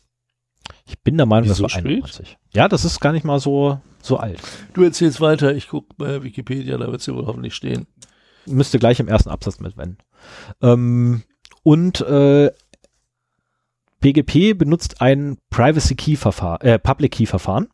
Ich 0.86 0.98
bin 1.00 1.16
der 1.16 1.26
Meinung, 1.26 1.48
das 1.48 1.58
so 1.58 1.62
war 1.62 1.70
spät? 1.70 1.86
91. 1.86 2.36
Ja, 2.52 2.68
das 2.68 2.84
ist 2.84 3.00
gar 3.00 3.12
nicht 3.12 3.24
mal 3.24 3.40
so, 3.40 3.80
so 4.02 4.18
alt. 4.18 4.40
Du 4.74 4.82
erzählst 4.82 5.20
weiter, 5.20 5.54
ich 5.54 5.68
gucke 5.68 5.94
bei 5.96 6.22
Wikipedia, 6.22 6.76
da 6.76 6.86
wird 6.88 7.00
es 7.00 7.06
ja 7.06 7.14
wohl 7.14 7.26
hoffentlich 7.26 7.54
stehen. 7.54 7.86
Müsste 8.46 8.78
gleich 8.78 9.00
im 9.00 9.08
ersten 9.08 9.30
Absatz 9.30 9.60
mit 9.60 9.76
wenn. 9.76 9.96
Ähm, 10.60 11.22
und 11.62 12.00
äh, 12.02 12.50
PGP 14.00 14.58
benutzt 14.58 15.00
ein 15.00 15.38
Privacy 15.48 15.94
Key 15.94 16.16
Verfahren, 16.16 16.60
äh, 16.60 16.78
Public 16.78 17.12
Key 17.12 17.26
Verfahren 17.26 17.68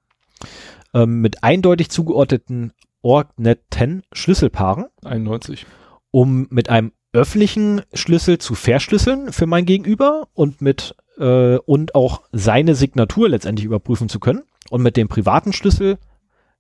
ähm, 0.95 1.21
mit 1.21 1.43
eindeutig 1.43 1.91
zugeordneten 1.91 2.73
ORG-Net10 3.03 4.03
Schlüsselpaaren, 4.13 4.87
91. 5.05 5.67
um 6.11 6.47
mit 6.51 6.69
einem 6.69 6.93
öffentlichen 7.13 7.83
Schlüssel 7.93 8.39
zu 8.39 8.55
verschlüsseln 8.55 9.33
für 9.33 9.47
mein 9.47 9.67
Gegenüber 9.67 10.29
und 10.35 10.61
mit 10.61 10.95
äh, 11.19 11.57
und 11.59 11.95
auch 11.95 12.23
seine 12.33 12.75
Signatur 12.75 13.29
letztendlich 13.29 13.67
überprüfen 13.67 14.09
zu 14.09 14.21
können 14.21 14.43
und 14.71 14.83
mit 14.83 14.97
dem 14.97 15.09
privaten 15.09 15.53
Schlüssel 15.53 15.99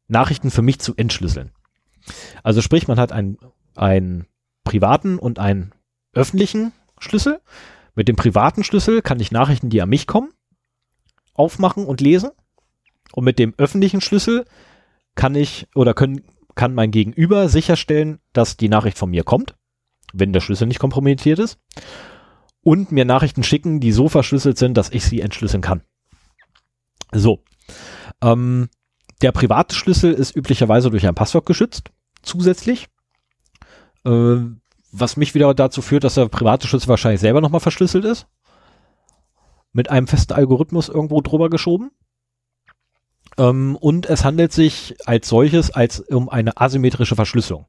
Nachrichten 0.08 0.50
für 0.50 0.62
mich 0.62 0.80
zu 0.80 0.94
entschlüsseln. 0.96 1.52
Also 2.42 2.62
sprich, 2.62 2.88
man 2.88 2.98
hat 2.98 3.12
einen, 3.12 3.38
einen 3.76 4.26
privaten 4.64 5.18
und 5.18 5.38
einen 5.38 5.72
öffentlichen 6.12 6.72
Schlüssel. 6.98 7.40
Mit 7.94 8.08
dem 8.08 8.16
privaten 8.16 8.64
Schlüssel 8.64 9.02
kann 9.02 9.20
ich 9.20 9.30
Nachrichten, 9.30 9.70
die 9.70 9.80
an 9.80 9.88
mich 9.88 10.06
kommen, 10.06 10.32
aufmachen 11.34 11.84
und 11.84 12.00
lesen. 12.00 12.30
Und 13.12 13.24
mit 13.24 13.38
dem 13.38 13.54
öffentlichen 13.56 14.00
Schlüssel 14.00 14.44
kann 15.14 15.34
ich 15.34 15.66
oder 15.74 15.94
können, 15.94 16.22
kann 16.54 16.74
mein 16.74 16.90
Gegenüber 16.90 17.48
sicherstellen, 17.48 18.20
dass 18.32 18.56
die 18.56 18.68
Nachricht 18.68 18.98
von 18.98 19.10
mir 19.10 19.24
kommt, 19.24 19.54
wenn 20.12 20.32
der 20.32 20.40
Schlüssel 20.40 20.66
nicht 20.66 20.78
kompromittiert 20.78 21.38
ist. 21.38 21.58
Und 22.62 22.92
mir 22.92 23.04
Nachrichten 23.04 23.42
schicken, 23.42 23.80
die 23.80 23.92
so 23.92 24.08
verschlüsselt 24.08 24.58
sind, 24.58 24.76
dass 24.76 24.90
ich 24.90 25.04
sie 25.04 25.20
entschlüsseln 25.20 25.62
kann. 25.62 25.82
So. 27.12 27.42
Ähm, 28.22 28.68
der 29.22 29.32
private 29.32 29.74
Schlüssel 29.74 30.12
ist 30.12 30.36
üblicherweise 30.36 30.90
durch 30.90 31.06
ein 31.06 31.14
Passwort 31.14 31.46
geschützt, 31.46 31.90
zusätzlich. 32.22 32.88
Äh, 34.04 34.36
was 34.92 35.16
mich 35.16 35.34
wieder 35.34 35.52
dazu 35.54 35.82
führt, 35.82 36.04
dass 36.04 36.14
der 36.14 36.28
private 36.28 36.66
Schlüssel 36.66 36.88
wahrscheinlich 36.88 37.20
selber 37.20 37.40
nochmal 37.40 37.60
verschlüsselt 37.60 38.04
ist. 38.04 38.26
Mit 39.72 39.88
einem 39.88 40.06
festen 40.06 40.32
Algorithmus 40.32 40.88
irgendwo 40.88 41.20
drüber 41.20 41.48
geschoben. 41.48 41.90
Ähm, 43.38 43.76
und 43.76 44.06
es 44.06 44.24
handelt 44.24 44.52
sich 44.52 44.96
als 45.06 45.28
solches 45.28 45.70
als 45.70 46.00
um 46.00 46.28
eine 46.28 46.60
asymmetrische 46.60 47.16
Verschlüsselung. 47.16 47.66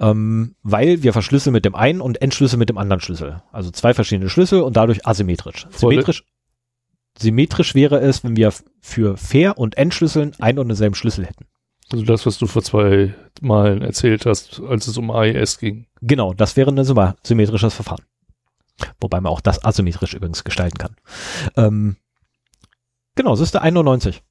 Ähm, 0.00 0.56
weil 0.62 1.02
wir 1.02 1.12
verschlüsseln 1.12 1.52
mit 1.52 1.64
dem 1.64 1.74
einen 1.74 2.00
und 2.00 2.20
entschlüsseln 2.20 2.58
mit 2.58 2.68
dem 2.68 2.78
anderen 2.78 3.00
Schlüssel. 3.00 3.42
Also 3.52 3.70
zwei 3.70 3.94
verschiedene 3.94 4.30
Schlüssel 4.30 4.62
und 4.62 4.76
dadurch 4.76 5.06
asymmetrisch. 5.06 5.68
Symmetrisch, 5.70 6.24
symmetrisch 7.18 7.74
wäre 7.74 8.00
es, 8.00 8.24
wenn 8.24 8.36
wir 8.36 8.52
für 8.80 9.16
fair 9.16 9.58
und 9.58 9.76
entschlüsseln 9.76 10.34
einen 10.40 10.58
und 10.58 10.68
denselben 10.68 10.94
Schlüssel 10.94 11.26
hätten. 11.26 11.46
Also 11.92 12.04
das, 12.04 12.26
was 12.26 12.38
du 12.38 12.46
vor 12.46 12.62
zwei 12.62 13.14
Malen 13.40 13.82
erzählt 13.82 14.24
hast, 14.26 14.60
als 14.60 14.86
es 14.86 14.96
um 14.96 15.10
AES 15.10 15.58
ging. 15.58 15.86
Genau, 16.00 16.32
das 16.32 16.56
wäre 16.56 16.70
ein 16.72 17.14
symmetrisches 17.22 17.74
Verfahren. 17.74 18.04
Wobei 19.00 19.20
man 19.20 19.30
auch 19.30 19.40
das 19.40 19.64
asymmetrisch 19.64 20.14
übrigens 20.14 20.42
gestalten 20.42 20.78
kann. 20.78 20.96
Ähm, 21.56 21.96
genau, 23.14 23.34
es 23.34 23.40
ist 23.40 23.54
der 23.54 23.62
91. 23.62 24.22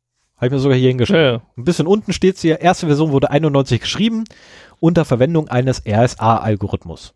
Habe 0.42 0.48
ich 0.48 0.52
mir 0.54 0.60
sogar 0.60 0.78
hier 0.78 0.90
hingeschrieben. 0.90 1.22
Ja, 1.22 1.32
ja. 1.34 1.42
Ein 1.56 1.64
bisschen 1.66 1.86
unten 1.86 2.14
steht 2.14 2.36
es 2.36 2.42
hier, 2.42 2.62
erste 2.62 2.88
Version 2.88 3.12
wurde 3.12 3.30
91 3.30 3.80
geschrieben, 3.80 4.24
unter 4.80 5.06
Verwendung 5.06 5.50
eines 5.50 5.84
RSA-Algorithmus. 5.86 7.14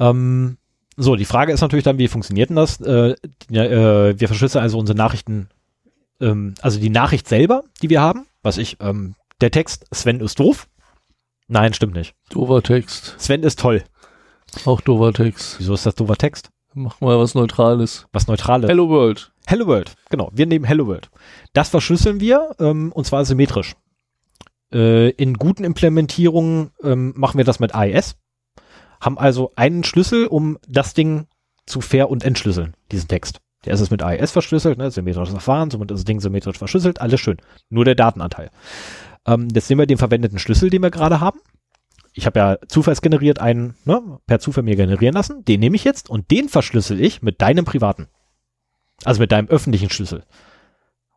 Ähm, 0.00 0.58
so, 0.96 1.14
die 1.14 1.24
Frage 1.24 1.52
ist 1.52 1.60
natürlich 1.60 1.84
dann, 1.84 1.98
wie 1.98 2.08
funktioniert 2.08 2.48
denn 2.48 2.56
das? 2.56 2.80
Äh, 2.80 3.14
äh, 3.52 4.18
wir 4.18 4.26
verschlüsseln 4.26 4.64
also 4.64 4.80
unsere 4.80 4.98
Nachrichten, 4.98 5.48
ähm, 6.20 6.56
also 6.60 6.80
die 6.80 6.90
Nachricht 6.90 7.28
selber, 7.28 7.62
die 7.82 7.88
wir 7.88 8.00
haben, 8.00 8.26
was 8.42 8.58
ich, 8.58 8.78
ähm, 8.80 9.14
der 9.40 9.52
Text, 9.52 9.86
Sven 9.92 10.18
ist 10.18 10.40
doof. 10.40 10.66
Nein, 11.46 11.72
stimmt 11.72 11.94
nicht. 11.94 12.16
Dover 12.30 12.64
Text. 12.64 13.14
Sven 13.18 13.44
ist 13.44 13.60
toll. 13.60 13.84
Auch 14.64 14.80
Dover 14.80 15.12
Text. 15.12 15.60
Wieso 15.60 15.74
ist 15.74 15.86
das 15.86 15.94
doofer 15.94 16.16
Text? 16.16 16.50
Mach 16.74 17.00
mal 17.00 17.16
was 17.18 17.36
Neutrales. 17.36 18.08
Was 18.12 18.26
Neutrales. 18.26 18.68
Hello 18.68 18.88
World. 18.88 19.31
Hello 19.46 19.66
World, 19.66 19.94
genau. 20.08 20.30
Wir 20.32 20.46
nehmen 20.46 20.64
Hello 20.64 20.86
World. 20.86 21.10
Das 21.52 21.68
verschlüsseln 21.68 22.20
wir 22.20 22.54
ähm, 22.58 22.92
und 22.92 23.06
zwar 23.06 23.24
symmetrisch. 23.24 23.74
Äh, 24.72 25.10
in 25.10 25.34
guten 25.34 25.64
Implementierungen 25.64 26.70
ähm, 26.82 27.12
machen 27.16 27.38
wir 27.38 27.44
das 27.44 27.60
mit 27.60 27.74
AES. 27.74 28.16
Haben 29.00 29.18
also 29.18 29.52
einen 29.56 29.84
Schlüssel, 29.84 30.26
um 30.26 30.58
das 30.68 30.94
Ding 30.94 31.26
zu 31.66 31.80
fair 31.80 32.08
und 32.08 32.24
entschlüsseln, 32.24 32.74
diesen 32.90 33.08
Text. 33.08 33.40
Der 33.64 33.74
ist 33.74 33.80
es 33.80 33.90
mit 33.90 34.02
AES 34.02 34.32
verschlüsselt, 34.32 34.78
ne, 34.78 34.90
symmetrisches 34.90 35.30
Verfahren, 35.30 35.70
somit 35.70 35.90
ist 35.90 35.98
das 35.98 36.04
Ding 36.04 36.20
symmetrisch 36.20 36.58
verschlüsselt, 36.58 37.00
alles 37.00 37.20
schön. 37.20 37.36
Nur 37.68 37.84
der 37.84 37.94
Datenanteil. 37.94 38.50
Ähm, 39.26 39.48
jetzt 39.54 39.68
nehmen 39.68 39.80
wir 39.80 39.86
den 39.86 39.98
verwendeten 39.98 40.38
Schlüssel, 40.38 40.70
den 40.70 40.82
wir 40.82 40.90
gerade 40.90 41.20
haben. 41.20 41.40
Ich 42.14 42.26
habe 42.26 42.38
ja 42.38 42.58
zufallsgeneriert 42.68 43.40
einen, 43.40 43.74
ne, 43.84 44.18
per 44.26 44.40
Zufall 44.40 44.64
mir 44.64 44.76
generieren 44.76 45.14
lassen. 45.14 45.44
Den 45.44 45.60
nehme 45.60 45.76
ich 45.76 45.84
jetzt 45.84 46.10
und 46.10 46.30
den 46.30 46.48
verschlüssel 46.48 47.00
ich 47.00 47.22
mit 47.22 47.40
deinem 47.40 47.64
privaten. 47.64 48.08
Also 49.04 49.20
mit 49.20 49.32
deinem 49.32 49.48
öffentlichen 49.48 49.90
Schlüssel. 49.90 50.24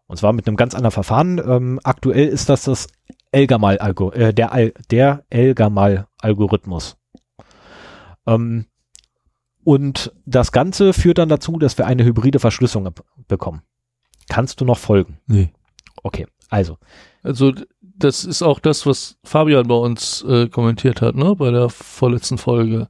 Und 0.08 0.18
zwar 0.18 0.34
mit 0.34 0.48
einem 0.48 0.58
ganz 0.58 0.76
anderen 0.76 0.92
Verfahren. 0.92 1.40
Ähm, 1.40 1.80
aktuell 1.84 2.28
ist 2.28 2.50
das 2.50 2.66
das 2.66 2.88
Elgamal 3.32 3.78
äh, 4.14 4.34
der, 4.34 4.52
Al 4.52 4.74
der 4.92 5.26
Elgamal-Algorithmus. 5.30 6.98
Ähm, 8.28 8.66
und 9.64 10.14
das 10.26 10.52
Ganze 10.52 10.94
führt 10.94 11.18
dann 11.18 11.30
dazu, 11.30 11.58
dass 11.58 11.78
wir 11.78 11.88
eine 11.88 12.06
hybride 12.06 12.40
Verschlüsselung 12.40 12.94
bekommen. 13.28 13.64
Kannst 14.30 14.62
du 14.62 14.66
noch 14.66 14.78
folgen? 14.78 15.20
Nee. 15.28 15.52
Okay, 16.04 16.28
also. 16.50 16.78
Also 17.24 17.54
das 17.82 18.26
ist 18.26 18.42
auch 18.44 18.60
das, 18.60 18.86
was 18.86 19.18
Fabian 19.24 19.68
bei 19.68 19.76
uns 19.76 20.24
äh, 20.24 20.48
kommentiert 20.50 21.02
hat, 21.02 21.16
ne, 21.16 21.36
bei 21.36 21.50
der 21.52 21.70
vorletzten 21.70 22.38
Folge, 22.38 22.90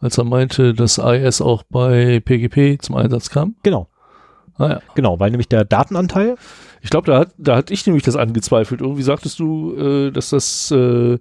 als 0.00 0.18
er 0.18 0.24
meinte, 0.24 0.74
dass 0.74 0.98
AES 0.98 1.40
auch 1.40 1.62
bei 1.64 2.20
PGP 2.20 2.82
zum 2.82 2.96
Einsatz 2.96 3.30
kam. 3.30 3.56
Genau. 3.62 3.88
Ah, 4.60 4.68
ja. 4.68 4.80
Genau, 4.94 5.18
weil 5.18 5.30
nämlich 5.30 5.48
der 5.48 5.64
Datenanteil, 5.64 6.36
Ich 6.82 6.90
glaube, 6.90 7.10
da 7.10 7.20
hat, 7.20 7.30
da 7.38 7.56
hatte 7.56 7.72
ich 7.72 7.86
nämlich 7.86 8.04
das 8.04 8.16
angezweifelt. 8.16 8.80
Irgendwie 8.80 9.02
sagtest 9.02 9.38
du, 9.38 9.74
äh, 9.74 10.10
dass 10.10 10.30
das 10.30 10.70
äh, 10.70 11.18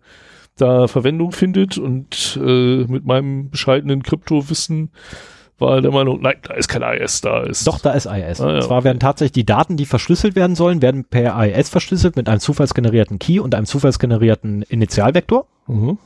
da 0.57 0.87
Verwendung 0.87 1.31
findet 1.31 1.77
und 1.77 2.37
äh, 2.41 2.83
mit 2.85 3.05
meinem 3.05 3.49
bescheidenen 3.49 4.03
Kryptowissen 4.03 4.91
war 5.57 5.81
der 5.81 5.91
Meinung, 5.91 6.21
nein, 6.21 6.35
da 6.43 6.53
ist 6.53 6.69
kein 6.69 6.83
AES, 6.83 7.21
da 7.21 7.43
ist. 7.43 7.67
doch, 7.67 7.79
da 7.79 7.91
ist 7.91 8.07
AES. 8.07 8.39
Ah, 8.41 8.49
ja, 8.49 8.55
Und 8.55 8.63
zwar 8.63 8.83
werden 8.85 8.99
tatsächlich 8.99 9.33
die 9.33 9.45
Daten, 9.45 9.75
die 9.75 9.85
verschlüsselt 9.85 10.35
werden 10.35 10.55
sollen, 10.55 10.81
werden 10.81 11.03
per 11.05 11.35
AES 11.35 11.69
verschlüsselt 11.69 12.15
mit 12.15 12.29
einem 12.29 12.39
zufallsgenerierten 12.39 13.19
Key 13.19 13.39
und 13.39 13.55
einem 13.55 13.65
zufallsgenerierten 13.65 14.61
Initialvektor. 14.63 15.47
Mhm. 15.67 15.97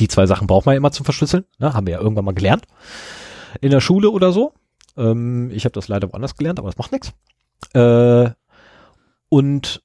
Die 0.00 0.08
zwei 0.08 0.26
Sachen 0.26 0.46
braucht 0.46 0.66
man 0.66 0.74
ja 0.74 0.78
immer 0.78 0.92
zum 0.92 1.04
Verschlüsseln. 1.04 1.44
Ne? 1.58 1.74
Haben 1.74 1.86
wir 1.86 1.94
ja 1.94 2.00
irgendwann 2.00 2.24
mal 2.24 2.34
gelernt. 2.34 2.64
In 3.60 3.70
der 3.70 3.80
Schule 3.80 4.10
oder 4.10 4.32
so. 4.32 4.52
Ähm, 4.96 5.50
ich 5.50 5.64
habe 5.64 5.72
das 5.72 5.88
leider 5.88 6.12
woanders 6.12 6.36
gelernt, 6.36 6.58
aber 6.58 6.68
das 6.68 6.78
macht 6.78 6.92
nichts. 6.92 7.12
Äh, 7.74 8.30
und 9.28 9.82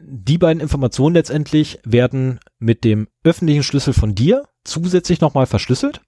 die 0.00 0.38
beiden 0.38 0.60
Informationen 0.60 1.14
letztendlich 1.14 1.80
werden 1.84 2.38
mit 2.58 2.84
dem 2.84 3.08
öffentlichen 3.24 3.64
Schlüssel 3.64 3.92
von 3.92 4.14
dir 4.14 4.44
zusätzlich 4.64 5.20
nochmal 5.20 5.46
verschlüsselt. 5.46 6.00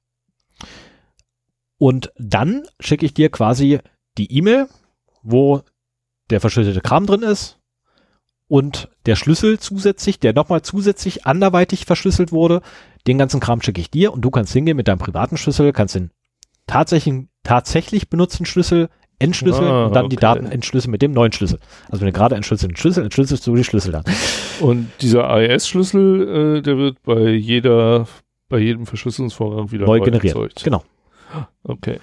Und 1.78 2.12
dann 2.16 2.64
schicke 2.78 3.06
ich 3.06 3.14
dir 3.14 3.30
quasi 3.30 3.80
die 4.18 4.32
E-Mail, 4.32 4.68
wo 5.22 5.62
der 6.30 6.40
verschlüsselte 6.40 6.80
Kram 6.80 7.06
drin 7.06 7.22
ist 7.22 7.58
und 8.46 8.90
der 9.06 9.16
Schlüssel 9.16 9.58
zusätzlich, 9.58 10.18
der 10.20 10.32
nochmal 10.32 10.62
zusätzlich 10.62 11.26
anderweitig 11.26 11.84
verschlüsselt 11.84 12.32
wurde, 12.32 12.62
den 13.06 13.16
ganzen 13.16 13.40
Kram 13.40 13.62
schicke 13.62 13.80
ich 13.80 13.90
dir 13.90 14.12
und 14.12 14.22
du 14.22 14.30
kannst 14.30 14.52
hingehen 14.52 14.76
mit 14.76 14.88
deinem 14.88 14.98
privaten 14.98 15.36
Schlüssel, 15.36 15.72
kannst 15.72 15.94
den 15.94 16.10
tatsächlich, 16.66 17.28
tatsächlich 17.42 18.08
benutzten 18.08 18.46
Schlüssel 18.46 18.88
entschlüsseln 19.18 19.66
Ah, 19.70 19.86
und 19.86 19.94
dann 19.94 20.08
die 20.08 20.16
okay. 20.16 20.22
Daten 20.22 20.46
entschlüsseln 20.46 20.90
mit 20.90 21.02
dem 21.02 21.12
neuen 21.12 21.32
Schlüssel. 21.32 21.58
Also 21.90 22.00
wenn 22.00 22.06
du 22.06 22.12
gerade 22.12 22.36
entschlüsselst 22.36 22.70
den 22.72 22.76
Schlüssel, 22.76 23.04
entschlüsselst 23.04 23.46
du 23.46 23.54
die 23.54 23.64
Schlüssel 23.64 23.92
dann. 23.92 24.04
Und 24.60 24.90
dieser 25.00 25.28
AES-Schlüssel, 25.28 26.58
äh, 26.58 26.62
der 26.62 26.76
wird 26.78 27.02
bei 27.02 27.28
jeder, 27.30 28.06
bei 28.48 28.58
jedem 28.58 28.86
Verschlüsselungsvorgang 28.86 29.70
wieder 29.72 29.86
Neu 29.86 30.00
generiert. 30.00 30.34
erzeugt. 30.34 30.64
Genau. 30.64 30.82
Okay. 31.64 32.00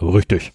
Richtig. 0.00 0.52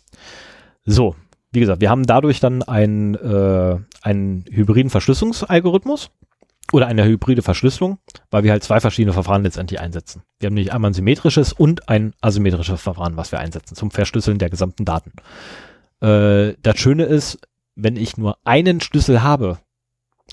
So, 0.85 1.15
wie 1.51 1.59
gesagt, 1.61 1.81
wir 1.81 1.89
haben 1.89 2.05
dadurch 2.05 2.39
dann 2.39 2.61
einen, 2.63 3.15
äh, 3.15 3.77
einen 4.01 4.45
hybriden 4.49 4.89
Verschlüsselungsalgorithmus 4.89 6.11
oder 6.73 6.87
eine 6.87 7.05
hybride 7.05 7.41
Verschlüsselung, 7.41 7.99
weil 8.29 8.43
wir 8.43 8.51
halt 8.51 8.63
zwei 8.63 8.79
verschiedene 8.79 9.13
Verfahren 9.13 9.43
letztendlich 9.43 9.79
einsetzen. 9.79 10.23
Wir 10.39 10.47
haben 10.47 10.53
nämlich 10.53 10.73
einmal 10.73 10.91
ein 10.91 10.95
symmetrisches 10.95 11.53
und 11.53 11.89
ein 11.89 12.13
asymmetrisches 12.21 12.81
Verfahren, 12.81 13.17
was 13.17 13.31
wir 13.31 13.39
einsetzen 13.39 13.75
zum 13.75 13.91
Verschlüsseln 13.91 14.39
der 14.39 14.49
gesamten 14.49 14.85
Daten. 14.85 15.13
Äh, 16.01 16.55
das 16.61 16.77
Schöne 16.79 17.03
ist, 17.05 17.39
wenn 17.75 17.95
ich 17.95 18.17
nur 18.17 18.37
einen 18.43 18.81
Schlüssel 18.81 19.23
habe, 19.23 19.59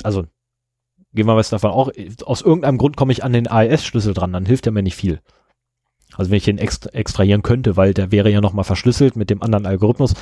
also 0.03 0.23
gehen 1.13 1.27
wir 1.27 1.35
mal 1.35 1.43
davon 1.43 1.71
auch, 1.71 1.91
aus 2.25 2.43
irgendeinem 2.43 2.79
Grund 2.79 2.97
komme 2.97 3.13
ich 3.13 3.25
an 3.25 3.33
den 3.33 3.49
AES-Schlüssel 3.49 4.15
dran, 4.15 4.33
dann 4.33 4.47
hilft 4.47 4.67
er 4.67 4.73
mir 4.73 4.83
nicht 4.83 4.97
viel. 4.97 5.21
Also 6.17 6.31
wenn 6.31 6.39
ich 6.39 6.45
den 6.45 6.59
extra 6.59 6.91
extrahieren 6.91 7.43
könnte, 7.43 7.77
weil 7.77 7.95
der 7.95 8.11
wäre 8.11 8.31
ja 8.31 8.41
nochmal 8.41 8.65
verschlüsselt 8.65 9.15
mit 9.17 9.31
dem 9.31 9.43
anderen 9.43 9.67
Algorithmus. 9.67 10.15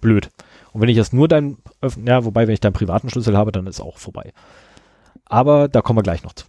Blöd. 0.00 0.30
Und 0.72 0.80
wenn 0.80 0.88
ich 0.88 0.96
jetzt 0.96 1.14
nur 1.14 1.28
deinen, 1.28 1.58
öff- 1.80 2.06
ja, 2.06 2.24
wobei, 2.24 2.46
wenn 2.46 2.54
ich 2.54 2.60
deinen 2.60 2.72
privaten 2.74 3.08
Schlüssel 3.08 3.36
habe, 3.36 3.52
dann 3.52 3.66
ist 3.66 3.80
auch 3.80 3.98
vorbei. 3.98 4.32
Aber 5.26 5.68
da 5.68 5.82
kommen 5.82 5.98
wir 5.98 6.02
gleich 6.02 6.22
noch 6.22 6.32
zu. 6.32 6.46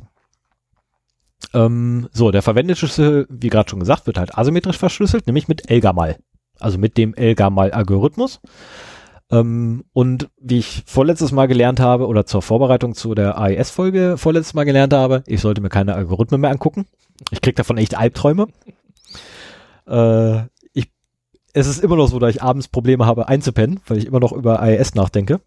Ähm, 1.54 2.10
so, 2.12 2.32
der 2.32 2.42
verwendete 2.42 2.78
Schlüssel, 2.78 3.28
wie 3.30 3.50
gerade 3.50 3.70
schon 3.70 3.80
gesagt, 3.80 4.08
wird 4.08 4.18
halt 4.18 4.38
asymmetrisch 4.38 4.78
verschlüsselt, 4.78 5.28
nämlich 5.28 5.48
mit 5.48 5.70
Elgamal. 5.70 6.18
Also 6.60 6.78
mit 6.78 6.98
dem 6.98 7.14
Elgamal-Algorithmus. 7.14 8.42
Ähm, 9.32 9.84
und 9.94 10.30
wie 10.40 10.60
ich 10.60 10.84
vorletztes 10.86 11.32
Mal 11.32 11.48
gelernt 11.48 11.80
habe, 11.80 12.08
oder 12.08 12.26
zur 12.26 12.42
Vorbereitung 12.42 12.94
zu 12.94 13.16
der 13.16 13.38
AES-Folge 13.38 14.18
vorletztes 14.18 14.54
Mal 14.54 14.66
gelernt 14.66 14.94
habe, 14.94 15.24
ich 15.26 15.42
sollte 15.42 15.62
mir 15.62 15.70
keine 15.70 15.96
Algorithmen 15.96 16.42
mehr 16.42 16.52
angucken. 16.52 16.86
Ich 17.32 17.42
krieg 17.42 17.56
davon 17.56 17.78
echt 17.78 17.98
Albträume. 17.98 18.48
Äh, 19.88 20.42
ich, 20.74 20.92
es 21.54 21.68
ist 21.68 21.84
immer 21.84 21.96
noch 21.96 22.08
so, 22.08 22.20
dass 22.20 22.36
ich 22.36 22.44
abends 22.44 22.68
Probleme 22.68 23.06
habe 23.06 23.28
einzupennen, 23.28 23.80
weil 23.88 23.98
ich 23.98 24.06
immer 24.06 24.20
noch 24.20 24.32
über 24.32 24.62
AES 24.62 24.96
nachdenke. 24.96 25.42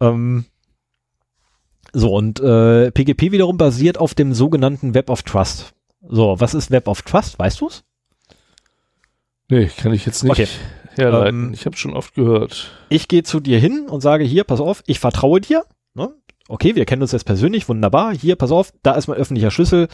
Ähm, 0.00 0.46
so, 1.94 2.12
und 2.14 2.40
äh, 2.40 2.90
PGP 2.90 3.32
wiederum 3.32 3.56
basiert 3.56 3.98
auf 3.98 4.14
dem 4.14 4.34
sogenannten 4.34 4.94
Web 4.94 5.08
of 5.08 5.22
Trust. 5.22 5.72
So, 6.06 6.38
was 6.40 6.52
ist 6.52 6.70
Web 6.70 6.88
of 6.88 7.02
Trust? 7.02 7.38
Weißt 7.38 7.60
du's? 7.60 7.84
Nee, 9.48 9.66
kann 9.66 9.92
ich 9.92 10.04
jetzt 10.06 10.22
nicht 10.24 10.32
Okay. 10.32 10.48
herleiten. 10.96 11.46
Ähm, 11.46 11.52
ich 11.54 11.66
habe 11.66 11.76
schon 11.76 11.94
oft 11.94 12.14
gehört. 12.14 12.70
ich 12.88 13.08
gehe 13.08 13.22
zu 13.22 13.40
dir 13.40 13.58
hin 13.58 13.86
und 13.88 14.00
sage, 14.00 14.24
hier, 14.24 14.44
pass 14.44 14.60
auf, 14.60 14.82
ich 14.86 14.98
vertraue 14.98 15.40
dir. 15.40 15.64
Ne? 15.94 16.12
Okay, 16.48 16.74
wir 16.74 16.84
kennen 16.84 17.02
uns 17.02 17.12
jetzt 17.12 17.24
persönlich, 17.24 17.68
wunderbar. 17.68 18.14
Hier, 18.14 18.36
pass 18.36 18.50
auf, 18.50 18.72
da 18.82 18.92
ist 18.94 19.06
mein 19.06 19.16
öffentlicher 19.16 19.50
Schlüssel. 19.50 19.88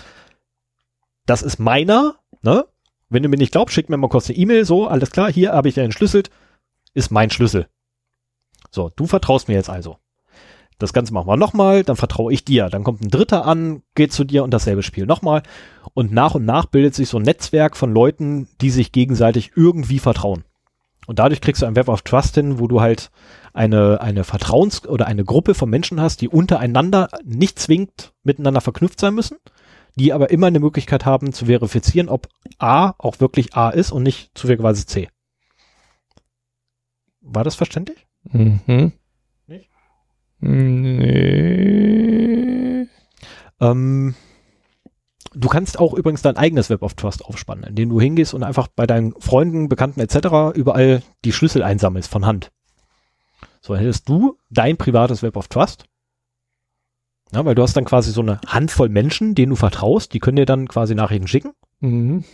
Das 1.27 1.43
ist 1.43 1.59
meiner. 1.59 2.17
Ne? 2.43 2.65
Wenn 3.09 3.23
du 3.23 3.29
mir 3.29 3.37
nicht 3.37 3.53
glaubst, 3.53 3.75
schick 3.75 3.89
mir 3.91 3.97
mal 3.97 4.09
kurz 4.09 4.29
eine 4.29 4.39
E-Mail. 4.39 4.65
So, 4.65 4.87
alles 4.87 5.11
klar, 5.11 5.31
hier 5.33 5.53
habe 5.53 5.69
ich 5.69 5.75
den 5.75 5.85
entschlüsselt. 5.85 6.31
Ist 6.95 7.11
mein 7.11 7.31
Schlüssel. 7.31 7.69
So, 8.71 8.91
du 8.95 9.07
vertraust 9.07 9.49
mir 9.49 9.55
jetzt 9.55 9.71
also. 9.71 9.99
Das 10.81 10.95
Ganze 10.95 11.13
machen 11.13 11.29
wir 11.29 11.37
nochmal, 11.37 11.85
dann 11.85 11.97
vertraue 11.97 12.33
ich 12.33 12.43
dir. 12.43 12.71
Dann 12.71 12.85
kommt 12.85 13.03
ein 13.03 13.11
Dritter 13.11 13.45
an, 13.45 13.83
geht 13.95 14.15
zu 14.15 14.25
dir 14.25 14.43
und 14.43 14.51
dasselbe 14.51 14.83
Spiel 14.83 15.05
nochmal. 15.05 15.43
Und 15.93 16.11
nach 16.11 16.35
und 16.35 16.47
nach 16.47 16.65
bildet 16.65 16.95
sich 16.95 17.11
so 17.11 17.19
ein 17.19 17.23
Netzwerk 17.23 17.77
von 17.77 17.93
Leuten, 17.93 18.49
die 18.63 18.71
sich 18.71 18.91
gegenseitig 18.91 19.53
irgendwie 19.55 19.99
vertrauen. 19.99 20.45
Und 21.07 21.19
dadurch 21.19 21.43
kriegst 21.43 21.61
du 21.61 21.67
ein 21.67 21.77
Web 21.77 21.89
of 21.89 22.01
Trust 22.01 22.35
hin, 22.35 22.59
wo 22.59 22.67
du 22.67 22.81
halt 22.81 23.11
eine, 23.53 24.01
eine 24.01 24.25
Vertrauens- 24.25 24.87
oder 24.87 25.07
eine 25.07 25.25
Gruppe 25.25 25.53
von 25.55 25.69
Menschen 25.69 26.01
hast, 26.01 26.23
die 26.23 26.29
untereinander 26.29 27.09
nicht 27.25 27.59
zwingend 27.59 28.15
miteinander 28.23 28.63
verknüpft 28.63 29.01
sein 29.01 29.15
müssen, 29.15 29.37
die 29.97 30.15
aber 30.15 30.31
immer 30.31 30.47
eine 30.47 30.61
Möglichkeit 30.61 31.05
haben 31.05 31.35
zu 31.35 31.47
verifizieren, 31.47 32.09
ob 32.09 32.29
A 32.59 32.95
auch 32.97 33.21
wirklich 33.21 33.55
A 33.55 33.69
ist 33.69 33.93
und 33.93 34.03
nicht 34.03 34.31
zufälligerweise 34.35 34.87
C. 34.87 35.09
War 37.21 37.45
das 37.45 37.55
verständlich? 37.55 38.07
Mhm. 38.25 38.93
Nee. 41.51 42.87
Ähm, 43.61 44.15
du 45.35 45.49
kannst 45.49 45.79
auch 45.79 45.93
übrigens 45.95 46.23
dein 46.23 46.37
eigenes 46.37 46.71
Web 46.71 46.83
of 46.83 46.95
Trust 46.95 47.25
aufspannen, 47.25 47.65
indem 47.65 47.91
du 47.91 48.01
hingehst 48.01 48.33
und 48.35 48.43
einfach 48.43 48.69
bei 48.69 48.87
deinen 48.87 49.13
Freunden, 49.21 49.69
Bekannten 49.69 50.01
etc. 50.01 50.55
überall 50.57 51.03
die 51.25 51.33
Schlüssel 51.33 51.63
einsammelst 51.63 52.11
von 52.11 52.25
Hand. 52.27 52.51
So 53.61 53.77
hättest 53.77 54.09
du 54.09 54.39
dein 54.49 54.77
privates 54.79 55.23
Web 55.23 55.37
of 55.37 55.49
Trust. 55.49 55.85
Ja, 57.33 57.45
weil 57.45 57.55
du 57.55 57.63
hast 57.63 57.77
dann 57.77 57.85
quasi 57.85 58.11
so 58.11 58.23
eine 58.23 58.41
Handvoll 58.47 58.89
Menschen, 58.89 59.35
denen 59.35 59.51
du 59.51 59.57
vertraust, 59.57 60.15
die 60.15 60.19
können 60.19 60.37
dir 60.37 60.47
dann 60.47 60.67
quasi 60.69 60.95
Nachrichten 60.95 61.29
schicken 61.29 61.53
Mhm. 61.81 62.25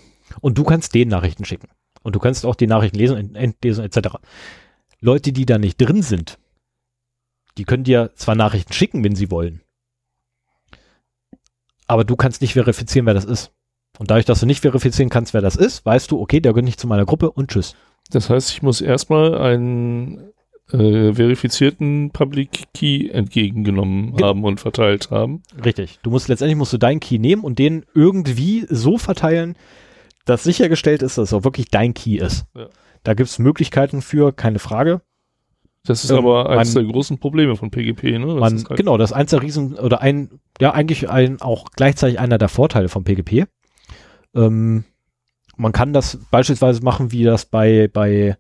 und 0.41 0.57
du 0.59 0.65
kannst 0.65 0.95
denen 0.95 1.11
Nachrichten 1.11 1.45
schicken. 1.45 1.69
Und 2.03 2.15
du 2.17 2.19
kannst 2.21 2.47
auch 2.47 2.55
die 2.55 2.67
Nachrichten 2.69 2.97
lesen, 2.99 3.17
ent- 3.17 3.37
entlesen 3.37 3.85
etc. 3.85 4.17
Leute, 5.01 5.33
die 5.33 5.45
da 5.45 5.59
nicht 5.59 5.77
drin 5.81 6.03
sind, 6.03 6.39
die 7.59 7.65
können 7.65 7.85
dir 7.85 8.11
zwar 8.15 8.35
Nachrichten 8.35 8.73
schicken, 8.73 9.03
wenn 9.05 9.17
sie 9.17 9.31
wollen, 9.31 9.63
aber 11.87 12.05
du 12.05 12.17
kannst 12.17 12.41
nicht 12.41 12.55
verifizieren, 12.55 13.07
wer 13.07 13.15
das 13.15 13.25
ist. 13.25 13.53
Und 13.99 14.11
dadurch, 14.11 14.27
dass 14.27 14.41
du 14.41 14.47
nicht 14.47 14.61
verifizieren 14.61 15.09
kannst, 15.09 15.33
wer 15.33 15.41
das 15.41 15.57
ist, 15.57 15.87
weißt 15.87 16.11
du, 16.11 16.21
okay, 16.21 16.41
der 16.41 16.53
gehört 16.53 16.67
nicht 16.67 16.81
zu 16.81 16.87
meiner 16.87 17.07
Gruppe 17.07 17.31
und 17.31 17.51
tschüss. 17.51 17.75
Das 18.11 18.29
heißt, 18.29 18.51
ich 18.51 18.63
muss 18.63 18.81
erstmal 18.83 19.39
einen 19.39 20.33
äh, 20.71 21.15
verifizierten 21.15 22.11
Public 22.11 22.65
Key 22.75 23.09
entgegengenommen 23.09 24.17
Ge- 24.17 24.27
haben 24.27 24.45
und 24.45 24.61
verteilt 24.61 25.11
haben. 25.11 25.43
Richtig. 25.65 25.99
Du 26.03 26.11
musst 26.11 26.29
letztendlich 26.29 26.57
musst 26.59 26.73
du 26.73 26.79
deinen 26.79 27.01
Key 27.01 27.19
nehmen 27.19 27.43
und 27.43 27.59
den 27.59 27.87
irgendwie 27.95 28.67
so 28.69 28.99
verteilen, 28.99 29.57
dass 30.27 30.43
sichergestellt 30.45 31.03
ist, 31.03 31.17
dass 31.17 31.29
es 31.29 31.33
auch 31.33 31.45
wirklich 31.45 31.71
dein 31.71 31.95
Key 31.95 32.17
ist. 32.19 32.45
Ja. 32.55 32.69
Da 33.03 33.15
gibt 33.15 33.31
es 33.31 33.39
Möglichkeiten 33.39 34.03
für, 34.03 34.33
keine 34.33 34.59
Frage. 34.59 35.01
Das 35.87 36.05
ist 36.05 36.11
Ähm, 36.11 36.19
aber 36.19 36.49
eines 36.51 36.75
man- 36.75 36.85
der 36.85 36.93
großen 36.93 37.19
Probleme 37.19 37.57
von 37.57 37.71
PGP, 37.71 38.19
ne? 38.19 38.27
Das 38.27 38.35
Man, 38.41 38.65
halt- 38.69 38.77
genau, 38.77 38.97
das 38.99 39.11
ist 39.11 39.17
eins 39.17 39.31
der 39.31 39.43
Riesen, 39.43 39.75
oder 39.79 40.01
ein, 40.01 40.41
ja, 40.61 40.73
eigentlich 40.73 41.09
ein, 41.09 41.41
auch 41.41 41.67
gleichzeitig 41.77 42.19
einer 42.19 42.39
der 42.39 42.49
Vorteile 42.49 42.89
von 42.89 43.05
PGP. 43.05 43.47
Ähm, 44.35 44.85
man 45.57 45.73
kann 45.73 45.93
das 45.93 46.19
beispielsweise 46.31 46.83
machen, 46.83 47.13
wie 47.13 47.23
das 47.25 47.47
bei, 47.47 47.89
bei, 47.93 48.37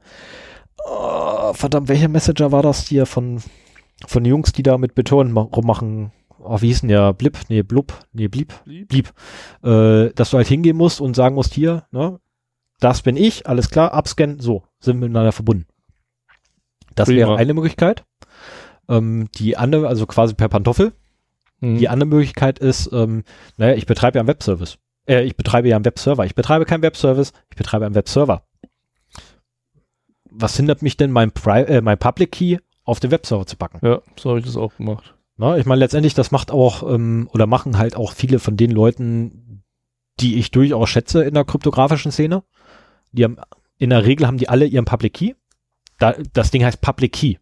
oh, 0.85 1.53
verdammt, 1.55 1.89
welcher 1.89 2.09
Messenger 2.09 2.53
war 2.53 2.63
das 2.63 2.87
hier 2.87 3.07
von, 3.07 3.41
von 4.07 4.25
Jungs, 4.25 4.53
die 4.53 4.63
da 4.63 4.79
mit 4.79 4.95
Beton 4.95 5.33
ma- 5.33 5.43
rummachen? 5.43 6.13
Oh, 6.39 6.61
wie 6.61 6.67
hieß 6.69 6.81
denn 6.81 6.91
der? 6.91 7.13
Blip? 7.15 7.39
Nee, 7.49 7.63
Blub? 7.63 7.93
Nee, 8.13 8.29
Blieb? 8.29 8.53
Blieb? 8.65 8.89
Blieb. 8.89 9.13
Äh, 9.65 10.11
dass 10.15 10.31
du 10.31 10.37
halt 10.37 10.47
hingehen 10.47 10.77
musst 10.77 11.01
und 11.01 11.17
sagen 11.17 11.35
musst, 11.35 11.55
hier, 11.55 11.85
ne, 11.91 12.21
das 12.81 13.03
bin 13.03 13.17
ich, 13.17 13.47
alles 13.49 13.71
klar, 13.71 13.93
abscannen, 13.95 14.39
so, 14.39 14.63
sind 14.79 14.97
wir 15.01 15.09
miteinander 15.09 15.33
verbunden. 15.33 15.67
Das 16.97 17.07
Prima. 17.07 17.19
wäre 17.19 17.37
eine 17.37 17.55
Möglichkeit. 17.55 18.05
Ähm, 18.89 19.29
die 19.37 19.57
andere, 19.57 19.87
also 19.87 20.07
quasi 20.07 20.35
per 20.35 20.49
Pantoffel. 20.49 20.93
Mhm. 21.61 21.79
Die 21.79 21.89
andere 21.89 22.09
Möglichkeit 22.09 22.59
ist, 22.59 22.91
ähm, 22.93 23.23
naja, 23.57 23.75
ich 23.75 23.87
betreibe 23.87 24.17
ja 24.19 24.21
einen 24.21 24.29
Webservice. 24.29 24.79
Äh, 25.09 25.23
ich 25.23 25.37
betreibe 25.37 25.69
ja 25.69 25.77
einen 25.77 25.85
Webserver. 25.85 26.25
Ich 26.25 26.35
betreibe 26.35 26.65
keinen 26.65 26.83
Webservice, 26.83 27.33
ich 27.51 27.57
betreibe 27.57 27.87
einen 27.87 27.95
Webserver. 27.95 28.43
was 30.31 30.57
hindert 30.57 30.83
mich 30.83 30.97
denn, 30.97 31.11
mein, 31.13 31.33
Pri 31.33 31.63
äh, 31.63 31.81
mein 31.81 31.99
Public 31.99 32.33
Key 32.33 32.59
auf 32.85 33.01
den 33.01 33.11
Webserver 33.11 33.47
zu 33.47 33.57
packen? 33.57 33.85
Ja, 33.85 34.03
so 34.17 34.31
habe 34.31 34.41
ich 34.41 34.45
das 34.45 34.57
auch 34.57 34.77
gemacht. 34.77 35.15
Na, 35.39 35.59
ich 35.59 35.67
meine, 35.67 35.81
letztendlich, 35.81 36.15
das 36.15 36.31
macht 36.31 36.51
auch, 36.51 36.83
ähm, 36.83 37.29
oder 37.33 37.47
machen 37.47 37.79
halt 37.79 37.97
auch 37.97 38.13
viele 38.13 38.39
von 38.39 38.57
den 38.57 38.71
Leuten, 38.71 39.63
die 40.21 40.39
ich 40.39 40.51
durchaus 40.51 40.89
schätze 40.89 41.25
in 41.25 41.35
der 41.35 41.45
kryptografischen 41.45 42.13
Szene. 42.13 42.43
Die 43.13 43.25
haben, 43.25 43.37
in 43.79 43.91
der 43.91 44.05
Regel 44.05 44.27
haben 44.27 44.39
die 44.39 44.49
alle 44.49 44.67
ihren 44.67 44.87
Public 44.87 45.15
Key. 45.15 45.35
Da, 45.99 46.15
das 46.33 46.51
Ding 46.51 46.65
heißt 46.65 46.81
Public 46.81 47.13
Key. 47.13 47.35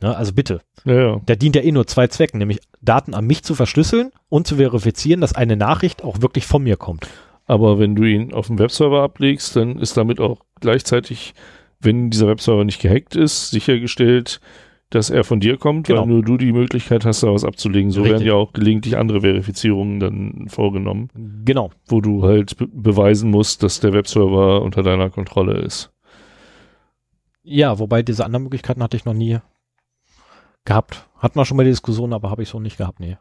Na, 0.00 0.12
also 0.12 0.32
bitte. 0.32 0.60
Ja, 0.84 0.94
ja. 0.94 1.16
Der 1.26 1.36
dient 1.36 1.56
ja 1.56 1.62
eh 1.62 1.72
nur 1.72 1.86
zwei 1.86 2.06
Zwecken, 2.06 2.38
nämlich 2.38 2.60
Daten 2.80 3.14
an 3.14 3.26
mich 3.26 3.42
zu 3.42 3.54
verschlüsseln 3.54 4.10
und 4.28 4.46
zu 4.46 4.56
verifizieren, 4.56 5.20
dass 5.20 5.34
eine 5.34 5.56
Nachricht 5.56 6.04
auch 6.04 6.20
wirklich 6.22 6.46
von 6.46 6.62
mir 6.62 6.76
kommt. 6.76 7.08
Aber 7.46 7.78
wenn 7.78 7.96
du 7.96 8.04
ihn 8.04 8.32
auf 8.32 8.46
dem 8.48 8.58
Webserver 8.58 9.02
ablegst, 9.02 9.56
dann 9.56 9.78
ist 9.78 9.96
damit 9.96 10.20
auch 10.20 10.38
gleichzeitig, 10.60 11.34
wenn 11.80 12.10
dieser 12.10 12.28
Webserver 12.28 12.64
nicht 12.64 12.80
gehackt 12.80 13.16
ist, 13.16 13.50
sichergestellt, 13.50 14.40
dass 14.90 15.10
er 15.10 15.24
von 15.24 15.40
dir 15.40 15.56
kommt, 15.58 15.86
Genau. 15.86 16.02
weil 16.02 16.08
nur 16.08 16.22
du 16.22 16.36
die 16.38 16.52
Möglichkeit 16.52 17.04
hast, 17.04 17.22
da 17.22 17.32
was 17.32 17.44
abzulegen. 17.44 17.90
So 17.90 18.02
Richtig. 18.02 18.20
werden 18.20 18.26
ja 18.28 18.34
auch 18.34 18.52
gelegentlich 18.52 18.96
andere 18.96 19.20
Verifizierungen 19.22 20.00
dann 20.00 20.46
vorgenommen, 20.48 21.10
Genau. 21.44 21.70
wo 21.88 22.00
du 22.00 22.22
halt 22.22 22.56
be 22.56 22.66
beweisen 22.68 23.30
musst, 23.30 23.62
dass 23.62 23.80
der 23.80 23.92
Webserver 23.92 24.62
unter 24.62 24.82
deiner 24.82 25.10
Kontrolle 25.10 25.58
ist. 25.58 25.90
Ja, 27.50 27.78
wobei 27.78 28.02
diese 28.02 28.24
anderen 28.24 28.42
Möglichkeiten 28.44 28.82
hatte 28.82 28.96
ich 28.96 29.04
noch 29.06 29.14
nie 29.14 29.38
gehabt. 30.64 31.08
Hatten 31.16 31.38
wir 31.38 31.44
schon 31.46 31.56
mal 31.56 31.64
die 31.64 31.70
Diskussion, 31.70 32.12
aber 32.12 32.30
habe 32.30 32.42
ich 32.42 32.48
so 32.50 32.60
nicht 32.60 32.76
gehabt, 32.76 33.00
nee. 33.00 33.16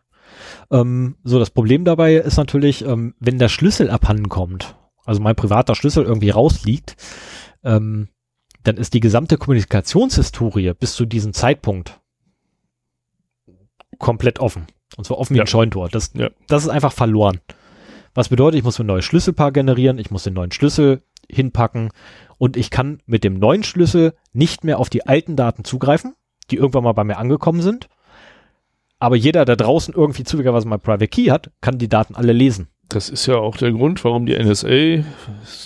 Ähm, 0.70 1.16
so, 1.24 1.40
das 1.40 1.50
Problem 1.50 1.86
dabei 1.86 2.16
ist 2.16 2.36
natürlich, 2.38 2.84
ähm, 2.84 3.16
wenn 3.20 3.40
der 3.40 3.48
Schlüssel 3.48 3.90
abhanden 3.90 4.28
kommt, 4.28 4.76
also 5.06 5.22
mein 5.22 5.36
privater 5.38 5.76
Schlüssel 5.76 6.04
irgendwie 6.04 6.30
rausliegt, 6.32 6.98
ähm, 7.64 8.10
dann 8.64 8.76
ist 8.76 8.94
die 8.94 9.00
gesamte 9.00 9.38
Kommunikationshistorie 9.38 10.74
bis 10.74 10.96
zu 10.96 11.06
diesem 11.06 11.32
Zeitpunkt 11.32 12.02
komplett 13.98 14.40
offen. 14.40 14.68
Und 14.98 15.06
zwar 15.06 15.18
offen 15.20 15.36
wie 15.36 15.38
Ja. 15.38 15.44
ein 15.46 15.48
Scheuntor. 15.48 15.88
Das, 15.88 16.12
Ja. 16.14 16.30
das 16.48 16.64
ist 16.64 16.70
einfach 16.70 16.92
verloren. 16.92 17.40
Was 18.14 18.28
bedeutet, 18.30 18.58
ich 18.58 18.64
muss 18.66 18.80
ein 18.80 18.86
neues 18.88 19.06
Schlüsselpaar 19.06 19.54
generieren, 19.54 20.00
ich 20.00 20.12
muss 20.12 20.24
den 20.24 20.34
neuen 20.34 20.52
Schlüssel 20.52 21.02
hinpacken 21.30 21.90
und 22.38 22.58
ich 22.58 22.70
kann 22.70 23.00
mit 23.06 23.24
dem 23.24 23.40
neuen 23.40 23.64
Schlüssel 23.64 24.14
nicht 24.34 24.64
mehr 24.64 24.80
auf 24.80 24.90
die 24.90 25.06
alten 25.06 25.36
Daten 25.36 25.64
zugreifen, 25.64 26.16
die 26.52 26.58
irgendwann 26.58 26.84
mal 26.84 26.94
bei 26.94 27.04
mir 27.04 27.18
angekommen 27.18 27.62
sind. 27.62 27.88
Aber 29.00 29.16
jeder, 29.16 29.46
der 29.46 29.56
draußen 29.56 29.94
irgendwie 29.94 30.24
zufälligerweise 30.24 30.68
mal 30.68 30.80
Private 30.80 31.08
Key 31.08 31.26
hat, 31.26 31.52
kann 31.62 31.78
die 31.78 31.90
Daten 31.90 32.16
alle 32.16 32.34
lesen. 32.34 32.68
Das 32.90 33.10
ist 33.10 33.26
ja 33.26 33.36
auch 33.36 33.58
der 33.58 33.72
Grund, 33.72 34.04
warum 34.06 34.26
die 34.26 34.38
NSA 34.38 35.04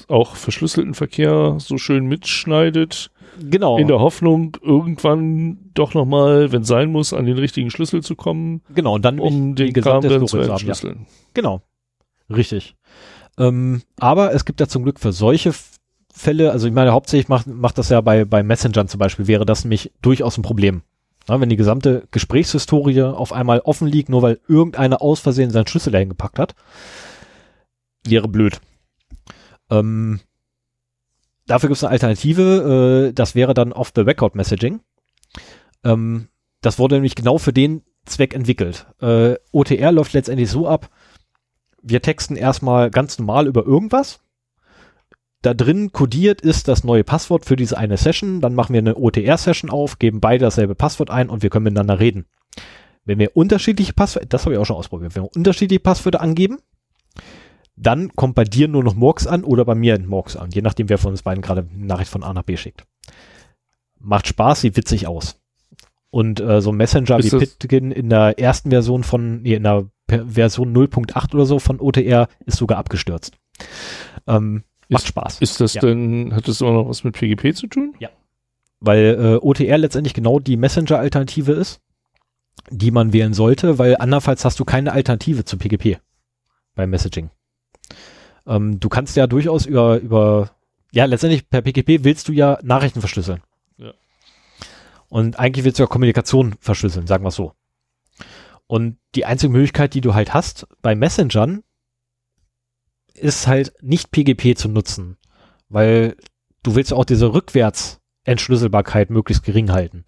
auch 0.08 0.36
verschlüsselten 0.36 0.96
Verkehr 0.96 1.56
so 1.60 1.78
schön 1.78 2.08
mitschneidet, 2.08 3.12
Genau. 3.40 3.78
in 3.78 3.88
der 3.88 4.00
Hoffnung, 4.00 4.58
irgendwann 4.62 5.60
doch 5.74 5.94
nochmal, 5.94 6.52
wenn 6.52 6.64
sein 6.64 6.92
muss, 6.92 7.14
an 7.14 7.26
den 7.26 7.38
richtigen 7.38 7.70
Schlüssel 7.70 8.02
zu 8.04 8.16
kommen, 8.16 8.62
genau. 8.74 8.96
Und 8.96 9.06
dann 9.06 9.20
um 9.20 9.56
den 9.56 9.72
Kram 9.72 10.02
dann 10.02 10.20
zu 10.22 10.26
zu 10.26 10.38
haben, 10.40 10.48
ja. 10.48 10.52
entschlüsseln. 10.54 11.06
Genau. 11.34 11.62
Richtig. 12.30 12.76
Ähm, 13.42 13.82
aber 13.98 14.34
es 14.36 14.46
gibt 14.46 14.60
ja 14.60 14.68
zum 14.68 14.84
Glück 14.84 15.00
für 15.00 15.12
solche 15.12 15.52
Fälle, 16.14 16.52
also 16.52 16.68
ich 16.68 16.74
meine, 16.74 16.92
hauptsächlich 16.92 17.28
macht, 17.28 17.48
macht 17.48 17.78
das 17.80 17.90
ja 17.90 18.00
bei, 18.02 18.24
bei 18.24 18.44
Messengern 18.44 18.88
zum 18.88 19.00
Beispiel, 19.00 19.26
wäre 19.26 19.46
das 19.46 19.64
nämlich 19.64 19.92
durchaus 20.04 20.38
ein 20.38 20.44
Problem. 20.44 20.84
Ja, 21.28 21.42
wenn 21.42 21.50
die 21.50 21.56
gesamte 21.56 22.08
Gesprächshistorie 22.12 23.02
auf 23.02 23.34
einmal 23.34 23.62
offen 23.62 23.88
liegt, 23.88 24.10
nur 24.10 24.22
weil 24.22 24.40
irgendeiner 24.48 25.02
aus 25.02 25.20
Versehen 25.20 25.50
seinen 25.50 25.68
Schlüssel 25.68 25.92
dahin 25.92 26.10
gepackt 26.10 26.38
hat, 26.38 26.54
wäre 28.06 28.28
blöd. 28.28 28.62
Ähm, 29.72 30.20
dafür 31.48 31.70
gibt 31.70 31.78
es 31.78 31.84
eine 31.84 31.94
Alternative, 31.94 33.08
äh, 33.10 33.14
das 33.14 33.34
wäre 33.34 33.56
dann 33.56 33.74
Off-the-Record-Messaging. 33.74 34.82
Ähm, 35.84 36.28
das 36.62 36.78
wurde 36.78 36.96
nämlich 36.96 37.16
genau 37.16 37.40
für 37.40 37.54
den 37.54 37.82
Zweck 38.06 38.36
entwickelt. 38.36 38.86
Äh, 39.02 39.36
OTR 39.52 39.92
läuft 39.92 40.14
letztendlich 40.14 40.50
so 40.50 40.68
ab, 40.68 40.90
wir 41.82 42.02
texten 42.02 42.36
erstmal 42.36 42.90
ganz 42.90 43.18
normal 43.20 43.48
über 43.48 43.66
irgendwas. 43.66 44.20
Da 45.41 45.53
drin 45.53 45.91
kodiert 45.91 46.41
ist 46.41 46.68
das 46.68 46.84
neue 46.84 47.03
Passwort 47.03 47.45
für 47.45 47.56
diese 47.56 47.78
eine 47.78 47.98
Session. 47.98 48.41
Dann 48.41 48.53
machen 48.53 48.74
wir 48.74 48.80
eine 48.80 48.95
OTR-Session 48.95 49.70
auf, 49.70 49.98
geben 49.98 50.20
beide 50.20 50.45
dasselbe 50.45 50.76
Passwort 50.76 51.10
ein 51.10 51.30
und 51.30 51.41
wir 51.41 51.49
können 51.49 51.64
miteinander 51.64 51.99
reden. 51.99 52.26
Wenn 53.06 53.18
wir 53.18 53.36
unterschiedliche 53.36 53.94
Passwörter, 53.94 54.28
das 54.28 54.45
habe 54.45 54.53
ich 54.53 54.60
auch 54.60 54.66
schon 54.66 54.76
ausprobiert, 54.76 55.16
wenn 55.16 55.24
wir 55.24 55.36
unterschiedliche 55.36 55.80
Passwörter 55.80 56.22
angeben, 56.22 56.60
dann 57.76 58.14
kommt 58.14 58.36
bei 58.36 58.44
dir 58.44 58.68
nur 58.68 58.84
noch 58.84 58.94
Murks 58.94 59.26
an 59.26 59.44
oder 59.44 59.66
bei 59.66 59.74
mir 59.74 59.95
ein 59.95 60.06
Murks 60.06 60.36
an, 60.36 60.52
je 60.52 60.62
nachdem, 60.62 60.90
wer 60.90 60.99
von 60.99 61.12
uns 61.12 61.24
beiden 61.24 61.41
gerade 61.41 61.68
eine 61.74 61.86
Nachricht 61.86 62.12
von 62.12 62.22
A 62.22 62.32
nach 62.34 62.44
B 62.44 62.58
schickt. 62.58 62.86
Macht 63.99 64.28
Spaß, 64.28 64.62
sieht 64.62 64.78
witzig 64.78 65.08
aus. 65.08 65.40
Und 66.12 66.40
äh, 66.41 66.62
so 66.62 66.72
ein 66.72 66.78
Messenger 66.78 67.18
Ist 67.18 67.32
wie 67.32 67.38
Pitkin 67.40 67.91
in 67.91 68.10
der 68.10 68.38
ersten 68.38 68.70
Version 68.70 69.03
von, 69.03 69.41
nee, 69.41 69.56
in 69.56 69.64
der 69.64 69.90
Version 70.28 70.74
0.8 70.76 71.34
oder 71.34 71.46
so 71.46 71.60
von 71.60 71.80
OTR 71.80 72.28
ist 72.46 72.58
sogar 72.58 72.78
abgestürzt. 72.78 73.34
Ähm, 74.28 74.64
macht 74.90 75.04
Ist- 75.04 75.08
Spaß. 75.10 75.40
Ist 75.42 75.60
das 75.62 75.74
Ja. 75.76 75.82
denn, 75.82 76.34
hat 76.36 76.48
das 76.48 76.62
immer 76.62 76.72
noch 76.74 76.90
was 76.90 77.04
mit 77.04 77.16
PGP 77.16 77.56
zu 77.56 77.68
tun? 77.68 77.96
weil 78.84 79.16
äh, 79.20 79.46
OTR 79.46 79.78
letztendlich 79.78 80.16
genau 80.16 80.40
die 80.40 80.58
Messenger-Alternative 80.58 81.52
ist, 81.52 81.82
die 82.72 82.90
man 82.90 83.14
wählen 83.14 83.36
sollte, 83.36 83.78
weil 83.78 83.96
andernfalls 83.98 84.44
hast 84.44 84.60
du 84.60 84.66
keine 84.66 84.92
Alternative 84.92 85.46
zu 85.46 85.58
PGP 85.60 86.00
beim 86.74 86.90
Messaging. 86.90 87.30
Ähm, 88.48 88.80
du 88.80 88.90
kannst 88.90 89.16
ja 89.16 89.28
durchaus 89.28 89.68
über, 89.68 90.00
über, 90.00 90.50
ja, 90.92 91.06
letztendlich 91.06 91.48
per 91.48 91.62
PGP 91.62 92.04
willst 92.04 92.28
du 92.28 92.32
ja 92.34 92.58
Nachrichten 92.64 93.02
verschlüsseln. 93.02 93.42
Ja. 93.78 93.94
Und 95.10 95.38
eigentlich 95.38 95.64
willst 95.64 95.78
du 95.78 95.84
ja 95.84 95.88
Kommunikation 95.88 96.56
verschlüsseln, 96.60 97.06
sagen 97.06 97.24
wir 97.24 97.30
so. 97.32 97.54
Und 98.72 98.99
die 99.15 99.26
einzige 99.26 99.52
Möglichkeit, 99.52 99.95
die 99.95 99.99
du 99.99 100.14
halt 100.14 100.34
hast 100.34 100.65
bei 100.81 100.95
Messengern, 100.95 101.61
ist 103.14 103.45
halt 103.45 103.73
nicht 103.81 104.11
PGP 104.11 104.57
zu 104.57 104.69
nutzen, 104.69 105.18
weil 105.68 106.15
du 106.64 106.76
willst 106.76 106.93
auch 106.93 107.03
diese 107.03 107.34
Rückwärts-Entschlüsselbarkeit 107.34 109.10
möglichst 109.10 109.43
gering 109.43 109.73
halten. 109.73 110.06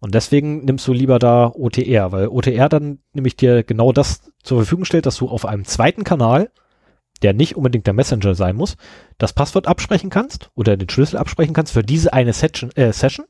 Und 0.00 0.16
deswegen 0.16 0.64
nimmst 0.64 0.88
du 0.88 0.92
lieber 0.92 1.20
da 1.20 1.52
OTR, 1.54 2.10
weil 2.10 2.26
OTR 2.26 2.68
dann 2.68 2.98
nämlich 3.12 3.36
dir 3.36 3.62
genau 3.62 3.92
das 3.92 4.22
zur 4.42 4.58
Verfügung 4.58 4.84
stellt, 4.84 5.06
dass 5.06 5.18
du 5.18 5.28
auf 5.28 5.46
einem 5.46 5.64
zweiten 5.64 6.02
Kanal, 6.02 6.50
der 7.22 7.32
nicht 7.32 7.54
unbedingt 7.54 7.86
der 7.86 7.94
Messenger 7.94 8.34
sein 8.34 8.56
muss, 8.56 8.76
das 9.18 9.34
Passwort 9.34 9.68
absprechen 9.68 10.10
kannst 10.10 10.50
oder 10.56 10.76
den 10.76 10.88
Schlüssel 10.88 11.16
absprechen 11.16 11.54
kannst 11.54 11.74
für 11.74 11.84
diese 11.84 12.12
eine 12.12 12.32
Session, 12.32 12.72
äh, 12.72 12.92
Session 12.92 13.26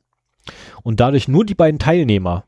und 0.83 1.01
dadurch 1.01 1.29
nur 1.29 1.45
die 1.45 1.55
beiden 1.55 1.79
Teilnehmer, 1.79 2.47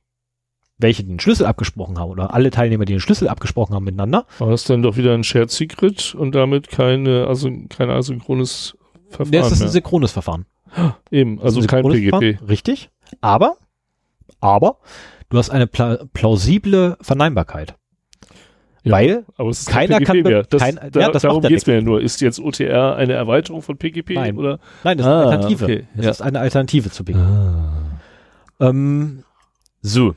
welche 0.79 1.03
den 1.05 1.19
Schlüssel 1.21 1.45
abgesprochen 1.47 1.99
haben 1.99 2.11
oder 2.11 2.33
alle 2.35 2.51
Teilnehmer, 2.51 2.85
die 2.85 2.93
den 2.95 3.01
Schlüssel 3.01 3.29
abgesprochen 3.29 3.75
haben 3.75 3.85
miteinander, 3.85 4.27
War 4.39 4.51
das 4.51 4.65
dann 4.65 4.83
doch 4.83 4.97
wieder 4.97 5.13
ein 5.15 5.25
Shared 5.25 5.51
Secret 5.51 6.15
und 6.15 6.35
damit 6.35 6.69
keine, 6.69 7.27
also 7.27 7.51
kein 7.69 7.91
asynchrones 7.91 8.77
Verfahren 9.11 9.33
das 9.33 9.53
ist 9.53 9.63
ein 9.63 9.69
synchrones 9.69 10.13
Verfahren. 10.13 10.47
Eben, 11.11 11.41
also 11.41 11.61
ist 11.61 11.69
kein 11.69 11.83
PGP. 11.85 12.11
Verfahren, 12.11 12.39
Richtig. 12.49 12.91
Aber, 13.21 13.57
aber, 14.41 14.79
du 15.31 15.39
hast 15.39 15.51
eine 15.51 15.67
pla 15.67 15.99
plausible 16.13 16.97
Verneinbarkeit. 17.01 17.75
Ja, 18.85 18.93
Weil 18.93 19.25
Aber 19.37 19.49
es 19.51 19.61
ist 19.61 19.69
Keiner 19.71 19.99
kein 20.01 20.05
PGP 20.05 20.23
kann- 20.23 20.23
mehr. 20.33 20.43
Das, 20.45 20.63
kein- 20.63 20.79
da, 20.93 21.01
ja, 21.01 21.11
das 21.11 21.23
darum 21.23 21.43
er 21.43 21.49
geht's 21.49 21.67
mir 21.67 21.75
ja 21.75 21.81
nur. 21.81 22.01
Ist 22.01 22.21
jetzt 22.21 22.39
OTR 22.39 22.95
eine 22.97 23.15
Erweiterung 23.15 23.63
von 23.63 23.77
PGP? 23.77 24.15
Nein. 24.15 24.39
Oder? 24.39 24.61
Nein, 24.85 24.97
das 24.99 25.07
ist 25.07 25.11
Ah, 25.13 25.21
eine 25.23 25.31
Alternative. 25.33 25.65
okay, 25.65 25.85
Das 25.97 26.05
ja. 26.05 26.11
ist 26.13 26.23
eine 26.23 26.39
Alternative 26.41 26.91
zu 26.91 27.03
PGP. 27.05 27.19
Ähm, 28.61 29.25
so, 29.83 30.15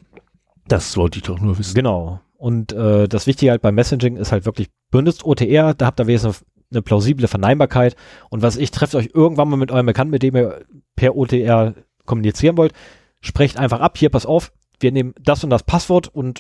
Das 0.72 0.96
wollte 0.96 1.20
ich 1.20 1.24
doch 1.24 1.40
nur 1.40 1.58
wissen. 1.58 1.74
genau. 1.74 2.22
Und 2.38 2.72
äh, 2.72 3.08
das 3.08 3.28
Wichtige 3.28 3.52
halt 3.52 3.62
beim 3.62 3.76
Messaging 3.76 4.16
ist 4.16 4.32
halt 4.32 4.46
wirklich, 4.46 4.70
benutzt 4.90 5.26
OTR, 5.26 5.74
da 5.74 5.86
habt 5.86 6.00
ihr 6.00 6.08
wenigstens 6.08 6.46
eine 6.72 6.82
plausible 6.82 7.28
Verneinbarkeit. 7.28 7.96
Und 8.30 8.42
was 8.42 8.56
ich, 8.56 8.72
trefft 8.72 8.96
euch 8.96 9.10
irgendwann 9.14 9.50
mal 9.50 9.58
mit 9.58 9.72
eurem 9.72 9.86
Bekannten, 9.86 10.12
mit 10.12 10.24
dem 10.24 10.36
ihr 10.36 10.66
per 10.96 11.18
OTR 11.18 11.76
kommunizieren 12.06 12.58
wollt, 12.58 12.74
sprecht 13.20 13.58
einfach 13.58 13.82
ab, 13.82 13.98
hier, 13.98 14.10
pass 14.10 14.26
auf, 14.26 14.54
wir 14.80 14.92
nehmen 14.92 15.14
das 15.20 15.44
und 15.44 15.50
das 15.50 15.64
Passwort 15.64 16.08
und 16.08 16.40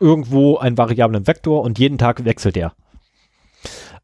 irgendwo 0.00 0.56
einen 0.56 0.78
variablen 0.78 1.26
Vektor 1.26 1.62
und 1.62 1.78
jeden 1.78 1.98
Tag 1.98 2.24
wechselt 2.24 2.56
der. 2.56 2.72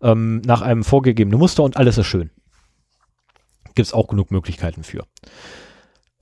Ähm, 0.03 0.43
nach 0.45 0.61
einem 0.61 0.85
vorgegebenen 0.85 1.41
Muster 1.41 1.62
und 1.62 1.78
alles 1.78 1.97
ist 1.97 2.07
schön. 2.07 2.31
Gibt 3.74 3.87
es 3.87 3.95
auch 3.95 4.09
genug 4.09 4.31
Möglichkeiten 4.31 4.85
für. 4.85 5.07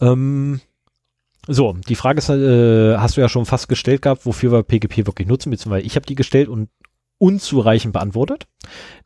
Ähm, 0.01 0.61
so, 1.47 1.77
die 1.89 1.95
Frage 1.95 2.19
ist, 2.19 2.29
äh, 2.31 2.97
hast 2.97 3.17
du 3.17 3.21
ja 3.21 3.29
schon 3.29 3.47
fast 3.47 3.69
gestellt 3.69 4.03
gehabt, 4.03 4.25
wofür 4.27 4.53
wir 4.53 4.63
PGP 4.63 5.07
wirklich 5.07 5.29
nutzen, 5.29 5.51
beziehungsweise 5.51 5.87
ich 5.87 5.97
habe 5.97 6.07
die 6.07 6.15
gestellt 6.15 6.49
und 6.49 6.71
unzureichend 7.19 7.93
beantwortet, 7.93 8.47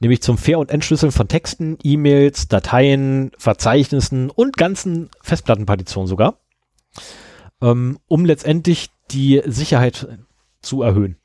nämlich 0.00 0.22
zum 0.22 0.38
Fair- 0.38 0.58
und 0.58 0.70
Entschlüsseln 0.70 1.12
von 1.12 1.28
Texten, 1.28 1.78
E-Mails, 1.82 2.48
Dateien, 2.48 3.32
Verzeichnissen 3.38 4.30
und 4.30 4.56
ganzen 4.56 5.10
Festplattenpartitionen 5.20 6.08
sogar, 6.08 6.40
ähm, 7.60 7.98
um 8.06 8.24
letztendlich 8.24 8.90
die 9.10 9.42
Sicherheit 9.46 10.08
zu 10.62 10.82
erhöhen. 10.82 11.16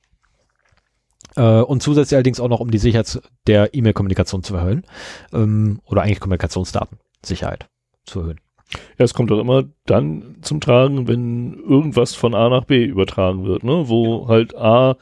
Äh, 1.36 1.62
und 1.62 1.82
zusätzlich 1.82 2.16
allerdings 2.16 2.40
auch 2.40 2.50
noch, 2.50 2.60
um 2.60 2.70
die 2.70 2.78
Sicherheit 2.78 3.22
der 3.48 3.74
E-Mail-Kommunikation 3.74 4.44
zu 4.44 4.56
erhöhen, 4.56 4.86
ähm, 5.32 5.80
oder 5.86 6.02
eigentlich 6.02 6.20
Kommunikationsdaten, 6.20 7.00
Sicherheit. 7.24 7.68
zu 8.06 8.20
erhöhen. 8.20 8.40
Ja, 8.98 9.06
es 9.06 9.14
kommt 9.14 9.30
doch 9.30 9.40
immer 9.40 9.64
dann 9.86 10.38
zum 10.42 10.60
Tragen, 10.62 11.08
wenn 11.08 11.54
irgendwas 11.54 12.16
von 12.16 12.34
A 12.34 12.50
nach 12.50 12.66
B 12.66 12.84
übertragen 12.86 13.46
wird, 13.46 13.64
ne? 13.64 13.84
Wo 13.88 14.28
halt 14.28 14.56
A 14.56 14.98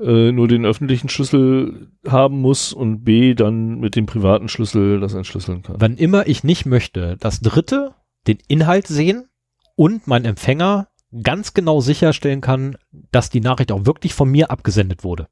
äh, 0.00 0.30
nur 0.32 0.46
den 0.48 0.64
öffentlichen 0.64 1.08
Schlüssel 1.08 1.90
haben 2.06 2.40
muss 2.40 2.72
und 2.72 3.02
B 3.04 3.34
dann 3.34 3.80
mit 3.80 3.96
dem 3.96 4.06
privaten 4.06 4.48
Schlüssel 4.48 5.00
das 5.00 5.14
entschlüsseln 5.14 5.62
kann. 5.62 5.76
Wann 5.80 5.96
immer 5.96 6.26
ich 6.28 6.44
nicht 6.44 6.66
möchte, 6.66 7.16
dass 7.18 7.40
Dritte 7.40 7.94
den 8.26 8.38
Inhalt 8.48 8.86
sehen 8.86 9.28
und 9.76 10.06
mein 10.06 10.24
Empfänger 10.24 10.88
ganz 11.22 11.54
genau 11.54 11.80
sicherstellen 11.80 12.40
kann, 12.40 12.76
dass 13.10 13.30
die 13.30 13.40
Nachricht 13.40 13.72
auch 13.72 13.86
wirklich 13.86 14.14
von 14.14 14.30
mir 14.30 14.50
abgesendet 14.50 15.04
wurde, 15.04 15.28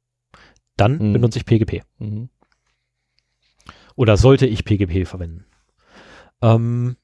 dann 0.75 0.97
Mhm. 0.97 1.13
benutze 1.13 1.39
ich 1.39 1.45
PGP. 1.45 1.83
Mhm. 1.99 2.29
Oder 3.95 4.17
sollte 4.17 4.45
ich 4.47 4.65
PGP 4.65 5.05
verwenden? 5.07 5.45
Ähm, 6.41 6.97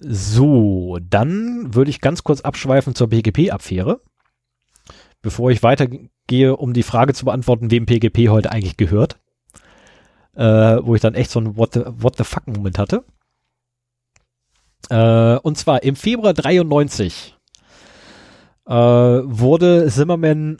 so, 0.00 0.98
dann 1.02 1.74
würde 1.74 1.90
ich 1.90 2.00
ganz 2.00 2.22
kurz 2.22 2.40
abschweifen 2.40 2.94
zur 2.94 3.08
PGP-Affäre, 3.08 4.00
bevor 5.22 5.50
ich 5.50 5.62
weitergehe, 5.62 6.56
um 6.56 6.72
die 6.72 6.82
Frage 6.82 7.14
zu 7.14 7.24
beantworten, 7.24 7.70
wem 7.70 7.86
PGP 7.86 8.28
heute 8.28 8.52
eigentlich 8.52 8.76
gehört. 8.76 9.18
Äh, 10.34 10.78
wo 10.84 10.94
ich 10.94 11.00
dann 11.00 11.14
echt 11.14 11.32
so 11.32 11.40
ein 11.40 11.56
What 11.56 11.74
the, 11.74 11.82
what 11.86 12.16
the 12.16 12.22
fuck 12.22 12.46
Moment 12.46 12.78
hatte. 12.78 13.04
Äh, 14.88 15.36
und 15.38 15.58
zwar 15.58 15.82
im 15.82 15.96
Februar 15.96 16.32
93 16.32 17.36
äh, 18.66 18.72
wurde 18.72 19.88
Zimmerman 19.88 20.58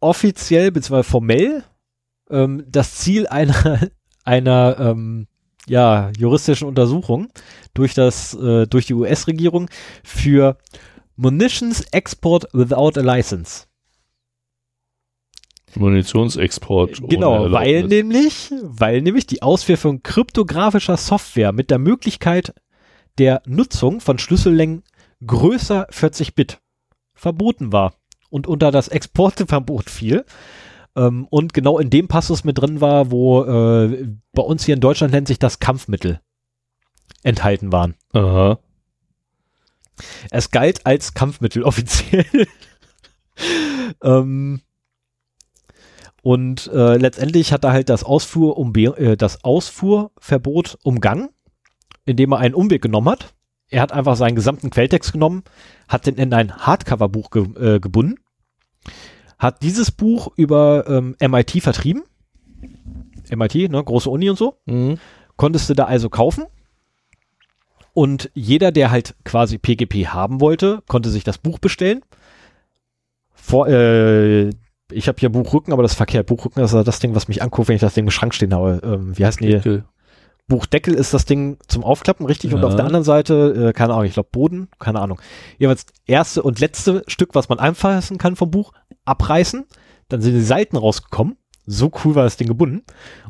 offiziell 0.00 0.72
bzw. 0.72 1.04
formell 1.04 1.62
ähm, 2.28 2.64
das 2.66 2.96
Ziel 2.96 3.28
einer 3.28 3.80
einer 4.24 4.76
ähm, 4.80 5.28
ja, 5.68 6.10
juristischen 6.16 6.68
Untersuchung 6.68 7.28
durch 7.74 7.94
das 7.94 8.34
äh, 8.34 8.66
durch 8.66 8.86
die 8.86 8.94
US-Regierung 8.94 9.68
für 10.02 10.56
Munitions 11.16 11.82
Export 11.92 12.48
without 12.52 12.98
a 12.98 13.02
License. 13.02 13.66
Munitionsexport. 15.74 17.00
ohne 17.00 17.08
Genau, 17.08 17.50
weil 17.50 17.84
nämlich, 17.84 18.52
weil 18.62 19.00
nämlich 19.00 19.26
die 19.26 19.42
Ausführung 19.42 20.02
kryptografischer 20.02 20.96
Software 20.96 21.52
mit 21.52 21.70
der 21.70 21.78
Möglichkeit 21.78 22.54
der 23.18 23.42
Nutzung 23.46 24.00
von 24.00 24.18
Schlüssellängen 24.18 24.82
größer 25.26 25.86
40 25.90 26.34
Bit 26.34 26.60
verboten 27.14 27.72
war 27.72 27.94
und 28.30 28.46
unter 28.46 28.70
das 28.70 28.88
Exporteverbot 28.88 29.90
fiel. 29.90 30.24
Ähm, 30.96 31.26
und 31.30 31.54
genau 31.54 31.78
in 31.78 31.90
dem 31.90 32.08
Passus 32.08 32.44
mit 32.44 32.58
drin 32.58 32.80
war, 32.80 33.10
wo 33.10 33.42
äh, 33.44 34.06
bei 34.32 34.42
uns 34.42 34.64
hier 34.64 34.74
in 34.74 34.80
Deutschland 34.80 35.12
nennt 35.12 35.28
sich 35.28 35.38
das 35.38 35.58
Kampfmittel 35.58 36.20
enthalten 37.22 37.72
waren. 37.72 37.94
Aha. 38.12 38.58
Es 40.30 40.50
galt 40.50 40.84
als 40.86 41.14
Kampfmittel 41.14 41.62
offiziell. 41.64 42.46
ähm, 44.02 44.60
und 46.22 46.68
äh, 46.68 46.96
letztendlich 46.96 47.52
hat 47.52 47.64
er 47.64 47.72
halt 47.72 47.88
das, 47.88 48.04
Ausfuhr 48.04 48.56
umbe- 48.58 48.96
äh, 48.96 49.16
das 49.16 49.42
Ausfuhrverbot 49.44 50.78
umgangen, 50.82 51.30
indem 52.04 52.32
er 52.32 52.38
einen 52.38 52.54
Umweg 52.54 52.82
genommen 52.82 53.08
hat. 53.08 53.34
Er 53.68 53.80
hat 53.80 53.92
einfach 53.92 54.16
seinen 54.16 54.36
gesamten 54.36 54.70
Quelltext 54.70 55.12
genommen, 55.12 55.42
hat 55.88 56.06
den 56.06 56.16
in 56.16 56.32
ein 56.34 56.54
Hardcover-Buch 56.54 57.30
ge 57.30 57.76
äh, 57.76 57.80
gebunden, 57.80 58.16
hat 59.42 59.62
dieses 59.62 59.90
Buch 59.90 60.28
über 60.36 60.84
ähm, 60.88 61.16
MIT 61.20 61.62
vertrieben. 61.62 62.02
MIT, 63.30 63.70
ne, 63.70 63.82
große 63.82 64.08
Uni 64.08 64.30
und 64.30 64.36
so 64.38 64.56
Mhm. 64.66 64.98
konntest 65.36 65.68
du 65.68 65.74
da 65.74 65.84
also 65.84 66.08
kaufen. 66.08 66.44
Und 67.94 68.30
jeder, 68.34 68.72
der 68.72 68.90
halt 68.90 69.14
quasi 69.24 69.58
PGP 69.58 70.06
haben 70.08 70.40
wollte, 70.40 70.82
konnte 70.86 71.10
sich 71.10 71.24
das 71.24 71.38
Buch 71.38 71.58
bestellen. 71.58 72.00
Vor, 73.34 73.68
äh, 73.68 74.48
ich 74.90 75.08
habe 75.08 75.18
hier 75.18 75.28
Buchrücken, 75.30 75.72
aber 75.72 75.82
das 75.82 75.92
ist 75.92 75.96
verkehrt. 75.96 76.26
Buchrücken 76.26 76.62
ist 76.62 76.72
ja 76.72 76.84
das 76.84 77.00
Ding, 77.00 77.14
was 77.14 77.28
mich 77.28 77.42
anguckt, 77.42 77.68
wenn 77.68 77.74
ich 77.74 77.80
das 77.80 77.94
Ding 77.94 78.04
im 78.04 78.10
Schrank 78.10 78.34
stehen 78.34 78.54
habe. 78.54 78.80
Ähm, 78.84 79.18
wie 79.18 79.26
heißt 79.26 79.40
die? 79.40 79.58
Deckel. 80.48 80.58
Buchdeckel 80.58 80.94
ist 80.94 81.14
das 81.14 81.24
Ding 81.24 81.58
zum 81.68 81.84
Aufklappen, 81.84 82.26
richtig? 82.26 82.52
Und 82.54 82.60
Ja. 82.60 82.66
auf 82.66 82.76
der 82.76 82.84
anderen 82.84 83.04
Seite, 83.04 83.68
äh, 83.68 83.72
keine 83.72 83.94
Ahnung, 83.94 84.06
ich 84.06 84.14
glaube 84.14 84.28
Boden, 84.32 84.68
keine 84.78 85.00
Ahnung. 85.00 85.20
Jeweils 85.58 85.86
erste 86.06 86.42
und 86.42 86.60
letzte 86.60 87.04
Stück, 87.06 87.34
was 87.34 87.48
man 87.48 87.58
anfassen 87.58 88.18
kann 88.18 88.36
vom 88.36 88.50
Buch, 88.50 88.72
abreißen. 89.04 89.64
Dann 90.08 90.20
sind 90.20 90.34
die 90.34 90.42
Seiten 90.42 90.76
rausgekommen. 90.76 91.36
So 91.64 91.90
cool 92.04 92.14
war 92.14 92.24
das 92.24 92.36
Ding 92.36 92.48
gebunden. 92.48 92.82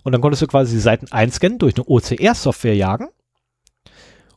Und 0.05 0.13
dann 0.13 0.21
konntest 0.21 0.43
du 0.43 0.47
quasi 0.47 0.75
die 0.75 0.81
Seiten 0.81 1.07
einscannen, 1.13 1.59
durch 1.59 1.77
eine 1.77 1.85
OCR-Software 1.87 2.75
jagen, 2.75 3.09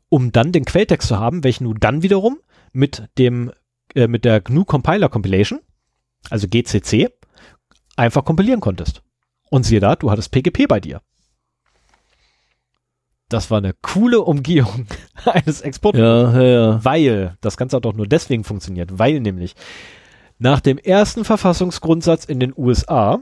um 0.09 0.31
dann 0.31 0.51
den 0.51 0.65
Quelltext 0.65 1.07
zu 1.07 1.17
haben, 1.19 1.43
welchen 1.43 1.63
du 1.63 1.73
dann 1.73 2.03
wiederum 2.03 2.39
mit 2.73 3.07
dem, 3.17 3.51
äh, 3.95 4.07
mit 4.07 4.25
der 4.25 4.41
GNU 4.41 4.65
Compiler 4.65 5.09
Compilation, 5.09 5.59
also 6.29 6.47
GCC, 6.47 7.09
einfach 7.95 8.25
kompilieren 8.25 8.59
konntest. 8.59 9.01
Und 9.49 9.63
siehe 9.63 9.79
da, 9.79 9.95
du 9.95 10.11
hattest 10.11 10.31
PGP 10.31 10.67
bei 10.67 10.79
dir. 10.81 11.01
Das 13.29 13.49
war 13.49 13.57
eine 13.57 13.73
coole 13.81 14.21
Umgehung 14.21 14.87
eines 15.25 15.61
Exports, 15.61 15.97
Ja, 15.97 16.31
ja, 16.31 16.43
ja. 16.43 16.85
weil 16.85 17.37
das 17.41 17.57
Ganze 17.57 17.77
hat 17.77 17.85
auch 17.85 17.93
nur 17.93 18.07
deswegen 18.07 18.43
funktioniert, 18.43 18.99
weil 18.99 19.19
nämlich 19.19 19.55
nach 20.37 20.59
dem 20.59 20.77
ersten 20.77 21.25
Verfassungsgrundsatz 21.25 22.25
in 22.25 22.39
den 22.39 22.53
USA 22.55 23.21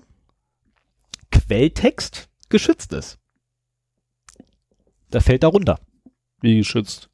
Quelltext 1.31 2.29
geschützt 2.49 2.93
ist. 2.93 3.17
Da 5.09 5.19
fällt 5.19 5.43
da 5.43 5.47
runter. 5.47 5.79
Wie 6.41 6.57
geschützt? 6.57 7.09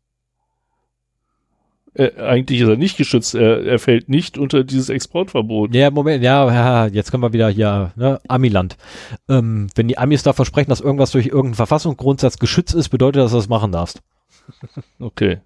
Äh, 1.95 2.11
eigentlich 2.21 2.61
ist 2.61 2.67
er 2.69 2.75
nicht 2.77 2.97
geschützt. 2.97 3.33
Er, 3.35 3.65
er 3.65 3.79
fällt 3.79 4.09
nicht 4.09 4.37
unter 4.37 4.63
dieses 4.63 4.89
Exportverbot. 4.89 5.73
Ja, 5.73 5.89
Moment, 5.91 6.23
ja, 6.23 6.45
ja, 6.51 6.85
jetzt 6.87 7.09
können 7.11 7.23
wir 7.23 7.33
wieder 7.33 7.49
hier, 7.49 7.91
ne, 7.95 8.19
Amiland. 8.27 8.77
Ähm, 9.27 9.67
wenn 9.75 9.87
die 9.87 9.97
Amis 9.97 10.21
da 10.23 10.33
versprechen, 10.33 10.69
dass 10.69 10.81
irgendwas 10.81 11.11
durch 11.11 11.25
irgendeinen 11.27 11.55
Verfassungsgrundsatz 11.55 12.37
geschützt 12.37 12.75
ist, 12.75 12.89
bedeutet 12.89 13.17
das, 13.21 13.31
dass 13.31 13.31
du 13.31 13.37
das 13.37 13.49
machen 13.49 13.71
darfst. 13.71 14.01
Okay. 14.99 15.39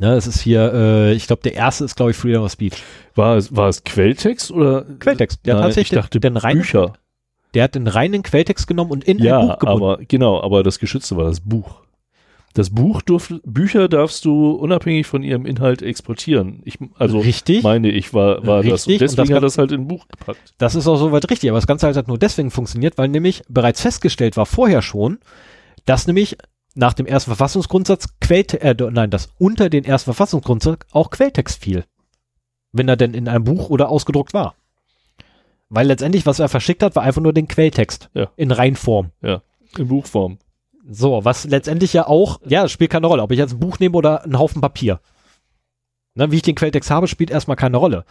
Ne, 0.00 0.14
es 0.14 0.26
ist 0.26 0.40
hier, 0.40 0.72
äh, 0.74 1.12
ich 1.12 1.26
glaube, 1.28 1.42
der 1.42 1.54
erste 1.54 1.84
ist, 1.84 1.94
glaube 1.94 2.10
ich, 2.10 2.16
Freedom 2.16 2.42
of 2.44 2.50
Speech. 2.50 2.74
War 3.14 3.36
es, 3.36 3.54
war 3.54 3.68
es 3.68 3.84
Quelltext 3.84 4.50
oder? 4.50 4.82
Quelltext. 4.98 5.40
Nein, 5.46 5.56
tatsächlich 5.56 5.92
ich 5.92 6.02
dachte 6.02 6.18
den, 6.18 6.36
reinen, 6.36 6.62
Bücher. 6.62 6.94
der 7.54 7.64
hat 7.64 7.74
den 7.76 7.86
reinen 7.86 8.22
Quelltext 8.24 8.66
genommen 8.66 8.90
und 8.90 9.04
in 9.04 9.18
ein 9.18 9.24
Ja, 9.24 9.40
Buch 9.40 9.58
gebunden. 9.60 9.82
aber 9.84 9.98
genau, 10.08 10.42
aber 10.42 10.62
das 10.64 10.80
Geschützte 10.80 11.16
war 11.16 11.24
das 11.24 11.40
Buch. 11.40 11.83
Das 12.54 12.70
Buch 12.70 13.02
durf, 13.02 13.34
Bücher 13.44 13.88
darfst 13.88 14.24
du 14.24 14.52
unabhängig 14.52 15.08
von 15.08 15.24
ihrem 15.24 15.44
Inhalt 15.44 15.82
exportieren. 15.82 16.62
Ich, 16.64 16.78
also 16.96 17.18
Richtig. 17.18 17.64
meine 17.64 17.90
ich, 17.90 18.14
war, 18.14 18.46
war 18.46 18.62
das. 18.62 18.86
Richtig, 18.86 18.86
Und 18.86 18.92
und 18.92 19.18
deswegen 19.18 19.28
das 19.28 19.36
hat 19.36 19.42
das 19.42 19.58
halt 19.58 19.72
in 19.72 19.80
ein 19.82 19.88
Buch 19.88 20.06
gepackt. 20.06 20.54
Das 20.58 20.76
ist 20.76 20.86
auch 20.86 20.96
soweit 20.96 21.28
richtig, 21.28 21.50
aber 21.50 21.58
das 21.58 21.66
Ganze 21.66 21.86
halt 21.86 21.96
hat 21.96 22.06
nur 22.06 22.16
deswegen 22.16 22.52
funktioniert, 22.52 22.96
weil 22.96 23.08
nämlich 23.08 23.42
bereits 23.48 23.80
festgestellt 23.80 24.36
war 24.36 24.46
vorher 24.46 24.82
schon, 24.82 25.18
dass 25.84 26.06
nämlich 26.06 26.38
nach 26.76 26.92
dem 26.92 27.06
ersten 27.06 27.30
Verfassungsgrundsatz 27.30 28.08
Quellte 28.20 28.60
äh, 28.60 28.74
nein, 28.90 29.10
dass 29.10 29.30
unter 29.38 29.68
den 29.68 29.84
ersten 29.84 30.06
Verfassungsgrundsatz 30.06 30.86
auch 30.92 31.10
Quelltext 31.10 31.60
fiel. 31.60 31.84
Wenn 32.70 32.88
er 32.88 32.96
denn 32.96 33.14
in 33.14 33.28
einem 33.28 33.44
Buch 33.44 33.68
oder 33.68 33.88
ausgedruckt 33.88 34.32
war. 34.32 34.54
Weil 35.70 35.88
letztendlich, 35.88 36.24
was 36.24 36.38
er 36.38 36.48
verschickt 36.48 36.84
hat, 36.84 36.94
war 36.94 37.02
einfach 37.02 37.22
nur 37.22 37.32
den 37.32 37.48
Quelltext. 37.48 38.10
Ja. 38.14 38.30
In 38.36 38.52
Reinform. 38.52 39.10
In 39.76 39.88
Buchform. 39.88 40.38
So, 40.86 41.24
was 41.24 41.44
letztendlich 41.44 41.92
ja 41.94 42.06
auch, 42.06 42.40
ja, 42.44 42.62
das 42.62 42.72
spielt 42.72 42.90
keine 42.90 43.06
Rolle, 43.06 43.22
ob 43.22 43.32
ich 43.32 43.38
jetzt 43.38 43.52
ein 43.54 43.60
Buch 43.60 43.78
nehme 43.78 43.96
oder 43.96 44.24
einen 44.24 44.38
Haufen 44.38 44.60
Papier. 44.60 45.00
Ne, 46.14 46.30
wie 46.30 46.36
ich 46.36 46.42
den 46.42 46.54
Quelltext 46.54 46.90
habe, 46.90 47.08
spielt 47.08 47.30
erstmal 47.30 47.56
keine 47.56 47.78
Rolle. 47.78 48.04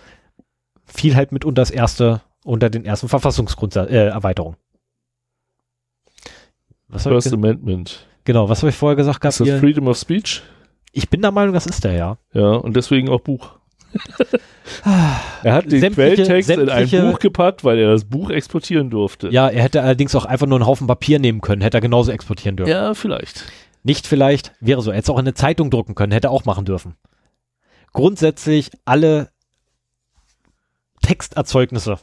Fiel 0.85 1.15
halt 1.15 1.31
mit 1.31 1.45
unter 1.45 1.61
das 1.61 1.71
erste, 1.71 2.21
unter 2.43 2.69
den 2.69 2.83
ersten 2.83 3.07
Verfassungsgrundsatz, 3.07 3.89
äh, 3.89 4.07
Erweiterung. 4.07 4.57
Was 6.87 7.03
First 7.03 7.33
Amendment. 7.33 8.07
genau, 8.23 8.49
was 8.49 8.59
habe 8.59 8.69
ich 8.69 8.75
vorher 8.75 8.95
gesagt? 8.95 9.23
Ist 9.23 9.39
das? 9.39 9.59
Freedom 9.59 9.87
of 9.87 9.97
Speech? 9.97 10.41
Ich 10.91 11.09
bin 11.09 11.21
der 11.21 11.31
Meinung, 11.31 11.53
das 11.53 11.65
ist 11.65 11.83
der, 11.83 11.93
ja. 11.93 12.17
Ja, 12.33 12.51
und 12.51 12.75
deswegen 12.75 13.09
auch 13.09 13.21
Buch. 13.21 13.57
er 15.43 15.53
hat 15.53 15.71
den 15.71 15.81
Sämtliche- 15.81 16.15
Quelltext 16.23 16.49
in 16.49 16.59
ein 16.61 16.67
sämtliche- 16.87 17.01
Buch 17.11 17.19
gepackt, 17.19 17.63
weil 17.63 17.77
er 17.79 17.91
das 17.91 18.05
Buch 18.05 18.29
exportieren 18.29 18.89
durfte. 18.89 19.29
Ja, 19.29 19.49
er 19.49 19.63
hätte 19.63 19.81
allerdings 19.81 20.15
auch 20.15 20.25
einfach 20.25 20.47
nur 20.47 20.57
einen 20.57 20.67
Haufen 20.67 20.87
Papier 20.87 21.19
nehmen 21.19 21.41
können, 21.41 21.61
hätte 21.61 21.77
er 21.77 21.81
genauso 21.81 22.11
exportieren 22.11 22.55
dürfen. 22.57 22.69
Ja, 22.71 22.93
vielleicht. 22.93 23.45
Nicht 23.83 24.07
vielleicht, 24.07 24.53
wäre 24.61 24.81
so. 24.81 24.91
Er 24.91 24.97
hätte 24.97 25.03
es 25.05 25.09
auch 25.09 25.15
in 25.19 25.25
eine 25.25 25.33
Zeitung 25.33 25.69
drucken 25.69 25.95
können, 25.95 26.11
hätte 26.13 26.27
er 26.27 26.31
auch 26.31 26.45
machen 26.45 26.63
dürfen. 26.65 26.95
Grundsätzlich 27.91 28.71
alle 28.85 29.29
Texterzeugnisse. 31.01 31.97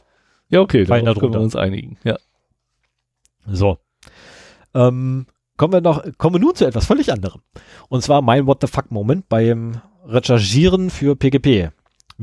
Ja, 0.49 0.59
okay, 0.61 0.83
darauf 0.85 1.03
da 1.03 1.13
können 1.19 1.33
wir 1.33 1.39
uns 1.41 1.55
einigen. 1.55 1.97
Ja. 2.03 2.17
So. 3.47 3.77
Ähm, 4.73 5.25
kommen 5.57 5.73
wir 5.73 5.81
noch, 5.81 6.03
kommen 6.17 6.35
wir 6.35 6.39
nun 6.39 6.55
zu 6.55 6.65
etwas 6.65 6.85
völlig 6.85 7.11
anderem. 7.11 7.41
Und 7.89 8.03
zwar 8.03 8.21
mein 8.21 8.45
What 8.47 8.59
the 8.61 8.67
fuck 8.67 8.91
Moment 8.91 9.27
beim 9.29 9.81
Recherchieren 10.05 10.89
für 10.89 11.15
PGP. 11.15 11.71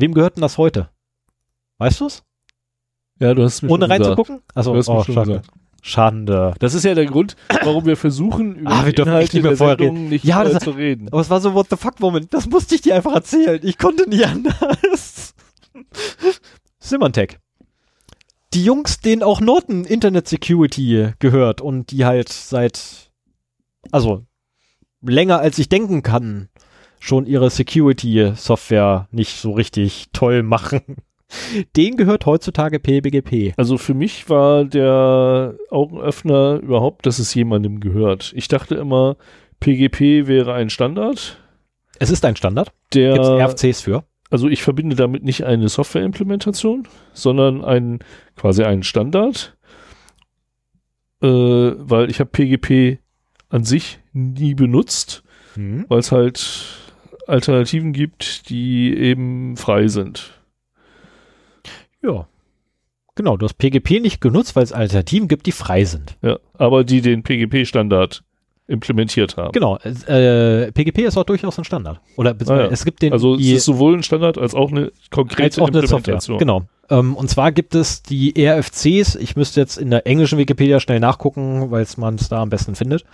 Wem 0.00 0.14
gehört 0.14 0.36
denn 0.36 0.42
das 0.42 0.58
heute? 0.58 0.90
Weißt 1.78 2.00
du's? 2.00 2.22
Ja, 3.18 3.34
du 3.34 3.42
hast 3.42 3.54
es 3.54 3.62
mir 3.62 3.70
Ohne 3.70 3.90
reinzugucken? 3.90 4.42
Also, 4.54 4.72
Du 4.72 4.92
oh, 4.92 5.02
gesagt. 5.02 5.48
Schande. 5.82 6.54
Das 6.60 6.74
ist 6.74 6.84
ja 6.84 6.94
der 6.94 7.06
Grund, 7.06 7.36
warum 7.64 7.84
wir 7.86 7.96
versuchen, 7.96 8.56
über 8.56 8.70
Ah, 8.70 8.84
wir 8.84 8.92
die 8.92 8.96
dürfen 8.96 9.08
Inhalte 9.10 9.36
nicht 9.36 9.42
mehr 9.44 9.56
vorher 9.56 9.76
Sendung 9.78 10.08
nicht 10.08 10.24
Ja, 10.24 10.44
das- 10.44 10.62
zu 10.62 10.70
reden. 10.70 11.08
Aber 11.08 11.20
es 11.20 11.30
war 11.30 11.40
so 11.40 11.54
What 11.54 11.68
the 11.70 11.76
fuck 11.76 11.98
Moment. 12.00 12.32
Das 12.32 12.46
musste 12.48 12.74
ich 12.76 12.80
dir 12.80 12.94
einfach 12.94 13.14
erzählen. 13.14 13.60
Ich 13.62 13.78
konnte 13.78 14.08
nie 14.08 14.24
anders. 14.24 15.34
Symantec. 16.78 17.38
Die 18.54 18.64
Jungs, 18.64 19.00
denen 19.00 19.22
auch 19.22 19.40
Norton 19.40 19.84
Internet 19.84 20.28
Security 20.28 21.12
gehört 21.18 21.60
und 21.60 21.90
die 21.90 22.04
halt 22.04 22.28
seit, 22.28 23.10
also 23.90 24.24
länger 25.02 25.38
als 25.40 25.58
ich 25.58 25.68
denken 25.68 26.02
kann, 26.02 26.48
schon 27.00 27.26
ihre 27.26 27.50
Security-Software 27.50 29.08
nicht 29.10 29.36
so 29.40 29.52
richtig 29.52 30.06
toll 30.12 30.42
machen. 30.42 30.80
Denen 31.76 31.96
gehört 31.98 32.24
heutzutage 32.26 32.80
PBGP. 32.80 33.52
Also 33.58 33.76
für 33.76 33.94
mich 33.94 34.30
war 34.30 34.64
der 34.64 35.54
Augenöffner 35.70 36.58
überhaupt, 36.62 37.04
dass 37.06 37.18
es 37.18 37.34
jemandem 37.34 37.80
gehört. 37.80 38.32
Ich 38.34 38.48
dachte 38.48 38.76
immer, 38.76 39.16
PGP 39.60 40.26
wäre 40.26 40.54
ein 40.54 40.70
Standard, 40.70 41.38
Es 41.98 42.10
ist 42.10 42.24
ein 42.24 42.36
Standard. 42.36 42.72
der 42.94 43.12
Gibt 43.12 43.24
es 43.26 43.30
RFCs 43.30 43.80
für. 43.82 44.04
also 44.30 44.48
ich 44.48 44.62
verbinde 44.62 44.96
damit 44.96 45.22
nicht 45.22 45.44
eine 45.44 45.68
Softwareimplementation, 45.68 46.88
sondern 47.12 47.62
ein 47.64 47.98
quasi 48.36 48.62
einen 48.62 48.82
Standard, 48.84 49.56
äh, 51.22 51.26
weil 51.28 52.10
ich 52.10 52.20
habe 52.20 52.30
PGP 52.30 53.00
an 53.50 53.64
sich 53.64 53.98
nie 54.12 54.54
benutzt, 54.54 55.22
Hm. 55.54 55.84
weil 55.88 55.98
es 55.98 56.12
halt 56.12 56.87
Alternativen 57.28 57.92
gibt, 57.92 58.48
die 58.48 58.94
eben 58.96 59.56
frei 59.56 59.88
sind. 59.88 60.40
Ja. 62.02 62.26
Genau, 63.14 63.36
du 63.36 63.44
hast 63.44 63.58
PGP 63.58 64.00
nicht 64.00 64.20
genutzt, 64.20 64.54
weil 64.54 64.62
es 64.62 64.72
Alternativen 64.72 65.28
gibt, 65.28 65.46
die 65.46 65.52
frei 65.52 65.84
sind. 65.84 66.16
Ja, 66.22 66.38
aber 66.54 66.84
die 66.84 67.00
den 67.00 67.22
PGP-Standard 67.22 68.22
implementiert 68.68 69.36
haben. 69.36 69.52
Genau, 69.52 69.78
äh, 69.78 70.70
PGP 70.72 70.98
ist 71.00 71.16
auch 71.16 71.24
durchaus 71.24 71.58
ein 71.58 71.64
Standard. 71.64 72.00
Oder 72.16 72.36
Ah 72.46 72.56
ja. 72.56 72.66
es 72.66 72.84
gibt 72.84 73.02
den 73.02 73.12
Also 73.12 73.34
es 73.34 73.46
ist 73.46 73.64
sowohl 73.64 73.94
ein 73.94 74.02
Standard 74.02 74.36
als 74.38 74.54
auch 74.54 74.70
eine 74.70 74.92
konkrete 75.10 75.42
als 75.44 75.58
auch 75.58 75.68
eine 75.68 75.80
Software. 75.80 76.14
Implementation. 76.14 76.38
Genau. 76.38 76.62
Ähm, 76.90 77.16
und 77.16 77.28
zwar 77.28 77.50
gibt 77.52 77.74
es 77.74 78.02
die 78.02 78.34
RFCs, 78.38 79.16
ich 79.16 79.36
müsste 79.36 79.60
jetzt 79.60 79.78
in 79.78 79.90
der 79.90 80.06
englischen 80.06 80.38
Wikipedia 80.38 80.80
schnell 80.80 81.00
nachgucken, 81.00 81.70
weil 81.70 81.86
man 81.96 82.14
es 82.16 82.28
da 82.28 82.42
am 82.42 82.50
besten 82.50 82.74
findet. 82.74 83.04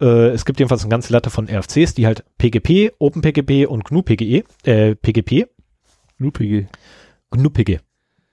Äh, 0.00 0.28
es 0.28 0.44
gibt 0.44 0.58
jedenfalls 0.58 0.82
eine 0.82 0.90
ganze 0.90 1.12
Latte 1.12 1.30
von 1.30 1.48
RFCs, 1.48 1.94
die 1.94 2.06
halt 2.06 2.24
PGP, 2.38 2.92
OpenPGP 2.98 3.66
und 3.66 3.84
GNU-PGE, 3.84 4.44
äh, 4.64 4.94
PGP, 4.96 5.46
Nur 6.18 6.32
PG. 6.32 6.66
GNU-PG, 7.30 7.78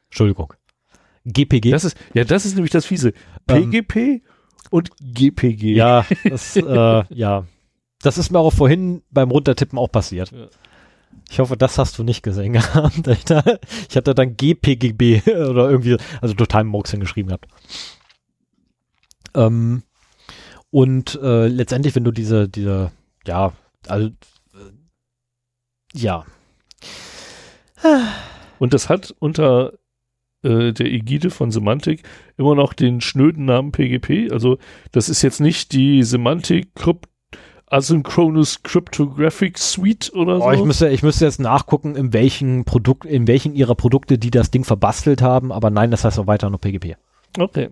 Entschuldigung, 0.10 0.54
GPG. 1.26 1.72
Das 1.72 1.84
ist, 1.86 1.98
ja, 2.14 2.24
das 2.24 2.46
ist 2.46 2.56
nämlich 2.56 2.72
das 2.72 2.86
Fiese. 2.86 3.14
Ähm, 3.50 3.70
PGP 3.70 4.22
und 4.70 4.90
GPG. 5.00 5.74
Ja, 5.74 6.06
das, 6.24 6.56
äh, 6.56 7.04
ja. 7.10 7.46
Das 8.02 8.18
ist 8.18 8.32
mir 8.32 8.40
auch 8.40 8.54
vorhin 8.54 9.02
beim 9.10 9.32
Runtertippen 9.32 9.78
auch 9.80 9.92
passiert. 9.92 10.32
Ja. 10.32 10.48
Ich 11.30 11.40
hoffe, 11.40 11.58
das 11.58 11.78
hast 11.78 11.98
du 11.98 12.04
nicht 12.04 12.22
gesehen 12.24 12.54
gehabt. 12.54 13.08
Ich 13.08 13.96
hatte 13.96 14.14
dann 14.14 14.38
GPGB 14.38 15.22
oder 15.28 15.70
irgendwie, 15.70 15.98
also 16.22 16.34
total 16.34 16.64
Murks 16.64 16.92
hingeschrieben 16.92 17.30
gehabt. 17.30 17.48
Ähm, 19.34 19.84
und 20.70 21.20
äh, 21.22 21.48
letztendlich, 21.48 21.96
wenn 21.96 22.04
du 22.04 22.12
diese, 22.12 22.48
diese, 22.48 22.92
ja, 23.26 23.54
also, 23.88 24.08
äh, 24.08 24.14
ja, 25.94 26.26
Und 28.60 28.74
das 28.74 28.90
hat 28.90 29.16
unter 29.20 29.74
äh, 30.48 30.74
der 30.74 30.88
Ägide 30.88 31.30
von 31.30 31.52
Semantic 31.52 32.04
immer 32.38 32.56
noch 32.56 32.74
den 32.74 33.02
schnöden 33.02 33.46
Namen 33.46 33.72
PGP. 33.72 34.32
Also 34.32 34.58
das 34.92 35.10
ist 35.10 35.22
jetzt 35.22 35.42
nicht 35.42 35.74
die 35.74 36.04
Semantic 36.04 36.74
Crypt 36.76 37.08
Asynchronous 37.70 38.64
Cryptographic 38.64 39.58
Suite 39.58 40.14
oder 40.14 40.40
oh, 40.40 40.52
ich 40.52 40.60
so. 40.60 40.66
müsste, 40.66 40.90
ich 40.90 41.04
müsste 41.04 41.26
jetzt 41.26 41.40
nachgucken, 41.40 41.96
in 41.96 42.14
welchen 42.14 42.64
Produkt, 42.64 43.06
in 43.06 43.28
welchen 43.28 43.54
ihrer 43.54 43.76
Produkte 43.76 44.18
die 44.18 44.32
das 44.32 44.52
Ding 44.52 44.64
verbastelt 44.64 45.22
haben, 45.22 45.52
aber 45.52 45.70
nein, 45.70 45.92
das 45.92 46.06
heißt 46.06 46.18
auch 46.18 46.28
weiter 46.28 46.50
nur 46.50 46.62
PGP. 46.62 46.96
Okay. 47.38 47.70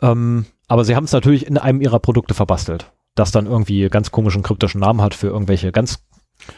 Ähm, 0.00 0.46
aber 0.68 0.84
sie 0.84 0.94
haben 0.94 1.04
es 1.04 1.12
natürlich 1.12 1.46
in 1.46 1.58
einem 1.58 1.80
ihrer 1.80 1.98
Produkte 1.98 2.34
verbastelt, 2.34 2.92
das 3.16 3.32
dann 3.32 3.46
irgendwie 3.46 3.88
ganz 3.88 4.12
komischen 4.12 4.44
kryptischen 4.44 4.80
Namen 4.80 5.02
hat 5.02 5.14
für 5.14 5.26
irgendwelche 5.26 5.72
ganz 5.72 6.04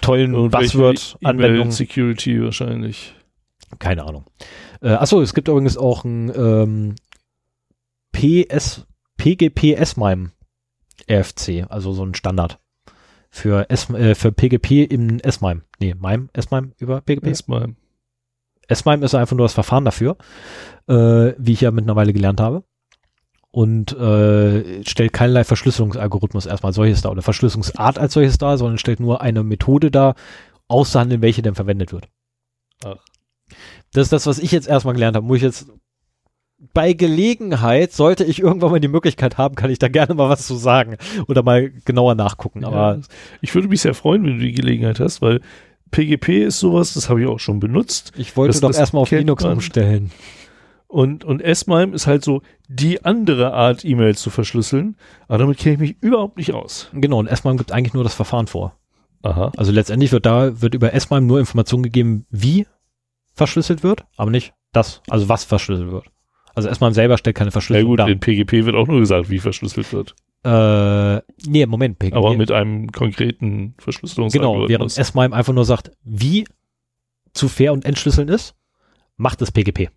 tollen 0.03 0.51
Buzzword-Anwendungen. 0.51 1.73
Security 1.73 2.43
wahrscheinlich. 2.43 3.15
Keine 3.79 4.05
Ahnung. 4.05 4.25
Äh, 4.85 4.93
achso, 4.93 5.23
es 5.23 5.33
gibt 5.33 5.49
übrigens 5.49 5.79
auch 5.79 6.05
ein 6.05 6.31
ähm, 6.37 6.95
PS, 8.13 8.87
PGP 9.17 9.73
S-MIME 9.73 10.33
RFC, 11.11 11.67
also 11.71 11.93
so 11.93 12.05
ein 12.05 12.15
Standard 12.15 12.61
für, 13.31 13.71
S, 13.71 13.89
äh, 13.91 14.15
für 14.15 14.31
PGP 14.31 14.93
im 14.93 15.21
S-MIME. 15.21 15.63
Nee, 15.81 15.95
MIME, 15.95 16.29
S-MIME 16.35 16.73
über 16.79 17.01
PGP. 17.01 17.29
Erstmal. 17.29 17.75
S-MIME 18.69 19.05
ist 19.07 19.15
einfach 19.15 19.35
nur 19.35 19.47
das 19.47 19.55
Verfahren 19.55 19.87
dafür, 19.87 20.19
äh, 20.87 21.33
wie 21.39 21.53
ich 21.53 21.63
ja 21.63 21.71
mittlerweile 21.71 22.13
gelernt 22.13 22.41
habe. 22.41 22.63
Und 23.51 23.93
äh, 23.97 24.85
stellt 24.85 25.15
keinerlei 25.15 25.45
Verschlüsselungsalgorithmus 25.45 26.45
erstmal 26.45 26.71
als 26.71 26.77
solches 26.77 27.01
dar 27.01 27.13
oder 27.13 27.23
Verschlüsselungsart 27.23 27.99
als 27.99 28.13
solches 28.13 28.37
dar, 28.37 28.59
sondern 28.59 28.79
stellt 28.79 29.01
nur 29.01 29.23
eine 29.23 29.45
Methode 29.45 29.91
dar, 29.91 30.15
auszuhandeln, 30.69 31.23
welche 31.23 31.41
denn 31.41 31.55
verwendet 31.55 31.93
wird. 31.93 32.09
Ach. 32.85 32.97
Das 33.95 34.03
ist 34.07 34.13
das, 34.13 34.27
was 34.27 34.39
ich 34.39 34.53
jetzt 34.53 34.69
erstmal 34.69 34.95
gelernt 34.95 35.17
habe. 35.17 35.27
Muss 35.27 35.39
ich 35.39 35.43
jetzt 35.43 35.67
bei 36.73 36.93
Gelegenheit, 36.93 37.93
sollte 37.93 38.25
ich 38.25 38.41
irgendwann 38.41 38.71
mal 38.71 38.81
die 38.81 38.89
Möglichkeit 38.89 39.39
haben, 39.39 39.55
kann 39.55 39.71
ich 39.71 39.79
da 39.79 39.89
gerne 39.89 40.15
mal 40.15 40.29
was 40.29 40.47
zu 40.47 40.57
sagen 40.57 40.97
oder 41.29 41.43
mal 41.43 41.71
genauer 41.85 42.15
nachgucken. 42.15 42.65
Aber 42.65 42.97
ja, 42.97 43.01
ich 43.41 43.55
würde 43.55 43.69
mich 43.69 43.81
sehr 43.81 43.95
freuen, 43.95 44.25
wenn 44.25 44.39
du 44.39 44.45
die 44.45 44.53
Gelegenheit 44.53 45.01
hast, 45.01 45.21
weil 45.23 45.41
PGP 45.91 46.45
ist 46.47 46.59
sowas, 46.61 46.95
das 46.95 47.09
habe 47.09 47.21
ich 47.23 47.27
auch 47.29 47.39
schon 47.39 47.61
benutzt. 47.61 48.13
ich 48.17 48.37
wollte 48.37 48.53
das- 48.53 48.61
doch 48.61 48.79
erstmal 48.79 49.03
auf 49.03 49.11
Linux 49.11 49.43
man. 49.45 49.55
umstellen. 49.55 50.11
Und, 50.87 51.25
und 51.25 51.41
S-MIME 51.43 51.93
ist 51.95 52.07
halt 52.07 52.25
so 52.25 52.43
die 52.69 53.05
andere 53.05 53.53
Art, 53.53 53.85
E-Mails 53.85 54.23
zu 54.23 54.31
verschlüsseln. 54.31 54.97
Aber 55.27 55.39
damit 55.39 55.59
kenne 55.59 55.75
ich 55.75 55.81
mich 55.81 55.97
überhaupt 56.01 56.37
nicht 56.37 56.53
aus. 56.55 56.89
Genau, 56.93 57.19
und 57.19 57.27
S-MIME 57.27 57.57
gibt 57.57 57.73
eigentlich 57.73 57.95
nur 57.95 58.05
das 58.05 58.15
Verfahren 58.15 58.47
vor. 58.47 58.77
Aha. 59.23 59.51
Also 59.57 59.73
letztendlich 59.73 60.13
wird 60.13 60.25
da, 60.27 60.61
wird 60.63 60.75
über 60.75 60.93
S-MIME 60.95 61.27
nur 61.27 61.41
Information 61.41 61.83
gegeben, 61.83 62.27
wie 62.31 62.67
verschlüsselt 63.35 63.83
wird, 63.83 64.05
aber 64.17 64.31
nicht 64.31 64.55
das, 64.73 65.03
also 65.09 65.29
was 65.29 65.45
verschlüsselt 65.45 65.91
wird. 65.91 66.07
Also 66.55 66.69
S-MIME 66.69 66.95
selber 66.95 67.19
stellt 67.19 67.37
keine 67.37 67.49
Ja 67.49 67.53
Verschlüsselung 67.53 67.91
gut, 67.91 67.99
dar. 67.99 68.09
in 68.09 68.21
PGP 68.21 68.65
wird 68.65 68.77
auch 68.77 68.87
nur 68.87 69.01
gesagt, 69.01 69.29
wie 69.29 69.39
verschlüsselt 69.41 69.93
wird. 69.93 70.15
Äh, 70.45 71.23
nee, 71.49 71.67
Moment, 71.67 71.99
PGP. 71.99 72.17
Aber 72.17 72.35
mit 72.35 72.53
einem 72.53 72.93
konkreten 72.93 73.39
genau, 73.39 73.59
während 73.59 73.83
Verschlüsselungsalgorithmus. 73.83 74.99
S-MIME 74.99 75.35
einfach 75.35 75.53
nur 75.53 75.65
sagt, 75.65 75.91
wie 76.05 76.47
zu 77.33 77.49
fair 77.49 77.73
und 77.73 77.85
entschlüsseln 77.85 78.29
ist, 78.29 78.55
macht 79.17 79.43
es 79.43 79.51
PGP. 79.51 79.91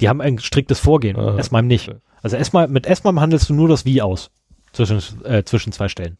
Die 0.00 0.08
haben 0.08 0.20
ein 0.20 0.38
striktes 0.38 0.78
Vorgehen. 0.80 1.16
S-MIME 1.16 1.68
nicht. 1.68 1.88
Okay. 1.88 1.98
Also 2.22 2.36
S-MIME, 2.36 2.68
mit 2.68 2.86
S-MIME 2.86 3.20
handelst 3.20 3.50
du 3.50 3.54
nur 3.54 3.68
das 3.68 3.84
Wie 3.84 4.00
aus. 4.00 4.30
Zwischen, 4.72 5.00
äh, 5.24 5.44
zwischen 5.44 5.72
zwei 5.72 5.88
Stellen. 5.88 6.16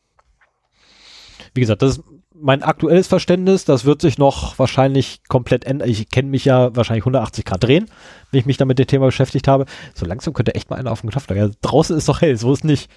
Wie 1.54 1.60
gesagt, 1.60 1.80
das 1.80 1.98
ist 1.98 2.04
mein 2.42 2.62
aktuelles 2.62 3.06
Verständnis. 3.06 3.64
Das 3.64 3.84
wird 3.84 4.02
sich 4.02 4.18
noch 4.18 4.58
wahrscheinlich 4.58 5.20
komplett 5.28 5.64
ändern. 5.64 5.88
Ich 5.88 6.10
kenne 6.10 6.28
mich 6.28 6.44
ja 6.44 6.74
wahrscheinlich 6.76 7.02
180 7.04 7.44
Grad 7.44 7.62
drehen, 7.64 7.86
wenn 8.30 8.40
ich 8.40 8.46
mich 8.46 8.56
damit 8.56 8.78
dem 8.78 8.86
Thema 8.86 9.06
beschäftigt 9.06 9.48
habe. 9.48 9.66
So 9.94 10.04
langsam 10.06 10.34
könnte 10.34 10.54
echt 10.54 10.68
mal 10.70 10.76
einer 10.76 10.90
auf 10.92 11.00
dem 11.00 11.10
Knopf. 11.10 11.30
Also 11.30 11.54
draußen 11.62 11.96
ist 11.96 12.08
doch 12.08 12.20
hell, 12.20 12.36
so 12.36 12.52
ist 12.52 12.64
nicht. 12.64 12.90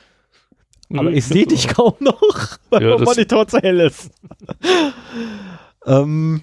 Aber 0.94 1.12
ich 1.12 1.26
sehe 1.26 1.48
dich 1.48 1.68
kaum 1.68 1.94
noch, 2.00 2.20
weil 2.70 2.82
Ja, 2.84 2.90
mein 2.90 3.00
das- 3.00 3.06
Monitor 3.16 3.48
zu 3.48 3.58
hell 3.60 3.80
ist. 3.80 4.12
ähm, 5.86 6.42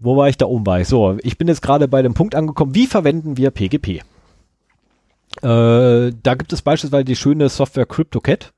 wo 0.00 0.16
war 0.16 0.28
ich 0.28 0.36
da 0.36 0.46
oben 0.46 0.64
bei? 0.64 0.84
So, 0.84 1.16
ich 1.22 1.38
bin 1.38 1.48
jetzt 1.48 1.62
gerade 1.62 1.88
bei 1.88 2.02
dem 2.02 2.14
Punkt 2.14 2.34
angekommen, 2.34 2.74
wie 2.74 2.86
verwenden 2.86 3.36
wir 3.36 3.50
PGP? 3.50 3.88
Äh, 3.88 4.02
da 5.42 6.34
gibt 6.34 6.52
es 6.52 6.62
beispielsweise 6.62 7.04
die 7.04 7.16
schöne 7.16 7.48
Software 7.48 7.86
CryptoCat 7.86 8.52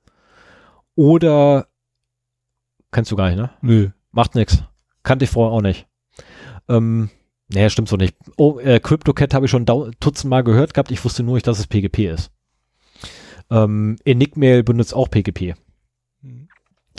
oder 0.94 1.68
kennst 2.90 3.10
du 3.10 3.16
gar 3.16 3.28
nicht, 3.28 3.39
ne? 3.39 3.51
Nö. 3.62 3.90
Macht 4.12 4.35
nix. 4.35 4.62
Kannte 5.02 5.24
ich 5.24 5.31
vorher 5.31 5.52
auch 5.52 5.62
nicht. 5.62 5.86
Ähm, 6.69 7.10
nee, 7.48 7.69
stimmt 7.70 7.89
so 7.89 7.97
nicht. 7.97 8.16
Oh, 8.36 8.59
äh, 8.59 8.81
CryptoCat 8.81 9.35
habe 9.35 9.47
ich 9.47 9.51
schon 9.51 9.66
dutzendmal 9.66 10.44
gehört 10.44 10.74
gehabt. 10.74 10.90
Ich 10.90 11.05
wusste 11.05 11.23
nur 11.23 11.35
nicht, 11.35 11.47
dass 11.47 11.59
es 11.59 11.66
PGP 11.66 12.10
ist. 12.10 12.31
Ähm, 13.51 13.97
Enigmail 14.05 14.62
benutzt 14.62 14.94
auch 14.94 15.09
PGP. 15.09 15.55
Mhm. 16.23 16.48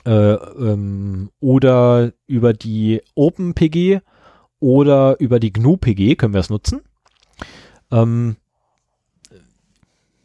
Äh, 0.06 0.34
ähm, 0.34 1.32
oder 1.40 2.14
über 2.26 2.54
die 2.54 3.02
OpenPG 3.16 4.00
oder 4.60 5.20
über 5.20 5.40
die 5.40 5.54
GNU-PG 5.54 6.16
können 6.16 6.34
wir 6.34 6.40
es 6.40 6.50
nutzen. 6.50 6.82
Ähm, 7.92 8.36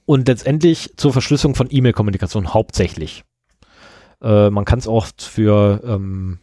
und 0.07 0.28
letztendlich 0.28 0.97
zur 0.97 1.12
Verschlüsselung 1.12 1.55
von 1.55 1.69
E-Mail-Kommunikation 1.70 2.53
hauptsächlich. 2.53 3.24
Äh, 4.24 4.51
man 4.51 4.64
kann 4.64 4.78
es 4.78 4.88
auch 4.88 5.06
für, 5.18 5.82
ähm, 5.86 6.38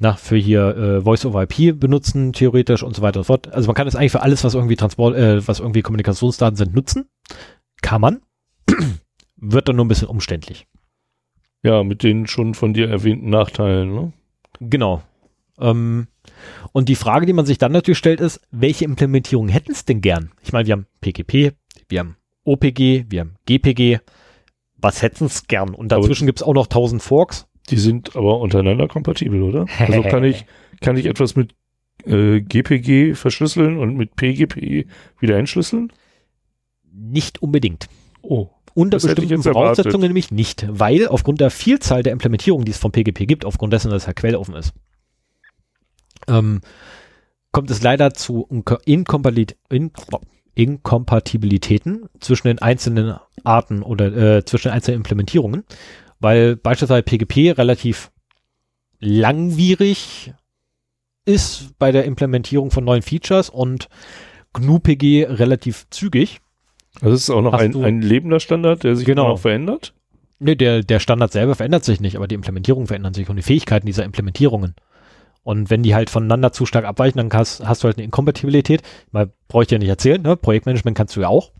na, 0.00 0.14
für 0.14 0.36
hier 0.36 0.76
äh, 0.76 1.00
Voice-over-IP 1.02 1.78
benutzen, 1.78 2.32
theoretisch 2.32 2.82
und 2.82 2.94
so 2.94 3.02
weiter 3.02 3.20
und 3.20 3.24
so 3.24 3.32
fort. 3.32 3.52
Also 3.52 3.66
man 3.66 3.74
kann 3.74 3.88
es 3.88 3.96
eigentlich 3.96 4.12
für 4.12 4.22
alles, 4.22 4.44
was 4.44 4.54
irgendwie 4.54 4.76
Transport, 4.76 5.16
äh, 5.16 5.46
was 5.46 5.58
irgendwie 5.58 5.82
Kommunikationsdaten 5.82 6.56
sind, 6.56 6.74
nutzen. 6.74 7.08
Kann 7.82 8.00
man. 8.00 8.22
Wird 9.36 9.68
dann 9.68 9.76
nur 9.76 9.84
ein 9.84 9.88
bisschen 9.88 10.08
umständlich. 10.08 10.66
Ja, 11.64 11.82
mit 11.82 12.02
den 12.02 12.26
schon 12.26 12.54
von 12.54 12.72
dir 12.72 12.88
erwähnten 12.88 13.30
Nachteilen. 13.30 13.94
Ne? 13.94 14.12
Genau. 14.60 15.02
Ähm, 15.58 16.06
und 16.72 16.88
die 16.88 16.94
Frage, 16.94 17.26
die 17.26 17.32
man 17.32 17.46
sich 17.46 17.58
dann 17.58 17.72
natürlich 17.72 17.98
stellt, 17.98 18.20
ist, 18.20 18.40
welche 18.50 18.84
Implementierung 18.84 19.48
hätten 19.48 19.72
es 19.72 19.84
denn 19.84 20.00
gern? 20.00 20.30
Ich 20.42 20.52
meine, 20.52 20.66
wir 20.66 20.72
haben 20.72 20.86
PGP, 21.00 21.52
wir 21.88 22.00
haben 22.00 22.16
OPG, 22.44 23.06
wir 23.08 23.20
haben 23.20 23.36
GPG. 23.46 23.98
Was 24.84 25.00
hätten 25.00 25.24
es 25.24 25.46
gern? 25.46 25.74
Und 25.74 25.92
dazwischen 25.92 26.26
gibt 26.26 26.40
es 26.40 26.42
auch 26.42 26.52
noch 26.52 26.66
1000 26.66 27.02
Forks. 27.02 27.46
Die 27.70 27.78
sind 27.78 28.14
aber 28.16 28.38
untereinander 28.40 28.86
kompatibel, 28.86 29.42
oder? 29.42 29.66
Also 29.78 30.02
kann 30.10 30.24
ich, 30.24 30.44
kann 30.80 30.98
ich 30.98 31.06
etwas 31.06 31.36
mit 31.36 31.54
äh, 32.04 32.42
GPG 32.42 33.14
verschlüsseln 33.14 33.78
und 33.78 33.96
mit 33.96 34.14
PGP 34.14 34.86
wieder 35.18 35.38
entschlüsseln? 35.38 35.90
Nicht 36.92 37.40
unbedingt. 37.42 37.86
Oh. 38.20 38.50
Unter 38.74 38.98
bestimmten. 38.98 39.42
Voraussetzungen 39.42 40.02
nämlich 40.02 40.30
nicht, 40.30 40.66
weil 40.68 41.06
aufgrund 41.08 41.40
der 41.40 41.50
Vielzahl 41.50 42.02
der 42.02 42.12
Implementierungen, 42.12 42.66
die 42.66 42.72
es 42.72 42.78
vom 42.78 42.92
PGP 42.92 43.26
gibt, 43.26 43.44
aufgrund 43.44 43.72
dessen, 43.72 43.90
dass 43.90 44.02
es 44.02 44.06
ja 44.06 44.12
quelloffen 44.12 44.54
ist, 44.54 44.74
ähm, 46.28 46.60
kommt 47.52 47.70
es 47.70 47.82
leider 47.82 48.12
zu 48.12 48.46
Inko- 48.50 48.80
Inkompatibil 48.84 49.56
In 49.70 49.92
Inkompatibilitäten 50.54 52.08
zwischen 52.20 52.48
den 52.48 52.58
einzelnen 52.60 53.16
Arten 53.42 53.82
oder 53.82 54.36
äh, 54.36 54.44
zwischen 54.44 54.68
den 54.68 54.74
einzelnen 54.74 54.98
Implementierungen, 54.98 55.64
weil 56.20 56.56
beispielsweise 56.56 57.02
PGP 57.02 57.58
relativ 57.58 58.10
langwierig 59.00 60.32
ist 61.24 61.78
bei 61.78 61.92
der 61.92 62.04
Implementierung 62.04 62.70
von 62.70 62.84
neuen 62.84 63.02
Features 63.02 63.50
und 63.50 63.88
GNU-PG 64.52 65.26
relativ 65.28 65.86
zügig. 65.90 66.40
Also 67.00 67.14
es 67.14 67.22
ist 67.22 67.30
auch 67.30 67.42
noch 67.42 67.54
ein, 67.54 67.74
ein 67.82 68.02
lebender 68.02 68.40
Standard, 68.40 68.84
der 68.84 68.94
sich 68.94 69.06
Genau. 69.06 69.28
noch 69.28 69.38
verändert? 69.38 69.94
Nee, 70.38 70.54
der, 70.54 70.82
der 70.82 71.00
Standard 71.00 71.32
selber 71.32 71.54
verändert 71.54 71.84
sich 71.84 72.00
nicht, 72.00 72.16
aber 72.16 72.28
die 72.28 72.34
Implementierungen 72.34 72.86
verändern 72.86 73.14
sich 73.14 73.28
und 73.28 73.36
die 73.36 73.42
Fähigkeiten 73.42 73.86
dieser 73.86 74.04
Implementierungen. 74.04 74.74
Und 75.44 75.70
wenn 75.70 75.82
die 75.82 75.94
halt 75.94 76.10
voneinander 76.10 76.52
zu 76.52 76.66
stark 76.66 76.86
abweichen, 76.86 77.18
dann 77.18 77.38
hast, 77.38 77.64
hast 77.64 77.84
du 77.84 77.86
halt 77.86 77.98
eine 77.98 78.04
Inkompatibilität. 78.04 78.82
Mal 79.12 79.30
brauche 79.46 79.62
ich 79.62 79.68
dir 79.68 79.78
nicht 79.78 79.88
erzählen, 79.88 80.20
ne? 80.20 80.36
Projektmanagement 80.36 80.96
kannst 80.96 81.14
du 81.14 81.20
ja 81.20 81.28
auch. 81.28 81.52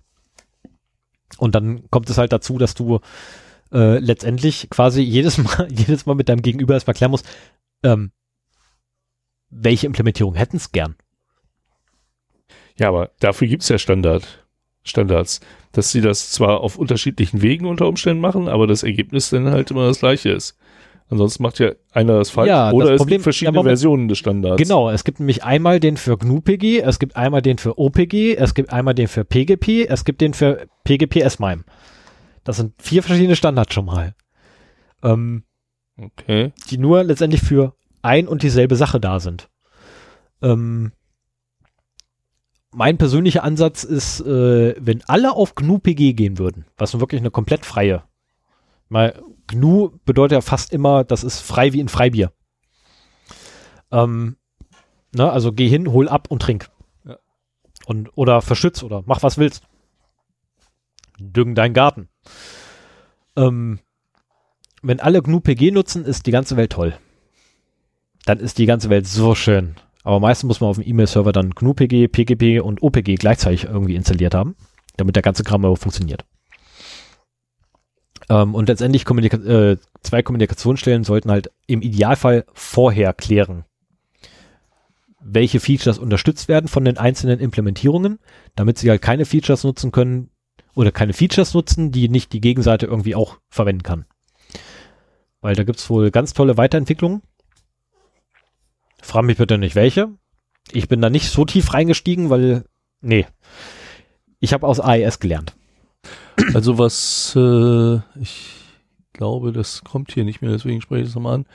Und 1.36 1.54
dann 1.54 1.88
kommt 1.90 2.08
es 2.08 2.18
halt 2.18 2.32
dazu, 2.32 2.58
dass 2.58 2.74
du 2.74 3.00
äh, 3.72 3.98
letztendlich 3.98 4.70
quasi 4.70 5.02
jedes 5.02 5.36
Mal, 5.38 5.68
jedes 5.70 6.06
Mal 6.06 6.14
mit 6.14 6.28
deinem 6.28 6.42
Gegenüber 6.42 6.74
erstmal 6.74 6.94
klären 6.94 7.10
musst, 7.10 7.28
ähm, 7.82 8.10
welche 9.50 9.86
Implementierung 9.86 10.34
hätten 10.34 10.56
es 10.56 10.72
gern. 10.72 10.96
Ja, 12.76 12.88
aber 12.88 13.12
dafür 13.20 13.46
gibt's 13.46 13.68
ja 13.68 13.78
Standard, 13.78 14.46
Standards, 14.82 15.40
dass 15.72 15.92
sie 15.92 16.00
das 16.00 16.30
zwar 16.30 16.60
auf 16.60 16.76
unterschiedlichen 16.76 17.42
Wegen 17.42 17.66
unter 17.66 17.86
Umständen 17.86 18.20
machen, 18.20 18.48
aber 18.48 18.66
das 18.66 18.82
Ergebnis 18.82 19.30
dann 19.30 19.50
halt 19.50 19.70
immer 19.70 19.86
das 19.86 20.00
gleiche 20.00 20.30
ist. 20.30 20.56
Ansonsten 21.10 21.42
macht 21.42 21.58
ja 21.58 21.72
einer 21.92 22.18
das 22.18 22.30
falsch 22.30 22.48
Ja, 22.48 22.70
oder 22.72 22.86
das 22.86 22.94
es 22.94 22.98
Problem- 22.98 23.16
gibt 23.16 23.22
verschiedene 23.24 23.58
ja. 23.58 23.62
Versionen 23.62 24.08
des 24.08 24.18
Standards. 24.18 24.60
Genau, 24.60 24.90
es 24.90 25.04
gibt 25.04 25.20
nämlich 25.20 25.44
einmal 25.44 25.78
den 25.78 25.96
für 25.96 26.16
GNU-PG, 26.16 26.80
es 26.80 26.98
gibt 26.98 27.14
einmal 27.16 27.42
den 27.42 27.58
für 27.58 27.78
OPG, 27.78 28.36
es 28.36 28.54
gibt 28.54 28.72
einmal 28.72 28.94
den 28.94 29.06
für 29.08 29.24
PGP, 29.24 29.86
es 29.88 30.04
gibt 30.04 30.20
den 30.22 30.32
für 30.34 30.66
PGP 30.84 31.16
S-MIME. 31.20 31.64
Das 32.42 32.56
sind 32.56 32.72
vier 32.80 33.02
verschiedene 33.02 33.36
Standards 33.36 33.74
schon 33.74 33.84
mal. 33.86 34.14
Ähm, 35.02 35.44
Okay. 35.96 36.52
die 36.70 36.78
nur 36.78 37.04
letztendlich 37.04 37.40
für 37.42 37.74
ein 38.02 38.26
und 38.26 38.42
dieselbe 38.42 38.74
Sache 38.74 38.98
da 38.98 39.20
sind. 39.20 39.48
Ähm, 40.42 40.90
mein 42.72 42.98
persönlicher 42.98 43.44
Ansatz 43.44 43.84
ist, 43.84 44.20
äh, 44.20 44.74
wenn 44.80 45.02
alle 45.06 45.32
auf 45.34 45.54
GNU-PG 45.54 46.14
gehen 46.14 46.38
würden, 46.38 46.64
was 46.76 46.92
nun 46.92 47.00
wirklich 47.00 47.20
eine 47.20 47.30
komplett 47.30 47.64
freie, 47.64 48.02
mal 48.88 49.22
GNU 49.46 49.98
bedeutet 50.04 50.32
ja 50.32 50.40
fast 50.40 50.72
immer, 50.72 51.04
das 51.04 51.24
ist 51.24 51.40
frei 51.40 51.72
wie 51.72 51.80
in 51.80 51.88
Freibier. 51.88 52.32
Ähm, 53.90 54.36
ne, 55.14 55.30
also 55.30 55.52
geh 55.52 55.68
hin, 55.68 55.92
hol 55.92 56.08
ab 56.08 56.28
und 56.30 56.42
trink. 56.42 56.70
Ja. 57.04 57.18
Und, 57.86 58.10
oder 58.16 58.42
verschütz 58.42 58.82
oder 58.82 59.02
mach 59.06 59.22
was 59.22 59.38
willst. 59.38 59.62
Düngen 61.18 61.54
deinen 61.54 61.74
Garten. 61.74 62.08
Ähm, 63.36 63.80
wenn 64.82 65.00
alle 65.00 65.22
GNU-PG 65.22 65.70
nutzen, 65.70 66.04
ist 66.04 66.26
die 66.26 66.30
ganze 66.30 66.56
Welt 66.56 66.72
toll. 66.72 66.94
Dann 68.26 68.38
ist 68.38 68.58
die 68.58 68.66
ganze 68.66 68.90
Welt 68.90 69.06
so 69.06 69.34
schön. 69.34 69.76
Aber 70.02 70.20
meistens 70.20 70.48
muss 70.48 70.60
man 70.60 70.70
auf 70.70 70.76
dem 70.76 70.86
E-Mail-Server 70.86 71.32
dann 71.32 71.50
GNU-PG, 71.50 72.08
PGP 72.08 72.60
und 72.62 72.82
OPG 72.82 73.14
gleichzeitig 73.14 73.64
irgendwie 73.64 73.94
installiert 73.94 74.34
haben, 74.34 74.56
damit 74.96 75.16
der 75.16 75.22
ganze 75.22 75.44
Kram 75.44 75.62
überhaupt 75.62 75.82
funktioniert. 75.82 76.24
Ähm, 78.28 78.54
und 78.54 78.68
letztendlich 78.68 79.04
Kommunika 79.04 79.36
äh, 79.36 79.76
zwei 80.02 80.22
Kommunikationsstellen 80.22 81.04
sollten 81.04 81.30
halt 81.30 81.50
im 81.66 81.82
Idealfall 81.82 82.44
vorher 82.52 83.12
klären, 83.12 83.64
welche 85.20 85.60
Features 85.60 85.98
unterstützt 85.98 86.48
werden 86.48 86.68
von 86.68 86.84
den 86.84 86.98
einzelnen 86.98 87.40
Implementierungen, 87.40 88.18
damit 88.56 88.78
sie 88.78 88.90
halt 88.90 89.02
keine 89.02 89.24
Features 89.24 89.64
nutzen 89.64 89.92
können 89.92 90.30
oder 90.74 90.92
keine 90.92 91.12
Features 91.12 91.54
nutzen, 91.54 91.92
die 91.92 92.08
nicht 92.08 92.32
die 92.32 92.40
Gegenseite 92.40 92.86
irgendwie 92.86 93.14
auch 93.14 93.38
verwenden 93.48 93.82
kann. 93.82 94.04
Weil 95.40 95.54
da 95.54 95.64
gibt's 95.64 95.88
wohl 95.90 96.10
ganz 96.10 96.34
tolle 96.34 96.56
Weiterentwicklungen. 96.56 97.22
Frag 99.00 99.24
mich 99.24 99.36
bitte 99.36 99.58
nicht 99.58 99.74
welche. 99.74 100.08
Ich 100.72 100.88
bin 100.88 101.02
da 101.02 101.10
nicht 101.10 101.28
so 101.28 101.44
tief 101.44 101.74
reingestiegen, 101.74 102.30
weil, 102.30 102.64
nee. 103.02 103.26
Ich 104.40 104.54
habe 104.54 104.66
aus 104.66 104.80
AES 104.80 105.20
gelernt. 105.20 105.54
Also 106.54 106.78
was, 106.78 107.34
äh, 107.36 107.96
ich 108.20 108.50
glaube, 109.12 109.52
das 109.52 109.84
kommt 109.84 110.12
hier 110.12 110.24
nicht 110.24 110.42
mehr, 110.42 110.50
deswegen 110.50 110.80
spreche 110.80 111.02
ich 111.02 111.08
es 111.08 111.14
nochmal 111.14 111.34
an. 111.36 111.46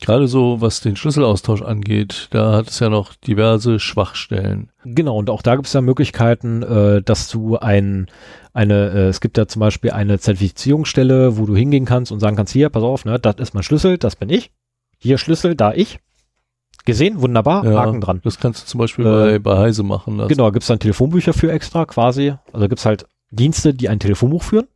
Gerade 0.00 0.26
so, 0.26 0.60
was 0.60 0.80
den 0.80 0.96
Schlüsselaustausch 0.96 1.62
angeht, 1.62 2.28
da 2.30 2.52
hat 2.52 2.68
es 2.68 2.80
ja 2.80 2.88
noch 2.88 3.14
diverse 3.14 3.78
Schwachstellen. 3.78 4.70
Genau, 4.84 5.16
und 5.18 5.30
auch 5.30 5.42
da 5.42 5.54
gibt 5.56 5.66
es 5.66 5.72
ja 5.74 5.82
Möglichkeiten, 5.82 6.62
äh, 6.62 7.02
dass 7.02 7.28
du 7.28 7.58
ein, 7.58 8.06
eine, 8.52 8.90
äh, 8.90 9.08
es 9.08 9.20
gibt 9.20 9.36
ja 9.36 9.46
zum 9.46 9.60
Beispiel 9.60 9.90
eine 9.90 10.18
Zertifizierungsstelle, 10.18 11.36
wo 11.36 11.46
du 11.46 11.54
hingehen 11.54 11.84
kannst 11.84 12.10
und 12.10 12.20
sagen 12.20 12.36
kannst, 12.36 12.52
hier, 12.52 12.70
pass 12.70 12.82
auf, 12.82 13.04
ne, 13.04 13.18
das 13.18 13.36
ist 13.36 13.54
mein 13.54 13.62
Schlüssel, 13.62 13.98
das 13.98 14.16
bin 14.16 14.30
ich. 14.30 14.50
Hier 14.98 15.18
Schlüssel, 15.18 15.54
da 15.54 15.72
ich. 15.74 15.98
Gesehen, 16.86 17.20
wunderbar, 17.22 17.64
Ja, 17.64 17.80
Haken 17.80 18.00
dran. 18.00 18.20
Das 18.24 18.38
kannst 18.38 18.62
du 18.62 18.66
zum 18.66 18.78
Beispiel 18.78 19.06
Äh, 19.06 19.08
bei, 19.08 19.38
bei 19.38 19.58
Heise 19.58 19.82
machen 19.82 20.16
lassen. 20.18 20.28
Genau, 20.28 20.50
gibt's 20.50 20.66
dann 20.66 20.78
Telefonbücher 20.78 21.32
für 21.32 21.50
extra 21.50 21.86
quasi. 21.86 22.34
Also 22.52 22.68
gibt's 22.68 22.84
halt 22.84 23.06
Dienste, 23.34 23.74
die 23.74 23.88
ein 23.88 24.00
Telefonbuch 24.00 24.42
führen. 24.42 24.66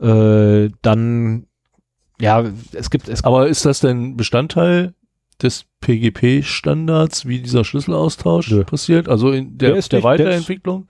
Äh, 0.00 0.70
dann, 0.82 1.46
ja, 2.20 2.44
es 2.72 2.90
gibt, 2.90 3.08
es 3.08 3.24
Aber 3.24 3.48
ist 3.48 3.64
das 3.64 3.80
denn 3.80 4.16
Bestandteil 4.16 4.94
des 5.42 5.66
PGP-Standards, 5.80 7.26
wie 7.26 7.40
dieser 7.40 7.64
Schlüsselaustausch 7.64 8.50
Nö. 8.50 8.64
passiert? 8.64 9.08
Also 9.08 9.30
in 9.32 9.58
der, 9.58 9.70
Der 9.70 9.78
ist 9.78 9.92
der 9.92 9.98
nicht- 9.98 10.04
der 10.04 10.10
Weiterentwicklung? 10.10 10.88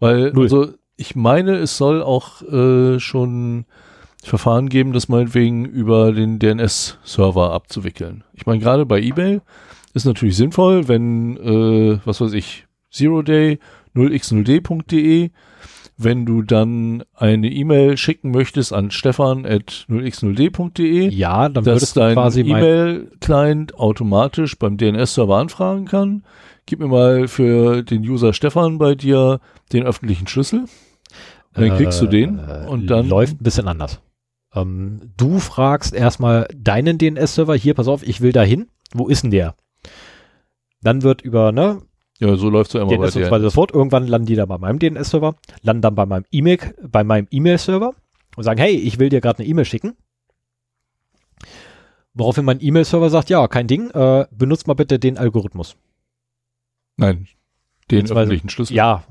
Weil, 0.00 0.32
Null. 0.32 0.44
also 0.44 0.68
ich 0.96 1.16
meine, 1.16 1.56
es 1.56 1.76
soll 1.76 2.02
auch 2.02 2.42
äh, 2.42 3.00
schon 3.00 3.64
Verfahren 4.22 4.68
geben, 4.68 4.92
das 4.92 5.08
meinetwegen 5.08 5.64
über 5.64 6.12
den 6.12 6.38
DNS-Server 6.38 7.52
abzuwickeln. 7.52 8.24
Ich 8.32 8.46
meine, 8.46 8.60
gerade 8.60 8.86
bei 8.86 9.00
eBay 9.00 9.40
ist 9.92 10.06
natürlich 10.06 10.36
sinnvoll, 10.36 10.88
wenn, 10.88 11.36
äh, 11.36 11.98
was 12.04 12.20
weiß 12.20 12.32
ich, 12.32 12.66
Zero 12.90 13.22
Day 13.22 13.58
0x0d.de, 13.94 15.30
wenn 15.96 16.26
du 16.26 16.42
dann 16.42 17.04
eine 17.14 17.50
E-Mail 17.50 17.96
schicken 17.96 18.30
möchtest 18.30 18.72
an 18.72 18.90
stefan 18.90 19.46
at 19.46 19.86
0x0d.de, 19.88 21.08
ja, 21.08 21.48
dann 21.48 21.64
dass 21.64 21.66
würdest 21.66 21.96
du 21.96 22.00
dein 22.00 22.46
E-Mail-Client 22.46 23.78
automatisch 23.78 24.58
beim 24.58 24.76
DNS-Server 24.76 25.36
anfragen 25.36 25.84
kann. 25.84 26.24
Gib 26.66 26.80
mir 26.80 26.88
mal 26.88 27.28
für 27.28 27.82
den 27.82 28.02
User 28.02 28.32
Stefan 28.32 28.78
bei 28.78 28.94
dir 28.94 29.40
den 29.72 29.84
öffentlichen 29.84 30.26
Schlüssel. 30.26 30.60
Und 31.54 31.62
dann 31.62 31.76
kriegst 31.76 32.00
du 32.00 32.06
den 32.06 32.38
äh, 32.38 32.66
und 32.66 32.88
dann 32.88 33.08
läuft 33.08 33.40
ein 33.40 33.44
bisschen 33.44 33.68
anders. 33.68 34.00
Ähm, 34.54 35.12
du 35.16 35.38
fragst 35.38 35.94
erstmal 35.94 36.48
deinen 36.56 36.98
DNS-Server, 36.98 37.54
hier, 37.54 37.74
pass 37.74 37.86
auf, 37.86 38.02
ich 38.06 38.20
will 38.20 38.32
da 38.32 38.42
hin. 38.42 38.68
Wo 38.92 39.08
ist 39.08 39.22
denn 39.22 39.30
der? 39.30 39.54
Dann 40.82 41.02
wird 41.02 41.22
über, 41.22 41.52
ne, 41.52 41.82
ja, 42.24 42.36
so 42.36 42.48
läuft 42.48 42.70
es 42.70 42.74
ja 42.74 42.82
immer 42.82 42.96
DNS 42.96 43.16
weiter 43.16 43.36
und 43.36 43.42
so 43.42 43.50
fort. 43.50 43.72
Irgendwann 43.72 44.06
landen 44.06 44.26
die 44.26 44.34
da 44.34 44.46
bei 44.46 44.56
meinem 44.56 44.78
DNS-Server, 44.78 45.36
landen 45.62 45.82
dann 45.82 45.94
bei 45.94 46.06
meinem 46.06 46.24
E-Mail, 46.30 46.58
bei 46.82 47.04
meinem 47.04 47.28
E-Mail-Server 47.30 47.92
und 48.36 48.42
sagen, 48.42 48.60
hey, 48.60 48.74
ich 48.74 48.98
will 48.98 49.10
dir 49.10 49.20
gerade 49.20 49.40
eine 49.40 49.48
E-Mail 49.48 49.66
schicken. 49.66 49.94
Woraufhin 52.14 52.44
mein 52.44 52.62
E-Mail-Server 52.62 53.10
sagt, 53.10 53.28
ja, 53.28 53.46
kein 53.48 53.66
Ding, 53.66 53.90
äh, 53.90 54.26
benutzt 54.30 54.66
mal 54.66 54.74
bitte 54.74 54.98
den 54.98 55.18
Algorithmus. 55.18 55.76
Nein, 56.96 57.26
den 57.90 58.10
öffentlichen 58.10 58.48
Schlüssel. 58.48 58.74
Ja. 58.74 59.04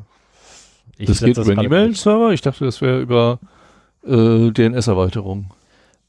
Ich 0.98 1.08
das 1.08 1.20
geht 1.20 1.38
über 1.38 1.46
einen 1.46 1.56
gerade 1.56 1.68
E-Mail-Server. 1.68 2.32
Ich 2.32 2.42
dachte, 2.42 2.66
das 2.66 2.82
wäre 2.82 3.00
über 3.00 3.40
äh, 4.06 4.52
DNS-Erweiterung. 4.52 5.54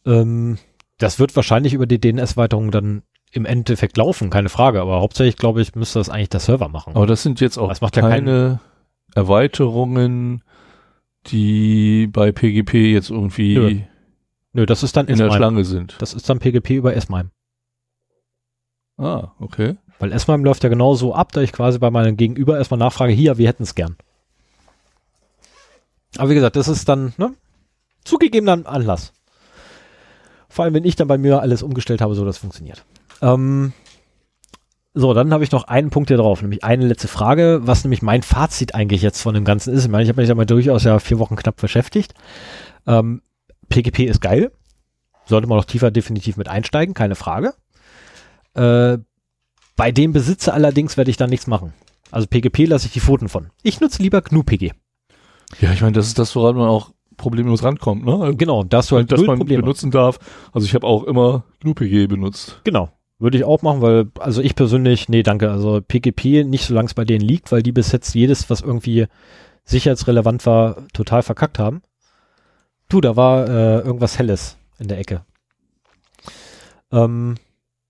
Ähm, 0.07 0.59
das 0.99 1.19
wird 1.19 1.35
wahrscheinlich 1.37 1.75
über 1.75 1.87
die 1.87 2.01
DNS-Weiterung 2.01 2.71
dann 2.71 3.03
im 3.35 3.45
Endeffekt 3.45 3.97
laufen, 3.97 4.31
keine 4.31 4.49
Frage. 4.49 4.81
Aber 4.81 5.01
hauptsächlich, 5.01 5.37
glaube 5.37 5.61
ich, 5.61 5.75
müsste 5.75 5.99
das 5.99 6.09
eigentlich 6.09 6.31
der 6.31 6.41
Server 6.41 6.69
machen. 6.69 6.95
Aber 6.95 7.07
das 7.07 7.23
sind 7.23 7.41
jetzt 7.41 7.59
auch 7.59 7.81
macht 7.81 7.97
ja 7.97 8.09
keine 8.09 8.61
Erweiterungen 9.15 10.43
die 11.29 12.07
bei 12.07 12.33
PGP 12.33 12.75
jetzt 12.93 13.11
irgendwie 13.11 13.55
Nö. 13.55 13.81
Nö, 14.53 14.67
das 14.67 14.83
ist 14.85 14.97
dann 14.97 15.09
in 15.09 15.19
der. 15.19 15.33
Schlange 15.33 15.65
sind. 15.65 15.97
Das 15.99 16.15
ist 16.15 16.29
dann 16.29 16.39
PGP 16.39 16.71
über 16.71 16.95
S-MIME. 16.95 17.31
Ah, 18.97 19.33
okay. 19.41 19.77
Weil 19.99 20.13
S-MIME 20.13 20.45
läuft 20.45 20.63
ja 20.63 20.69
genau 20.69 20.95
so 20.95 21.13
ab, 21.13 21.33
da 21.33 21.41
ich 21.41 21.53
quasi 21.53 21.79
bei 21.81 21.91
meinem 21.91 22.17
Gegenüber 22.17 22.57
erstmal 22.57 22.79
nachfrage, 22.79 23.13
hier, 23.13 23.37
wir 23.37 23.49
hätten 23.49 23.65
es 23.65 23.75
gern. 23.75 23.97
Aber 26.17 26.31
wie 26.31 26.35
gesagt, 26.35 26.55
das 26.55 26.69
ist 26.69 26.89
dann, 26.89 27.15
ne? 27.17 27.35
Zugegebener 28.05 28.65
Anlass. 28.67 29.13
Vor 30.49 30.65
allem, 30.65 30.75
wenn 30.75 30.85
ich 30.85 30.95
dann 30.95 31.09
bei 31.09 31.19
mir 31.19 31.41
alles 31.41 31.65
umgestellt 31.65 32.01
habe, 32.01 32.15
so 32.15 32.25
das 32.25 32.39
funktioniert. 32.39 32.85
Ähm, 33.23 33.73
so, 34.97 35.13
dann 35.13 35.33
habe 35.33 35.43
ich 35.43 35.51
noch 35.51 35.65
einen 35.65 35.91
Punkt 35.91 36.09
hier 36.09 36.17
drauf, 36.17 36.41
nämlich 36.41 36.63
eine 36.63 36.87
letzte 36.87 37.09
Frage, 37.09 37.61
was 37.65 37.83
nämlich 37.83 38.01
mein 38.01 38.23
Fazit 38.23 38.75
eigentlich 38.77 39.03
jetzt 39.03 39.21
von 39.21 39.35
dem 39.35 39.45
Ganzen 39.45 39.75
ist. 39.75 39.85
Ich 39.85 39.91
meine, 39.91 40.05
ich 40.05 40.09
habe 40.09 40.21
mich 40.21 40.29
ja 40.29 40.37
mal 40.37 40.47
durchaus 40.47 40.85
ja 40.85 41.01
vier 41.01 41.19
Wochen 41.19 41.35
knapp 41.35 41.57
beschäftigt. 41.57 42.15
Ähm, 42.87 43.21
PGP 43.69 44.01
ist 44.05 44.21
geil. 44.21 44.53
Sollte 45.27 45.49
man 45.49 45.59
noch 45.59 45.65
tiefer 45.65 45.91
definitiv 45.91 46.37
mit 46.37 46.49
einsteigen, 46.49 46.95
keine 46.95 47.17
Frage. 47.17 47.55
Äh, 48.55 48.99
bei 49.77 49.91
dem 49.91 50.13
Besitzer 50.13 50.55
allerdings 50.55 50.97
werde 50.97 51.11
ich 51.11 51.17
da 51.17 51.27
nichts 51.27 51.49
machen. 51.49 51.73
Also 52.13 52.29
PGP 52.29 52.67
lasse 52.67 52.87
ich 52.87 52.93
die 52.93 53.01
Pfoten 53.01 53.29
von. 53.29 53.51
Ich 53.65 53.81
nutze 53.81 54.01
lieber 54.01 54.23
GNU-PG. 54.23 54.73
Ja, 55.61 55.73
ich 55.73 55.81
meine, 55.81 55.93
das 55.93 56.07
ist 56.07 56.19
das, 56.21 56.37
woran 56.37 56.55
man 56.55 56.69
auch 56.69 56.93
problemlos 57.17 57.65
rankommt, 57.65 58.05
ne? 58.05 58.35
Genau, 58.37 58.63
da 58.63 58.79
hast 58.79 58.91
du 58.93 58.97
halt 58.97 59.11
dass 59.11 59.21
man 59.23 59.39
Probleme. 59.39 59.63
benutzen 59.63 59.91
darf. 59.91 60.19
Also 60.53 60.67
ich 60.67 60.75
habe 60.75 60.87
auch 60.87 61.03
immer 61.05 61.45
GNU-PG 61.61 62.07
benutzt. 62.07 62.61
Genau. 62.63 62.91
Würde 63.19 63.39
ich 63.39 63.45
auch 63.45 63.63
machen, 63.63 63.81
weil, 63.81 64.11
also 64.19 64.43
ich 64.43 64.57
persönlich, 64.57 65.09
nee, 65.09 65.23
danke. 65.23 65.51
Also 65.51 65.81
PGP 65.81 66.45
nicht, 66.45 66.67
solange 66.67 66.87
es 66.87 66.95
bei 66.95 67.05
denen 67.05 67.25
liegt, 67.25 67.53
weil 67.53 67.63
die 67.63 67.73
bis 67.73 67.93
jetzt 67.93 68.15
jedes, 68.15 68.51
was 68.51 68.61
irgendwie 68.61 69.07
sicherheitsrelevant 69.65 70.45
war, 70.47 70.87
total 70.93 71.23
verkackt 71.23 71.59
haben. 71.59 71.83
Du, 72.89 73.01
da 73.01 73.17
war 73.17 73.49
äh, 73.49 73.79
irgendwas 73.81 74.19
Helles 74.19 74.59
in 74.79 74.89
der 74.89 74.99
Ecke. 74.99 75.25
Ähm, 76.93 77.37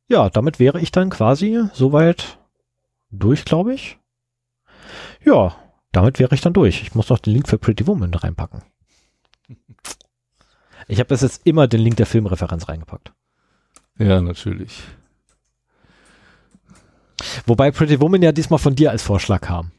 ja, 0.09 0.30
damit 0.30 0.59
wäre 0.59 0.80
ich 0.80 0.92
dann 0.92 1.10
quasi 1.10 1.64
soweit 1.72 2.38
durch, 3.10 3.44
glaube 3.44 3.74
ich. 3.74 3.98
Ja, 5.24 5.56
damit 5.92 6.18
wäre 6.18 6.34
ich 6.34 6.40
dann 6.40 6.52
durch. 6.52 6.82
Ich 6.82 6.94
muss 6.94 7.09
noch 7.09 7.18
den 7.18 7.32
Link 7.32 7.48
für 7.48 7.59
Pretty 7.59 7.86
Woman 7.86 8.14
reinpacken. 8.14 8.62
Ich 10.86 10.98
habe 10.98 11.09
bis 11.09 11.22
jetzt 11.22 11.46
immer 11.46 11.66
den 11.66 11.80
Link 11.80 11.96
der 11.96 12.05
Filmreferenz 12.05 12.68
reingepackt. 12.68 13.14
Ja, 13.96 14.20
natürlich. 14.20 14.82
Wobei 17.47 17.70
Pretty 17.70 18.01
Woman 18.01 18.23
ja 18.23 18.32
diesmal 18.32 18.59
von 18.59 18.74
dir 18.74 18.90
als 18.90 19.02
Vorschlag 19.02 19.40
kam. 19.40 19.70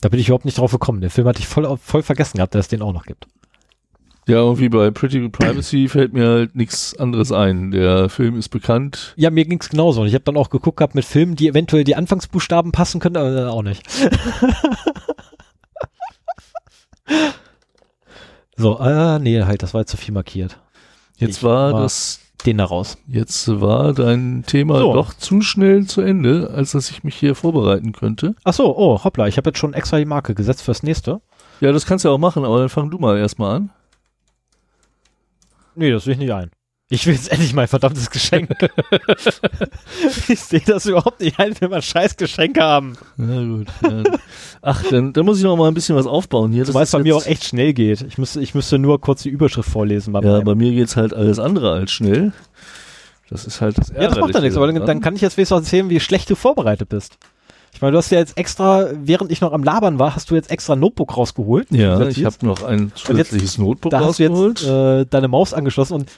Da 0.00 0.08
bin 0.08 0.18
ich 0.20 0.28
überhaupt 0.28 0.44
nicht 0.44 0.58
drauf 0.58 0.72
gekommen. 0.72 1.00
Den 1.00 1.10
Film 1.10 1.26
hatte 1.28 1.38
ich 1.40 1.46
voll, 1.46 1.76
voll 1.78 2.02
vergessen 2.02 2.38
gehabt, 2.38 2.54
dass 2.54 2.64
es 2.66 2.68
den 2.68 2.82
auch 2.82 2.92
noch 2.92 3.04
gibt. 3.04 3.26
Ja, 4.28 4.36
irgendwie 4.36 4.68
bei 4.68 4.90
Pretty 4.92 5.28
Privacy 5.28 5.88
fällt 5.88 6.12
mir 6.12 6.28
halt 6.28 6.54
nichts 6.56 6.96
anderes 6.96 7.32
ein. 7.32 7.70
Der 7.72 8.08
Film 8.08 8.36
ist 8.36 8.50
bekannt. 8.50 9.14
Ja, 9.16 9.30
mir 9.30 9.44
ging's 9.44 9.68
genauso. 9.68 10.00
Und 10.02 10.06
ich 10.08 10.14
habe 10.14 10.24
dann 10.24 10.36
auch 10.36 10.50
geguckt 10.50 10.76
gehabt 10.78 10.94
mit 10.94 11.04
Filmen, 11.04 11.34
die 11.36 11.48
eventuell 11.48 11.82
die 11.84 11.96
Anfangsbuchstaben 11.96 12.70
passen 12.72 13.00
können, 13.00 13.16
aber 13.16 13.32
dann 13.32 13.48
auch 13.48 13.62
nicht. 13.62 13.82
so, 18.56 18.78
äh, 18.80 19.18
nee, 19.18 19.42
halt, 19.42 19.62
das 19.62 19.74
war 19.74 19.80
jetzt 19.82 19.90
zu 19.90 19.96
viel 19.96 20.14
markiert. 20.14 20.58
Jetzt 21.16 21.38
Ich 21.38 21.42
war- 21.42 21.72
das, 21.72 22.20
Den 22.46 22.58
da 22.58 22.64
raus. 22.64 22.98
jetzt 23.06 23.60
war 23.60 23.92
dein 23.92 24.42
Thema 24.46 24.78
So. 24.78 24.92
doch 24.94 25.14
zu 25.14 25.42
schnell 25.42 25.86
zu 25.86 26.00
Ende, 26.00 26.50
als 26.54 26.72
dass 26.72 26.90
ich 26.90 27.04
mich 27.04 27.14
hier 27.14 27.34
vorbereiten 27.34 27.92
könnte. 27.92 28.34
Ach 28.44 28.52
so, 28.52 28.76
oh, 28.76 29.02
hoppla, 29.04 29.28
ich 29.28 29.36
habe 29.36 29.50
jetzt 29.50 29.58
schon 29.58 29.74
extra 29.74 29.98
die 29.98 30.04
Marke 30.04 30.34
gesetzt 30.34 30.62
fürs 30.62 30.82
nächste. 30.82 31.20
Ja, 31.60 31.70
das 31.70 31.86
kannst 31.86 32.04
du 32.04 32.08
ja 32.08 32.14
auch 32.14 32.18
machen, 32.18 32.44
aber 32.44 32.58
dann 32.58 32.68
fang 32.68 32.90
du 32.90 32.98
mal 32.98 33.16
erstmal 33.16 33.56
an. 33.56 33.70
Nee, 35.74 35.90
das 35.90 36.06
will 36.06 36.14
ich 36.14 36.18
nicht 36.18 36.32
ein. 36.32 36.50
Ich 36.94 37.06
will 37.06 37.14
jetzt 37.14 37.32
endlich 37.32 37.54
mein 37.54 37.68
verdammtes 37.68 38.10
Geschenk. 38.10 38.50
ich 40.28 40.40
sehe 40.40 40.60
das 40.66 40.84
überhaupt 40.86 41.20
nicht 41.20 41.38
ein, 41.38 41.54
wenn 41.58 41.70
wir 41.70 41.76
ein 41.76 41.82
scheiß 41.82 42.16
Geschenk 42.18 42.60
haben. 42.60 42.98
Na 43.16 43.42
gut. 43.42 43.66
Ja. 43.82 44.02
Ach, 44.60 44.82
dann, 44.90 45.12
dann 45.14 45.24
muss 45.24 45.38
ich 45.38 45.44
noch 45.44 45.56
mal 45.56 45.68
ein 45.68 45.74
bisschen 45.74 45.96
was 45.96 46.06
aufbauen 46.06 46.52
hier. 46.52 46.64
Das 46.64 46.74
es 46.74 46.82
ist 46.82 46.92
bei 46.92 46.98
mir 46.98 47.14
jetzt- 47.14 47.24
auch 47.24 47.30
echt 47.30 47.44
schnell 47.44 47.72
geht. 47.72 48.02
Ich 48.02 48.18
müsste, 48.18 48.40
ich 48.42 48.54
müsste 48.54 48.78
nur 48.78 49.00
kurz 49.00 49.22
die 49.22 49.30
Überschrift 49.30 49.70
vorlesen. 49.70 50.12
beim 50.12 50.22
Ja, 50.22 50.32
Reimen. 50.32 50.44
bei 50.44 50.54
mir 50.54 50.72
geht's 50.72 50.96
halt 50.96 51.14
alles 51.14 51.38
andere 51.38 51.72
als 51.72 51.92
schnell. 51.92 52.32
Das 53.30 53.46
ist 53.46 53.62
halt 53.62 53.78
das 53.78 53.88
ja, 53.88 54.08
das 54.08 54.18
macht 54.18 54.34
ja 54.34 54.40
nichts, 54.40 54.56
aber 54.58 54.70
dann, 54.70 55.00
kann 55.00 55.14
ich 55.16 55.22
jetzt 55.22 55.38
wenigstens 55.38 55.60
erzählen, 55.64 55.88
wie 55.88 56.00
schlecht 56.00 56.28
du 56.28 56.34
vorbereitet 56.34 56.90
bist. 56.90 57.16
Ich 57.74 57.80
meine, 57.80 57.92
du 57.92 57.98
hast 57.98 58.10
ja 58.10 58.18
jetzt 58.18 58.36
extra, 58.36 58.88
während 58.94 59.32
ich 59.32 59.40
noch 59.40 59.54
am 59.54 59.62
Labern 59.64 59.98
war, 59.98 60.14
hast 60.14 60.30
du 60.30 60.34
jetzt 60.34 60.50
extra 60.50 60.74
ein 60.74 60.80
Notebook 60.80 61.16
rausgeholt. 61.16 61.68
Ja, 61.70 62.06
ich 62.06 62.26
habe 62.26 62.36
noch 62.44 62.62
ein 62.62 62.92
zusätzliches 62.94 63.56
Notebook 63.56 63.90
Da 63.90 64.00
hast 64.00 64.18
du 64.18 64.24
rausgeholt. 64.26 64.60
jetzt 64.60 64.68
äh, 64.70 65.06
deine 65.08 65.28
Maus 65.28 65.54
angeschlossen 65.54 65.94
und 65.94 66.10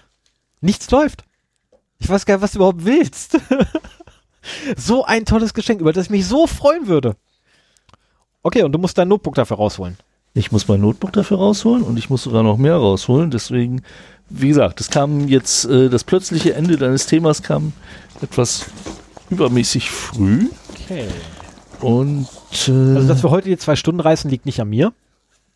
nichts 0.65 0.91
läuft. 0.91 1.25
Ich 1.99 2.09
weiß 2.09 2.27
gar 2.27 2.35
nicht, 2.35 2.43
was 2.43 2.53
du 2.53 2.59
überhaupt 2.59 2.85
willst. 2.85 3.39
so 4.77 5.05
ein 5.05 5.25
tolles 5.25 5.55
Geschenk, 5.55 5.81
über 5.81 5.93
das 5.93 6.07
ich 6.07 6.11
mich 6.11 6.27
so 6.27 6.47
freuen 6.47 6.87
würde. 6.87 7.17
Okay, 8.43 8.63
und 8.63 8.73
du 8.73 8.79
musst 8.79 8.99
dein 8.99 9.09
Notebook 9.09 9.35
dafür 9.35 9.57
rausholen. 9.57 9.97
Ich 10.35 10.51
muss 10.53 10.67
mein 10.69 10.81
Notebook 10.81 11.13
dafür 11.13 11.39
rausholen 11.39 11.83
und 11.83 11.97
ich 11.97 12.11
muss 12.11 12.25
sogar 12.25 12.43
noch 12.43 12.57
mehr 12.59 12.77
rausholen. 12.77 13.31
Deswegen, 13.31 13.83
wie 14.29 14.49
gesagt, 14.49 14.81
es 14.81 14.91
kam 14.91 15.29
jetzt, 15.29 15.65
äh, 15.67 15.89
das 15.89 16.05
plötzliche 16.05 16.55
Ende 16.55 16.77
deines 16.77 17.07
Themas 17.07 17.43
kam 17.43 17.73
etwas 18.21 18.67
übermäßig 19.31 19.91
früh. 19.91 20.49
Okay. 20.71 21.07
Und 21.81 22.27
äh, 22.67 22.71
Also, 22.97 23.09
dass 23.09 23.23
wir 23.23 23.31
heute 23.31 23.49
die 23.49 23.57
zwei 23.59 23.77
Stunden 23.77 24.01
reißen, 24.01 24.29
liegt 24.31 24.45
nicht 24.45 24.61
an 24.61 24.69
mir. 24.69 24.93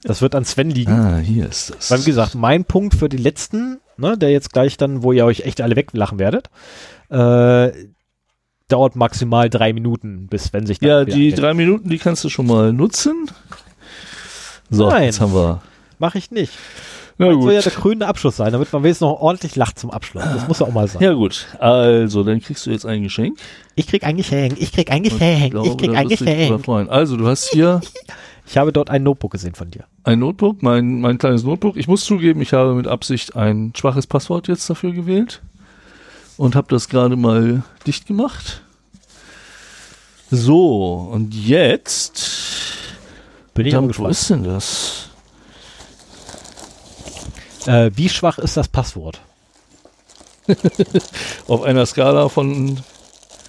Das 0.05 0.23
wird 0.23 0.37
an 0.37 0.45
Sven 0.45 0.71
liegen. 0.71 0.93
ah, 0.93 1.19
hier 1.19 1.49
ist 1.49 1.75
das. 1.77 1.91
Weil, 1.91 2.01
wie 2.03 2.11
gesagt, 2.11 2.37
mein 2.37 2.65
Punkt 2.65 2.95
für 2.95 3.09
die 3.09 3.17
letzten, 3.17 3.81
ne, 3.99 4.17
der 4.17 4.31
jetzt 4.31 4.53
gleich 4.53 4.77
dann, 4.77 5.03
wo 5.03 5.13
ihr 5.13 5.25
euch 5.25 5.41
echt 5.41 5.61
alle 5.61 5.77
weglachen 5.77 6.19
werdet, 6.19 6.49
äh, 7.11 7.73
dauert 8.69 8.97
maximal 8.97 9.49
drei 9.49 9.73
Minuten, 9.73 10.27
bis 10.29 10.53
wenn 10.53 10.67
sich 10.67 10.81
ja, 10.81 11.05
die 11.05 11.13
anmeldet. 11.13 11.39
drei 11.41 11.55
Minuten, 11.55 11.89
die 11.89 11.99
kannst 11.99 12.25
du 12.25 12.29
schon 12.29 12.47
mal 12.47 12.73
nutzen. 12.73 13.31
So, 14.71 14.89
Nein. 14.91 15.05
jetzt 15.05 15.21
haben 15.21 15.33
wir. 15.33 15.63
Mach 15.99 16.15
ich 16.15 16.31
nicht. 16.31 16.53
Na 17.21 17.27
Das 17.27 17.43
soll 17.43 17.53
ja 17.53 17.59
gut. 17.61 17.67
der 17.67 17.73
krönende 17.73 18.07
Abschluss 18.07 18.37
sein, 18.37 18.53
damit 18.53 18.73
man 18.73 18.85
wenigstens 18.85 19.07
noch 19.07 19.21
ordentlich 19.21 19.57
lacht 19.57 19.79
zum 19.79 19.91
Abschluss. 19.91 20.23
Das 20.23 20.47
muss 20.47 20.61
ja 20.61 20.67
auch 20.67 20.73
mal 20.73 20.87
sein. 20.87 21.03
Ja 21.03 21.15
gut, 21.15 21.47
also 21.59 22.23
dann 22.23 22.41
kriegst 22.41 22.65
du 22.65 22.71
jetzt 22.71 22.87
ein 22.87 23.03
Geschenk. 23.03 23.39
Ich 23.75 23.89
krieg 23.89 24.05
ein 24.05 24.17
Geschenk, 24.17 24.57
ich 24.61 24.71
krieg 24.71 24.93
ein 24.93 25.03
Geschenk, 25.03 25.51
glaube, 25.51 25.69
ich 25.69 25.77
krieg 25.77 25.97
ein 25.97 26.09
Geschenk. 26.09 26.91
Also 26.91 27.17
du 27.17 27.27
hast 27.27 27.51
hier 27.51 27.81
Ich 28.49 28.57
habe 28.57 28.73
dort 28.73 28.89
ein 28.89 29.03
Notebook 29.03 29.33
gesehen 29.33 29.55
von 29.55 29.71
dir. 29.71 29.85
Ein 30.09 30.21
Notebook, 30.21 30.63
mein, 30.63 31.03
mein 31.03 31.19
kleines 31.19 31.45
Notebook. 31.45 31.77
Ich 31.77 31.87
muss 31.87 32.05
zugeben, 32.05 32.41
ich 32.41 32.55
habe 32.55 32.73
mit 32.73 32.87
Absicht 32.87 33.37
ein 33.37 33.75
schwaches 33.77 34.07
Passwort 34.07 34.49
jetzt 34.49 34.69
dafür 34.71 34.93
gewählt 34.93 35.43
und 36.39 36.57
habe 36.57 36.69
das 36.71 36.89
gerade 36.89 37.15
mal 37.15 37.63
dicht 37.87 38.07
gemacht. 38.07 38.63
So, 40.31 41.11
und 41.13 41.35
jetzt, 41.35 42.23
Bin 43.53 43.67
ich 43.67 43.73
verdammt, 43.73 43.99
wo 43.99 44.05
gespannt. 44.05 44.11
ist 44.11 44.31
denn 44.31 44.45
das? 44.45 45.09
Äh, 47.67 47.91
wie 47.95 48.09
schwach 48.09 48.39
ist 48.39 48.57
das 48.57 48.69
Passwort? 48.69 49.21
Auf 51.49 51.63
einer 51.63 51.85
Skala 51.85 52.31
von, 52.31 52.79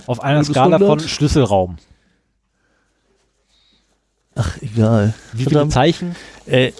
Auf 0.08 0.22
einer 0.22 0.44
Skala 0.44 0.78
von 0.78 0.88
100? 0.88 1.10
Schlüsselraum. 1.10 1.78
Ach 4.40 4.58
egal. 4.62 5.14
Wie 5.34 5.40
viele 5.40 5.52
Verdammt. 5.52 5.74
Zeichen? 5.74 6.16
Äh, 6.46 6.72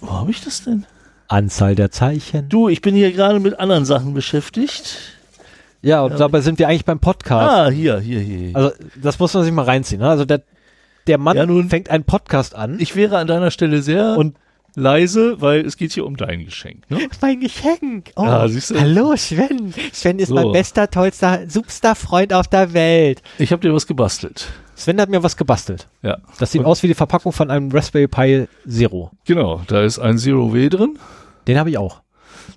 wo 0.00 0.12
habe 0.12 0.30
ich 0.30 0.42
das 0.42 0.62
denn? 0.64 0.86
Anzahl 1.26 1.74
der 1.74 1.90
Zeichen. 1.90 2.48
Du, 2.48 2.68
ich 2.68 2.80
bin 2.80 2.94
hier 2.94 3.12
gerade 3.12 3.40
mit 3.40 3.58
anderen 3.58 3.84
Sachen 3.84 4.14
beschäftigt. 4.14 4.96
Ja, 5.82 6.02
und 6.02 6.18
dabei 6.18 6.40
sind 6.40 6.58
wir 6.58 6.68
eigentlich 6.68 6.84
beim 6.84 6.98
Podcast. 7.00 7.48
Ah, 7.50 7.68
hier, 7.70 7.98
hier, 8.00 8.20
hier. 8.20 8.56
Also, 8.56 8.72
das 9.00 9.18
muss 9.18 9.34
man 9.34 9.44
sich 9.44 9.52
mal 9.52 9.64
reinziehen. 9.64 10.00
Ne? 10.00 10.08
Also, 10.08 10.24
der, 10.24 10.42
der 11.06 11.18
Mann 11.18 11.36
Ja, 11.36 11.46
nun- 11.46 11.68
fängt 11.68 11.90
einen 11.90 12.04
Podcast 12.04 12.54
an. 12.54 12.80
Ich 12.80 12.96
wäre 12.96 13.18
an 13.18 13.26
deiner 13.26 13.50
Stelle 13.50 13.82
sehr 13.82 14.16
Und- 14.16 14.36
leise, 14.74 15.40
weil 15.40 15.64
es 15.66 15.76
geht 15.76 15.92
hier 15.92 16.06
um 16.06 16.16
dein 16.16 16.44
Geschenk. 16.44 16.88
Ne? 16.90 16.98
Mein 17.20 17.40
Geschenk. 17.40 18.10
Oh, 18.16 18.24
Ja, 18.24 18.48
siehst 18.48 18.70
du? 18.70 18.80
hallo 18.80 19.14
Sven. 19.16 19.74
Sven 19.92 20.18
ist 20.18 20.28
So. 20.28 20.34
mein 20.34 20.52
bester, 20.52 20.88
tollster, 20.90 21.40
superster 21.48 21.94
Freund 21.94 22.32
auf 22.32 22.48
der 22.48 22.72
Welt. 22.72 23.22
Ich 23.38 23.52
habe 23.52 23.60
dir 23.60 23.72
was 23.74 23.86
gebastelt. 23.86 24.46
Sven 24.78 25.00
hat 25.00 25.08
mir 25.10 25.22
was 25.22 25.36
gebastelt. 25.36 25.88
Ja, 26.02 26.18
Das 26.38 26.52
sieht 26.52 26.60
Und- 26.60 26.66
aus 26.66 26.82
wie 26.82 26.86
die 26.86 26.94
Verpackung 26.94 27.32
von 27.32 27.50
einem 27.50 27.70
Raspberry 27.72 28.06
Pi 28.08 28.46
Zero. 28.68 29.10
genau. 29.24 29.62
Da 29.66 29.82
ist 29.82 29.98
ein 29.98 30.18
Zero 30.18 30.52
W 30.54 30.68
drin. 30.68 30.98
Den 31.46 31.58
habe 31.58 31.70
ich 31.70 31.78
auch. 31.78 32.02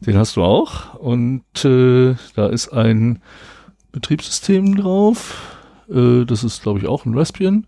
Den 0.02 0.18
hast 0.18 0.35
du 0.35 0.43
auch. 0.43 0.93
Und 0.95 1.43
äh, 1.65 2.15
da 2.35 2.48
ist 2.48 2.69
ein 2.69 3.22
Betriebssystem 3.91 4.76
drauf. 4.76 5.57
Äh, 5.89 6.26
das 6.26 6.43
ist, 6.43 6.64
glaube 6.64 6.80
ich, 6.80 6.88
auch 6.88 7.06
ein 7.06 7.18
Raspbian. 7.18 7.68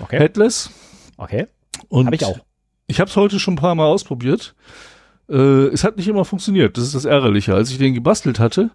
Okay. 0.00 0.18
Headless. 0.18 0.70
Okay. 1.16 1.46
Und 1.88 2.06
Habe 2.06 2.16
ich 2.16 2.24
auch. 2.24 2.38
Ich 2.86 3.00
habe 3.00 3.10
es 3.10 3.16
heute 3.16 3.38
schon 3.38 3.54
ein 3.54 3.58
paar 3.58 3.74
Mal 3.74 3.86
ausprobiert. 3.86 4.54
Äh, 5.28 5.66
es 5.68 5.84
hat 5.84 5.96
nicht 5.96 6.08
immer 6.08 6.24
funktioniert. 6.24 6.76
Das 6.76 6.84
ist 6.84 6.94
das 6.94 7.04
Ärgerliche. 7.04 7.54
Als 7.54 7.70
ich 7.70 7.78
den 7.78 7.94
gebastelt 7.94 8.38
hatte, 8.38 8.70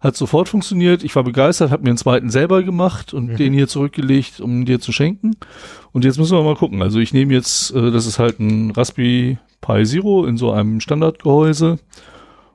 Hat 0.00 0.14
sofort 0.16 0.48
funktioniert. 0.48 1.02
Ich 1.04 1.16
war 1.16 1.24
begeistert, 1.24 1.70
habe 1.70 1.82
mir 1.82 1.88
einen 1.90 1.96
zweiten 1.98 2.28
selber 2.30 2.62
gemacht 2.62 3.14
und 3.14 3.28
Mhm. 3.32 3.36
den 3.36 3.52
hier 3.54 3.66
zurückgelegt, 3.66 4.40
um 4.40 4.64
dir 4.66 4.78
zu 4.78 4.92
schenken. 4.92 5.36
Und 5.92 6.04
jetzt 6.04 6.18
müssen 6.18 6.36
wir 6.36 6.42
mal 6.44 6.54
gucken. 6.56 6.82
Also 6.82 6.98
ich 6.98 7.12
nehme 7.14 7.32
jetzt, 7.32 7.70
äh, 7.74 7.90
das 7.90 8.06
ist 8.06 8.18
halt 8.18 8.38
ein 8.38 8.70
Raspberry 8.72 9.38
Pi 9.62 9.84
Zero 9.84 10.26
in 10.26 10.36
so 10.36 10.52
einem 10.52 10.80
Standardgehäuse 10.80 11.78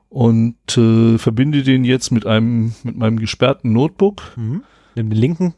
und 0.08 0.56
äh, 0.78 1.18
verbinde 1.18 1.62
den 1.64 1.84
jetzt 1.84 2.10
mit 2.12 2.26
einem 2.26 2.74
mit 2.84 2.96
meinem 2.96 3.18
gesperrten 3.18 3.72
Notebook, 3.72 4.22
Mhm. 4.36 4.62
Nimm 4.94 5.10
den 5.10 5.18
linken. 5.18 5.54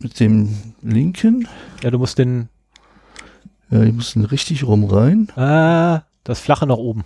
mit 0.00 0.18
dem 0.20 0.48
linken. 0.80 1.46
Ja, 1.82 1.90
du 1.90 1.98
musst 1.98 2.18
den, 2.18 2.48
Ja, 3.70 3.82
ich 3.82 3.92
muss 3.92 4.14
den 4.14 4.24
richtig 4.24 4.64
rum 4.64 4.84
rein. 4.84 5.28
äh, 5.36 6.00
das 6.24 6.40
flache 6.40 6.66
nach 6.66 6.76
oben. 6.76 7.04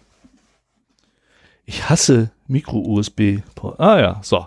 Ich 1.65 1.89
hasse 1.91 2.31
Micro-USB. 2.49 3.41
Ah 3.79 3.99
ja, 4.01 4.19
so. 4.23 4.47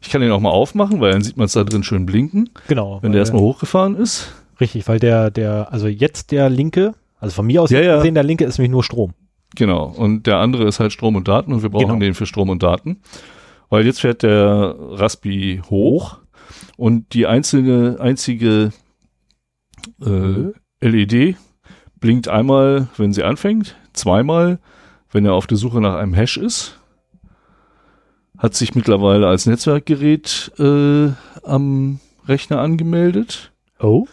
Ich 0.00 0.10
kann 0.10 0.20
den 0.20 0.30
auch 0.30 0.40
mal 0.40 0.50
aufmachen, 0.50 1.00
weil 1.00 1.12
dann 1.12 1.22
sieht 1.22 1.36
man 1.36 1.46
es 1.46 1.52
da 1.52 1.64
drin 1.64 1.82
schön 1.82 2.06
blinken, 2.06 2.50
Genau. 2.68 2.98
wenn 3.02 3.12
der 3.12 3.18
erstmal 3.20 3.42
hochgefahren 3.42 3.96
ist. 3.96 4.32
Richtig, 4.60 4.86
weil 4.88 4.98
der, 5.00 5.30
der, 5.30 5.72
also 5.72 5.88
jetzt 5.88 6.30
der 6.30 6.48
linke, 6.50 6.94
also 7.18 7.34
von 7.34 7.46
mir 7.46 7.62
aus 7.62 7.70
Ja, 7.70 7.80
ja. 7.80 7.96
gesehen, 7.96 8.14
der 8.14 8.22
linke 8.24 8.44
ist 8.44 8.58
nämlich 8.58 8.70
nur 8.70 8.84
Strom. 8.84 9.12
Genau. 9.56 9.84
Und 9.86 10.26
der 10.26 10.36
andere 10.38 10.64
ist 10.68 10.78
halt 10.78 10.92
Strom 10.92 11.16
und 11.16 11.26
Daten 11.26 11.52
und 11.52 11.62
wir 11.62 11.70
brauchen 11.70 11.86
Genau. 11.86 11.98
den 12.00 12.14
für 12.14 12.26
Strom 12.26 12.48
und 12.50 12.62
Daten. 12.62 13.00
Weil 13.70 13.84
jetzt 13.86 14.00
fährt 14.00 14.22
der 14.22 14.74
Raspi 14.78 15.60
hoch 15.68 16.18
und 16.76 17.12
die 17.12 17.26
einzelne, 17.26 17.96
einzige 18.00 18.72
äh, 20.04 20.52
LED 20.80 21.36
blinkt 22.00 22.28
einmal, 22.28 22.88
wenn 22.96 23.12
sie 23.12 23.24
anfängt, 23.24 23.76
zweimal, 23.92 24.58
wenn 25.10 25.24
er 25.24 25.34
auf 25.34 25.46
der 25.46 25.56
Suche 25.56 25.80
nach 25.80 25.96
einem 25.96 26.14
Hash 26.14 26.36
ist. 26.36 26.77
Hat 28.38 28.54
sich 28.54 28.74
mittlerweile 28.74 29.26
als 29.26 29.46
Netzwerkgerät 29.46 30.52
äh, 30.58 31.10
am 31.42 32.00
Rechner 32.26 32.60
angemeldet. 32.60 33.52
Oh. 33.80 34.06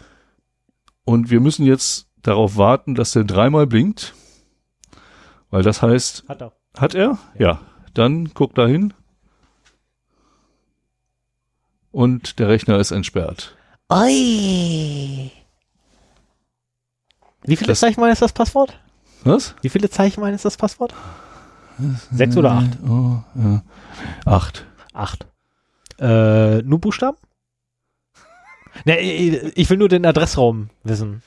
Und 1.04 1.30
wir 1.30 1.40
müssen 1.40 1.66
jetzt 1.66 2.08
darauf 2.24 2.58
warten, 2.58 2.96
dass 2.96 3.12
der 3.12 3.24
dreimal 3.24 3.68
blinkt. 3.68 4.14
Weil 5.52 5.62
das 5.62 5.82
heißt, 5.84 6.26
Hat 6.28 6.42
er. 6.42 6.54
hat 6.78 6.96
er? 6.96 7.20
Ja. 7.38 7.62
Dann 7.94 8.34
guck 8.34 8.56
da 8.56 8.66
hin. 8.66 8.94
Und 11.92 12.40
der 12.40 12.48
Rechner 12.50 12.78
ist 12.80 12.92
entsperrt. 12.92 13.56
Oi. 13.90 15.32
Wie 17.44 17.56
viele 17.56 17.68
Das- 17.68 17.80
Zeichen 17.80 18.04
ist 18.06 18.22
das 18.24 18.34
Passwort? 18.34 18.80
Was? 19.24 19.56
Wie 19.62 19.70
viele 19.70 19.90
Zeichen 19.90 20.24
ist 20.26 20.46
das 20.46 20.58
Passwort? 20.58 20.94
Sechs 22.12 22.38
oder 22.38 22.52
acht? 22.52 22.70
Oh, 22.88 23.18
ja. 23.36 23.64
Acht. 24.26 24.66
Acht. 24.94 25.28
Äh, 26.00 26.62
nur 26.64 26.80
Buchstaben? 26.80 27.18
Ne, 28.84 29.00
ich 29.00 29.70
will 29.70 29.78
nur 29.78 29.88
den 29.88 30.06
Adressraum 30.06 30.70
wissen. 30.84 31.24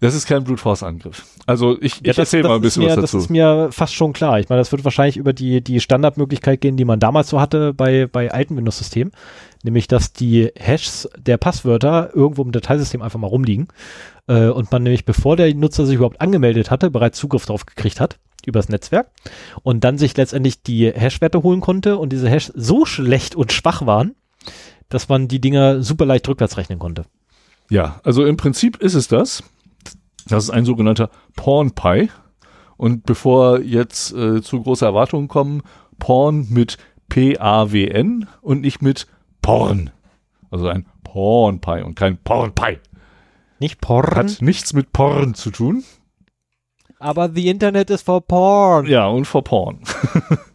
Das 0.00 0.14
ist 0.16 0.26
kein 0.26 0.42
Brute 0.42 0.60
Force 0.60 0.82
Angriff. 0.82 1.24
Also 1.46 1.80
ich, 1.80 2.00
Ja, 2.02 2.10
ich 2.10 2.18
erzähle 2.18 2.48
mal 2.48 2.56
ein 2.56 2.60
bisschen 2.60 2.82
mir, 2.82 2.88
was 2.88 2.96
Das 2.96 3.04
dazu. 3.12 3.18
ist 3.18 3.30
mir 3.30 3.68
fast 3.70 3.94
schon 3.94 4.12
klar. 4.12 4.40
Ich 4.40 4.48
meine, 4.48 4.60
das 4.60 4.72
wird 4.72 4.82
wahrscheinlich 4.84 5.16
über 5.16 5.32
die, 5.32 5.60
die 5.62 5.78
Standardmöglichkeit 5.78 6.60
gehen, 6.60 6.76
die 6.76 6.84
man 6.84 6.98
damals 6.98 7.28
so 7.28 7.40
hatte 7.40 7.72
bei, 7.72 8.08
bei 8.08 8.32
alten 8.32 8.56
Windows-Systemen. 8.56 9.12
Nämlich, 9.62 9.86
dass 9.86 10.12
die 10.12 10.50
Hashes 10.56 11.08
der 11.16 11.36
Passwörter 11.36 12.10
irgendwo 12.14 12.42
im 12.42 12.50
Dateisystem 12.52 13.00
einfach 13.00 13.20
mal 13.20 13.28
rumliegen. 13.28 13.68
Äh, 14.26 14.48
und 14.48 14.72
man 14.72 14.82
nämlich, 14.82 15.04
bevor 15.04 15.36
der 15.36 15.54
Nutzer 15.54 15.86
sich 15.86 15.96
überhaupt 15.96 16.20
angemeldet 16.20 16.70
hatte, 16.72 16.90
bereits 16.90 17.18
Zugriff 17.18 17.46
darauf 17.46 17.64
gekriegt 17.64 18.00
hat 18.00 18.18
übers 18.46 18.68
Netzwerk 18.68 19.10
und 19.62 19.84
dann 19.84 19.98
sich 19.98 20.16
letztendlich 20.16 20.62
die 20.62 20.90
Hash-Werte 20.90 21.42
holen 21.42 21.60
konnte 21.60 21.98
und 21.98 22.12
diese 22.12 22.28
Hash 22.28 22.52
so 22.54 22.84
schlecht 22.84 23.34
und 23.34 23.52
schwach 23.52 23.86
waren, 23.86 24.14
dass 24.88 25.08
man 25.08 25.28
die 25.28 25.40
Dinger 25.40 25.82
super 25.82 26.06
leicht 26.06 26.28
rückwärts 26.28 26.56
rechnen 26.56 26.78
konnte. 26.78 27.04
Ja, 27.70 28.00
also 28.04 28.24
im 28.24 28.36
Prinzip 28.36 28.76
ist 28.78 28.94
es 28.94 29.08
das. 29.08 29.42
Das 30.26 30.44
ist 30.44 30.50
ein 30.50 30.64
sogenannter 30.64 31.10
Porn 31.36 31.72
Pie. 31.72 32.10
Und 32.76 33.04
bevor 33.04 33.60
jetzt 33.60 34.12
äh, 34.12 34.40
zu 34.40 34.62
große 34.62 34.84
Erwartungen 34.84 35.28
kommen, 35.28 35.62
Porn 35.98 36.46
mit 36.50 36.78
P-A-W-N 37.08 38.28
und 38.40 38.60
nicht 38.60 38.82
mit 38.82 39.06
Porn. 39.42 39.90
Also 40.50 40.68
ein 40.68 40.86
Porn 41.02 41.60
Pie 41.60 41.82
und 41.82 41.96
kein 41.96 42.18
Porn 42.18 42.54
Pie. 42.54 42.78
Nicht 43.58 43.80
Porn, 43.80 44.14
Hat 44.14 44.40
nichts 44.40 44.72
mit 44.72 44.92
Porn 44.92 45.34
zu 45.34 45.50
tun. 45.50 45.82
Aber 46.98 47.30
the 47.32 47.48
Internet 47.48 47.90
is 47.90 48.02
for 48.02 48.20
Porn. 48.20 48.86
Ja, 48.86 49.06
und 49.06 49.26
vor 49.26 49.44
Porn. 49.44 49.80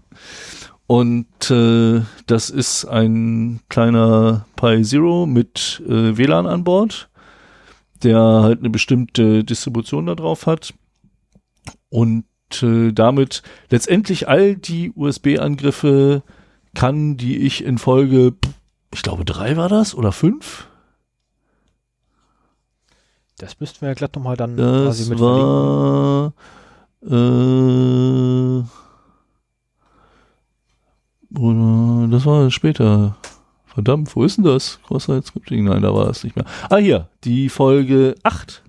und 0.87 1.51
äh, 1.51 2.01
das 2.27 2.49
ist 2.49 2.85
ein 2.85 3.61
kleiner 3.69 4.45
Pi 4.55 4.81
Zero 4.83 5.25
mit 5.25 5.81
äh, 5.87 6.17
WLAN 6.17 6.47
an 6.47 6.63
Bord, 6.63 7.09
der 8.03 8.19
halt 8.19 8.59
eine 8.59 8.69
bestimmte 8.69 9.43
Distribution 9.43 10.05
da 10.05 10.15
drauf 10.15 10.45
hat 10.45 10.73
und 11.89 12.25
äh, 12.61 12.91
damit 12.91 13.43
letztendlich 13.69 14.27
all 14.27 14.55
die 14.55 14.91
USB-Angriffe 14.95 16.23
kann, 16.75 17.17
die 17.17 17.37
ich 17.37 17.63
in 17.63 17.77
Folge, 17.77 18.33
ich 18.93 19.03
glaube 19.03 19.25
drei 19.25 19.57
war 19.57 19.69
das 19.69 19.95
oder 19.95 20.11
fünf, 20.11 20.67
Das 23.43 23.59
müssten 23.59 23.81
wir 23.81 23.89
ja 23.89 23.93
glatt 23.93 24.15
nochmal 24.15 24.37
dann 24.37 24.55
quasi 24.55 25.01
Das 25.03 25.09
mit 25.09 25.17
verlinken. 25.19 25.43
war 25.43 26.33
äh, 27.05 28.63
oder 31.37 32.07
das 32.09 32.25
war 32.25 32.49
später. 32.51 33.17
Verdammt, 33.65 34.15
wo 34.15 34.23
ist 34.23 34.37
denn 34.37 34.45
das? 34.45 34.79
Cross-Site 34.87 35.25
Scripting? 35.27 35.65
Nein, 35.65 35.81
da 35.81 35.93
war 35.93 36.07
es 36.07 36.23
nicht 36.23 36.35
mehr. 36.37 36.45
Ah, 36.69 36.77
hier, 36.77 37.09
die 37.23 37.49
Folge 37.49 38.15
8 38.23 38.61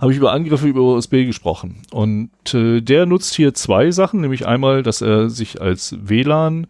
habe 0.00 0.10
ich 0.10 0.18
über 0.18 0.32
Angriffe 0.32 0.66
über 0.66 0.80
USB 0.80 1.24
gesprochen. 1.24 1.82
Und 1.92 2.30
äh, 2.54 2.80
der 2.80 3.06
nutzt 3.06 3.34
hier 3.34 3.54
zwei 3.54 3.92
Sachen, 3.92 4.20
nämlich 4.20 4.46
einmal, 4.46 4.82
dass 4.82 5.00
er 5.00 5.30
sich 5.30 5.60
als 5.60 5.96
WLAN, 6.00 6.66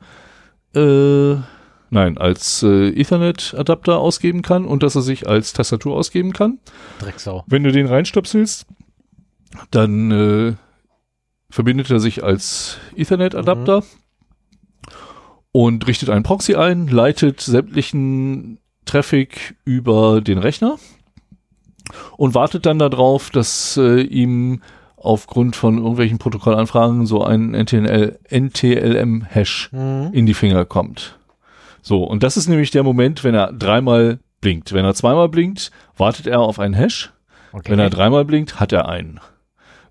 äh, 0.75 1.37
nein, 1.91 2.19
als 2.19 2.63
äh, 2.63 2.89
Ethernet-Adapter 2.91 3.99
ausgeben 3.99 4.43
kann 4.43 4.65
und 4.65 4.83
dass 4.83 4.95
er 4.95 5.03
sich 5.03 5.29
als 5.29 5.53
Tastatur 5.53 5.97
ausgeben 5.97 6.33
kann. 6.33 6.59
Drecksau. 6.99 7.45
Wenn 7.47 7.65
du 7.65 7.73
den 7.73 7.87
reinstöpselst, 7.87 8.67
dann 9.71 10.11
äh, 10.11 10.55
verbindet 11.51 11.91
er 11.91 12.01
sich 12.01 12.23
als 12.25 12.79
Ethernet-Adapter 12.97 13.83
und 15.53 15.87
richtet 15.87 16.11
einen 16.11 16.23
Proxy 16.25 16.55
ein, 16.55 16.89
leitet 16.89 17.41
sämtlichen 17.41 18.59
Traffic 18.85 19.57
über 19.65 20.21
den 20.21 20.39
Rechner 20.39 20.77
und 22.17 22.35
wartet 22.35 22.67
dann 22.67 22.79
darauf, 22.79 23.31
dass 23.31 23.77
äh, 23.77 24.01
ihm 24.03 24.63
aufgrund 24.97 25.57
von 25.57 25.79
irgendwelchen 25.79 26.19
Protokollanfragen 26.19 27.07
so 27.07 27.23
ein 27.23 27.53
NTL, 27.55 28.19
NTLM-Hash 28.29 29.71
Mhm. 29.73 30.11
in 30.13 30.27
die 30.27 30.35
Finger 30.35 30.65
kommt. 30.65 31.19
So, 31.87 32.03
und 32.03 32.25
das 32.25 32.37
ist 32.37 32.49
nämlich 32.49 32.73
der 32.73 32.83
Moment, 32.83 33.23
wenn 33.23 33.37
er 33.37 33.53
dreimal 33.53 34.19
blinkt. 34.41 34.73
Wenn 34.73 34.85
er 34.85 34.95
zweimal 34.95 35.29
blinkt, 35.29 35.71
wartet 35.97 36.27
er 36.27 36.41
auf 36.41 36.59
einen 36.59 36.75
Hash. 36.75 37.13
Okay. 37.53 37.71
Wenn 37.71 37.79
er 37.79 37.91
dreimal 37.91 38.25
blinkt, 38.25 38.59
hat 38.59 38.73
er 38.73 38.89
einen. 38.89 39.21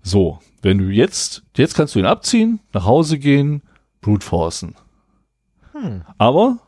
So, 0.02 0.40
wenn 0.60 0.76
du 0.76 0.90
jetzt, 0.90 1.42
jetzt 1.56 1.74
kannst 1.74 1.94
du 1.94 1.98
ihn 1.98 2.04
abziehen, 2.04 2.60
nach 2.74 2.84
Hause 2.84 3.18
gehen, 3.18 3.62
brute 4.02 4.26
forcen. 4.26 4.74
Hm. 5.72 6.02
Aber 6.18 6.58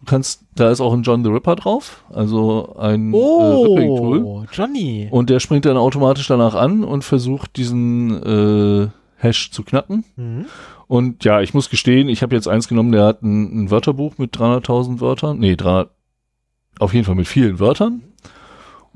du 0.00 0.06
kannst, 0.06 0.46
da 0.54 0.70
ist 0.70 0.80
auch 0.80 0.94
ein 0.94 1.02
John 1.02 1.22
the 1.22 1.28
Ripper 1.28 1.56
drauf, 1.56 2.02
also 2.08 2.74
ein 2.78 3.12
äh, 3.12 3.16
Ripping-Tool. 3.18 4.22
Oh, 4.24 4.44
Johnny. 4.50 5.08
Und 5.10 5.28
der 5.28 5.40
springt 5.40 5.66
dann 5.66 5.76
automatisch 5.76 6.28
danach 6.28 6.54
an 6.54 6.82
und 6.82 7.04
versucht 7.04 7.58
diesen 7.58 8.22
äh, 8.22 8.88
Hash 9.18 9.50
zu 9.50 9.64
knacken. 9.64 10.06
Mhm. 10.16 10.46
Und 10.88 11.24
ja, 11.24 11.42
ich 11.42 11.54
muss 11.54 11.68
gestehen, 11.70 12.08
ich 12.08 12.22
habe 12.22 12.34
jetzt 12.34 12.48
eins 12.48 12.66
genommen, 12.66 12.92
der 12.92 13.04
hat 13.04 13.22
ein, 13.22 13.64
ein 13.64 13.70
Wörterbuch 13.70 14.16
mit 14.18 14.34
300.000 14.34 15.00
Wörtern. 15.00 15.38
Nee, 15.38 15.54
300, 15.54 15.90
auf 16.78 16.94
jeden 16.94 17.04
Fall 17.04 17.14
mit 17.14 17.28
vielen 17.28 17.60
Wörtern. 17.60 18.02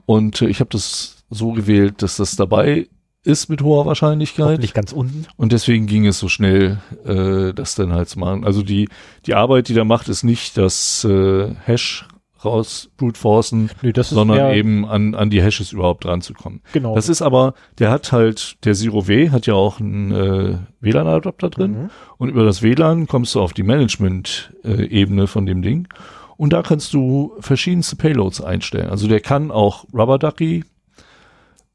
Und 0.06 0.40
äh, 0.42 0.48
ich 0.48 0.60
habe 0.60 0.70
das 0.70 1.24
so 1.28 1.52
gewählt, 1.52 2.02
dass 2.02 2.16
das 2.16 2.34
dabei 2.34 2.88
ist 3.24 3.48
mit 3.48 3.62
hoher 3.62 3.86
Wahrscheinlichkeit. 3.86 4.60
Nicht 4.60 4.74
ganz 4.74 4.92
unten. 4.92 5.26
Und 5.36 5.52
deswegen 5.52 5.86
ging 5.86 6.06
es 6.06 6.18
so 6.18 6.28
schnell, 6.28 6.78
äh, 7.04 7.52
das 7.54 7.74
dann 7.74 7.92
halt 7.92 8.08
zu 8.08 8.18
machen. 8.18 8.44
Also 8.44 8.62
die, 8.62 8.88
die 9.26 9.34
Arbeit, 9.34 9.68
die 9.68 9.74
da 9.74 9.84
macht, 9.84 10.08
ist 10.08 10.24
nicht 10.24 10.56
das 10.56 11.04
äh, 11.04 11.54
Hash 11.64 12.08
raus 12.44 12.90
brute 12.96 13.18
forcen, 13.18 13.70
ist 13.82 14.10
sondern 14.10 14.54
eben 14.54 14.86
an, 14.86 15.14
an 15.14 15.30
die 15.30 15.42
Hashes 15.42 15.72
überhaupt 15.72 16.04
ranzukommen. 16.06 16.60
genau. 16.72 16.94
Das 16.94 17.08
ist 17.08 17.22
aber, 17.22 17.54
der 17.78 17.90
hat 17.90 18.12
halt, 18.12 18.64
der 18.64 18.74
Zero 18.74 19.08
W 19.08 19.30
hat 19.30 19.46
ja 19.46 19.54
auch 19.54 19.80
einen 19.80 20.12
äh, 20.12 20.58
WLAN-Adapter 20.80 21.50
drin. 21.50 21.72
Mhm. 21.72 21.90
Und 22.18 22.28
über 22.30 22.44
das 22.44 22.62
WLAN 22.62 23.06
kommst 23.06 23.34
du 23.34 23.40
auf 23.40 23.52
die 23.52 23.62
Management-Ebene 23.62 25.26
von 25.26 25.46
dem 25.46 25.62
Ding. 25.62 25.88
Und 26.36 26.52
da 26.52 26.62
kannst 26.62 26.92
du 26.92 27.34
verschiedenste 27.40 27.96
Payloads 27.96 28.40
einstellen. 28.40 28.90
Also 28.90 29.06
der 29.06 29.20
kann 29.20 29.50
auch 29.50 29.84
Rubber 29.94 30.18
Ducky, 30.18 30.64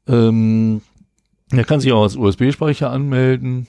ähm, 0.06 0.82
der 1.52 1.64
kann 1.64 1.80
sich 1.80 1.92
auch 1.92 2.02
als 2.02 2.16
USB-Speicher 2.16 2.90
anmelden. 2.90 3.68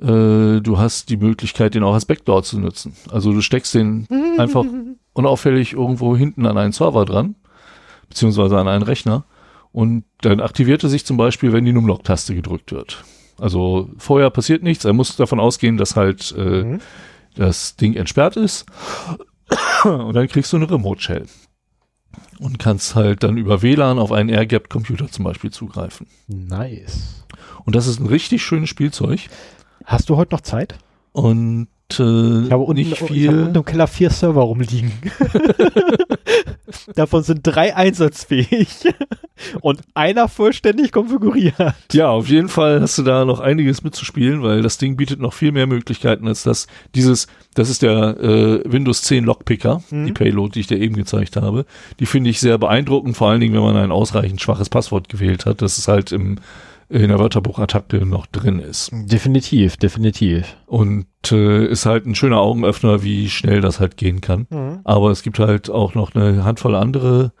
Äh, 0.00 0.60
du 0.60 0.78
hast 0.78 1.10
die 1.10 1.16
Möglichkeit, 1.16 1.74
den 1.74 1.82
auch 1.82 1.94
als 1.94 2.06
Backdoor 2.06 2.42
zu 2.42 2.58
nutzen. 2.58 2.94
Also 3.10 3.32
du 3.32 3.40
steckst 3.40 3.74
den 3.74 4.06
einfach 4.38 4.64
unauffällig 5.12 5.72
irgendwo 5.72 6.16
hinten 6.16 6.46
an 6.46 6.58
einen 6.58 6.72
Server 6.72 7.04
dran, 7.04 7.34
beziehungsweise 8.08 8.58
an 8.58 8.68
einen 8.68 8.82
Rechner. 8.82 9.24
Und 9.72 10.04
dann 10.20 10.40
aktiviert 10.40 10.82
er 10.82 10.90
sich 10.90 11.06
zum 11.06 11.16
Beispiel, 11.16 11.52
wenn 11.52 11.64
die 11.64 11.72
Numlock-Taste 11.72 12.34
gedrückt 12.34 12.72
wird. 12.72 13.04
Also 13.38 13.90
vorher 13.96 14.28
passiert 14.30 14.62
nichts. 14.62 14.84
Er 14.84 14.92
muss 14.92 15.16
davon 15.16 15.40
ausgehen, 15.40 15.76
dass 15.78 15.96
halt 15.96 16.34
äh, 16.36 16.62
Mhm. 16.64 16.80
das 17.34 17.76
Ding 17.76 17.94
entsperrt 17.94 18.36
ist. 18.36 18.66
Und 19.84 20.14
dann 20.14 20.28
kriegst 20.28 20.52
du 20.52 20.56
eine 20.58 20.70
Remote-Shell. 20.70 21.26
Und 22.38 22.58
kannst 22.58 22.94
halt 22.94 23.22
dann 23.22 23.36
über 23.38 23.62
WLAN 23.62 23.98
auf 23.98 24.12
einen 24.12 24.28
Air-Gapped-Computer 24.28 25.08
zum 25.08 25.24
Beispiel 25.24 25.50
zugreifen. 25.50 26.06
Nice. 26.26 27.24
Und 27.64 27.74
das 27.76 27.86
ist 27.86 28.00
ein 28.00 28.06
richtig 28.06 28.42
schönes 28.42 28.68
Spielzeug. 28.68 29.20
Hast 29.84 30.10
du 30.10 30.16
heute 30.16 30.34
noch 30.34 30.42
Zeit? 30.42 30.76
Und 31.12 31.68
äh, 32.00 32.44
Ich 32.46 32.50
habe 32.52 32.62
unten, 32.62 32.74
nicht 32.80 32.92
ich 32.92 33.00
habe 33.00 33.12
viel. 33.12 33.28
unten 33.28 33.54
im 33.56 33.64
Keller 33.64 33.86
vier 33.86 34.10
Server 34.10 34.42
rumliegen. 34.42 34.92
Davon 36.94 37.22
sind 37.22 37.40
drei 37.42 37.74
einsatzfähig 37.76 38.68
und 39.60 39.80
einer 39.94 40.28
vollständig 40.28 40.92
konfiguriert. 40.92 41.54
Ja, 41.92 42.08
auf 42.10 42.28
jeden 42.28 42.48
Fall 42.48 42.80
hast 42.80 42.98
du 42.98 43.02
da 43.02 43.24
noch 43.24 43.40
einiges 43.40 43.82
mitzuspielen, 43.82 44.42
weil 44.42 44.62
das 44.62 44.78
Ding 44.78 44.96
bietet 44.96 45.20
noch 45.20 45.32
viel 45.34 45.52
mehr 45.52 45.66
Möglichkeiten 45.66 46.26
als 46.28 46.42
das. 46.44 46.66
Dieses, 46.94 47.26
das 47.54 47.68
ist 47.68 47.82
der 47.82 48.18
äh, 48.20 48.62
Windows 48.64 49.02
10 49.02 49.24
Lockpicker, 49.24 49.82
Mhm. 49.90 50.06
die 50.06 50.12
Payload, 50.12 50.52
die 50.54 50.60
ich 50.60 50.66
dir 50.66 50.78
eben 50.78 50.94
gezeigt 50.96 51.36
habe. 51.36 51.66
Die 52.00 52.06
finde 52.06 52.30
ich 52.30 52.40
sehr 52.40 52.56
beeindruckend, 52.58 53.16
vor 53.16 53.28
allen 53.30 53.40
Dingen, 53.40 53.54
wenn 53.54 53.62
man 53.62 53.76
ein 53.76 53.92
ausreichend 53.92 54.40
schwaches 54.40 54.70
Passwort 54.70 55.08
gewählt 55.08 55.44
hat, 55.46 55.60
dass 55.62 55.78
es 55.78 55.88
halt 55.88 56.12
im, 56.12 56.36
in 56.88 57.08
der 57.08 57.18
Wörterbuchattacke 57.18 58.04
noch 58.04 58.26
drin 58.26 58.58
ist. 58.58 58.90
Definitiv, 58.92 59.76
definitiv. 59.76 60.56
Und 60.66 61.06
äh, 61.30 61.66
ist 61.66 61.86
halt 61.86 62.06
ein 62.06 62.14
schöner 62.14 62.40
Augenöffner, 62.40 63.02
wie 63.02 63.30
schnell 63.30 63.60
das 63.60 63.80
halt 63.80 63.96
gehen 63.96 64.20
kann. 64.20 64.46
Aber 64.84 65.10
es 65.10 65.22
gibt 65.22 65.38
halt 65.38 65.70
auch 65.70 65.94
noch 65.94 66.14
eine 66.14 66.44
Handvoll 66.44 66.74
andere 66.74 67.32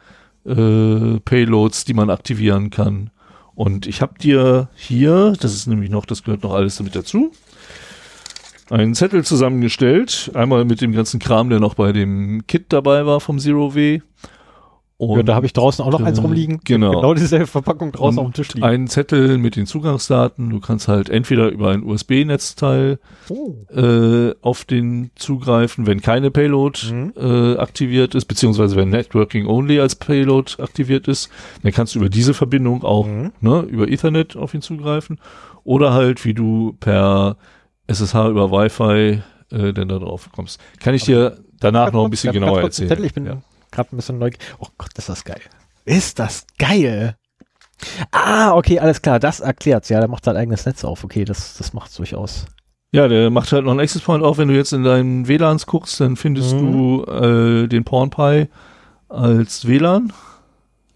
äh, 0.46 1.20
Payloads, 1.20 1.84
die 1.84 1.94
man 1.94 2.10
aktivieren 2.10 2.70
kann. 2.70 3.10
Und 3.54 3.86
ich 3.86 4.00
habe 4.00 4.18
dir 4.18 4.68
hier, 4.74 5.34
das 5.40 5.52
ist 5.54 5.66
nämlich 5.66 5.90
noch, 5.90 6.06
das 6.06 6.22
gehört 6.22 6.42
noch 6.42 6.54
alles 6.54 6.76
damit 6.76 6.96
dazu, 6.96 7.32
einen 8.70 8.94
Zettel 8.94 9.24
zusammengestellt. 9.24 10.30
Einmal 10.34 10.64
mit 10.64 10.80
dem 10.80 10.92
ganzen 10.92 11.20
Kram, 11.20 11.50
der 11.50 11.60
noch 11.60 11.74
bei 11.74 11.92
dem 11.92 12.46
Kit 12.46 12.66
dabei 12.70 13.04
war 13.04 13.20
vom 13.20 13.38
Zero 13.38 13.74
W. 13.74 14.00
Und 15.04 15.16
Ja, 15.16 15.22
da 15.24 15.34
habe 15.34 15.46
ich 15.46 15.52
draußen 15.52 15.84
auch 15.84 15.90
noch 15.90 16.00
eins 16.00 16.22
rumliegen. 16.22 16.60
genau. 16.64 16.90
Genau 17.02 17.14
dieselbe 17.14 17.48
Verpackung 17.48 17.90
draußen 17.90 18.18
und 18.20 18.24
auf 18.26 18.30
dem 18.30 18.34
Tisch 18.34 18.54
liegen. 18.54 18.64
einen 18.64 18.86
Zettel 18.86 19.36
mit 19.36 19.56
den 19.56 19.66
Zugangsdaten. 19.66 20.48
Du 20.50 20.60
kannst 20.60 20.86
halt 20.86 21.08
entweder 21.10 21.48
über 21.48 21.70
ein 21.70 21.82
USB-Netzteil 21.82 23.00
Oh. 23.28 23.56
äh, 23.74 24.32
auf 24.42 24.64
den 24.64 25.10
zugreifen, 25.16 25.86
wenn 25.88 26.00
keine 26.02 26.30
Payload 26.30 26.78
Mhm. 26.92 27.12
äh, 27.16 27.56
aktiviert 27.56 28.14
ist, 28.14 28.26
beziehungsweise 28.26 28.76
wenn 28.76 28.90
Networking 28.90 29.46
Only 29.46 29.80
als 29.80 29.96
Payload 29.96 30.62
aktiviert 30.62 31.08
ist, 31.08 31.30
dann 31.64 31.72
kannst 31.72 31.94
du 31.96 31.98
über 31.98 32.08
diese 32.08 32.32
Verbindung 32.32 32.84
auch 32.84 33.06
Mhm. 33.08 33.32
ne, 33.40 33.60
über 33.62 33.88
Ethernet 33.88 34.36
auf 34.36 34.54
ihn 34.54 34.62
zugreifen 34.62 35.18
oder 35.64 35.92
halt 35.92 36.24
wie 36.24 36.34
du 36.34 36.76
per 36.78 37.36
SSH 37.88 38.28
über 38.28 38.52
Wi-Fi 38.52 39.20
äh, 39.50 39.72
denn 39.72 39.88
da 39.88 39.98
drauf 39.98 40.28
kommst. 40.32 40.60
Kann 40.78 40.94
ich 40.94 41.02
dir 41.04 41.38
danach 41.58 41.90
noch 41.92 42.04
ein 42.04 42.10
bisschen 42.10 42.32
genauer 42.32 42.60
erzählen. 42.62 42.88
Zettel, 42.88 43.04
ich 43.04 43.14
bin 43.14 43.26
ja. 43.26 43.42
Gerade 43.72 43.92
ein 43.92 43.96
bisschen 43.96 44.18
neugierig. 44.18 44.44
Oh 44.60 44.68
Gott, 44.78 44.90
ist 44.96 45.08
das 45.08 45.24
geil. 45.24 45.40
Ist 45.84 46.18
das 46.18 46.46
geil. 46.58 47.16
Ah, 48.12 48.52
okay, 48.54 48.78
alles 48.78 49.02
klar, 49.02 49.18
das 49.18 49.40
erklärt's. 49.40 49.88
Ja, 49.88 49.98
der 49.98 50.08
macht 50.08 50.24
sein 50.24 50.36
eigenes 50.36 50.64
Netz 50.66 50.84
auf. 50.84 51.02
Okay, 51.02 51.24
das, 51.24 51.54
das 51.58 51.72
macht's 51.72 51.96
durchaus. 51.96 52.46
ja, 52.92 53.08
der 53.08 53.30
macht 53.30 53.50
halt 53.52 53.64
noch 53.64 53.72
einen 53.72 53.80
Access 53.80 54.02
Point 54.02 54.22
auf. 54.22 54.38
Wenn 54.38 54.48
du 54.48 54.54
jetzt 54.54 54.72
in 54.72 54.84
deinen 54.84 55.26
WLANs 55.26 55.66
guckst, 55.66 55.98
dann 56.00 56.14
findest 56.16 56.54
Mhm. 56.54 56.72
du 56.72 57.04
äh, 57.06 57.66
den 57.66 57.82
PornPie 57.84 58.46
als 59.08 59.66
WLAN. 59.66 60.12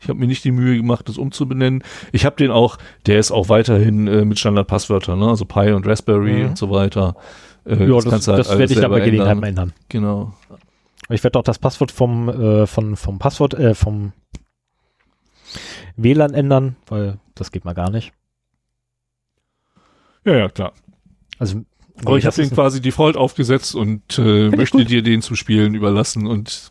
Ich 0.00 0.08
habe 0.08 0.18
mir 0.20 0.26
nicht 0.28 0.44
die 0.44 0.52
Mühe 0.52 0.76
gemacht, 0.76 1.08
das 1.08 1.18
umzubenennen. 1.18 1.82
Ich 2.12 2.24
habe 2.24 2.36
den 2.36 2.50
auch, 2.52 2.76
der 3.06 3.18
ist 3.18 3.32
auch 3.32 3.48
weiterhin 3.48 4.06
äh, 4.06 4.24
mit 4.24 4.38
Standardpasswörtern, 4.38 5.18
ne? 5.18 5.26
also 5.28 5.44
Pi 5.46 5.72
und 5.72 5.86
Raspberry 5.86 6.42
Mhm. 6.44 6.48
und 6.50 6.58
so 6.58 6.70
weiter. 6.70 7.16
Äh, 7.64 7.80
ja, 7.88 7.94
das, 7.96 8.04
kannst 8.04 8.28
du 8.28 8.32
halt 8.32 8.40
das 8.46 8.56
werde 8.58 8.72
ich 8.72 8.78
selber 8.78 9.00
Gelegenheit 9.00 9.32
ändern. 9.32 9.48
ändern. 9.48 9.72
Genau. 9.88 10.34
Ich 11.08 11.22
werde 11.22 11.38
auch 11.38 11.44
das 11.44 11.58
Passwort 11.58 11.92
vom, 11.92 12.28
äh, 12.28 12.66
von, 12.66 12.96
vom 12.96 13.18
Passwort, 13.18 13.54
äh, 13.54 13.74
vom 13.74 14.12
WLAN 15.96 16.34
ändern, 16.34 16.76
weil 16.86 17.18
das 17.34 17.52
geht 17.52 17.64
mal 17.64 17.74
gar 17.74 17.90
nicht. 17.90 18.12
Ja, 20.24 20.36
ja, 20.36 20.48
klar. 20.48 20.72
Also, 21.38 21.62
Aber 22.00 22.12
nee, 22.12 22.18
ich 22.18 22.26
habe 22.26 22.36
den 22.36 22.50
quasi 22.50 22.80
Default 22.80 23.16
aufgesetzt 23.16 23.74
und 23.74 24.18
äh, 24.18 24.50
möchte 24.50 24.84
dir 24.84 25.02
den 25.02 25.22
zu 25.22 25.36
spielen 25.36 25.74
überlassen 25.74 26.26
und 26.26 26.70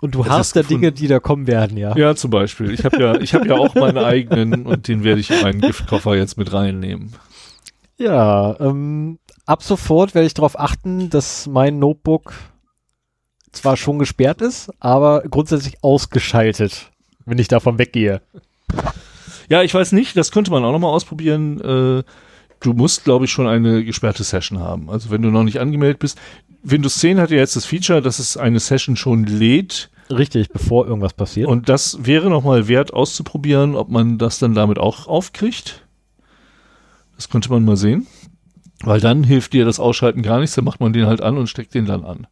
und 0.00 0.14
du 0.14 0.26
hast 0.26 0.54
da. 0.54 0.62
Dinge, 0.62 0.92
die 0.92 1.06
da 1.06 1.18
kommen 1.18 1.46
werden, 1.46 1.78
ja. 1.78 1.96
ja, 1.96 2.14
zum 2.14 2.30
Beispiel. 2.30 2.70
Ich 2.72 2.84
habe 2.84 3.00
ja, 3.00 3.14
ich 3.20 3.32
habe 3.32 3.48
ja 3.48 3.54
auch 3.54 3.74
meine 3.74 4.04
eigenen 4.04 4.66
und 4.66 4.86
den 4.86 5.02
werde 5.02 5.20
ich 5.20 5.30
in 5.30 5.40
meinen 5.40 5.60
Giftkoffer 5.62 6.14
jetzt 6.14 6.36
mit 6.36 6.52
reinnehmen. 6.52 7.14
Ja, 7.96 8.58
ähm, 8.60 9.18
ab 9.46 9.62
sofort 9.62 10.14
werde 10.14 10.26
ich 10.26 10.34
darauf 10.34 10.58
achten, 10.58 11.08
dass 11.08 11.46
mein 11.46 11.78
Notebook 11.78 12.34
zwar 13.54 13.76
schon 13.76 13.98
gesperrt 13.98 14.40
ist, 14.40 14.70
aber 14.80 15.22
grundsätzlich 15.22 15.82
ausgeschaltet, 15.82 16.90
wenn 17.24 17.38
ich 17.38 17.48
davon 17.48 17.78
weggehe. 17.78 18.20
Ja, 19.48 19.62
ich 19.62 19.74
weiß 19.74 19.92
nicht, 19.92 20.16
das 20.16 20.32
könnte 20.32 20.50
man 20.50 20.64
auch 20.64 20.72
nochmal 20.72 20.92
ausprobieren. 20.92 21.60
Äh, 21.60 22.02
du 22.60 22.72
musst, 22.72 23.04
glaube 23.04 23.26
ich, 23.26 23.30
schon 23.30 23.46
eine 23.46 23.84
gesperrte 23.84 24.24
Session 24.24 24.58
haben. 24.58 24.90
Also 24.90 25.10
wenn 25.10 25.22
du 25.22 25.30
noch 25.30 25.44
nicht 25.44 25.60
angemeldet 25.60 25.98
bist. 25.98 26.18
Windows 26.62 26.98
10 26.98 27.20
hat 27.20 27.30
ja 27.30 27.36
jetzt 27.36 27.56
das 27.56 27.66
Feature, 27.66 28.00
dass 28.00 28.18
es 28.18 28.36
eine 28.36 28.58
Session 28.58 28.96
schon 28.96 29.24
lädt. 29.24 29.90
Richtig, 30.10 30.50
bevor 30.50 30.86
irgendwas 30.86 31.12
passiert. 31.12 31.48
Und 31.48 31.68
das 31.68 31.98
wäre 32.04 32.30
nochmal 32.30 32.68
wert 32.68 32.92
auszuprobieren, 32.92 33.74
ob 33.74 33.90
man 33.90 34.18
das 34.18 34.38
dann 34.38 34.54
damit 34.54 34.78
auch 34.78 35.06
aufkriegt. 35.06 35.82
Das 37.16 37.28
könnte 37.28 37.50
man 37.50 37.64
mal 37.64 37.76
sehen. 37.76 38.06
Weil 38.82 39.00
dann 39.00 39.24
hilft 39.24 39.52
dir 39.52 39.64
das 39.64 39.80
Ausschalten 39.80 40.22
gar 40.22 40.40
nichts, 40.40 40.56
dann 40.56 40.64
macht 40.64 40.80
man 40.80 40.92
den 40.92 41.06
halt 41.06 41.22
an 41.22 41.38
und 41.38 41.48
steckt 41.48 41.74
den 41.74 41.86
dann 41.86 42.04
an. 42.04 42.26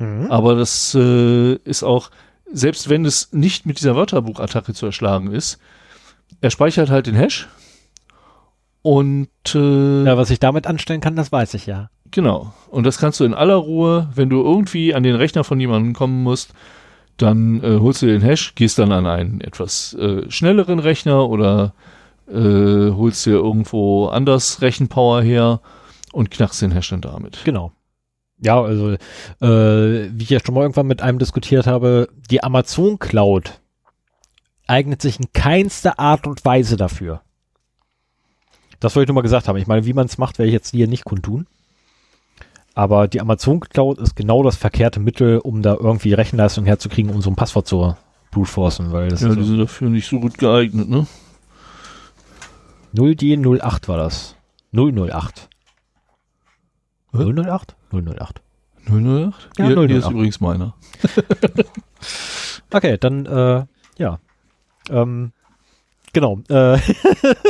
Mhm. 0.00 0.26
Aber 0.30 0.56
das 0.56 0.94
äh, 0.96 1.54
ist 1.54 1.84
auch, 1.84 2.10
selbst 2.52 2.88
wenn 2.88 3.04
es 3.04 3.32
nicht 3.32 3.66
mit 3.66 3.78
dieser 3.78 3.94
Wörterbuchattacke 3.94 4.74
zu 4.74 4.86
erschlagen 4.86 5.30
ist, 5.30 5.60
er 6.40 6.50
speichert 6.50 6.90
halt 6.90 7.06
den 7.06 7.14
Hash. 7.14 7.48
Und 8.82 9.28
äh, 9.54 10.04
Ja, 10.04 10.16
was 10.16 10.30
ich 10.30 10.40
damit 10.40 10.66
anstellen 10.66 11.00
kann, 11.00 11.14
das 11.16 11.30
weiß 11.30 11.54
ich 11.54 11.66
ja. 11.66 11.90
genau. 12.10 12.52
Und 12.70 12.84
das 12.86 12.98
kannst 12.98 13.20
du 13.20 13.24
in 13.24 13.34
aller 13.34 13.56
Ruhe, 13.56 14.08
wenn 14.14 14.30
du 14.30 14.42
irgendwie 14.42 14.94
an 14.94 15.02
den 15.02 15.16
Rechner 15.16 15.44
von 15.44 15.60
jemandem 15.60 15.92
kommen 15.92 16.22
musst, 16.22 16.54
dann 17.18 17.62
äh, 17.62 17.78
holst 17.78 18.00
du 18.00 18.06
den 18.06 18.22
Hash, 18.22 18.54
gehst 18.54 18.78
dann 18.78 18.90
an 18.92 19.06
einen 19.06 19.42
etwas 19.42 19.92
äh, 19.94 20.30
schnelleren 20.30 20.78
Rechner 20.78 21.28
oder 21.28 21.74
äh, 22.26 22.90
holst 22.90 23.26
dir 23.26 23.32
irgendwo 23.34 24.06
anders 24.06 24.62
Rechenpower 24.62 25.20
her 25.20 25.60
und 26.12 26.30
knackst 26.30 26.62
den 26.62 26.70
Hash 26.70 26.88
dann 26.88 27.02
damit. 27.02 27.40
Genau. 27.44 27.72
Ja, 28.42 28.60
also, 28.62 28.92
äh, 28.92 28.98
wie 29.40 30.22
ich 30.22 30.30
ja 30.30 30.40
schon 30.44 30.54
mal 30.54 30.62
irgendwann 30.62 30.86
mit 30.86 31.02
einem 31.02 31.18
diskutiert 31.18 31.66
habe, 31.66 32.08
die 32.30 32.42
Amazon 32.42 32.98
Cloud 32.98 33.60
eignet 34.66 35.02
sich 35.02 35.18
in 35.18 35.32
keinster 35.32 35.98
Art 35.98 36.26
und 36.26 36.44
Weise 36.44 36.76
dafür. 36.76 37.22
Das 38.78 38.96
wollte 38.96 39.04
ich 39.04 39.08
nur 39.08 39.16
mal 39.16 39.22
gesagt 39.22 39.46
haben. 39.46 39.58
Ich 39.58 39.66
meine, 39.66 39.84
wie 39.84 39.92
man 39.92 40.06
es 40.06 40.16
macht, 40.16 40.38
werde 40.38 40.48
ich 40.48 40.54
jetzt 40.54 40.70
hier 40.70 40.88
nicht 40.88 41.04
kundtun. 41.04 41.46
Aber 42.74 43.08
die 43.08 43.20
Amazon 43.20 43.60
Cloud 43.60 43.98
ist 43.98 44.16
genau 44.16 44.42
das 44.42 44.56
verkehrte 44.56 45.00
Mittel, 45.00 45.38
um 45.38 45.60
da 45.60 45.74
irgendwie 45.74 46.14
Rechenleistung 46.14 46.64
herzukriegen, 46.64 47.12
um 47.12 47.20
so 47.20 47.30
ein 47.30 47.36
Passwort 47.36 47.66
zu 47.66 47.94
brute-forcen, 48.30 48.92
weil 48.92 49.08
das 49.08 49.20
Ja, 49.20 49.28
die 49.28 49.42
so 49.42 49.44
sind 49.44 49.58
dafür 49.58 49.90
nicht 49.90 50.08
so 50.08 50.20
gut 50.20 50.38
geeignet, 50.38 50.88
ne? 50.88 51.06
0D08 52.94 53.88
war 53.88 53.98
das. 53.98 54.36
008. 54.72 55.48
Was? 57.12 57.24
008? 57.26 57.76
008. 57.92 58.40
008? 58.86 59.50
Ja, 59.58 59.66
hier, 59.66 59.76
008. 59.76 59.88
hier 59.88 59.98
ist 59.98 60.10
übrigens 60.10 60.40
meiner. 60.40 60.74
Okay, 62.72 62.96
dann, 62.98 63.26
äh, 63.26 63.64
ja. 63.98 64.20
Ähm, 64.90 65.32
genau. 66.12 66.38
Äh, 66.48 66.78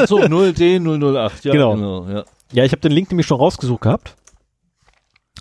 So, 0.06 0.18
0D008, 0.18 1.30
ja, 1.46 1.52
Genau. 1.52 1.74
genau 1.74 2.08
ja. 2.08 2.24
ja, 2.52 2.64
ich 2.64 2.72
habe 2.72 2.80
den 2.80 2.92
Link 2.92 3.10
nämlich 3.10 3.26
schon 3.26 3.36
rausgesucht 3.36 3.82
gehabt. 3.82 4.16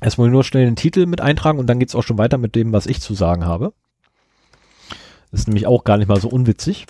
Erstmal 0.01 0.29
nur 0.29 0.43
schnell 0.43 0.65
den 0.65 0.75
Titel 0.75 1.05
mit 1.05 1.21
eintragen 1.21 1.59
und 1.59 1.67
dann 1.67 1.79
geht's 1.79 1.95
auch 1.95 2.03
schon 2.03 2.17
weiter 2.17 2.37
mit 2.37 2.55
dem, 2.55 2.73
was 2.73 2.87
ich 2.87 2.99
zu 2.99 3.13
sagen 3.13 3.45
habe. 3.45 3.73
Das 5.31 5.41
ist 5.41 5.47
nämlich 5.47 5.65
auch 5.65 5.83
gar 5.85 5.97
nicht 5.97 6.07
mal 6.09 6.19
so 6.19 6.27
unwitzig. 6.27 6.85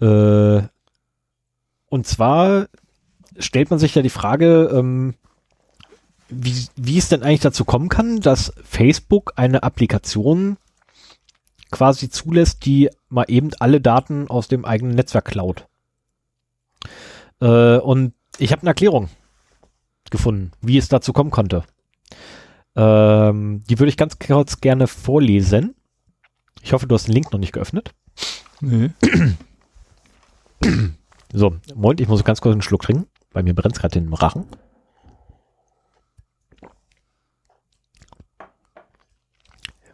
Äh, 0.00 0.62
und 1.88 2.06
zwar 2.06 2.66
stellt 3.38 3.70
man 3.70 3.78
sich 3.78 3.94
ja 3.94 4.02
die 4.02 4.10
Frage, 4.10 4.70
ähm, 4.72 5.14
wie, 6.28 6.66
wie 6.76 6.98
es 6.98 7.08
denn 7.08 7.22
eigentlich 7.22 7.40
dazu 7.40 7.64
kommen 7.64 7.88
kann, 7.88 8.20
dass 8.20 8.52
Facebook 8.62 9.32
eine 9.36 9.62
Applikation 9.62 10.58
quasi 11.70 12.10
zulässt, 12.10 12.64
die 12.66 12.90
mal 13.08 13.24
eben 13.28 13.50
alle 13.60 13.80
Daten 13.80 14.28
aus 14.28 14.48
dem 14.48 14.64
eigenen 14.64 14.94
Netzwerk 14.94 15.26
klaut. 15.26 15.66
Äh, 17.40 17.78
und 17.78 18.14
Ich 18.38 18.52
habe 18.52 18.62
eine 18.62 18.70
Erklärung 18.70 19.08
gefunden, 20.10 20.52
wie 20.60 20.78
es 20.78 20.88
dazu 20.88 21.12
kommen 21.12 21.30
konnte. 21.30 21.64
Ähm, 22.76 23.64
die 23.68 23.78
würde 23.78 23.90
ich 23.90 23.96
ganz 23.96 24.18
kurz 24.18 24.60
gerne 24.60 24.86
vorlesen. 24.86 25.74
Ich 26.62 26.72
hoffe, 26.72 26.86
du 26.86 26.94
hast 26.94 27.08
den 27.08 27.14
Link 27.14 27.32
noch 27.32 27.38
nicht 27.38 27.52
geöffnet. 27.52 27.94
Nee. 28.60 28.90
So, 31.32 31.56
Moment, 31.74 32.00
ich 32.00 32.08
muss 32.08 32.24
ganz 32.24 32.40
kurz 32.40 32.52
einen 32.52 32.62
Schluck 32.62 32.82
trinken. 32.82 33.06
Bei 33.32 33.42
mir 33.42 33.54
brennt 33.54 33.76
es 33.76 33.80
gerade 33.80 34.00
den 34.00 34.12
Rachen. 34.12 34.46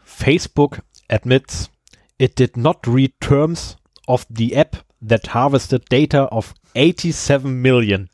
Facebook 0.05 0.83
admits 1.09 1.71
it 2.19 2.39
did 2.39 2.57
not 2.57 2.87
read 2.87 3.13
terms 3.21 3.77
of 4.07 4.27
the 4.31 4.55
app 4.55 4.85
that 5.07 5.35
harvested 5.35 5.85
data 5.91 6.27
of 6.27 6.55
87 6.75 7.45
million. 7.45 8.09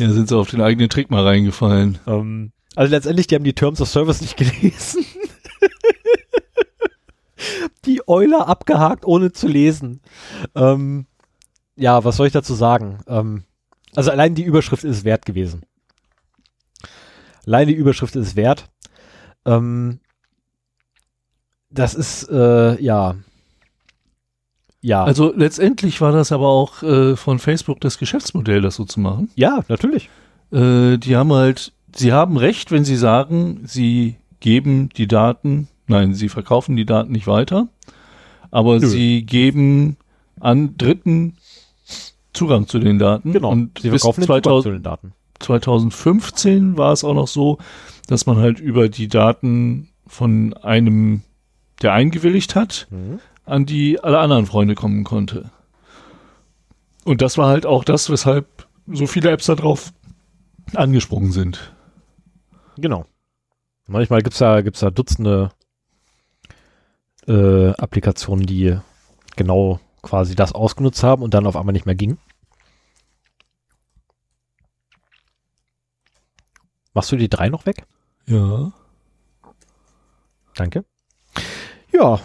Ja, 0.00 0.10
sind 0.10 0.28
sie 0.28 0.36
auf 0.36 0.50
den 0.50 0.60
eigenen 0.60 0.88
Trick 0.88 1.10
mal 1.10 1.24
reingefallen. 1.24 1.98
Ähm, 2.06 2.52
also 2.76 2.90
letztendlich, 2.94 3.26
die 3.26 3.34
haben 3.34 3.44
die 3.44 3.52
Terms 3.54 3.80
of 3.80 3.88
Service 3.88 4.20
nicht 4.20 4.36
gelesen. 4.36 5.04
die 7.84 8.06
Euler 8.06 8.46
abgehakt, 8.46 9.04
ohne 9.04 9.32
zu 9.32 9.48
lesen. 9.48 10.00
Ähm, 10.54 11.06
ja, 11.74 12.04
was 12.04 12.16
soll 12.16 12.26
ich 12.28 12.32
dazu 12.32 12.54
sagen? 12.54 13.00
Ähm, 13.08 13.44
also 13.94 14.10
allein 14.10 14.34
die 14.34 14.42
Überschrift 14.44 14.84
ist 14.84 14.98
es 14.98 15.04
wert 15.04 15.26
gewesen. 15.26 15.62
Allein 17.46 17.68
die 17.68 17.74
Überschrift 17.74 18.14
ist 18.16 18.26
es 18.28 18.36
wert. 18.36 18.68
Ähm, 19.44 20.00
das 21.70 21.94
ist, 21.94 22.28
äh, 22.30 22.80
ja. 22.82 23.16
Ja. 24.80 25.04
Also 25.04 25.32
letztendlich 25.34 26.00
war 26.00 26.12
das 26.12 26.30
aber 26.30 26.48
auch 26.48 26.82
äh, 26.82 27.16
von 27.16 27.38
Facebook 27.38 27.80
das 27.80 27.98
Geschäftsmodell, 27.98 28.60
das 28.60 28.76
so 28.76 28.84
zu 28.84 29.00
machen. 29.00 29.30
ja, 29.34 29.64
natürlich. 29.68 30.08
Äh, 30.52 30.98
die 30.98 31.16
haben 31.16 31.32
halt, 31.32 31.72
sie 31.94 32.12
haben 32.12 32.36
recht, 32.36 32.70
wenn 32.70 32.84
sie 32.84 32.96
sagen, 32.96 33.62
sie 33.64 34.16
geben 34.40 34.88
die 34.96 35.08
Daten, 35.08 35.68
nein, 35.88 36.14
sie 36.14 36.28
verkaufen 36.28 36.76
die 36.76 36.86
Daten 36.86 37.12
nicht 37.12 37.26
weiter, 37.26 37.68
aber 38.50 38.78
Nö. 38.78 38.86
sie 38.86 39.24
geben 39.24 39.96
an 40.40 40.76
Dritten 40.78 41.36
Zugang 42.38 42.66
zu 42.68 42.78
den 42.78 42.98
Daten. 42.98 43.32
Genau. 43.32 43.50
Und 43.50 43.78
Sie 43.80 43.90
verkaufen 43.90 44.20
den 44.20 44.26
Zugang 44.26 44.42
2000, 44.42 44.62
zu 44.62 44.70
den 44.72 44.82
Daten. 44.82 45.12
2015 45.40 46.76
war 46.76 46.92
es 46.92 47.04
auch 47.04 47.14
noch 47.14 47.28
so, 47.28 47.58
dass 48.06 48.26
man 48.26 48.36
halt 48.38 48.58
über 48.60 48.88
die 48.88 49.08
Daten 49.08 49.88
von 50.06 50.54
einem, 50.54 51.22
der 51.82 51.92
eingewilligt 51.92 52.54
hat, 52.54 52.88
Mhm. 52.90 53.20
an 53.44 53.66
die 53.66 54.00
alle 54.02 54.18
anderen 54.18 54.46
Freunde 54.46 54.74
kommen 54.74 55.04
konnte. 55.04 55.50
Und 57.04 57.22
das 57.22 57.38
war 57.38 57.48
halt 57.48 57.66
auch 57.66 57.84
das, 57.84 58.10
weshalb 58.10 58.66
so 58.86 59.06
viele 59.06 59.30
Apps 59.30 59.46
da 59.46 59.54
drauf 59.54 59.92
angesprungen 60.74 61.32
sind. 61.32 61.72
Genau. 62.76 63.04
Manchmal 63.86 64.22
gibt's 64.22 64.38
da, 64.38 64.60
gibt's 64.60 64.80
da 64.80 64.90
Dutzende 64.90 65.50
äh, 67.26 67.70
Applikationen, 67.70 68.46
die 68.46 68.76
genau 69.36 69.80
quasi 70.02 70.34
das 70.34 70.52
ausgenutzt 70.52 71.02
haben 71.02 71.22
und 71.22 71.34
dann 71.34 71.46
auf 71.46 71.56
einmal 71.56 71.72
nicht 71.72 71.86
mehr 71.86 71.94
ging. 71.94 72.18
Machst 76.94 77.12
du 77.12 77.16
die 77.16 77.28
drei 77.28 77.48
noch 77.48 77.66
weg? 77.66 77.84
Ja. 78.26 78.72
Danke. 80.56 80.84
Ja, 81.92 82.18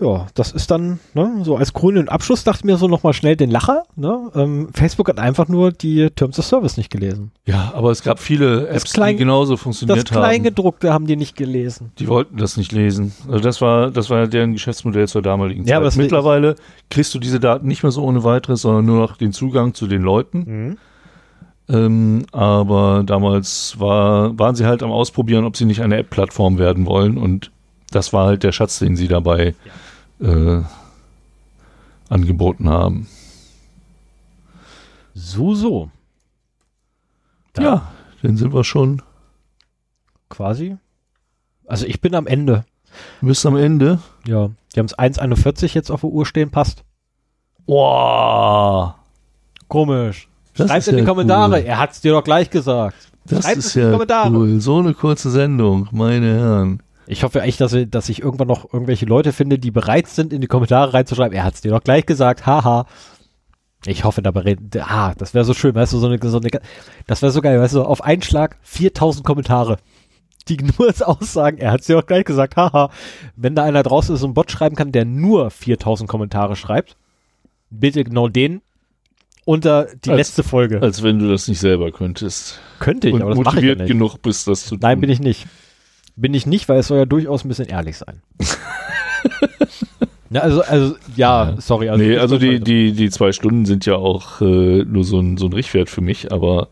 ja, 0.00 0.26
das 0.34 0.50
ist 0.50 0.70
dann, 0.72 0.98
ne, 1.14 1.40
so 1.44 1.56
als 1.56 1.72
grünen 1.72 2.08
Abschluss 2.08 2.42
dachte 2.42 2.60
ich 2.60 2.64
mir 2.64 2.76
so 2.78 2.88
nochmal 2.88 3.12
schnell 3.12 3.36
den 3.36 3.50
Lacher, 3.50 3.84
ne, 3.94 4.30
ähm, 4.34 4.68
Facebook 4.74 5.08
hat 5.08 5.20
einfach 5.20 5.46
nur 5.48 5.70
die 5.70 6.10
Terms 6.10 6.38
of 6.38 6.44
Service 6.44 6.76
nicht 6.76 6.90
gelesen. 6.90 7.30
Ja, 7.46 7.72
aber 7.74 7.90
es 7.92 8.02
gab 8.02 8.18
viele 8.18 8.66
Apps, 8.68 8.92
Klein- 8.92 9.14
die 9.16 9.20
genauso 9.20 9.52
Das 9.54 9.60
funktioniert 9.62 10.10
haben. 10.10 10.18
Kleingedruckte 10.20 10.92
haben 10.92 11.06
die 11.06 11.16
nicht 11.16 11.36
gelesen. 11.36 11.92
Die 11.98 12.08
wollten 12.08 12.36
das 12.38 12.56
nicht 12.56 12.72
lesen. 12.72 13.12
Also 13.28 13.38
das 13.40 13.60
war, 13.60 13.90
das 13.92 14.10
war 14.10 14.26
deren 14.26 14.52
Geschäftsmodell 14.52 15.06
zur 15.06 15.22
damaligen 15.22 15.60
Ja, 15.62 15.66
Zeit. 15.66 15.76
aber 15.76 15.84
das- 15.84 15.96
Mittlerweile 15.96 16.56
kriegst 16.90 17.14
du 17.14 17.18
diese 17.20 17.38
Daten 17.38 17.68
nicht 17.68 17.82
mehr 17.84 17.92
so 17.92 18.02
ohne 18.02 18.24
weiteres, 18.24 18.62
sondern 18.62 18.84
nur 18.86 18.98
noch 18.98 19.16
den 19.16 19.32
Zugang 19.32 19.74
zu 19.74 19.86
den 19.86 20.02
Leuten. 20.02 20.38
Mhm. 20.38 20.78
Ähm, 21.68 22.26
aber 22.32 23.02
damals 23.04 23.78
war, 23.80 24.38
waren 24.38 24.54
sie 24.54 24.66
halt 24.66 24.82
am 24.82 24.90
Ausprobieren, 24.92 25.44
ob 25.44 25.56
sie 25.56 25.64
nicht 25.64 25.80
eine 25.82 25.96
App-Plattform 25.96 26.58
werden 26.58 26.84
wollen. 26.86 27.16
Und 27.16 27.50
das 27.90 28.12
war 28.12 28.26
halt 28.26 28.42
der 28.42 28.52
Schatz, 28.52 28.78
den 28.78 28.96
sie 28.96 29.08
dabei 29.08 29.54
äh, 30.20 30.60
angeboten 32.08 32.68
haben. 32.68 33.08
So, 35.14 35.54
so. 35.54 35.90
Da- 37.54 37.62
Ja, 37.62 37.92
dann 38.22 38.36
sind 38.36 38.52
wir 38.52 38.64
schon 38.64 39.00
Quasi. 40.28 40.76
Also 41.66 41.86
ich 41.86 42.00
bin 42.00 42.14
am 42.14 42.26
Ende. 42.26 42.64
bis 43.20 43.46
am 43.46 43.56
Ende. 43.56 44.00
Ja. 44.26 44.50
Die 44.74 44.80
haben 44.80 44.86
es 44.86 44.98
1,41 44.98 45.72
jetzt 45.74 45.90
auf 45.90 46.00
der 46.00 46.10
Uhr 46.10 46.26
stehen, 46.26 46.50
passt. 46.50 46.82
Boah, 47.66 48.96
Komisch. 49.68 50.28
Das 50.56 50.70
Schreibt 50.70 50.88
in 50.88 50.96
die 50.98 51.04
Kommentare. 51.04 51.52
cool. 51.60 51.64
Er 51.66 51.78
hat's 51.78 52.00
dir 52.00 52.12
doch 52.12 52.24
gleich 52.24 52.50
gesagt. 52.50 52.96
das 53.24 53.44
Schreibt 53.44 53.58
ist 53.58 53.66
es 53.66 53.76
in 53.76 53.80
die 53.82 53.86
ja 53.86 53.92
Kommentare. 53.92 54.30
cool. 54.32 54.60
So 54.60 54.78
eine 54.78 54.94
kurze 54.94 55.30
Sendung, 55.30 55.88
meine 55.92 56.38
Herren. 56.38 56.82
Ich 57.06 57.22
hoffe 57.22 57.42
echt, 57.42 57.60
dass, 57.60 57.72
wir, 57.72 57.86
dass 57.86 58.08
ich 58.08 58.22
irgendwann 58.22 58.48
noch 58.48 58.72
irgendwelche 58.72 59.04
Leute 59.06 59.32
finde, 59.32 59.58
die 59.58 59.70
bereit 59.70 60.06
sind, 60.06 60.32
in 60.32 60.40
die 60.40 60.46
Kommentare 60.46 60.94
reinzuschreiben. 60.94 61.36
Er 61.36 61.44
hat's 61.44 61.60
dir 61.60 61.70
doch 61.70 61.82
gleich 61.82 62.06
gesagt. 62.06 62.46
Haha. 62.46 62.86
Ich 63.86 64.04
hoffe, 64.04 64.22
da 64.22 64.30
berät. 64.30 64.58
Ah, 64.78 65.12
das 65.18 65.34
wäre 65.34 65.44
so 65.44 65.52
schön, 65.52 65.74
weißt 65.74 65.92
du, 65.92 65.98
so 65.98 66.06
eine, 66.06 66.18
so 66.22 66.38
eine 66.38 66.48
das 67.06 67.20
wäre 67.20 67.32
so 67.32 67.42
geil, 67.42 67.60
weißt 67.60 67.74
du, 67.74 67.82
auf 67.82 68.02
einen 68.02 68.22
Schlag 68.22 68.56
4000 68.62 69.26
Kommentare, 69.26 69.76
die 70.48 70.56
nur 70.78 70.88
als 70.88 71.02
Aussagen, 71.02 71.58
er 71.58 71.72
hat's 71.72 71.86
dir 71.86 71.96
doch 71.96 72.06
gleich 72.06 72.24
gesagt, 72.24 72.56
haha. 72.56 72.88
Wenn 73.36 73.54
da 73.54 73.64
einer 73.64 73.82
draußen 73.82 74.14
ist 74.14 74.22
und 74.22 74.28
einen 74.28 74.34
Bot 74.34 74.50
schreiben 74.50 74.76
kann, 74.76 74.92
der 74.92 75.04
nur 75.04 75.50
4000 75.50 76.08
Kommentare 76.08 76.56
schreibt, 76.56 76.96
bitte 77.68 78.04
genau 78.04 78.28
den 78.28 78.62
unter 79.44 79.88
die 80.04 80.10
Als- 80.10 80.18
letzte 80.18 80.42
Folge. 80.42 80.80
Als 80.82 81.02
wenn 81.02 81.18
du 81.18 81.28
das 81.30 81.48
nicht 81.48 81.60
selber 81.60 81.92
könntest. 81.92 82.60
Könnte 82.78 83.08
ich, 83.08 83.14
Und 83.14 83.22
aber 83.22 83.34
das 83.34 83.44
mache 83.44 83.56
ich 83.58 83.62
ja 83.64 83.68
motiviert 83.70 83.78
nicht. 83.80 83.88
genug 83.88 84.22
bist, 84.22 84.48
das 84.48 84.64
zu 84.64 84.70
tun. 84.70 84.78
Nein, 84.82 85.00
bin 85.00 85.10
ich 85.10 85.20
nicht. 85.20 85.46
Bin 86.16 86.32
ich 86.34 86.46
nicht, 86.46 86.68
weil 86.68 86.78
es 86.78 86.86
soll 86.88 86.98
ja 86.98 87.06
durchaus 87.06 87.44
ein 87.44 87.48
bisschen 87.48 87.66
ehrlich 87.66 87.96
sein. 87.98 88.22
ja, 90.30 90.40
also, 90.40 90.62
also, 90.62 90.96
ja, 91.16 91.54
sorry. 91.58 91.88
Also, 91.88 92.02
nee, 92.04 92.16
also 92.16 92.38
die, 92.38 92.60
die, 92.60 92.92
die 92.92 93.10
zwei 93.10 93.32
Stunden 93.32 93.66
sind 93.66 93.86
ja 93.86 93.96
auch 93.96 94.40
äh, 94.40 94.84
nur 94.84 95.04
so 95.04 95.18
ein, 95.20 95.36
so 95.36 95.46
ein 95.46 95.52
Richtwert 95.52 95.88
für 95.90 96.00
mich, 96.00 96.32
aber 96.32 96.68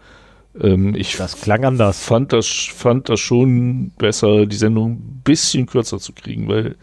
ähm, 0.61 0.95
ich 0.95 1.17
Das 1.17 1.41
klang 1.41 1.65
anders. 1.65 2.03
fand 2.05 2.33
das, 2.33 2.47
fand 2.49 3.09
das 3.09 3.21
schon 3.21 3.91
besser, 3.99 4.47
die 4.47 4.57
Sendung 4.57 4.93
ein 4.93 5.21
bisschen 5.25 5.67
kürzer 5.67 5.99
zu 5.99 6.13
kriegen, 6.13 6.49
weil 6.49 6.77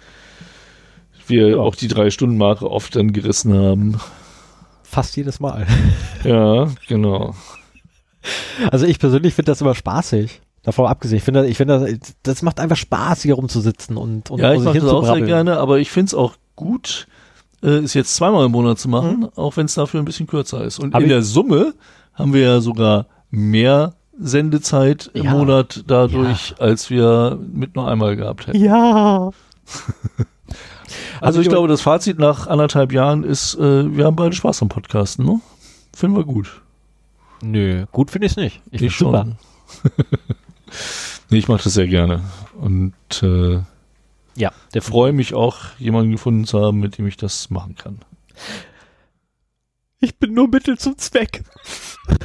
wir 1.27 1.49
Ja. 1.49 1.57
auch 1.57 1.75
die 1.75 1.87
drei 1.87 2.09
Stunden 2.09 2.37
Marke 2.37 2.69
oft 2.69 2.95
dann 2.95 3.13
gerissen 3.13 3.53
haben. 3.53 3.99
Fast 4.89 5.15
jedes 5.15 5.39
Mal. 5.39 5.67
Ja, 6.23 6.67
genau. 6.87 7.35
Also 8.71 8.87
ich 8.87 8.97
persönlich 8.97 9.35
finde 9.35 9.51
das 9.51 9.61
immer 9.61 9.75
spaßig. 9.75 10.41
Davon 10.63 10.87
abgesehen, 10.87 11.17
ich 11.19 11.23
finde, 11.23 11.45
ich 11.45 11.57
finde, 11.57 11.97
das, 11.97 12.15
das 12.23 12.41
macht 12.41 12.59
einfach 12.59 12.75
Spaß, 12.75 13.21
hier 13.21 13.35
rumzusitzen 13.35 13.95
und, 13.97 14.31
und 14.31 14.39
ja, 14.39 14.53
ich 14.53 14.61
mache 14.61 14.79
das 14.79 14.89
auch 14.89 15.05
sehr 15.05 15.21
gerne, 15.21 15.57
aber 15.57 15.77
ich 15.77 15.91
finde 15.91 16.07
es 16.07 16.13
auch 16.15 16.33
gut, 16.55 17.07
äh, 17.61 17.67
es 17.67 17.93
jetzt 17.93 18.15
zweimal 18.15 18.45
im 18.47 18.51
Monat 18.51 18.79
zu 18.79 18.89
machen, 18.89 19.29
auch 19.35 19.55
wenn 19.57 19.67
es 19.67 19.75
dafür 19.75 20.01
ein 20.01 20.05
bisschen 20.05 20.27
kürzer 20.27 20.63
ist. 20.63 20.79
Und 20.79 20.95
Hab 20.95 21.03
in 21.03 21.09
der 21.09 21.21
Summe 21.21 21.75
haben 22.13 22.33
wir 22.33 22.41
ja 22.41 22.59
sogar 22.59 23.05
mehr 23.29 23.93
Sendezeit 24.17 25.11
im 25.13 25.25
Ja. 25.25 25.31
Monat 25.31 25.83
dadurch, 25.87 26.55
als 26.59 26.89
wir 26.89 27.39
mit 27.53 27.75
nur 27.75 27.87
einmal 27.87 28.15
gehabt 28.15 28.47
hätten. 28.47 28.59
Ja. 28.59 29.29
Also 31.21 31.39
ich 31.39 31.47
ich- 31.47 31.51
glaube, 31.51 31.67
das 31.67 31.81
Fazit 31.81 32.19
nach 32.19 32.47
anderthalb 32.47 32.91
Jahren 32.91 33.23
ist, 33.23 33.55
äh, 33.55 33.95
wir 33.95 34.05
haben 34.05 34.15
beide 34.15 34.35
Spaß 34.35 34.61
am 34.61 34.69
Podcasten, 34.69 35.25
ne? 35.25 35.39
Finden 35.93 36.15
wir 36.17 36.23
gut. 36.25 36.61
Nö, 37.41 37.85
gut 37.91 38.11
finde 38.11 38.27
ich 38.27 38.33
es 38.33 38.37
nicht. 38.37 38.61
Ich, 38.71 38.81
Ich 38.81 38.97
super. 38.97 39.25
nee, 41.29 41.37
ich 41.37 41.47
mache 41.47 41.63
das 41.63 41.73
sehr 41.73 41.87
gerne. 41.87 42.21
Und 42.59 42.93
äh, 43.23 43.59
Ja, 44.35 44.51
der 44.73 44.81
freue 44.81 45.13
mich 45.13 45.33
auch, 45.33 45.57
jemanden 45.77 46.11
gefunden 46.11 46.45
zu 46.45 46.61
haben, 46.61 46.79
mit 46.79 46.97
dem 46.97 47.07
ich 47.07 47.17
das 47.17 47.49
machen 47.49 47.75
kann. 47.75 47.99
Ich 49.99 50.17
bin 50.17 50.33
nur 50.33 50.47
Mittel 50.47 50.77
zum 50.77 50.97
Zweck. 50.97 51.43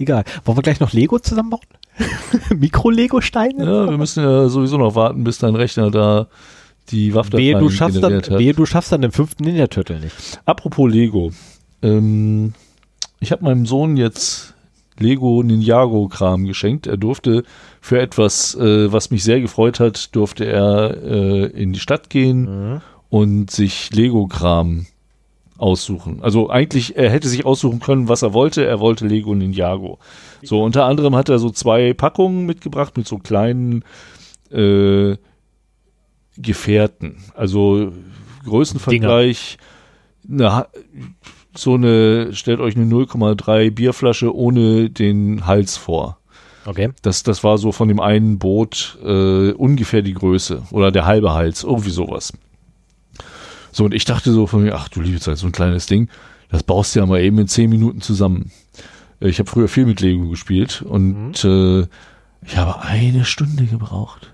Egal. 0.00 0.24
Wollen 0.44 0.56
wir 0.58 0.62
gleich 0.62 0.80
noch 0.80 0.92
Lego 0.92 1.18
zusammenbauen? 1.18 1.62
Mikro-Lego-Steine? 2.56 3.64
Ja, 3.64 3.90
wir 3.90 3.98
müssen 3.98 4.24
ja 4.24 4.48
sowieso 4.48 4.78
noch 4.78 4.94
warten, 4.94 5.24
bis 5.24 5.38
dein 5.38 5.54
Rechner 5.54 5.90
da 5.90 6.26
die 6.88 7.08
Wehe, 7.08 7.14
Waffdateien 7.14 7.58
du 7.60 7.68
schaffst 7.70 8.02
dann, 8.02 8.14
hat. 8.14 8.30
wehe, 8.30 8.54
du 8.54 8.66
schaffst 8.66 8.90
dann 8.92 9.02
den 9.02 9.12
fünften 9.12 9.44
Ninja 9.44 9.66
Turtle 9.66 10.00
nicht. 10.00 10.14
Apropos 10.46 10.90
Lego. 10.90 11.30
Ähm, 11.82 12.54
ich 13.20 13.30
habe 13.30 13.44
meinem 13.44 13.66
Sohn 13.66 13.96
jetzt 13.96 14.54
Lego 14.98 15.42
Ninjago-Kram 15.42 16.46
geschenkt. 16.46 16.86
Er 16.86 16.96
durfte 16.96 17.44
für 17.80 18.00
etwas, 18.00 18.54
äh, 18.54 18.90
was 18.92 19.10
mich 19.10 19.22
sehr 19.22 19.40
gefreut 19.40 19.80
hat, 19.80 20.14
durfte 20.16 20.46
er 20.46 20.96
äh, 21.04 21.44
in 21.46 21.72
die 21.72 21.80
Stadt 21.80 22.10
gehen 22.10 22.72
Mhm. 22.72 22.80
und 23.10 23.50
sich 23.50 23.90
Lego-Kram 23.94 24.86
aussuchen. 25.60 26.22
Also 26.22 26.50
eigentlich, 26.50 26.96
er 26.96 27.10
hätte 27.10 27.28
sich 27.28 27.44
aussuchen 27.44 27.80
können, 27.80 28.08
was 28.08 28.22
er 28.22 28.32
wollte. 28.32 28.64
Er 28.64 28.80
wollte 28.80 29.06
Lego 29.06 29.34
Ninjago. 29.34 29.98
So, 30.42 30.62
unter 30.62 30.86
anderem 30.86 31.14
hat 31.14 31.28
er 31.28 31.38
so 31.38 31.50
zwei 31.50 31.92
Packungen 31.92 32.46
mitgebracht 32.46 32.96
mit 32.96 33.06
so 33.06 33.18
kleinen 33.18 33.84
äh, 34.50 35.16
Gefährten. 36.36 37.16
Also 37.34 37.92
Größenvergleich, 38.44 39.58
eine, 40.28 40.66
so 41.54 41.74
eine, 41.74 42.32
stellt 42.32 42.60
euch 42.60 42.76
eine 42.76 42.86
0,3 42.86 43.70
Bierflasche 43.70 44.34
ohne 44.34 44.88
den 44.88 45.46
Hals 45.46 45.76
vor. 45.76 46.18
Okay. 46.64 46.90
Das, 47.02 47.22
das 47.22 47.42
war 47.44 47.58
so 47.58 47.72
von 47.72 47.88
dem 47.88 48.00
einen 48.00 48.38
Boot 48.38 48.98
äh, 49.02 49.52
ungefähr 49.52 50.02
die 50.02 50.14
Größe 50.14 50.62
oder 50.70 50.90
der 50.90 51.06
halbe 51.06 51.32
Hals, 51.32 51.64
irgendwie 51.64 51.90
sowas. 51.90 52.32
So, 53.72 53.84
und 53.84 53.94
ich 53.94 54.04
dachte 54.04 54.32
so 54.32 54.46
von 54.46 54.62
mir, 54.62 54.74
ach 54.74 54.88
du 54.88 55.00
liebe 55.00 55.20
Zeit, 55.20 55.38
so 55.38 55.46
ein 55.46 55.52
kleines 55.52 55.86
Ding, 55.86 56.08
das 56.50 56.62
baust 56.62 56.94
du 56.94 57.00
ja 57.00 57.06
mal 57.06 57.20
eben 57.20 57.38
in 57.38 57.48
zehn 57.48 57.70
Minuten 57.70 58.00
zusammen. 58.00 58.50
Äh, 59.20 59.28
Ich 59.28 59.38
habe 59.38 59.48
früher 59.50 59.68
viel 59.68 59.86
mit 59.86 60.00
Lego 60.00 60.28
gespielt 60.28 60.82
und 60.82 61.44
äh, 61.44 61.80
ich 62.44 62.56
habe 62.56 62.80
eine 62.82 63.24
Stunde 63.24 63.64
gebraucht. 63.64 64.32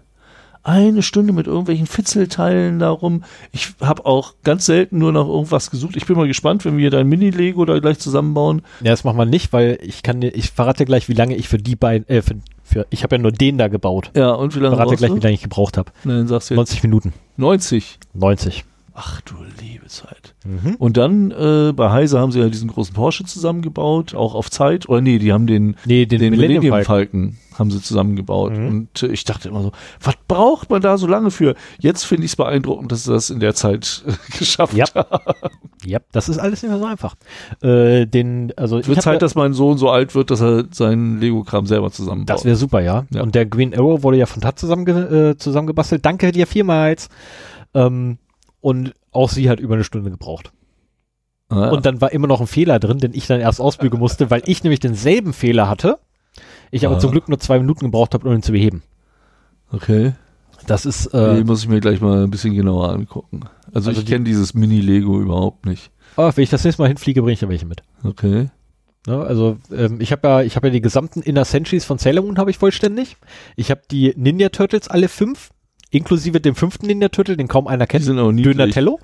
Eine 0.63 1.03
Stunde 1.03 1.33
mit 1.33 1.47
irgendwelchen 1.47 1.87
Fitzelteilen 1.87 2.81
darum. 2.81 3.23
Ich 3.53 3.75
habe 3.81 4.05
auch 4.05 4.35
ganz 4.43 4.67
selten 4.67 4.99
nur 4.99 5.13
nach 5.13 5.27
irgendwas 5.29 5.71
gesucht. 5.71 5.97
Ich 5.97 6.07
bin 6.07 6.17
mal 6.17 6.27
gespannt, 6.27 6.65
wenn 6.65 6.77
wir 6.77 6.91
dein 6.91 7.07
Mini-Lego 7.09 7.65
da 7.65 7.79
gleich 7.79 8.01
zusammenbauen. 8.01 8.63
Ja, 8.81 8.91
das 8.91 9.05
machen 9.05 9.17
wir 9.17 9.27
nicht, 9.27 9.53
weil 9.53 9.79
ich 9.81 10.03
kann 10.03 10.21
dir, 10.21 10.35
ich 10.35 10.51
verrate 10.51 10.79
dir 10.79 10.87
gleich, 10.87 11.09
wie 11.09 11.13
lange 11.13 11.37
ich 11.37 11.47
für 11.49 11.59
die 11.59 11.77
beiden, 11.77 12.09
äh, 12.09 12.21
für, 12.21 12.35
für 12.65 12.85
ich 12.91 13.05
habe 13.05 13.15
ja 13.15 13.23
nur 13.23 13.31
den 13.31 13.59
da 13.59 13.69
gebaut. 13.69 14.11
Ja, 14.17 14.33
und 14.33 14.55
wie 14.55 14.59
Ich 14.59 14.63
lange 14.65 14.75
verrate 14.75 14.97
dir 14.97 14.97
brauchst 14.97 14.99
gleich, 14.99 15.11
du? 15.11 15.17
wie 15.19 15.21
lange 15.21 15.35
ich 15.35 15.43
gebraucht 15.43 15.77
habe. 15.79 15.93
Nein, 16.03 16.27
sagst 16.27 16.51
du 16.51 16.55
jetzt 16.55 16.59
90 16.59 16.83
Minuten. 16.83 17.13
90. 17.37 17.99
90. 18.15 18.65
Ach 18.99 19.21
du 19.21 19.35
liebe 19.61 19.87
Zeit. 19.89 20.35
Mhm. 20.47 20.77
Und 20.79 20.97
dann 20.97 21.31
äh, 21.31 21.73
bei 21.75 21.91
Heise 21.91 22.19
haben 22.19 22.33
sie 22.33 22.41
ja 22.41 22.49
diesen 22.49 22.71
großen 22.71 22.95
Porsche 22.95 23.25
zusammengebaut, 23.25 24.15
auch 24.15 24.35
auf 24.35 24.51
Zeit. 24.51 24.89
Oder 24.89 25.03
nee, 25.03 25.19
die 25.19 25.35
haben 25.35 25.47
den, 25.47 25.77
Nee, 25.85 26.07
den, 26.07 26.19
den 26.19 26.31
Millennium, 26.31 26.63
Millennium 26.63 26.85
Falcon. 26.85 27.37
Haben 27.59 27.71
sie 27.71 27.83
zusammengebaut. 27.83 28.57
Mhm. 28.57 28.67
Und 28.69 29.03
äh, 29.03 29.09
ich 29.09 29.25
dachte 29.25 29.51
immer 29.51 29.61
so, 29.63 29.73
was 30.01 30.15
braucht 30.29 30.71
man 30.71 30.81
da 30.81 30.97
so 30.97 31.07
lange 31.07 31.31
für? 31.31 31.55
Jetzt 31.79 32.05
finde 32.05 32.25
ich 32.25 32.31
es 32.33 32.37
beeindruckend, 32.37 32.91
dass 32.91 33.05
sie 33.05 33.13
das 33.13 33.29
in 33.29 33.41
der 33.41 33.55
Zeit 33.55 34.03
äh, 34.07 34.13
geschafft 34.39 34.73
Ja. 34.75 34.87
haben. 34.95 35.19
Ja, 35.85 35.99
das 36.13 36.31
ist 36.31 36.39
alles 36.39 36.63
nicht 36.63 36.71
mehr 36.71 36.79
so 36.81 36.87
einfach. 36.87 37.17
Äh, 37.63 38.07
den, 38.07 38.53
also 38.57 38.79
Es 38.79 38.89
wird 38.89 39.03
Zeit, 39.03 39.21
dass 39.21 39.35
mein 39.35 39.53
Sohn 39.53 39.77
so 39.77 39.91
alt 39.91 40.15
wird, 40.15 40.31
dass 40.31 40.41
er 40.41 40.65
seinen 40.71 41.21
Lego-Kram 41.21 41.67
selber 41.67 41.91
zusammenbaut. 41.91 42.35
Das 42.35 42.45
wäre 42.47 42.57
super, 42.57 42.81
ja. 42.81 43.05
Ja. 43.13 43.23
Und 43.23 43.35
der 43.35 43.45
Green 43.45 43.75
Arrow 43.75 44.03
wurde 44.03 44.17
ja 44.17 44.25
von 44.27 44.41
Tat 44.41 44.59
zusammenge 44.59 45.33
äh, 45.33 45.37
zusammengebastelt. 45.37 46.05
Danke 46.05 46.33
dir 46.33 46.47
vielmals. 46.47 47.09
Ähm, 47.75 48.17
und 48.67 48.95
auch 49.13 49.31
sie 49.31 49.49
hat 49.49 49.61
über 49.61 49.75
eine 49.75 49.85
Stunde 49.85 50.11
gebraucht. 50.11 50.51
ah, 51.51 51.69
Und 51.69 51.87
dann 51.87 52.01
war 52.01 52.11
immer 52.11 52.27
noch 52.27 52.41
ein 52.41 52.49
Fehler 52.49 52.81
drin, 52.81 52.99
den 52.99 53.15
ich 53.15 53.29
dann 53.29 53.41
erst 53.41 53.61
ausbügeln 53.61 54.01
musste, 54.01 54.29
weil 54.31 54.43
ich 54.47 54.65
nämlich 54.65 54.81
denselben 54.81 55.33
Fehler 55.33 55.69
hatte. 55.69 55.99
Ich 56.73 56.85
aber 56.85 56.97
Ah. 56.97 56.99
zum 56.99 57.13
Glück 57.13 57.29
nur 57.29 57.39
zwei 57.39 57.59
Minuten 57.61 57.85
gebraucht 57.85 58.13
habe, 58.15 58.29
um 58.29 58.35
ihn 58.35 58.43
zu 58.43 58.51
beheben. 58.53 58.83
okay. 59.73 60.15
Das 60.67 60.85
ist, 60.85 61.13
Die 61.13 61.17
äh, 61.17 61.45
muss 61.45 61.63
ich 61.63 61.69
mir 61.69 61.79
gleich 61.81 62.01
mal 62.01 62.25
ein 62.25 62.31
bisschen 62.31 62.55
genauer 62.55 62.89
angucken. 62.91 63.43
Also, 63.73 63.91
Also 63.91 64.01
ich 64.01 64.05
die- 64.05 64.13
kenne 64.13 64.25
dieses 64.25 64.53
Mini-Lego 64.55 65.21
überhaupt 65.21 65.65
nicht. 65.65 65.93
ah, 66.17 66.33
wenn 66.35 66.43
ich 66.43 66.51
das 66.51 66.65
nächste 66.65 66.83
Mal 66.83 66.89
hinfliege, 66.89 67.21
bringe 67.23 67.35
ich 67.35 67.41
da 67.41 67.49
welche 67.49 67.67
mit. 67.67 67.83
Okay. 68.03 68.49
Ne, 69.07 69.17
also 69.21 69.59
ähm, 69.73 70.01
ich 70.01 70.11
habe 70.11 70.27
ja, 70.27 70.43
ich 70.43 70.57
habe 70.57 70.67
ja 70.67 70.73
die 70.73 70.81
gesamten 70.81 71.23
Inner 71.23 71.45
Centuries 71.45 71.85
von 71.85 71.99
Sailor 71.99 72.25
Moon 72.25 72.39
habe 72.39 72.51
ich 72.51 72.59
vollständig. 72.59 73.17
Ich 73.55 73.71
habe 73.71 73.83
die 73.93 74.13
Ninja 74.17 74.49
Turtles 74.49 74.89
alle 74.89 75.09
fünf, 75.09 75.51
inklusive 75.97 76.41
dem 76.41 76.55
fünften 76.55 76.87
Ninja 76.87 77.09
Turtle, 77.09 77.37
den 77.37 77.49
kaum 77.49 77.67
einer 77.67 77.87
Die 77.87 77.91
kennt. 77.91 78.05
sind 78.05 78.19
aber 78.19 78.33
niedlich. 78.33 78.57
Donatello. 78.57 79.01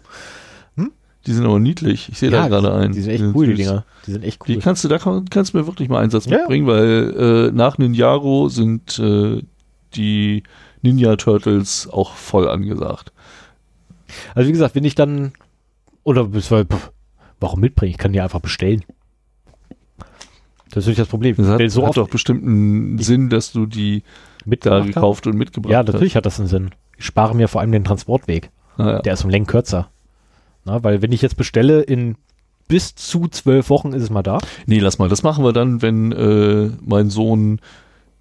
Die 1.25 1.33
sind 1.33 1.47
aber 1.47 1.61
niedlich. 1.61 2.09
Ich 2.11 2.19
sehe 2.19 2.31
da 2.31 2.49
gerade 2.49 2.75
einen. 2.75 2.93
Die 2.93 3.01
sind 3.01 3.13
echt 3.13 3.21
sind 3.23 3.37
cool, 3.37 3.47
die. 3.47 3.55
Dinger. 3.55 3.85
Die 4.07 4.11
sind 4.11 4.25
echt 4.25 4.45
Die 4.49 4.57
cool. 4.57 4.61
kannst 4.61 4.83
du, 4.83 4.89
da 4.89 4.99
kann, 4.99 5.25
kannst 5.31 5.55
du 5.55 5.59
mir 5.59 5.69
wirklich 5.69 5.89
mal 5.89 6.01
Einsatz 6.03 6.25
Ja, 6.25 6.33
ja. 6.33 6.39
mitbringen, 6.39 6.67
weil 6.67 7.49
äh, 7.51 7.53
nach 7.53 7.79
Ninjago 7.79 8.49
sind 8.49 8.99
äh, 8.99 9.41
die 9.95 10.43
Ninja 10.81 11.15
Turtles 11.15 11.89
auch 11.93 12.15
voll 12.15 12.49
angesagt. 12.49 13.13
Also 14.35 14.49
wie 14.49 14.53
gesagt, 14.53 14.75
wenn 14.75 14.83
ich 14.83 14.97
dann 14.97 15.33
oder 16.03 16.27
pff, 16.29 16.91
warum 17.39 17.61
mitbringen? 17.61 17.93
Ich 17.93 17.99
kann 17.99 18.13
die 18.13 18.21
einfach 18.21 18.41
bestellen. 18.41 18.83
Das 20.71 20.85
ist 20.85 20.89
nicht 20.89 20.99
das 20.99 21.07
Problem. 21.09 21.37
Das 21.37 21.47
hat, 21.47 21.71
so 21.71 21.87
hat 21.87 21.97
doch 21.97 22.09
bestimmt 22.09 22.45
einen 22.45 22.99
Sinn, 22.99 23.29
dass 23.29 23.53
du 23.53 23.67
die 23.67 24.03
da 24.45 24.71
habe. 24.71 24.87
gekauft 24.87 25.27
und 25.27 25.37
mitgebracht 25.37 25.73
Ja, 25.73 25.83
natürlich 25.83 26.17
hat 26.17 26.27
das 26.27 26.39
einen 26.39 26.49
Sinn. 26.49 26.71
Ich 26.99 27.05
spare 27.05 27.35
mir 27.35 27.49
vor 27.49 27.61
allem 27.61 27.73
den 27.73 27.85
Transportweg. 27.85 28.51
Ah, 28.77 28.87
ja. 28.91 28.99
Der 29.01 29.15
ist 29.15 29.25
um 29.25 29.31
Längen 29.31 29.47
kürzer. 29.47 29.89
Na, 30.65 30.83
weil 30.85 31.03
wenn 31.03 31.13
ich 31.13 31.23
jetzt 31.23 31.37
bestelle, 31.37 31.81
in 31.83 32.17
bis 32.69 32.95
zu 32.95 33.29
zwölf 33.29 33.69
Wochen 33.71 33.93
ist 33.93 34.03
es 34.03 34.11
mal 34.11 34.23
da. 34.23 34.39
Nee, 34.67 34.79
lass 34.79 34.99
mal. 34.99 35.09
Das 35.09 35.23
machen 35.23 35.45
wir 35.45 35.53
dann, 35.53 35.83
wenn 35.83 36.13
äh, 36.13 36.71
mein 36.81 37.11
Sohn 37.11 37.61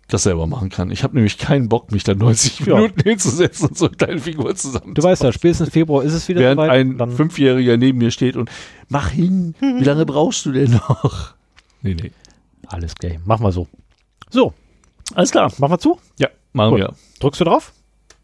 das 0.09 0.23
selber 0.23 0.45
machen 0.47 0.69
kann. 0.69 0.91
Ich 0.91 1.03
habe 1.03 1.13
nämlich 1.15 1.37
keinen 1.37 1.69
Bock, 1.69 1.91
mich 1.91 2.03
da 2.03 2.13
90 2.13 2.59
Ja. 2.61 2.75
Minuten 2.75 3.01
hinzusetzen 3.01 3.69
und 3.69 3.77
so 3.77 3.85
eine 3.87 3.95
kleine 3.95 4.19
Figur 4.19 4.53
zusammen. 4.55 4.93
Du 4.93 5.01
weißt 5.03 5.23
ja, 5.23 5.31
spätestens 5.31 5.69
Februar 5.69 6.03
ist 6.03 6.13
es 6.13 6.27
wieder 6.27 6.41
Während 6.41 6.59
soweit. 6.59 6.71
ein 6.71 6.97
dann 6.97 7.11
Fünfjähriger 7.11 7.77
neben 7.77 7.99
mir 7.99 8.11
steht 8.11 8.35
und 8.35 8.49
mach 8.89 9.09
hin, 9.09 9.55
wie 9.61 9.83
lange 9.83 10.05
brauchst 10.05 10.45
du 10.45 10.51
denn 10.51 10.71
noch? 10.71 11.33
Nee, 11.81 11.95
nee. 11.95 12.11
alles 12.67 12.95
gleich. 12.95 13.19
Machen 13.25 13.45
wir 13.45 13.51
so. 13.53 13.67
So, 14.29 14.53
Alles 15.15 15.31
klar. 15.31 15.51
machen 15.57 15.71
wir 15.71 15.79
zu. 15.79 15.99
Ja, 16.19 16.29
machen 16.53 16.71
Gut. 16.71 16.79
wir. 16.79 16.93
Drückst 17.19 17.41
du 17.41 17.45
drauf? 17.45 17.73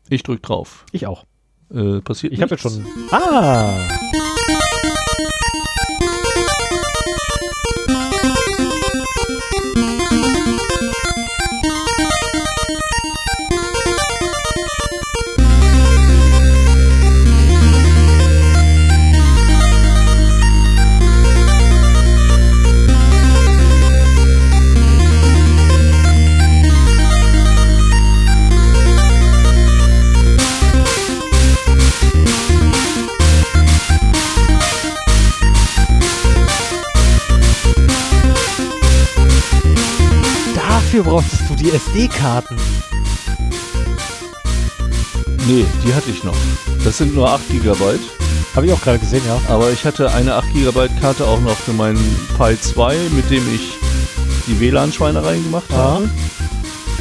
Ich 0.09 0.23
drück 0.23 0.41
drauf. 0.41 0.85
Ich 0.91 1.05
auch. 1.07 1.25
Äh, 1.73 1.99
passiert 2.01 2.33
Ich 2.33 2.41
habe 2.41 2.51
jetzt 2.51 2.61
schon. 2.61 2.85
Ah! 3.11 3.77
Dafür 40.97 41.11
brauchtest 41.11 41.43
du 41.47 41.53
die 41.55 41.69
SD-Karten. 41.69 42.55
Nee, 45.45 45.63
die 45.85 45.93
hatte 45.93 46.09
ich 46.09 46.23
noch. 46.23 46.35
Das 46.83 46.97
sind 46.97 47.13
nur 47.13 47.29
8 47.29 47.49
Gigabyte. 47.49 47.99
Habe 48.55 48.65
ich 48.65 48.73
auch 48.73 48.81
gerade 48.81 48.97
gesehen, 48.97 49.21
ja. 49.27 49.39
Aber 49.47 49.69
ich 49.69 49.85
hatte 49.85 50.11
eine 50.11 50.33
8 50.33 50.51
Gigabyte 50.53 50.99
Karte 50.99 51.27
auch 51.27 51.39
noch 51.41 51.55
für 51.55 51.73
meinen 51.73 52.03
Pi 52.35 52.59
2, 52.59 52.97
mit 53.15 53.29
dem 53.29 53.43
ich 53.53 53.73
die 54.47 54.59
WLAN-Schweinereien 54.59 55.43
gemacht 55.43 55.65
Ja. 55.69 55.77
habe. 55.77 56.09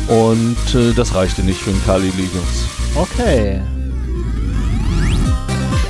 Und 0.09 0.75
äh, 0.75 0.93
das 0.93 1.15
reichte 1.15 1.43
nicht 1.43 1.63
für 1.63 1.71
den 1.71 1.83
Kali 1.87 2.13
Linux. 2.15 2.67
Okay. 2.97 3.63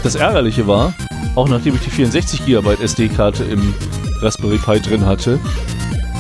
Das 0.05 0.15
Ärgerliche 0.15 0.69
war, 0.69 0.95
auch 1.35 1.49
nachdem 1.49 1.75
ich 1.75 1.81
die 1.81 1.91
64 1.91 2.47
GB 2.47 2.75
SD-Karte 2.81 3.43
im 3.43 3.75
Raspberry 4.23 4.59
Pi 4.59 4.79
drin 4.79 5.05
hatte, 5.05 5.41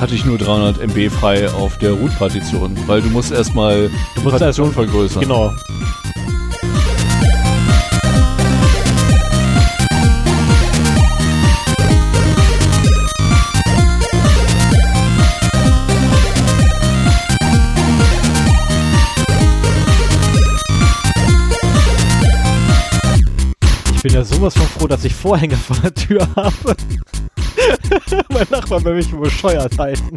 hatte 0.01 0.15
ich 0.15 0.25
nur 0.25 0.39
300 0.39 0.79
MB 0.79 1.11
frei 1.11 1.49
auf 1.51 1.79
der 1.79 1.93
Root-Partition, 1.93 2.77
weil 2.87 3.01
du 3.03 3.09
musst 3.09 3.33
erstmal 3.33 3.91
die 4.17 4.21
Partition 4.21 4.73
vergrößern. 4.73 5.23
Genau. 5.23 5.55
Froh, 24.87 24.89
dass 24.89 25.05
ich 25.05 25.15
Vorhänge 25.15 25.57
vor 25.57 25.77
der 25.83 25.95
Tür 25.95 26.29
habe. 26.37 26.53
mein 28.33 28.47
Nachbar 28.51 28.85
will 28.85 28.95
mich 28.95 29.11
bescheuert 29.11 29.77
halten. 29.79 30.17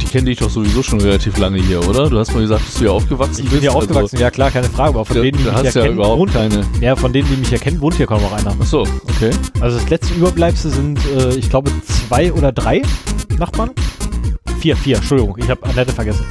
Die 0.00 0.06
kennen 0.18 0.26
dich 0.26 0.38
doch 0.38 0.50
sowieso 0.50 0.82
schon 0.82 1.00
relativ 1.00 1.38
lange 1.38 1.58
hier, 1.58 1.86
oder? 1.88 2.08
Du 2.08 2.18
hast 2.18 2.32
mal 2.34 2.40
gesagt, 2.40 2.62
dass 2.66 2.74
du 2.74 2.80
hier 2.80 2.92
aufgewachsen 2.92 3.32
Ich 3.32 3.50
bist. 3.50 3.52
bin 3.52 3.60
hier 3.62 3.74
aufgewachsen, 3.74 4.18
ja 4.18 4.30
klar, 4.30 4.50
keine 4.50 4.68
Frage, 4.68 4.90
aber 4.90 5.04
von 5.06 5.16
Also, 5.16 5.22
denen, 5.24 5.38
die 5.38 5.44
mich 5.44 5.54
ja 5.54 5.62
ja 5.62 5.86
kennen, 5.86 5.96
wohnt, 5.98 6.32
keine. 6.32 6.66
ja, 6.80 6.94
von 6.96 7.12
denen, 7.12 7.28
die 7.30 7.36
mich 7.36 7.50
ja 7.50 7.58
kennen, 7.58 7.80
wohnt 7.80 7.94
hier 7.96 8.06
kaum 8.06 8.20
noch 8.22 8.32
einer. 8.32 8.54
Ach 8.60 8.66
so, 8.66 8.80
okay. 8.82 9.30
Also 9.60 9.78
das 9.78 9.88
letzte 9.88 10.14
Überbleibsel 10.14 10.70
sind, 10.70 10.98
äh, 11.16 11.34
ich 11.34 11.48
glaube, 11.48 11.70
zwei 12.08 12.32
oder 12.32 12.52
drei 12.52 12.82
Nachbarn. 13.38 13.70
Vier, 14.60 14.76
vier, 14.76 14.96
Entschuldigung, 14.98 15.34
ich 15.38 15.48
habe 15.48 15.64
Annette 15.64 15.92
vergessen. 15.92 16.24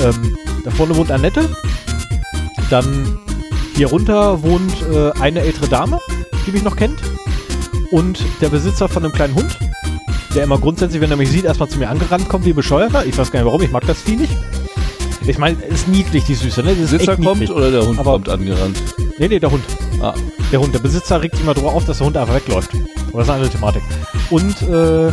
Ähm, 0.00 0.36
da 0.70 0.76
vorne 0.76 0.96
wohnt 0.96 1.10
Annette. 1.10 1.48
Dann 2.70 3.18
hier 3.74 3.88
runter 3.88 4.42
wohnt 4.42 4.72
äh, 4.92 5.10
eine 5.20 5.40
ältere 5.40 5.68
Dame, 5.68 5.98
die 6.46 6.52
mich 6.52 6.62
noch 6.62 6.76
kennt. 6.76 6.98
Und 7.90 8.22
der 8.40 8.48
Besitzer 8.48 8.88
von 8.88 9.04
einem 9.04 9.12
kleinen 9.12 9.34
Hund, 9.34 9.58
der 10.34 10.44
immer 10.44 10.58
grundsätzlich, 10.58 11.00
wenn 11.00 11.10
er 11.10 11.16
mich 11.16 11.30
sieht, 11.30 11.44
erstmal 11.44 11.68
zu 11.68 11.78
mir 11.78 11.88
angerannt 11.88 12.28
kommt 12.28 12.44
wie 12.44 12.52
bescheuerter. 12.52 13.04
Ich 13.04 13.18
weiß 13.18 13.30
gar 13.32 13.40
nicht 13.40 13.46
warum, 13.46 13.62
ich 13.62 13.70
mag 13.70 13.84
das 13.86 14.00
Vieh 14.02 14.16
nicht. 14.16 14.32
Ich 15.26 15.38
meine, 15.38 15.60
ist 15.62 15.88
niedlich, 15.88 16.24
die 16.24 16.34
Süße, 16.34 16.62
ne? 16.62 16.72
Ist 16.72 16.80
Besitzer 16.92 17.16
kommt 17.16 17.40
niedlich. 17.40 17.50
oder 17.50 17.70
der 17.70 17.86
Hund 17.86 17.98
Aber- 17.98 18.12
kommt 18.12 18.28
angerannt? 18.28 18.80
Nee, 19.18 19.28
nee, 19.28 19.38
der 19.38 19.50
Hund. 19.50 19.62
Ah, 20.00 20.14
Der 20.50 20.60
Hund. 20.60 20.72
Der 20.74 20.78
Besitzer 20.78 21.20
regt 21.20 21.38
immer 21.40 21.52
drüber 21.52 21.72
auf, 21.72 21.84
dass 21.84 21.98
der 21.98 22.06
Hund 22.06 22.16
einfach 22.16 22.34
wegläuft. 22.34 22.70
Aber 23.08 23.18
das 23.18 23.26
ist 23.28 23.30
eine 23.34 23.42
andere 23.44 23.50
Thematik. 23.50 23.82
Und 24.30 24.62
äh, 24.62 25.12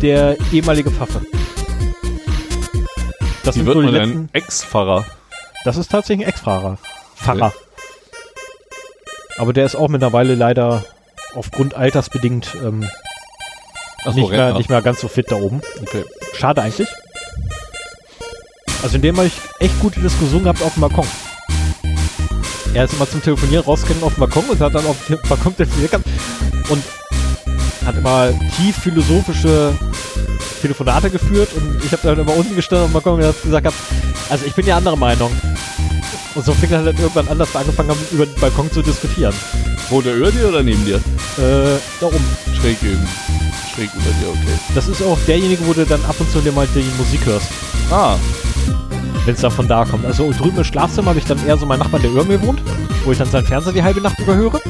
der 0.00 0.36
ehemalige 0.52 0.90
Pfaffe. 0.90 1.22
Das 3.48 3.56
wie 3.56 3.64
wird 3.64 3.76
man 3.76 3.96
ein 3.96 4.28
Ex-Pfarrer? 4.34 5.06
Das 5.64 5.78
ist 5.78 5.90
tatsächlich 5.90 6.26
ein 6.26 6.28
Ex-Fahrer. 6.28 6.76
Pfarrer. 7.16 7.54
Aber 9.38 9.54
der 9.54 9.64
ist 9.64 9.74
auch 9.74 9.88
mittlerweile 9.88 10.34
leider 10.34 10.84
aufgrund 11.34 11.72
altersbedingt 11.72 12.54
ähm, 12.62 12.86
so, 14.04 14.10
nicht, 14.10 14.28
mehr, 14.28 14.52
nicht 14.52 14.68
mehr 14.68 14.82
ganz 14.82 15.00
so 15.00 15.08
fit 15.08 15.32
da 15.32 15.36
oben. 15.36 15.62
Okay. 15.80 16.04
Schade 16.34 16.60
eigentlich. 16.60 16.88
Also 18.82 18.96
in 18.96 19.02
dem 19.02 19.16
habe 19.16 19.28
ich 19.28 19.34
echt 19.60 19.80
gute 19.80 19.98
Diskussionen 20.00 20.44
gehabt 20.44 20.60
auf 20.60 20.74
dem 20.74 20.82
Balkon. 20.82 21.06
Er 22.74 22.84
ist 22.84 22.92
immer 22.92 23.08
zum 23.08 23.22
Telefonieren 23.22 23.64
rausgegangen 23.64 24.04
auf 24.04 24.12
dem 24.12 24.20
Balkon 24.20 24.44
und 24.44 24.60
hat 24.60 24.74
dann 24.74 24.84
auf 24.84 25.06
dem 25.06 25.18
Balkon 25.26 25.56
telefoniert 25.56 25.92
gehabt 25.92 26.06
und 26.68 26.84
hat 27.86 27.96
immer 27.96 28.30
tief 28.58 28.76
philosophische 28.76 29.72
Telefonate 30.58 31.10
geführt 31.10 31.50
und 31.54 31.84
ich 31.84 31.92
habe 31.92 32.02
dann 32.02 32.18
immer 32.18 32.36
unten 32.36 32.54
gestanden 32.54 32.94
und 32.94 33.04
hab 33.04 33.42
gesagt, 33.42 33.64
gehabt, 33.64 33.78
also 34.28 34.44
ich 34.44 34.54
bin 34.54 34.66
ja 34.66 34.76
anderer 34.76 34.96
Meinung. 34.96 35.30
Und 36.34 36.44
so 36.44 36.52
fing 36.52 36.70
er 36.70 36.84
halt 36.84 36.98
irgendwann 36.98 37.28
an, 37.28 37.38
dass 37.38 37.52
wir 37.52 37.60
angefangen 37.60 37.90
haben, 37.90 38.00
über 38.10 38.26
den 38.26 38.34
Balkon 38.40 38.70
zu 38.70 38.82
diskutieren. 38.82 39.34
Wo 39.88 40.00
der 40.00 40.14
über 40.14 40.30
dir 40.30 40.48
oder 40.48 40.62
neben 40.62 40.84
dir? 40.84 40.96
Äh, 40.96 41.78
da 42.00 42.06
oben. 42.06 42.24
Schräg 42.60 42.82
eben. 42.82 43.08
Schräg 43.74 43.90
über 43.94 44.10
dir, 44.20 44.28
okay. 44.28 44.58
Das 44.74 44.86
ist 44.86 45.02
auch 45.02 45.18
derjenige, 45.26 45.66
wo 45.66 45.72
du 45.72 45.84
dann 45.84 46.04
ab 46.04 46.16
und 46.18 46.30
zu 46.30 46.40
dir 46.40 46.52
mal 46.52 46.68
die 46.74 46.84
Musik 46.98 47.24
hörst. 47.24 47.48
Ah, 47.90 48.16
wenn 49.24 49.34
es 49.34 49.40
dann 49.40 49.50
von 49.50 49.68
da 49.68 49.84
kommt. 49.84 50.04
Also 50.06 50.30
drüben 50.32 50.58
im 50.58 50.64
Schlafzimmer 50.64 51.10
habe 51.10 51.18
ich 51.18 51.24
dann 51.24 51.44
eher 51.46 51.56
so 51.56 51.66
meinen 51.66 51.80
Nachbarn, 51.80 52.02
der 52.02 52.10
über 52.10 52.24
mir 52.24 52.40
wohnt, 52.42 52.62
wo 53.04 53.12
ich 53.12 53.18
dann 53.18 53.30
seinen 53.30 53.46
Fernseher 53.46 53.72
die 53.72 53.82
halbe 53.82 54.00
Nacht 54.00 54.18
über 54.18 54.34
höre. 54.34 54.60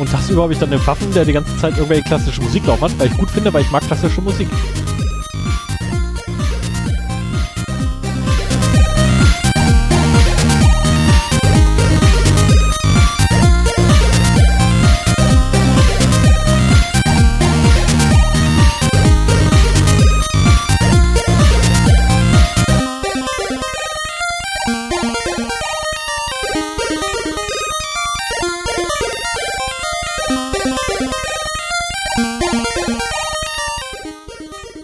Und 0.00 0.10
tagsüber 0.10 0.44
habe 0.44 0.54
ich 0.54 0.58
dann 0.58 0.70
den 0.70 0.80
Pfaffen, 0.80 1.12
der 1.12 1.26
die 1.26 1.34
ganze 1.34 1.54
Zeit 1.58 1.74
irgendwelche 1.74 2.04
klassische 2.04 2.40
Musik 2.40 2.66
laufen 2.66 2.84
hat, 2.84 2.98
weil 2.98 3.08
ich 3.08 3.16
gut 3.18 3.30
finde, 3.30 3.52
weil 3.52 3.60
ich 3.60 3.70
mag 3.70 3.86
klassische 3.86 4.22
Musik. 4.22 4.48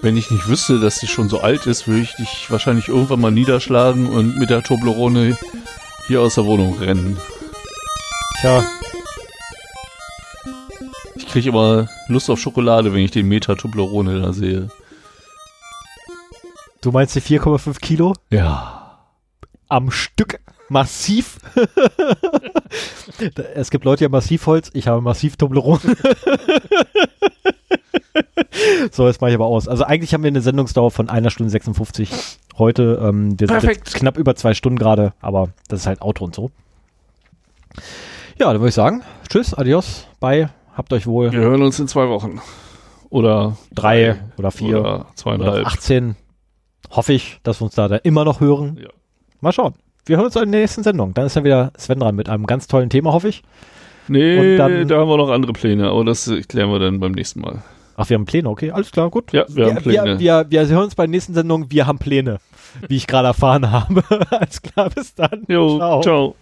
Wenn 0.07 0.17
ich 0.17 0.31
nicht 0.31 0.47
wüsste, 0.47 0.79
dass 0.79 1.01
die 1.01 1.09
schon 1.09 1.29
so 1.29 1.41
alt 1.41 1.67
ist, 1.67 1.89
würde 1.89 2.03
ich 2.03 2.15
dich 2.15 2.49
wahrscheinlich 2.49 2.87
irgendwann 2.87 3.21
mal 3.21 3.33
niederschlagen 3.33 4.07
und 4.07 4.39
mit 4.39 4.51
der 4.51 4.63
Toblerone 4.63 5.37
hier 6.07 6.21
aus 6.21 6.37
der 6.37 6.45
Wohnung 6.45 6.79
rennen. 6.79 7.19
Tja, 8.41 8.65
Ich 11.17 11.27
kriege 11.27 11.49
immer 11.49 11.89
Lust 12.07 12.31
auf 12.31 12.39
Schokolade, 12.39 12.93
wenn 12.95 13.01
ich 13.01 13.11
den 13.11 13.27
Meter 13.27 13.57
Toblerone 13.57 14.21
da 14.21 14.33
sehe. 14.33 14.69
du 16.83 16.93
meinst 16.93 17.17
die 17.17 17.21
4,5 17.21 17.81
Kilo 17.81 18.15
Ja. 18.31 19.01
am 19.67 19.91
Stück 19.91 20.39
massiv? 20.69 21.39
es 23.57 23.71
gibt 23.71 23.85
Leute, 23.85 23.99
die 23.99 24.05
haben 24.05 24.13
Massivholz, 24.13 24.71
ich 24.73 24.87
habe 24.87 25.01
massiv 25.01 25.37
Toblerone. 25.37 25.81
so, 28.91 29.07
jetzt 29.07 29.21
mache 29.21 29.31
ich 29.31 29.35
aber 29.37 29.47
aus. 29.47 29.69
Also 29.69 29.85
eigentlich 29.85 30.13
haben 30.15 30.23
wir 30.23 30.29
eine 30.29 30.41
Sendungsdauer 30.41 30.91
von 30.91 31.09
einer 31.09 31.31
Stunde 31.31 31.51
56 31.51 32.11
heute. 32.59 33.01
Ähm, 33.03 33.39
wir 33.39 33.47
sind 33.49 33.59
Perfekt. 33.59 33.89
jetzt 33.89 33.95
knapp 33.95 34.17
über 34.19 34.35
zwei 34.37 34.55
Stunden 34.55 34.79
gerade, 34.79 35.13
aber 35.21 35.49
das 35.69 35.81
ist 35.81 35.87
halt 35.87 36.03
Auto 36.03 36.25
und 36.25 36.35
so. 36.35 36.51
Ja, 38.39 38.47
dann 38.53 38.61
würde 38.61 38.69
ich 38.69 38.75
sagen, 38.75 39.03
tschüss, 39.29 39.55
adios, 39.55 40.07
bye, 40.21 40.51
habt 40.75 40.93
euch 40.93 41.07
wohl. 41.07 41.33
Wir 41.33 41.41
hören 41.41 41.63
uns 41.63 41.79
in 41.79 41.89
zwei 41.89 42.09
Wochen. 42.09 42.41
Oder 43.09 43.57
Drei 43.75 44.17
oder 44.37 44.51
vier 44.51 44.81
Oder 44.81 44.95
oder 44.95 45.07
zweieinhalb. 45.15 45.67
18. 45.67 46.17
Hoffe 46.91 47.13
ich, 47.13 47.39
dass 47.45 47.61
wir 47.61 47.67
uns 47.67 47.75
da, 47.75 47.89
da 47.89 47.97
immer 47.97 48.25
noch 48.25 48.41
hören. 48.41 48.79
Ja. 48.83 48.89
Mal 49.41 49.53
schauen. 49.53 49.75
Wir 50.05 50.17
hören 50.17 50.27
uns 50.27 50.37
in 50.37 50.51
der 50.53 50.61
nächsten 50.61 50.83
Sendung. 50.83 51.15
Dann 51.15 51.27
ist 51.27 51.37
ja 51.37 51.45
wieder 51.45 51.73
Sven 51.77 52.01
dran 52.01 52.15
mit 52.15 52.29
einem 52.29 52.47
ganz 52.47 52.67
tollen 52.67 52.91
Thema, 52.91 53.13
hoffe 53.13 53.29
ich. 53.29 53.43
Nee, 54.09 54.39
Und 54.53 54.57
dann- 54.59 54.89
da 54.89 54.99
haben 54.99 55.09
wir 55.09 55.17
noch 55.17 55.31
andere 55.31 55.53
Pläne, 55.53 55.89
aber 55.89 56.05
das 56.05 56.29
äh, 56.29 56.43
klären 56.43 56.71
wir 56.71 56.79
dann 56.79 57.01
beim 57.01 57.13
nächsten 57.13 57.41
Mal. 57.41 57.63
Ach, 57.97 58.09
wir 58.09 58.15
haben 58.17 58.27
Pläne, 58.27 58.49
okay, 58.49 58.71
alles 58.71 58.93
klar, 58.93 59.09
gut. 59.11 59.33
Ja, 59.33 59.45
wir 59.49 59.67
haben 59.67 59.83
Pläne. 59.83 60.19
Wir, 60.19 60.51
wir, 60.51 60.51
wir 60.51 60.69
hören 60.69 60.85
uns 60.85 60.95
bei 60.95 61.05
der 61.05 61.11
nächsten 61.11 61.35
Sendung. 61.35 61.71
Wir 61.71 61.87
haben 61.87 61.99
Pläne, 61.99 62.39
wie 62.89 62.97
ich 62.97 63.07
gerade 63.07 63.29
erfahren 63.29 63.71
habe. 63.73 64.03
alles 64.31 64.61
klar, 64.63 64.91
bis 64.91 65.15
dann. 65.15 65.45
Jo, 65.49 66.01
ciao. 66.03 66.35